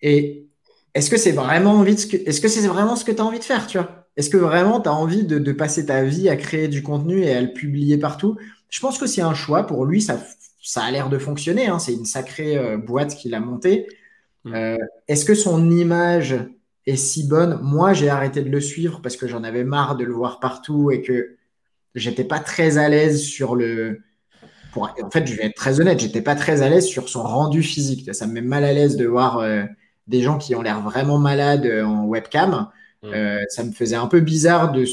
Et 0.00 0.46
est-ce 0.94 1.10
que 1.10 1.16
c'est 1.16 1.32
vraiment 1.32 1.84
ce 1.84 2.06
que, 2.06 2.48
c'est 2.48 2.66
vraiment 2.66 2.96
ce 2.96 3.04
que 3.04 3.12
tu 3.12 3.20
as 3.20 3.24
envie 3.24 3.38
de 3.38 3.44
faire, 3.44 3.66
tu 3.66 3.78
vois? 3.78 4.06
Est-ce 4.16 4.28
que 4.28 4.36
vraiment 4.36 4.80
tu 4.80 4.88
as 4.88 4.92
envie 4.92 5.24
de, 5.24 5.52
passer 5.52 5.86
ta 5.86 6.04
vie 6.04 6.28
à 6.28 6.36
créer 6.36 6.68
du 6.68 6.82
contenu 6.82 7.22
et 7.22 7.32
à 7.32 7.40
le 7.40 7.52
publier 7.52 7.98
partout? 7.98 8.36
Je 8.68 8.80
pense 8.80 8.98
que 8.98 9.06
c'est 9.06 9.22
un 9.22 9.34
choix. 9.34 9.66
Pour 9.66 9.84
lui, 9.84 10.02
ça, 10.02 10.18
ça 10.62 10.82
a 10.82 10.90
l'air 10.90 11.08
de 11.08 11.18
fonctionner. 11.18 11.66
Hein. 11.66 11.78
C'est 11.78 11.94
une 11.94 12.04
sacrée 12.04 12.56
euh, 12.56 12.76
boîte 12.76 13.16
qu'il 13.16 13.34
a 13.34 13.40
montée. 13.40 13.86
Mm. 14.44 14.54
Euh, 14.54 14.78
est-ce 15.08 15.24
que 15.24 15.34
son 15.34 15.70
image 15.70 16.36
est 16.86 16.96
si 16.96 17.26
bonne? 17.26 17.60
Moi, 17.62 17.92
j'ai 17.92 18.08
arrêté 18.08 18.42
de 18.42 18.50
le 18.50 18.60
suivre 18.60 19.00
parce 19.02 19.16
que 19.16 19.28
j'en 19.28 19.44
avais 19.44 19.64
marre 19.64 19.96
de 19.96 20.04
le 20.04 20.12
voir 20.12 20.40
partout 20.40 20.90
et 20.90 21.02
que 21.02 21.36
j'étais 21.94 22.24
pas 22.24 22.40
très 22.40 22.78
à 22.78 22.88
l'aise 22.88 23.22
sur 23.22 23.54
le, 23.54 24.00
en 24.76 25.10
fait, 25.10 25.26
je 25.26 25.34
vais 25.34 25.46
être 25.46 25.54
très 25.54 25.80
honnête, 25.80 26.00
j'étais 26.00 26.22
pas 26.22 26.34
très 26.34 26.62
à 26.62 26.68
l'aise 26.68 26.86
sur 26.86 27.08
son 27.08 27.22
rendu 27.22 27.62
physique. 27.62 28.14
Ça 28.14 28.26
me 28.26 28.32
met 28.32 28.40
mal 28.40 28.64
à 28.64 28.72
l'aise 28.72 28.96
de 28.96 29.06
voir 29.06 29.38
euh, 29.38 29.64
des 30.06 30.22
gens 30.22 30.38
qui 30.38 30.54
ont 30.54 30.62
l'air 30.62 30.80
vraiment 30.80 31.18
malades 31.18 31.66
euh, 31.66 31.84
en 31.84 32.04
webcam. 32.04 32.68
Mm. 33.02 33.06
Euh, 33.12 33.42
ça 33.48 33.64
me 33.64 33.72
faisait 33.72 33.96
un 33.96 34.06
peu 34.06 34.20
bizarre 34.20 34.72
de, 34.72 34.84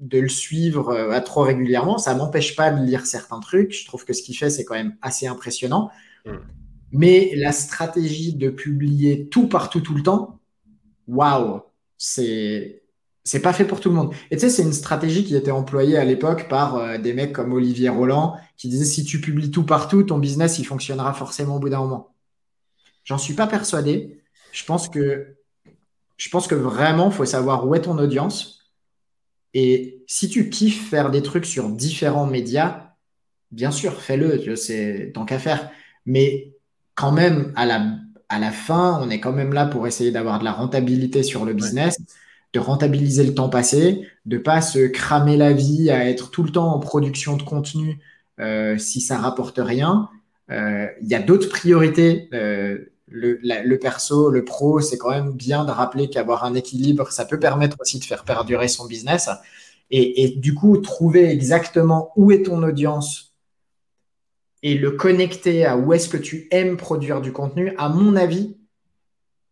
le 0.00 0.28
suivre 0.28 0.96
à 1.12 1.20
trop 1.20 1.42
régulièrement. 1.42 1.98
Ça 1.98 2.14
m'empêche 2.14 2.56
pas 2.56 2.70
de 2.70 2.84
lire 2.84 3.06
certains 3.06 3.40
trucs. 3.40 3.72
Je 3.72 3.86
trouve 3.86 4.04
que 4.04 4.12
ce 4.12 4.22
qu'il 4.22 4.36
fait, 4.36 4.50
c'est 4.50 4.64
quand 4.64 4.74
même 4.74 4.96
assez 5.02 5.26
impressionnant. 5.26 5.90
Mm. 6.26 6.36
Mais 6.92 7.32
la 7.34 7.52
stratégie 7.52 8.34
de 8.34 8.50
publier 8.50 9.28
tout 9.28 9.48
partout 9.48 9.80
tout 9.80 9.94
le 9.94 10.02
temps, 10.02 10.40
waouh, 11.06 11.62
c'est 11.98 12.82
c'est 13.24 13.42
pas 13.42 13.52
fait 13.52 13.66
pour 13.66 13.80
tout 13.80 13.90
le 13.90 13.94
monde. 13.94 14.14
Et 14.30 14.36
tu 14.36 14.40
sais, 14.40 14.48
c'est 14.48 14.62
une 14.62 14.72
stratégie 14.72 15.22
qui 15.22 15.36
était 15.36 15.50
employée 15.50 15.98
à 15.98 16.04
l'époque 16.04 16.48
par 16.48 16.76
euh, 16.76 16.96
des 16.96 17.12
mecs 17.12 17.34
comme 17.34 17.52
Olivier 17.52 17.90
Roland 17.90 18.38
qui 18.56 18.68
disaient 18.68 18.86
si 18.86 19.04
tu 19.04 19.20
publies 19.20 19.50
tout 19.50 19.64
partout, 19.64 20.02
ton 20.02 20.18
business 20.18 20.58
il 20.58 20.64
fonctionnera 20.64 21.12
forcément 21.12 21.56
au 21.56 21.58
bout 21.58 21.68
d'un 21.68 21.80
moment. 21.80 22.14
J'en 23.04 23.18
suis 23.18 23.34
pas 23.34 23.46
persuadé. 23.46 24.22
Je 24.52 24.64
pense 24.64 24.88
que 24.88 25.36
je 26.16 26.28
pense 26.30 26.46
que 26.48 26.54
vraiment 26.54 27.10
faut 27.10 27.26
savoir 27.26 27.66
où 27.66 27.74
est 27.74 27.82
ton 27.82 27.98
audience. 27.98 28.70
Et 29.54 30.02
si 30.06 30.28
tu 30.28 30.50
kiffes 30.50 30.88
faire 30.88 31.10
des 31.10 31.22
trucs 31.22 31.46
sur 31.46 31.68
différents 31.68 32.26
médias, 32.26 32.94
bien 33.50 33.70
sûr, 33.70 34.00
fais-le, 34.00 34.56
c'est 34.56 35.12
tant 35.14 35.24
qu'à 35.24 35.38
faire. 35.38 35.70
Mais 36.06 36.54
quand 36.98 37.12
même, 37.12 37.52
à 37.54 37.64
la, 37.64 37.86
à 38.28 38.40
la 38.40 38.50
fin, 38.50 38.98
on 39.00 39.08
est 39.08 39.20
quand 39.20 39.32
même 39.32 39.52
là 39.52 39.66
pour 39.66 39.86
essayer 39.86 40.10
d'avoir 40.10 40.40
de 40.40 40.44
la 40.44 40.52
rentabilité 40.52 41.22
sur 41.22 41.44
le 41.44 41.54
business 41.54 41.96
de 42.52 42.60
rentabiliser 42.60 43.24
le 43.24 43.34
temps 43.34 43.48
passé, 43.48 44.08
de 44.26 44.38
pas 44.38 44.60
se 44.60 44.86
cramer 44.86 45.36
la 45.36 45.52
vie 45.52 45.90
à 45.90 46.08
être 46.08 46.30
tout 46.30 46.42
le 46.42 46.50
temps 46.50 46.74
en 46.74 46.78
production 46.78 47.36
de 47.36 47.42
contenu 47.42 48.00
euh, 48.40 48.78
si 48.78 49.00
ça 49.00 49.18
rapporte 49.18 49.60
rien. 49.62 50.08
Euh, 50.50 50.86
il 51.02 51.08
y 51.08 51.14
a 51.14 51.20
d'autres 51.20 51.48
priorités. 51.48 52.28
Euh, 52.32 52.90
le, 53.10 53.76
perso, 53.76 54.30
le 54.30 54.44
pro, 54.44 54.80
c'est 54.80 54.98
quand 54.98 55.10
même 55.10 55.32
bien 55.32 55.64
de 55.64 55.70
rappeler 55.70 56.10
qu'avoir 56.10 56.44
un 56.44 56.54
équilibre, 56.54 57.10
ça 57.10 57.24
peut 57.24 57.38
permettre 57.38 57.76
aussi 57.80 57.98
de 57.98 58.04
faire 58.04 58.24
perdurer 58.24 58.68
son 58.68 58.86
business. 58.86 59.28
Et, 59.90 60.24
et 60.24 60.28
du 60.36 60.54
coup, 60.54 60.76
trouver 60.78 61.30
exactement 61.30 62.12
où 62.16 62.32
est 62.32 62.42
ton 62.42 62.62
audience 62.62 63.27
et 64.62 64.74
le 64.74 64.92
connecter 64.92 65.64
à 65.64 65.76
où 65.76 65.92
est-ce 65.92 66.08
que 66.08 66.16
tu 66.16 66.48
aimes 66.50 66.76
produire 66.76 67.20
du 67.20 67.32
contenu, 67.32 67.72
à 67.78 67.88
mon 67.88 68.16
avis, 68.16 68.56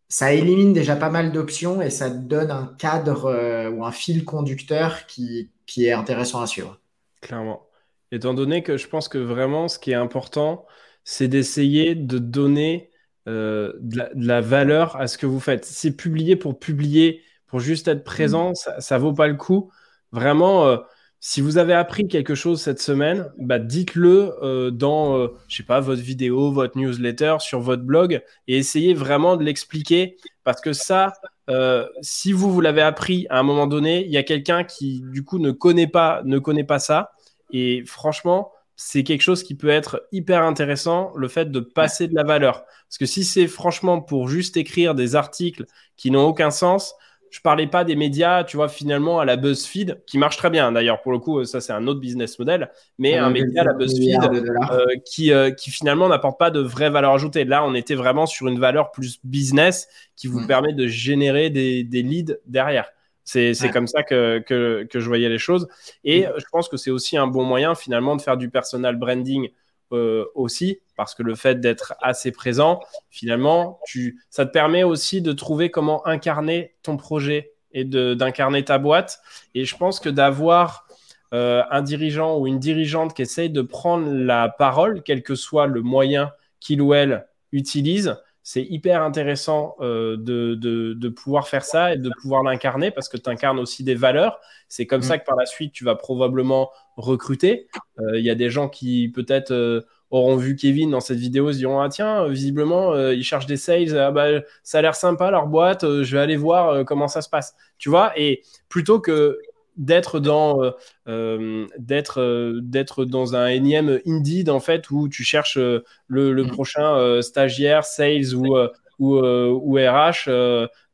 ça 0.09 0.33
élimine 0.33 0.73
déjà 0.73 0.97
pas 0.97 1.11
mal 1.11 1.33
d'options 1.33 1.83
et 1.83 1.91
ça 1.91 2.11
donne 2.11 2.51
un 2.51 2.75
cadre 2.79 3.27
euh, 3.27 3.71
ou 3.71 3.85
un 3.85 3.93
fil 3.93 4.25
conducteur 4.25 5.07
qui, 5.07 5.51
qui 5.67 5.87
est 5.87 5.93
intéressant 5.93 6.41
à 6.41 6.47
suivre. 6.47 6.81
Clairement. 7.21 7.67
Étant 8.13 8.35
donné 8.35 8.63
que 8.63 8.77
je 8.77 8.87
pense 8.87 9.09
que 9.09 9.19
vraiment 9.19 9.69
ce 9.69 9.79
qui 9.79 9.91
est 9.91 9.95
important, 9.95 10.65
c'est 11.03 11.29
d'essayer 11.29 11.95
de 11.95 12.19
donner 12.19 12.91
euh, 13.29 13.73
de, 13.81 14.09
la, 14.15 14.41
valeur 14.41 14.97
à 14.97 15.09
ce 15.09 15.19
que 15.19 15.27
vous 15.27 15.41
faites. 15.41 15.65
Si 15.65 15.97
publier 15.97 16.37
pour 16.37 16.59
publier, 16.59 17.23
pour 17.47 17.59
juste 17.59 17.89
être 17.89 18.05
présent, 18.05 18.51
mmh. 18.51 18.81
ça, 18.81 18.99
ne 18.99 19.03
vaut 19.03 19.13
pas 19.13 19.27
le 19.27 19.35
coup. 19.35 19.73
Vraiment, 20.13 20.67
euh, 20.67 20.77
si 21.21 21.41
vous 21.41 21.59
avez 21.59 21.73
appris 21.73 22.07
quelque 22.09 22.35
chose 22.35 22.61
cette 22.61 22.81
semaine, 22.81 23.33
bah 23.39 23.59
dites-le 23.59 24.35
euh, 24.43 24.71
dans, 24.71 25.19
euh, 25.19 25.29
je 25.49 25.57
sais 25.57 25.63
pas, 25.63 25.81
votre 25.81 26.03
vidéo, 26.03 26.53
votre 26.53 26.79
newsletter, 26.79 27.37
sur 27.41 27.61
votre 27.61 27.83
blog, 27.83 28.23
et 28.47 28.59
essayez 28.59 28.95
vraiment 28.95 29.37
de 29.37 29.45
l'expliquer, 29.45 30.17
parce 30.45 30.61
que 30.61 30.73
ça, 30.73 31.15
euh, 31.49 31.87
si 32.03 32.33
vous 32.33 32.53
vous 32.53 32.61
l'avez 32.61 32.83
appris 32.83 33.27
à 33.31 33.39
un 33.39 33.43
moment 33.43 33.67
donné, 33.67 34.05
il 34.05 34.11
y 34.11 34.19
a 34.19 34.23
quelqu'un 34.23 34.65
qui 34.65 35.03
du 35.11 35.25
coup 35.25 35.39
ne 35.39 35.51
connaît 35.51 35.87
pas, 35.87 36.23
ne 36.25 36.39
connaît 36.39 36.65
pas 36.65 36.79
ça, 36.79 37.13
et 37.51 37.83
franchement, 37.87 38.53
c'est 38.77 39.05
quelque 39.05 39.23
chose 39.23 39.43
qui 39.43 39.55
peut 39.55 39.71
être 39.71 40.07
hyper 40.13 40.43
intéressant, 40.43 41.13
le 41.17 41.29
fait 41.29 41.51
de 41.51 41.61
passer 41.61 42.09
de 42.09 42.15
la 42.15 42.25
valeur. 42.25 42.65
Parce 42.89 42.99
que 42.99 43.07
si 43.07 43.25
c'est 43.25 43.47
franchement 43.47 44.03
pour 44.03 44.29
juste 44.29 44.57
écrire 44.59 44.95
des 44.95 45.17
articles 45.17 45.65
qui 45.97 46.11
n'ont 46.11 46.27
aucun 46.27 46.51
sens, 46.51 46.95
je 47.37 47.43
parlais 47.43 47.67
pas 47.67 47.85
des 47.85 47.97
médias, 47.97 48.45
tu 48.45 48.57
vois, 48.57 48.67
finalement, 48.67 49.21
à 49.21 49.27
la 49.27 49.37
BuzzFeed, 49.37 50.03
qui 50.07 50.17
marche 50.17 50.39
très 50.39 50.49
bien. 50.49 50.73
D'ailleurs, 50.73 51.03
pour 51.03 51.13
le 51.13 51.19
coup, 51.19 51.45
ça, 51.45 51.61
c'est 51.61 51.75
un 51.75 51.87
autre 51.87 52.01
business 52.01 52.39
model, 52.39 52.71
mais 52.99 53.19
un 53.19 53.29
média, 53.29 53.63
la 53.63 53.75
BuzzFeed, 53.75 54.25
euh, 54.25 54.87
qui, 55.05 55.35
euh, 55.35 55.51
qui 55.51 55.71
finalement 55.71 56.09
n'apporte 56.09 56.39
pas 56.39 56.51
de 56.51 56.61
vraie 56.61 56.89
valeur 56.89 57.13
ajoutée. 57.13 57.45
Là, 57.45 57.63
on 57.67 57.75
était 57.75 57.95
vraiment 57.95 58.25
sur 58.25 58.49
une 58.49 58.59
valeur 58.59 58.91
plus 58.91 59.21
business 59.23 59.87
qui 60.17 60.29
vous 60.29 60.41
mm. 60.41 60.47
permet 60.47 60.73
de 60.73 60.87
générer 60.87 61.51
des, 61.51 61.85
des 61.85 62.01
leads 62.03 62.39
derrière. 62.47 62.89
C'est 63.23 63.71
comme 63.71 63.87
ça 63.87 64.03
que, 64.03 64.39
que, 64.39 64.85
que, 64.85 64.99
je 64.99 65.07
voyais 65.07 65.29
les 65.29 65.39
choses. 65.39 65.69
Et 66.05 66.23
mm. 66.23 66.33
je 66.39 66.45
pense 66.51 66.71
que 66.71 66.79
c'est 66.79 66.91
aussi 66.91 67.19
un 67.19 67.27
bon 67.27 67.45
moyen, 67.45 67.75
finalement, 67.75 68.17
de 68.17 68.23
faire 68.23 68.39
du 68.39 68.49
personal 68.49 68.97
branding 68.97 69.51
euh, 69.93 70.25
aussi, 70.35 70.81
parce 70.97 71.15
que 71.15 71.23
le 71.23 71.35
fait 71.35 71.61
d'être 71.61 71.95
assez 72.01 72.33
présent, 72.33 72.81
finalement, 73.11 73.81
tu, 73.87 74.21
ça 74.31 74.47
te 74.47 74.51
permet 74.51 74.83
aussi 74.83 75.23
de 75.23 75.33
trouver 75.33 75.71
comment 75.71 76.07
incarner 76.07 76.75
ton 76.83 76.97
projet 76.97 77.53
et 77.73 77.85
d'incarner 77.85 78.65
ta 78.65 78.79
boîte. 78.79 79.21
Et 79.55 79.65
je 79.65 79.77
pense 79.77 80.01
que 80.01 80.09
d'avoir 80.09 80.87
euh, 81.35 81.63
un 81.71 81.83
dirigeant 81.83 82.39
ou 82.39 82.47
une 82.47 82.59
dirigeante 82.59 83.15
qui 83.15 83.23
essaye 83.23 83.51
de 83.51 83.63
prendre 83.63 84.11
la 84.13 84.49
parole, 84.49 85.03
quel 85.03 85.23
que 85.23 85.35
soit 85.35 85.67
le 85.67 85.83
moyen 85.83 86.33
qu'il 86.61 86.81
ou 86.81 86.95
elle 86.95 87.27
utilise, 87.53 88.17
c'est 88.49 88.63
hyper 88.63 89.03
intéressant 89.03 89.75
euh, 89.81 90.17
de, 90.17 90.55
de, 90.55 91.09
pouvoir 91.09 91.49
faire 91.49 91.65
ça 91.65 91.95
et 91.95 91.97
de 91.97 92.13
pouvoir 92.23 92.45
l'incarner 92.45 92.93
parce 92.93 93.09
que 93.09 93.17
tu 93.17 93.29
incarnes 93.29 93.59
aussi 93.59 93.83
des 93.83 93.97
valeurs. 93.97 94.39
C'est 94.69 94.87
comme 94.87 95.01
mm. 95.01 95.03
ça 95.03 95.19
que 95.19 95.25
par 95.25 95.35
la 95.35 95.47
suite, 95.47 95.73
tu 95.73 95.83
vas 95.83 95.97
probablement 95.97 96.71
recruter. 96.97 97.67
Il 97.99 98.05
euh, 98.05 98.21
y 98.21 98.31
a 98.31 98.37
des 98.37 98.49
gens 98.49 98.69
qui 98.69 99.09
peut-être 99.09 99.51
euh, 99.51 99.81
auront 100.13 100.37
vu 100.37 100.55
Kevin 100.55 100.93
dans 100.93 101.01
cette 101.01 101.19
vidéo, 101.19 101.53
se 101.53 101.59
diront 101.59 101.81
Ah 101.81 101.89
tiens, 101.89 102.29
visiblement, 102.29 102.97
ils 103.11 103.25
cherchent 103.25 103.47
des 103.47 103.57
sales, 103.57 103.99
ah, 103.99 104.13
bah, 104.13 104.29
ça 104.63 104.79
a 104.79 104.83
l'air 104.83 104.95
sympa 104.95 105.29
leur 105.33 105.49
boîte, 105.49 105.83
je 105.83 106.17
vais 106.17 106.23
aller 106.23 106.37
voir 106.37 106.85
comment 106.85 107.09
ça 107.09 107.23
se 107.23 107.29
passe. 107.29 107.57
Tu 107.79 107.89
vois, 107.89 108.13
et 108.17 108.45
plutôt 108.69 109.01
que 109.01 109.41
d'être 109.77 110.21
dans 110.21 110.73
d'être 111.07 112.61
d'être 112.63 113.05
dans 113.05 113.35
un 113.35 113.47
énième 113.47 114.01
Indeed 114.07 114.51
en 114.51 114.61
fait 114.61 114.91
où 114.91 115.09
tu 115.09 115.23
cherches 115.25 115.59
le, 115.59 116.45
mm. 116.45 116.47
prochain 116.49 117.23
stagiaire 117.23 117.85
sales 117.85 118.35
ou 118.35 118.57
ou, 118.99 119.19
ou 119.19 119.75
RH 119.75 120.31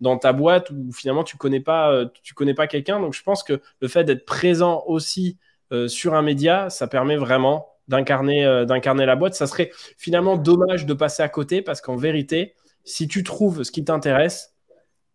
dans 0.01 0.19
ta 0.19 0.33
boîte 0.33 0.71
où 0.71 0.93
finalement 0.93 1.25
tu 1.25 1.37
connais 1.37 1.61
pas 1.61 2.05
tu 2.23 2.35
connais 2.35 2.55
pas 2.55 2.67
quelqu'un 2.67 3.01
donc 3.01 3.15
je 3.15 3.23
pense 3.23 3.43
que 3.43 3.61
le 3.81 3.89
fait 3.89 4.05
d'être 4.05 4.25
présent 4.25 4.83
aussi 4.87 5.39
euh, 5.73 5.89
sur 5.89 6.15
un 6.15 6.23
média, 6.23 6.69
ça 6.69 6.87
permet 6.87 7.17
vraiment 7.17 7.69
d'incarner 7.89 8.45
euh, 8.45 8.65
d'incarner 8.65 9.07
la 9.07 9.17
boîte. 9.17 9.35
Ça 9.35 9.47
serait 9.47 9.71
finalement 9.97 10.37
dommage 10.37 10.87
de 10.87 10.95
passer 10.95 11.23
à 11.23 11.29
côté 11.29 11.63
parce 11.63 11.81
qu'en 11.81 11.97
vérité, 11.97 12.55
si 12.85 13.09
tu 13.09 13.25
trouves 13.25 13.63
ce 13.63 13.73
qui 13.73 13.85
t'intéresse, 13.85 14.55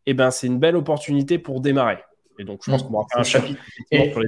eh 0.08 0.14
ben, 0.14 0.32
c'est 0.32 0.48
une 0.48 0.60
belle 0.60 0.76
opportunité 0.76 1.38
pour 1.38 1.62
démarrer. 1.62 2.00
Et 2.40 2.44
donc, 2.44 2.62
je 2.64 2.72
pense 2.72 2.84
qu'on 2.84 2.98
va 2.98 3.06
faire 3.12 3.22
un 3.22 3.24
chapitre 3.24 3.62
sur 3.92 4.20
les 4.20 4.28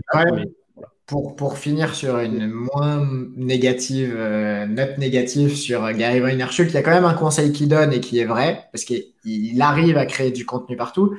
Pour, 1.05 1.35
pour, 1.35 1.57
finir 1.57 1.95
sur 1.95 2.19
une 2.19 2.47
moins 2.47 3.05
négative, 3.35 4.13
euh, 4.15 4.65
note 4.65 4.97
négative 4.97 5.55
sur 5.55 5.91
Gary 5.93 6.19
Vaynerchuk, 6.19 6.69
il 6.69 6.73
y 6.73 6.77
a 6.77 6.81
quand 6.81 6.91
même 6.91 7.05
un 7.05 7.13
conseil 7.13 7.51
qu'il 7.51 7.67
donne 7.67 7.93
et 7.93 7.99
qui 7.99 8.19
est 8.19 8.25
vrai, 8.25 8.67
parce 8.71 8.83
qu'il 8.83 9.61
arrive 9.61 9.97
à 9.97 10.05
créer 10.05 10.31
du 10.31 10.45
contenu 10.45 10.75
partout, 10.75 11.15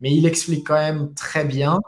mais 0.00 0.12
il 0.12 0.26
explique 0.26 0.66
quand 0.66 0.74
même 0.74 1.14
très 1.14 1.44
bien, 1.44 1.80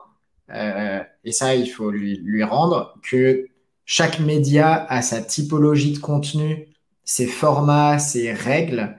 euh, 0.54 1.00
et 1.24 1.32
ça 1.32 1.54
il 1.54 1.66
faut 1.66 1.90
lui, 1.90 2.20
lui 2.22 2.42
rendre, 2.42 2.94
que 3.02 3.46
chaque 3.84 4.20
média 4.20 4.86
a 4.88 5.02
sa 5.02 5.20
typologie 5.20 5.92
de 5.92 5.98
contenu, 5.98 6.68
ses 7.04 7.26
formats, 7.26 7.98
ses 7.98 8.32
règles, 8.32 8.96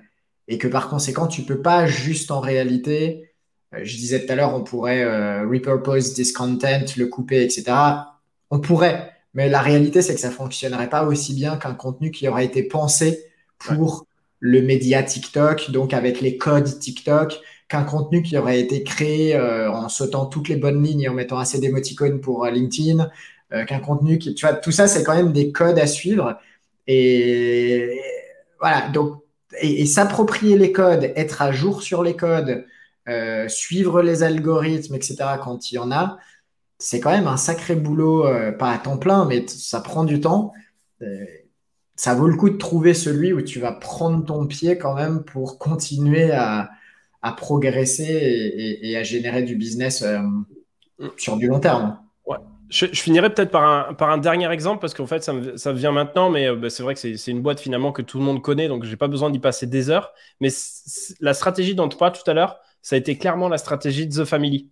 et 0.47 0.57
que 0.57 0.67
par 0.67 0.89
conséquent, 0.89 1.27
tu 1.27 1.43
peux 1.43 1.61
pas 1.61 1.85
juste 1.87 2.31
en 2.31 2.39
réalité, 2.39 3.32
je 3.82 3.97
disais 3.97 4.26
tout 4.26 4.32
à 4.32 4.36
l'heure, 4.36 4.53
on 4.53 4.63
pourrait 4.63 5.03
euh, 5.03 5.47
repurpose 5.47 6.13
this 6.13 6.32
content, 6.32 6.86
le 6.97 7.05
couper, 7.07 7.43
etc. 7.43 7.65
On 8.49 8.59
pourrait, 8.59 9.11
mais 9.34 9.49
la 9.49 9.61
réalité, 9.61 10.01
c'est 10.01 10.13
que 10.13 10.19
ça 10.19 10.30
fonctionnerait 10.30 10.89
pas 10.89 11.05
aussi 11.05 11.34
bien 11.34 11.57
qu'un 11.57 11.74
contenu 11.74 12.11
qui 12.11 12.28
aurait 12.28 12.45
été 12.45 12.63
pensé 12.63 13.26
pour 13.57 14.05
le 14.39 14.61
média 14.61 15.01
TikTok, 15.01 15.71
donc 15.71 15.93
avec 15.93 16.21
les 16.21 16.38
codes 16.38 16.80
TikTok, 16.80 17.39
qu'un 17.69 17.84
contenu 17.84 18.21
qui 18.21 18.38
aurait 18.38 18.59
été 18.59 18.84
créé 18.84 19.36
euh, 19.36 19.71
en 19.71 19.89
sautant 19.89 20.26
toutes 20.26 20.49
les 20.49 20.57
bonnes 20.57 20.84
lignes 20.84 21.01
et 21.01 21.09
en 21.09 21.13
mettant 21.13 21.39
assez 21.39 21.59
d'émoticônes 21.59 22.21
pour 22.21 22.45
LinkedIn, 22.45 23.09
qu'un 23.67 23.80
contenu 23.80 24.17
qui, 24.17 24.34
tu 24.34 24.47
vois, 24.47 24.55
tout 24.55 24.71
ça, 24.71 24.88
c'est 24.88 25.03
quand 25.03 25.15
même 25.15 25.32
des 25.32 25.51
codes 25.51 25.78
à 25.78 25.86
suivre. 25.86 26.39
Et 26.88 27.99
voilà, 28.59 28.89
donc, 28.89 29.21
et, 29.61 29.86
s'approprier 29.86 30.57
les 30.57 30.71
codes, 30.71 31.11
être 31.15 31.41
à 31.41 31.51
jour 31.51 31.84
sur 31.84 32.03
les 32.03 32.15
codes, 32.15 32.65
euh, 33.09 33.47
suivre 33.47 34.01
les 34.01 34.23
algorithmes, 34.23 34.95
etc., 34.95 35.15
quand 35.43 35.71
il 35.71 35.75
y 35.75 35.77
en 35.77 35.91
a, 35.91 36.17
c'est 36.79 36.99
quand 36.99 37.11
même 37.11 37.27
un 37.27 37.37
sacré 37.37 37.75
boulot, 37.75 38.25
euh, 38.25 38.51
pas 38.51 38.71
à 38.71 38.77
temps 38.77 38.97
plein, 38.97 39.25
mais 39.25 39.45
ça 39.47 39.81
prend 39.81 40.03
du 40.03 40.19
temps. 40.19 40.53
Euh, 41.01 41.25
ça 41.95 42.15
vaut 42.15 42.27
le 42.27 42.35
coup 42.35 42.49
de 42.49 42.57
trouver 42.57 42.93
celui 42.93 43.33
où 43.33 43.41
tu 43.41 43.59
vas 43.59 43.71
prendre 43.71 44.25
ton 44.25 44.47
pied 44.47 44.77
quand 44.77 44.95
même 44.95 45.23
pour 45.23 45.59
continuer 45.59 46.31
à, 46.31 46.69
progresser 47.37 48.79
et, 48.81 48.97
à 48.97 49.03
générer 49.03 49.43
du 49.43 49.55
business 49.55 50.03
sur 51.17 51.37
du 51.37 51.47
long 51.47 51.59
terme. 51.61 51.97
Je, 52.73 52.87
finirai 52.87 53.31
peut-être 53.31 53.51
par 53.51 53.63
un, 53.63 53.93
par 53.93 54.09
un 54.09 54.17
dernier 54.17 54.51
exemple 54.51 54.81
parce 54.81 54.95
qu'en 54.95 55.05
fait, 55.05 55.23
ça, 55.23 55.33
ça, 55.57 55.73
vient 55.73 55.91
maintenant, 55.91 56.31
mais 56.31 56.47
euh, 56.47 56.55
bah, 56.55 56.71
c'est 56.71 56.81
vrai 56.81 56.95
que 56.95 56.99
c'est 56.99 57.31
une 57.31 57.43
boîte 57.43 57.59
finalement 57.59 57.91
que 57.91 58.01
tout 58.01 58.17
le 58.17 58.23
monde 58.23 58.41
connaît, 58.41 58.67
donc 58.67 58.83
j'ai 58.83 58.95
pas 58.95 59.07
besoin 59.07 59.29
d'y 59.29 59.37
passer 59.37 59.67
des 59.67 59.91
heures. 59.91 60.11
Mais 60.39 60.49
la 61.19 61.35
stratégie 61.35 61.75
dont 61.75 61.87
tu 61.87 61.97
parles 61.97 62.13
tout 62.13 62.29
à 62.29 62.33
l'heure, 62.33 62.57
ça 62.84 62.95
a 62.95 62.99
été 62.99 63.17
clairement 63.17 63.49
la 63.49 63.57
stratégie 63.57 64.07
de 64.07 64.23
The 64.23 64.25
Family. 64.25 64.69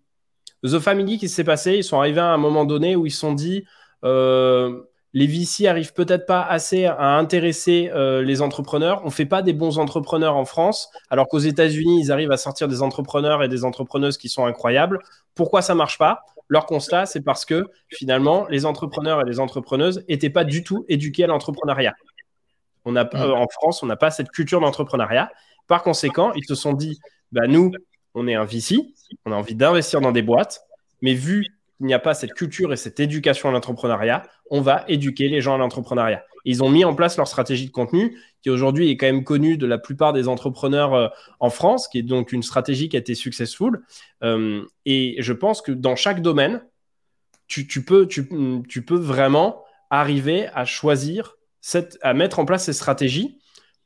The 0.63 0.77
Family, 0.77 1.17
qui 1.17 1.27
s'est 1.27 1.43
passé? 1.43 1.77
Ils 1.77 1.83
sont 1.83 1.97
arrivés 1.97 2.19
à 2.19 2.31
un 2.31 2.37
moment 2.37 2.65
donné 2.65 2.95
où 2.95 3.07
ils 3.07 3.11
se 3.11 3.19
sont 3.19 3.33
dit 3.33 3.65
euh, 4.03 4.83
les 5.13 5.27
VC 5.27 5.67
arrivent 5.67 5.93
peut-être 5.93 6.25
pas 6.25 6.41
assez 6.41 6.85
à 6.85 7.17
intéresser 7.17 7.89
euh, 7.93 8.21
les 8.21 8.41
entrepreneurs. 8.41 9.01
On 9.03 9.09
fait 9.09 9.25
pas 9.25 9.41
des 9.41 9.53
bons 9.53 9.77
entrepreneurs 9.77 10.37
en 10.37 10.45
France, 10.45 10.89
alors 11.09 11.27
qu'aux 11.27 11.39
États-Unis, 11.39 12.01
ils 12.01 12.11
arrivent 12.11 12.31
à 12.31 12.37
sortir 12.37 12.67
des 12.67 12.81
entrepreneurs 12.81 13.43
et 13.43 13.49
des 13.49 13.65
entrepreneuses 13.65 14.17
qui 14.17 14.29
sont 14.29 14.45
incroyables. 14.45 14.99
Pourquoi 15.35 15.61
ça 15.61 15.75
marche 15.75 15.97
pas? 15.97 16.21
Leur 16.47 16.65
constat, 16.65 17.05
c'est 17.05 17.21
parce 17.21 17.45
que 17.45 17.69
finalement, 17.89 18.45
les 18.49 18.65
entrepreneurs 18.65 19.21
et 19.21 19.25
les 19.25 19.39
entrepreneuses 19.39 20.03
n'étaient 20.07 20.29
pas 20.29 20.43
du 20.43 20.63
tout 20.63 20.85
éduqués 20.87 21.25
à 21.25 21.27
l'entrepreneuriat. 21.27 21.95
On 22.85 22.95
a, 22.95 23.03
euh, 23.15 23.31
en 23.31 23.47
France, 23.47 23.83
on 23.83 23.85
n'a 23.85 23.95
pas 23.95 24.11
cette 24.11 24.29
culture 24.29 24.59
d'entrepreneuriat. 24.59 25.31
Par 25.67 25.83
conséquent, 25.83 26.31
ils 26.35 26.45
se 26.45 26.55
sont 26.55 26.73
dit, 26.73 26.99
bah, 27.31 27.47
nous, 27.47 27.71
on 28.13 28.27
est 28.27 28.35
un 28.35 28.45
VC, 28.45 28.77
on 29.25 29.31
a 29.31 29.35
envie 29.35 29.55
d'investir 29.55 30.01
dans 30.01 30.11
des 30.11 30.21
boîtes, 30.21 30.61
mais 31.01 31.13
vu 31.13 31.45
qu'il 31.77 31.87
n'y 31.87 31.93
a 31.93 31.99
pas 31.99 32.13
cette 32.13 32.33
culture 32.33 32.73
et 32.73 32.77
cette 32.77 32.99
éducation 32.99 33.49
à 33.49 33.51
l'entrepreneuriat, 33.51 34.23
on 34.49 34.61
va 34.61 34.83
éduquer 34.87 35.27
les 35.29 35.41
gens 35.41 35.55
à 35.55 35.57
l'entrepreneuriat. 35.57 36.23
Ils 36.45 36.63
ont 36.63 36.69
mis 36.69 36.85
en 36.85 36.95
place 36.95 37.17
leur 37.17 37.27
stratégie 37.27 37.67
de 37.67 37.71
contenu, 37.71 38.17
qui 38.41 38.49
aujourd'hui 38.49 38.89
est 38.89 38.97
quand 38.97 39.05
même 39.05 39.23
connue 39.23 39.57
de 39.57 39.67
la 39.67 39.77
plupart 39.77 40.13
des 40.13 40.27
entrepreneurs 40.27 40.93
euh, 40.93 41.07
en 41.39 41.49
France, 41.49 41.87
qui 41.87 41.99
est 41.99 42.03
donc 42.03 42.31
une 42.31 42.43
stratégie 42.43 42.89
qui 42.89 42.95
a 42.95 42.99
été 42.99 43.15
successful. 43.15 43.83
Euh, 44.23 44.65
et 44.85 45.15
je 45.19 45.33
pense 45.33 45.61
que 45.61 45.71
dans 45.71 45.95
chaque 45.95 46.21
domaine, 46.21 46.61
tu, 47.47 47.65
peux, 47.83 48.07
vraiment 48.89 49.63
arriver 49.89 50.47
à 50.53 50.65
choisir, 50.65 51.35
cette, 51.59 51.97
à 52.01 52.13
mettre 52.13 52.39
en 52.39 52.45
place 52.45 52.63
ces 52.65 52.73
stratégies. 52.73 53.39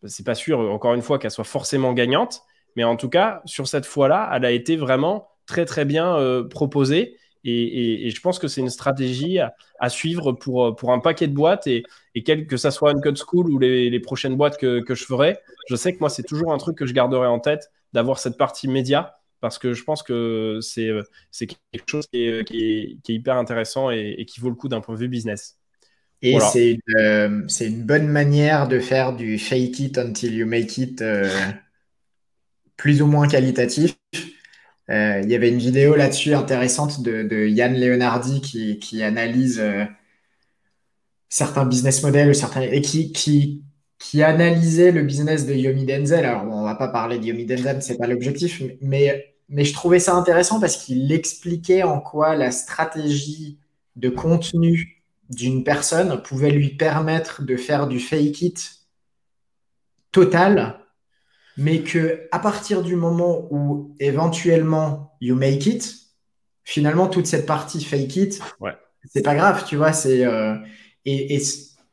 C'est 0.05 0.25
pas 0.25 0.35
sûr, 0.35 0.59
encore 0.59 0.93
une 0.93 1.01
fois, 1.01 1.17
qu'elle 1.17 1.31
soit 1.31 1.43
forcément 1.43 1.93
gagnante, 1.93 2.43
mais 2.75 2.83
en 2.83 2.95
tout 2.95 3.09
cas, 3.09 3.41
sur 3.45 3.67
cette 3.67 3.85
fois-là, 3.85 4.29
elle 4.33 4.45
a 4.45 4.51
été 4.51 4.75
vraiment 4.75 5.27
très 5.45 5.65
très 5.65 5.85
bien 5.85 6.17
euh, 6.17 6.43
proposée 6.47 7.17
et, 7.47 8.09
je 8.09 8.21
pense 8.21 8.39
que 8.39 8.47
c'est 8.47 8.61
une 8.61 8.69
stratégie 8.69 9.37
à, 9.39 9.89
suivre 9.89 10.31
pour, 10.31 10.75
pour 10.75 10.91
un 10.91 10.99
paquet 10.99 11.27
de 11.27 11.33
boîtes 11.33 11.67
et, 11.67 11.83
et 12.15 12.23
quel 12.23 12.47
que 12.47 12.57
ça 12.57 12.71
soit 12.71 12.91
une 12.91 13.01
code 13.01 13.17
school 13.17 13.51
ou 13.51 13.59
les, 13.59 13.99
prochaines 13.99 14.35
boîtes 14.35 14.57
que, 14.57 14.83
je 14.87 15.05
ferai, 15.05 15.37
je 15.69 15.75
sais 15.75 15.93
que 15.93 15.99
moi, 15.99 16.09
c'est 16.09 16.23
toujours 16.23 16.51
un 16.51 16.57
truc 16.57 16.77
que 16.77 16.87
je 16.87 16.93
garderai 16.93 17.27
en 17.27 17.39
tête 17.39 17.71
d'avoir 17.93 18.17
cette 18.17 18.37
partie 18.37 18.67
média 18.67 19.17
parce 19.41 19.59
que 19.59 19.73
je 19.73 19.83
pense 19.83 20.01
que 20.01 20.57
c'est 20.61 20.87
quelque 21.71 21.87
chose 21.87 22.07
qui 22.07 22.25
est, 22.25 22.43
qui, 22.45 22.97
est, 23.07 23.13
hyper 23.13 23.35
intéressant 23.37 23.91
et, 23.91 24.25
qui 24.27 24.39
vaut 24.39 24.49
le 24.49 24.55
coup 24.55 24.67
d'un 24.67 24.81
point 24.81 24.95
de 24.95 24.99
vue 24.99 25.07
business. 25.07 25.59
Et 26.23 26.39
c'est 26.39 26.79
une, 26.87 27.47
une, 27.59 27.83
bonne 27.83 28.07
manière 28.07 28.67
de 28.67 28.79
faire 28.79 29.15
du 29.15 29.37
fake 29.37 29.79
it 29.79 29.97
until 29.99 30.33
you 30.33 30.47
make 30.47 30.79
it 30.79 31.03
euh, 31.03 31.29
plus 32.77 33.01
ou 33.01 33.07
moins 33.07 33.27
qualitatif. 33.27 33.95
Euh, 34.89 35.21
il 35.23 35.29
y 35.29 35.35
avait 35.35 35.49
une 35.49 35.57
vidéo 35.57 35.95
là-dessus 35.95 36.33
intéressante 36.35 37.01
de, 37.01 37.47
Yann 37.47 37.73
Leonardi 37.73 38.41
qui, 38.41 39.03
analyse 39.03 39.59
euh, 39.59 39.83
certains 41.29 41.65
business 41.65 42.03
models 42.03 42.35
certains, 42.35 42.61
et 42.61 42.81
qui, 42.81 43.11
qui, 43.11 44.23
analysait 44.23 44.91
le 44.91 45.01
business 45.03 45.45
de 45.45 45.53
Yomi 45.53 45.85
Denzel. 45.85 46.25
Alors, 46.25 46.43
on 46.43 46.63
va 46.63 46.75
pas 46.75 46.87
parler 46.87 47.19
de 47.19 47.25
Yomi 47.25 47.45
Denzel, 47.45 47.81
c'est 47.81 47.97
pas 47.97 48.07
l'objectif, 48.07 48.61
mais, 48.81 49.35
mais 49.49 49.65
je 49.65 49.73
trouvais 49.73 49.99
ça 49.99 50.15
intéressant 50.15 50.59
parce 50.59 50.77
qu'il 50.77 51.11
expliquait 51.11 51.83
en 51.83 51.99
quoi 51.99 52.35
la 52.35 52.51
stratégie 52.51 53.59
de 53.95 54.09
contenu 54.09 55.03
d'une 55.29 55.63
personne 55.63 56.21
pouvait 56.21 56.51
lui 56.51 56.75
permettre 56.75 57.43
de 57.43 57.55
faire 57.57 57.87
du 57.87 57.99
fake 57.99 58.41
it 58.41 58.71
total 60.11 60.84
mais 61.57 61.81
que 61.81 62.27
à 62.31 62.39
partir 62.39 62.81
du 62.81 62.95
moment 62.95 63.47
où 63.51 63.95
éventuellement 63.99 65.15
you 65.21 65.35
make 65.35 65.65
it, 65.65 65.95
finalement 66.63 67.07
toute 67.07 67.27
cette 67.27 67.45
partie 67.45 67.83
fake 67.83 68.15
it, 68.15 68.41
ouais. 68.59 68.73
c'est 69.13 69.21
pas 69.21 69.35
grave, 69.35 69.63
tu 69.65 69.75
vois. 69.75 69.93
C'est 69.93 70.25
euh, 70.25 70.55
et, 71.05 71.35
et 71.35 71.41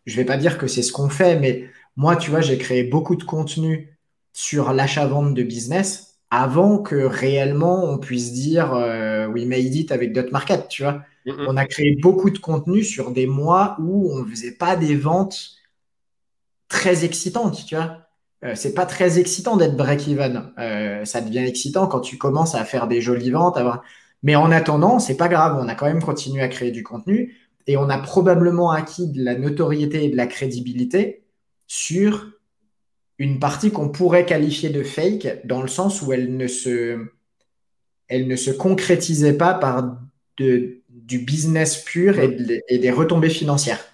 je 0.07 0.17
vais 0.17 0.25
pas 0.25 0.37
dire 0.37 0.59
que 0.59 0.67
c'est 0.67 0.83
ce 0.83 0.93
qu'on 0.93 1.09
fait, 1.09 1.39
mais 1.39 1.69
moi, 1.97 2.17
tu 2.17 2.31
vois, 2.31 2.41
j'ai 2.41 2.59
créé 2.59 2.85
beaucoup 2.85 3.17
de 3.17 3.25
contenu 3.25 3.99
sur 4.33 4.73
l'achat-vente 4.73 5.35
de 5.35 5.43
business 5.43 6.13
avant 6.31 6.79
que 6.79 6.97
réellement 6.97 7.85
on 7.85 7.99
puisse 7.99 8.33
dire 8.33 8.73
euh, 8.73 9.27
we 9.27 9.45
made 9.45 9.75
it 9.75 9.93
avec 9.93 10.15
Dot 10.15 10.33
Market, 10.33 10.69
tu 10.69 10.83
vois. 10.83 11.03
On 11.27 11.57
a 11.57 11.67
créé 11.67 11.95
beaucoup 12.01 12.31
de 12.31 12.39
contenu 12.39 12.83
sur 12.83 13.13
des 13.13 13.27
mois 13.27 13.77
où 13.79 14.11
on 14.13 14.25
faisait 14.25 14.53
pas 14.53 14.75
des 14.75 14.97
ventes 14.97 15.51
très 16.69 17.05
excitantes, 17.05 17.65
tu 17.67 17.77
vois. 17.77 18.02
Euh, 18.45 18.55
c'est 18.55 18.75
pas 18.75 18.87
très 18.87 19.19
excitant 19.19 19.57
d'être 19.57 19.77
break-even. 19.77 20.53
Euh, 20.59 21.05
ça 21.05 21.21
devient 21.21 21.45
excitant 21.47 21.87
quand 21.87 22.01
tu 22.01 22.19
commences 22.19 22.55
à 22.55 22.65
faire 22.65 22.89
des 22.89 23.01
jolies 23.01 23.31
ventes. 23.31 23.59
Mais 24.23 24.35
en 24.35 24.51
attendant, 24.51 24.99
c'est 24.99 25.17
pas 25.17 25.29
grave. 25.29 25.59
On 25.61 25.69
a 25.69 25.75
quand 25.75 25.87
même 25.87 26.03
continué 26.03 26.43
à 26.43 26.49
créer 26.49 26.71
du 26.71 26.83
contenu 26.83 27.37
et 27.67 27.77
on 27.77 27.89
a 27.89 27.99
probablement 27.99 28.71
acquis 28.71 29.09
de 29.09 29.23
la 29.23 29.37
notoriété 29.37 30.05
et 30.05 30.09
de 30.11 30.17
la 30.17 30.27
crédibilité 30.27 31.25
sur 31.67 32.33
une 33.19 33.39
partie 33.39 33.71
qu'on 33.71 33.89
pourrait 33.89 34.27
qualifier 34.27 34.71
de 34.71 34.83
fake 34.83 35.43
dans 35.45 35.63
le 35.63 35.69
sens 35.69 36.03
où 36.03 36.13
elle 36.13 36.37
ne 36.37 36.49
se, 36.49 36.99
elle 38.09 38.27
ne 38.27 38.37
se 38.37 38.51
concrétisait 38.51 39.35
pas 39.35 39.55
par 39.55 40.01
du 40.39 41.19
business 41.19 41.77
pur 41.77 42.19
et 42.19 42.79
des 42.79 42.91
retombées 42.91 43.31
financières. 43.31 43.85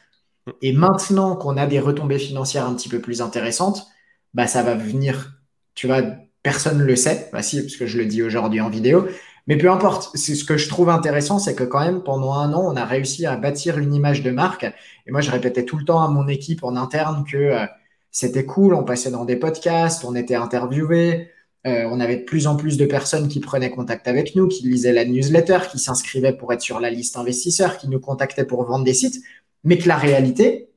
Et 0.62 0.72
maintenant 0.72 1.36
qu'on 1.36 1.58
a 1.58 1.66
des 1.66 1.80
retombées 1.80 2.18
financières 2.18 2.66
un 2.66 2.74
petit 2.74 2.88
peu 2.88 3.00
plus 3.00 3.20
intéressantes, 3.20 3.86
bah, 4.34 4.46
ça 4.46 4.62
va 4.62 4.74
venir, 4.74 5.40
tu 5.74 5.86
vois, 5.86 6.02
personne 6.42 6.78
ne 6.78 6.84
le 6.84 6.96
sait, 6.96 7.28
bah, 7.32 7.42
si, 7.42 7.60
parce 7.62 7.76
que 7.76 7.86
je 7.86 7.98
le 7.98 8.06
dis 8.06 8.22
aujourd'hui 8.22 8.60
en 8.60 8.70
vidéo, 8.70 9.06
mais 9.48 9.56
peu 9.56 9.70
importe, 9.70 10.14
ce 10.16 10.44
que 10.44 10.58
je 10.58 10.68
trouve 10.68 10.90
intéressant, 10.90 11.38
c'est 11.38 11.54
que 11.54 11.64
quand 11.64 11.80
même 11.80 12.02
pendant 12.02 12.34
un 12.34 12.52
an, 12.52 12.70
on 12.70 12.76
a 12.76 12.84
réussi 12.84 13.24
à 13.24 13.36
bâtir 13.36 13.78
une 13.78 13.94
image 13.94 14.22
de 14.22 14.30
marque. 14.30 14.64
Et 15.06 15.10
moi, 15.10 15.22
je 15.22 15.30
répétais 15.30 15.64
tout 15.64 15.78
le 15.78 15.86
temps 15.86 16.02
à 16.02 16.08
mon 16.08 16.28
équipe 16.28 16.64
en 16.64 16.76
interne 16.76 17.24
que 17.24 17.38
euh, 17.38 17.66
c'était 18.10 18.44
cool, 18.44 18.74
on 18.74 18.84
passait 18.84 19.10
dans 19.10 19.24
des 19.24 19.36
podcasts, 19.36 20.04
on 20.04 20.14
était 20.14 20.34
interviewé, 20.34 21.30
euh, 21.66 21.88
on 21.90 21.98
avait 21.98 22.16
de 22.16 22.24
plus 22.24 22.46
en 22.46 22.56
plus 22.56 22.76
de 22.76 22.84
personnes 22.84 23.28
qui 23.28 23.40
prenaient 23.40 23.70
contact 23.70 24.06
avec 24.06 24.34
nous, 24.36 24.48
qui 24.48 24.68
lisaient 24.68 24.92
la 24.92 25.06
newsletter, 25.06 25.60
qui 25.70 25.78
s'inscrivaient 25.78 26.36
pour 26.36 26.52
être 26.52 26.60
sur 26.60 26.78
la 26.78 26.90
liste 26.90 27.16
investisseurs, 27.16 27.78
qui 27.78 27.88
nous 27.88 28.00
contactaient 28.00 28.44
pour 28.44 28.64
vendre 28.64 28.84
des 28.84 28.94
sites. 28.94 29.22
Mais 29.64 29.78
que 29.78 29.88
la 29.88 29.96
réalité, 29.96 30.70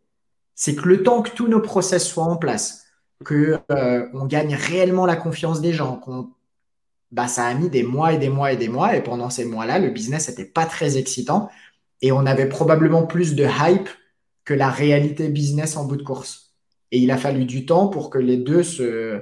c'est 0.55 0.75
que 0.75 0.87
le 0.87 1.03
temps 1.03 1.21
que 1.21 1.31
tous 1.31 1.47
nos 1.47 1.59
process 1.59 2.07
soient 2.07 2.23
en 2.23 2.37
place, 2.37 2.85
qu'on 3.23 3.59
euh, 3.71 4.07
on 4.13 4.25
gagne 4.25 4.55
réellement 4.55 5.05
la 5.05 5.15
confiance 5.15 5.61
des 5.61 5.73
gens, 5.73 6.01
bah, 7.11 7.27
ça 7.27 7.45
a 7.45 7.53
mis 7.53 7.69
des 7.69 7.83
mois 7.83 8.13
et 8.13 8.17
des 8.17 8.29
mois 8.29 8.51
et 8.51 8.57
des 8.57 8.69
mois, 8.69 8.95
et 8.95 9.03
pendant 9.03 9.29
ces 9.29 9.45
mois-là, 9.45 9.79
le 9.79 9.89
business 9.89 10.29
n'était 10.29 10.45
pas 10.45 10.65
très 10.65 10.97
excitant. 10.97 11.49
et 12.01 12.11
on 12.11 12.25
avait 12.25 12.49
probablement 12.49 13.05
plus 13.05 13.35
de 13.35 13.45
hype 13.45 13.89
que 14.45 14.53
la 14.55 14.69
réalité 14.69 15.29
business 15.29 15.77
en 15.77 15.85
bout 15.85 15.97
de 15.97 16.03
course. 16.03 16.53
Et 16.91 16.99
il 16.99 17.11
a 17.11 17.17
fallu 17.17 17.45
du 17.45 17.65
temps 17.65 17.87
pour 17.87 18.09
que 18.09 18.17
les 18.17 18.37
deux 18.37 18.63
se, 18.63 19.21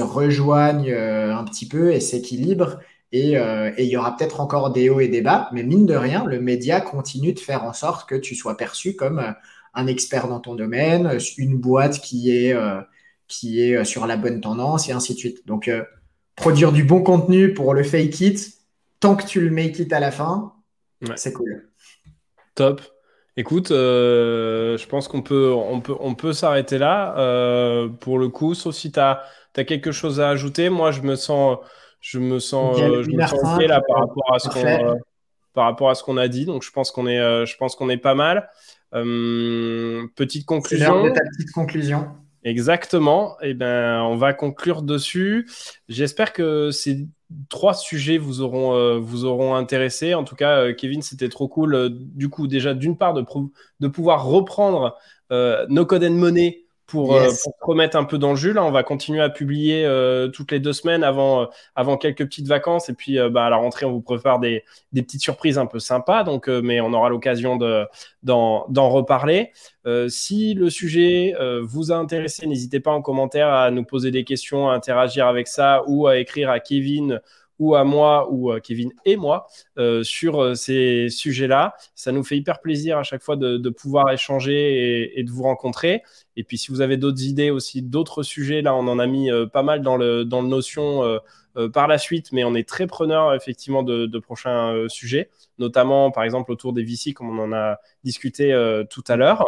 rejoignent 0.00 0.92
un 0.92 1.44
petit 1.44 1.68
peu 1.68 1.92
et 1.92 2.00
s'équilibrent. 2.00 2.78
Et 3.12 3.34
il 3.78 3.88
y 3.88 3.96
aura 3.96 4.16
peut-être 4.16 4.40
encore 4.40 4.72
des 4.72 4.88
hauts 4.90 5.00
et 5.00 5.08
des 5.08 5.20
bas, 5.22 5.48
mais 5.52 5.62
mine 5.62 5.86
de 5.86 5.94
rien, 5.94 6.24
le 6.24 6.40
média 6.40 6.80
continue 6.80 7.32
de 7.34 7.40
faire 7.40 7.64
en 7.64 7.72
sorte 7.72 8.08
que 8.08 8.14
tu 8.14 8.34
sois 8.34 8.56
perçu 8.56 8.96
comme 8.96 9.34
un 9.76 9.86
expert 9.86 10.26
dans 10.26 10.40
ton 10.40 10.54
domaine, 10.54 11.18
une 11.36 11.56
boîte 11.58 12.00
qui 12.00 12.34
est, 12.34 12.54
euh, 12.54 12.80
qui 13.28 13.62
est 13.62 13.76
euh, 13.76 13.84
sur 13.84 14.06
la 14.06 14.16
bonne 14.16 14.40
tendance 14.40 14.88
et 14.88 14.92
ainsi 14.92 15.14
de 15.14 15.18
suite. 15.18 15.46
Donc, 15.46 15.68
euh, 15.68 15.82
produire 16.34 16.72
du 16.72 16.84
bon 16.84 17.02
contenu 17.02 17.54
pour 17.54 17.74
le 17.74 17.82
fake 17.82 18.20
it, 18.20 18.52
tant 19.00 19.16
que 19.16 19.24
tu 19.24 19.40
le 19.40 19.50
make 19.50 19.78
it 19.78 19.92
à 19.92 20.00
la 20.00 20.10
fin, 20.10 20.52
c'est 21.16 21.32
cool. 21.32 21.68
Top. 22.54 22.80
Écoute, 23.38 23.68
je 23.68 24.86
pense 24.86 25.08
qu'on 25.08 25.22
peut, 25.22 25.52
on 25.52 25.80
peut, 25.80 25.94
on 26.00 26.14
peut 26.14 26.32
s'arrêter 26.32 26.78
là. 26.78 27.12
pour 28.00 28.18
le 28.18 28.28
coup, 28.28 28.54
sauf 28.54 28.74
si 28.74 28.92
tu 28.92 29.00
as, 29.00 29.22
quelque 29.54 29.92
chose 29.92 30.20
à 30.20 30.30
ajouter. 30.30 30.68
Moi, 30.70 30.90
je 30.90 31.02
me 31.02 31.16
sens, 31.16 31.58
je 32.00 32.18
me 32.18 32.38
sens, 32.38 32.78
je 32.78 33.10
me 33.10 33.26
sens 33.26 33.60
là 33.60 33.80
par 33.86 33.98
rapport 34.00 34.34
à 34.34 34.38
ce 34.38 34.48
qu'on 34.48 34.98
par 35.52 35.64
rapport 35.64 35.88
à 35.88 35.94
ce 35.94 36.02
qu'on 36.02 36.18
a 36.18 36.28
dit. 36.28 36.44
Donc, 36.44 36.62
je 36.62 36.70
pense 36.70 36.90
qu'on 36.90 37.06
est, 37.06 37.46
je 37.46 37.56
pense 37.56 37.76
qu'on 37.76 37.88
est 37.88 37.98
pas 37.98 38.14
mal. 38.14 38.48
Euh, 38.94 40.06
petite 40.14 40.46
conclusion. 40.46 41.12
Ta 41.12 41.20
petite 41.20 41.52
conclusion. 41.52 42.08
Exactement. 42.46 43.36
Eh 43.42 43.54
ben, 43.54 44.02
on 44.02 44.16
va 44.16 44.32
conclure 44.32 44.82
dessus. 44.82 45.50
J'espère 45.88 46.32
que 46.32 46.70
ces 46.70 47.08
trois 47.48 47.74
sujets 47.74 48.18
vous 48.18 48.40
auront, 48.40 48.76
euh, 48.76 48.98
vous 49.00 49.24
auront 49.24 49.56
intéressé. 49.56 50.14
En 50.14 50.22
tout 50.22 50.36
cas, 50.36 50.58
euh, 50.60 50.72
Kevin, 50.72 51.02
c'était 51.02 51.28
trop 51.28 51.48
cool. 51.48 51.90
du 51.90 52.28
coup, 52.28 52.46
déjà, 52.46 52.72
d'une 52.72 52.96
part, 52.96 53.14
de, 53.14 53.88
pouvoir 53.88 54.26
reprendre 54.26 54.96
No 55.30 55.84
Code 55.86 56.04
and 56.04 56.12
Money 56.12 56.65
pour, 56.86 57.14
euh, 57.14 57.26
pour, 57.26 57.32
se 57.32 57.48
remettre 57.62 57.96
un 57.96 58.04
peu 58.04 58.18
dans 58.18 58.30
le 58.30 58.36
jus. 58.36 58.52
Là, 58.52 58.64
on 58.64 58.70
va 58.70 58.82
continuer 58.82 59.20
à 59.20 59.28
publier 59.28 59.84
euh, 59.84 60.28
toutes 60.28 60.52
les 60.52 60.60
deux 60.60 60.72
semaines 60.72 61.02
avant, 61.02 61.42
euh, 61.42 61.46
avant 61.74 61.96
quelques 61.96 62.24
petites 62.24 62.46
vacances. 62.46 62.88
Et 62.88 62.94
puis, 62.94 63.18
bah, 63.30 63.46
à 63.46 63.50
la 63.50 63.56
rentrée, 63.56 63.86
on 63.86 63.92
vous 63.92 64.00
prépare 64.00 64.38
des, 64.38 64.64
des 64.92 65.02
petites 65.02 65.22
surprises 65.22 65.58
un 65.58 65.66
peu 65.66 65.78
sympas. 65.78 66.24
Donc, 66.24 66.48
mais 66.48 66.80
on 66.80 66.92
aura 66.92 67.08
l'occasion 67.08 67.56
d'en, 67.56 68.66
d'en 68.68 68.88
reparler. 68.88 69.52
si 70.08 70.54
le 70.54 70.70
sujet 70.70 71.34
vous 71.62 71.92
a 71.92 71.96
intéressé, 71.96 72.46
n'hésitez 72.46 72.80
pas 72.80 72.92
en 72.92 73.02
commentaire 73.02 73.48
à 73.48 73.70
nous 73.70 73.84
poser 73.84 74.10
des 74.10 74.24
questions, 74.24 74.68
à 74.68 74.74
interagir 74.74 75.26
avec 75.26 75.48
ça 75.48 75.82
ou 75.86 76.06
à 76.06 76.18
écrire 76.18 76.50
à 76.50 76.60
Kevin 76.60 77.20
ou 77.58 77.74
à 77.74 77.84
moi 77.84 78.28
ou 78.30 78.50
à 78.50 78.60
Kevin 78.60 78.92
et 79.04 79.16
moi 79.16 79.46
euh, 79.78 80.02
sur 80.02 80.42
euh, 80.42 80.54
ces 80.54 81.08
sujets-là. 81.08 81.74
Ça 81.94 82.12
nous 82.12 82.24
fait 82.24 82.36
hyper 82.36 82.60
plaisir 82.60 82.98
à 82.98 83.02
chaque 83.02 83.22
fois 83.22 83.36
de, 83.36 83.70
pouvoir 83.70 84.10
échanger 84.12 85.18
et, 85.18 85.22
de 85.22 85.30
vous 85.30 85.42
rencontrer. 85.42 86.02
Et 86.36 86.44
puis 86.44 86.58
si 86.58 86.70
vous 86.70 86.80
avez 86.80 86.96
d'autres 86.96 87.22
idées 87.22 87.50
aussi, 87.50 87.82
d'autres 87.82 88.22
sujets, 88.22 88.62
là 88.62 88.74
on 88.74 88.86
en 88.88 88.98
a 88.98 89.06
mis 89.06 89.30
euh, 89.30 89.46
pas 89.46 89.62
mal 89.62 89.82
dans 89.82 89.96
le, 89.96 90.24
dans 90.24 90.42
le 90.42 90.48
Notion 90.48 91.02
par 91.72 91.88
la 91.88 91.96
suite, 91.96 92.32
mais 92.32 92.44
on 92.44 92.54
est 92.54 92.68
très 92.68 92.86
preneur 92.86 93.32
effectivement 93.32 93.82
de, 93.82 94.18
prochains 94.18 94.74
sujets, 94.88 95.30
notamment 95.58 96.10
par 96.10 96.22
exemple 96.22 96.52
autour 96.52 96.74
des 96.74 96.84
VC 96.84 97.14
comme 97.14 97.30
on 97.30 97.42
en 97.42 97.52
a 97.54 97.78
discuté 98.04 98.52
tout 98.90 99.04
à 99.08 99.16
l'heure. 99.16 99.42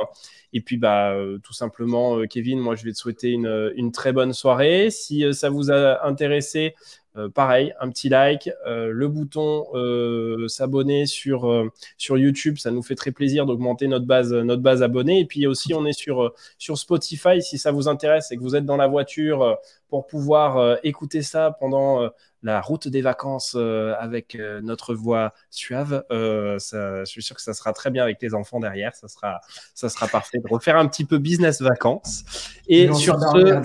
Et 0.55 0.63
puis 0.63 0.79
bah 0.79 1.15
tout 1.43 1.53
simplement 1.53 2.23
Kevin, 2.27 2.61
moi 2.61 2.77
je 2.77 2.85
vais 2.85 2.93
te 2.93 2.97
souhaiter 2.97 3.33
une, 3.33 3.73
une 3.77 3.93
très 3.93 4.15
bonne 4.15 4.33
soirée. 4.33 4.89
Si 4.91 5.23
ça 5.35 5.51
vous 5.51 5.71
a 5.71 6.07
intéressé, 6.07 6.75
euh, 7.19 7.29
pareil, 7.29 7.75
un 7.81 7.91
petit 7.91 8.09
like, 8.09 8.51
euh, 8.67 8.91
le 8.93 9.09
bouton 9.09 9.67
euh, 9.75 10.47
s'abonner 10.47 11.07
sur, 11.07 11.71
sur 11.97 12.17
YouTube, 12.17 12.59
ça 12.59 12.71
nous 12.71 12.83
fait 12.83 12.95
très 12.95 13.11
plaisir 13.11 13.45
d'augmenter 13.45 13.89
notre 13.89 14.07
base, 14.07 14.33
notre 14.33 14.63
base 14.63 14.83
abonnée. 14.83 15.21
Et 15.21 15.25
puis 15.25 15.47
aussi, 15.47 15.75
on 15.75 15.85
est 15.85 15.99
sur, 15.99 16.33
sur 16.59 16.78
Spotify 16.79 17.43
si 17.43 17.59
ça 17.59 17.73
vous 17.73 17.89
intéresse 17.89 18.31
et 18.33 18.37
que 18.37 18.43
vous 18.43 18.57
êtes 18.57 18.65
dans 18.65 18.77
la 18.77 18.87
voiture 18.87 19.59
pour 19.89 20.07
pouvoir 20.07 20.79
écouter 20.83 21.23
ça 21.23 21.55
pendant 21.59 22.11
la 22.43 22.61
route 22.61 22.89
des 22.89 23.03
vacances 23.03 23.55
euh, 23.57 23.95
avec 23.99 24.35
euh, 24.35 24.61
notre 24.63 24.95
voix 24.95 25.33
suave. 25.51 26.05
Euh, 26.11 26.59
ça, 26.59 27.01
je 27.05 27.11
suis 27.11 27.23
sûr 27.23 27.37
que 27.37 27.43
ça 27.43 27.53
sera 27.53 27.73
très 27.73 27.91
bien 27.91 28.03
avec 28.03 28.23
les 28.23 28.35
enfants 28.35 28.61
derrière. 28.61 28.95
Ça 28.95 29.09
sera, 29.09 29.41
ça 29.75 29.89
sera 29.89 30.07
parfait 30.07 30.39
de 30.39 30.49
refaire 30.49 30.77
un 30.77 30.87
petit 30.87 31.05
peu 31.05 31.19
business 31.19 31.61
vacances. 31.61 32.25
Et 32.69 32.87
vont 32.87 32.95
sur 32.95 33.19
ce... 33.19 33.61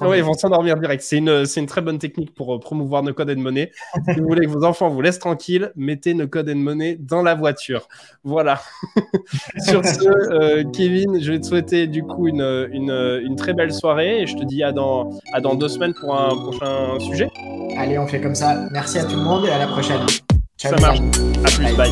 direct. 0.00 0.12
Oui, 0.12 0.18
ils 0.18 0.24
vont 0.24 0.34
s'endormir 0.34 0.76
direct. 0.76 1.02
C'est 1.02 1.18
une, 1.18 1.46
c'est 1.46 1.60
une 1.60 1.66
très 1.66 1.80
bonne 1.80 1.98
technique 1.98 2.34
pour 2.34 2.58
promouvoir 2.60 3.02
nos 3.02 3.12
codes 3.12 3.30
et 3.30 3.36
monnaie. 3.36 3.72
si 4.12 4.20
vous 4.20 4.26
voulez 4.26 4.46
que 4.46 4.50
vos 4.50 4.64
enfants 4.64 4.88
vous 4.88 5.00
laissent 5.00 5.18
tranquille, 5.18 5.72
mettez 5.76 6.14
nos 6.14 6.28
codes 6.28 6.48
et 6.48 6.54
monnaie 6.54 6.96
dans 6.98 7.22
la 7.22 7.34
voiture. 7.34 7.88
Voilà. 8.24 8.60
sur 9.58 9.84
ce, 9.84 10.62
Kevin, 10.72 11.20
je 11.20 11.32
vais 11.32 11.40
te 11.40 11.46
souhaiter 11.46 11.86
du 11.86 12.02
coup 12.02 12.28
une, 12.28 12.68
une, 12.72 12.90
une, 13.24 13.36
très 13.36 13.54
belle 13.54 13.72
soirée 13.72 14.22
et 14.22 14.26
je 14.26 14.36
te 14.36 14.44
dis 14.44 14.62
à 14.62 14.72
dans, 14.72 15.10
à 15.32 15.40
dans 15.40 15.54
deux 15.54 15.68
semaines 15.68 15.94
pour 15.94 16.14
un 16.18 16.36
prochain 16.36 16.98
sujet. 17.00 17.28
Allez, 17.76 17.98
on 17.98 18.06
fait 18.06 18.20
comme 18.20 18.34
ça. 18.34 18.68
Merci 18.72 18.98
à 18.98 19.04
tout 19.04 19.16
le 19.16 19.22
monde 19.22 19.46
et 19.46 19.50
à 19.50 19.58
la 19.58 19.66
prochaine. 19.66 20.00
Ciao, 20.58 20.76
ça 20.76 20.80
marche. 20.80 21.00
À 21.44 21.50
plus, 21.50 21.76
bye. 21.76 21.90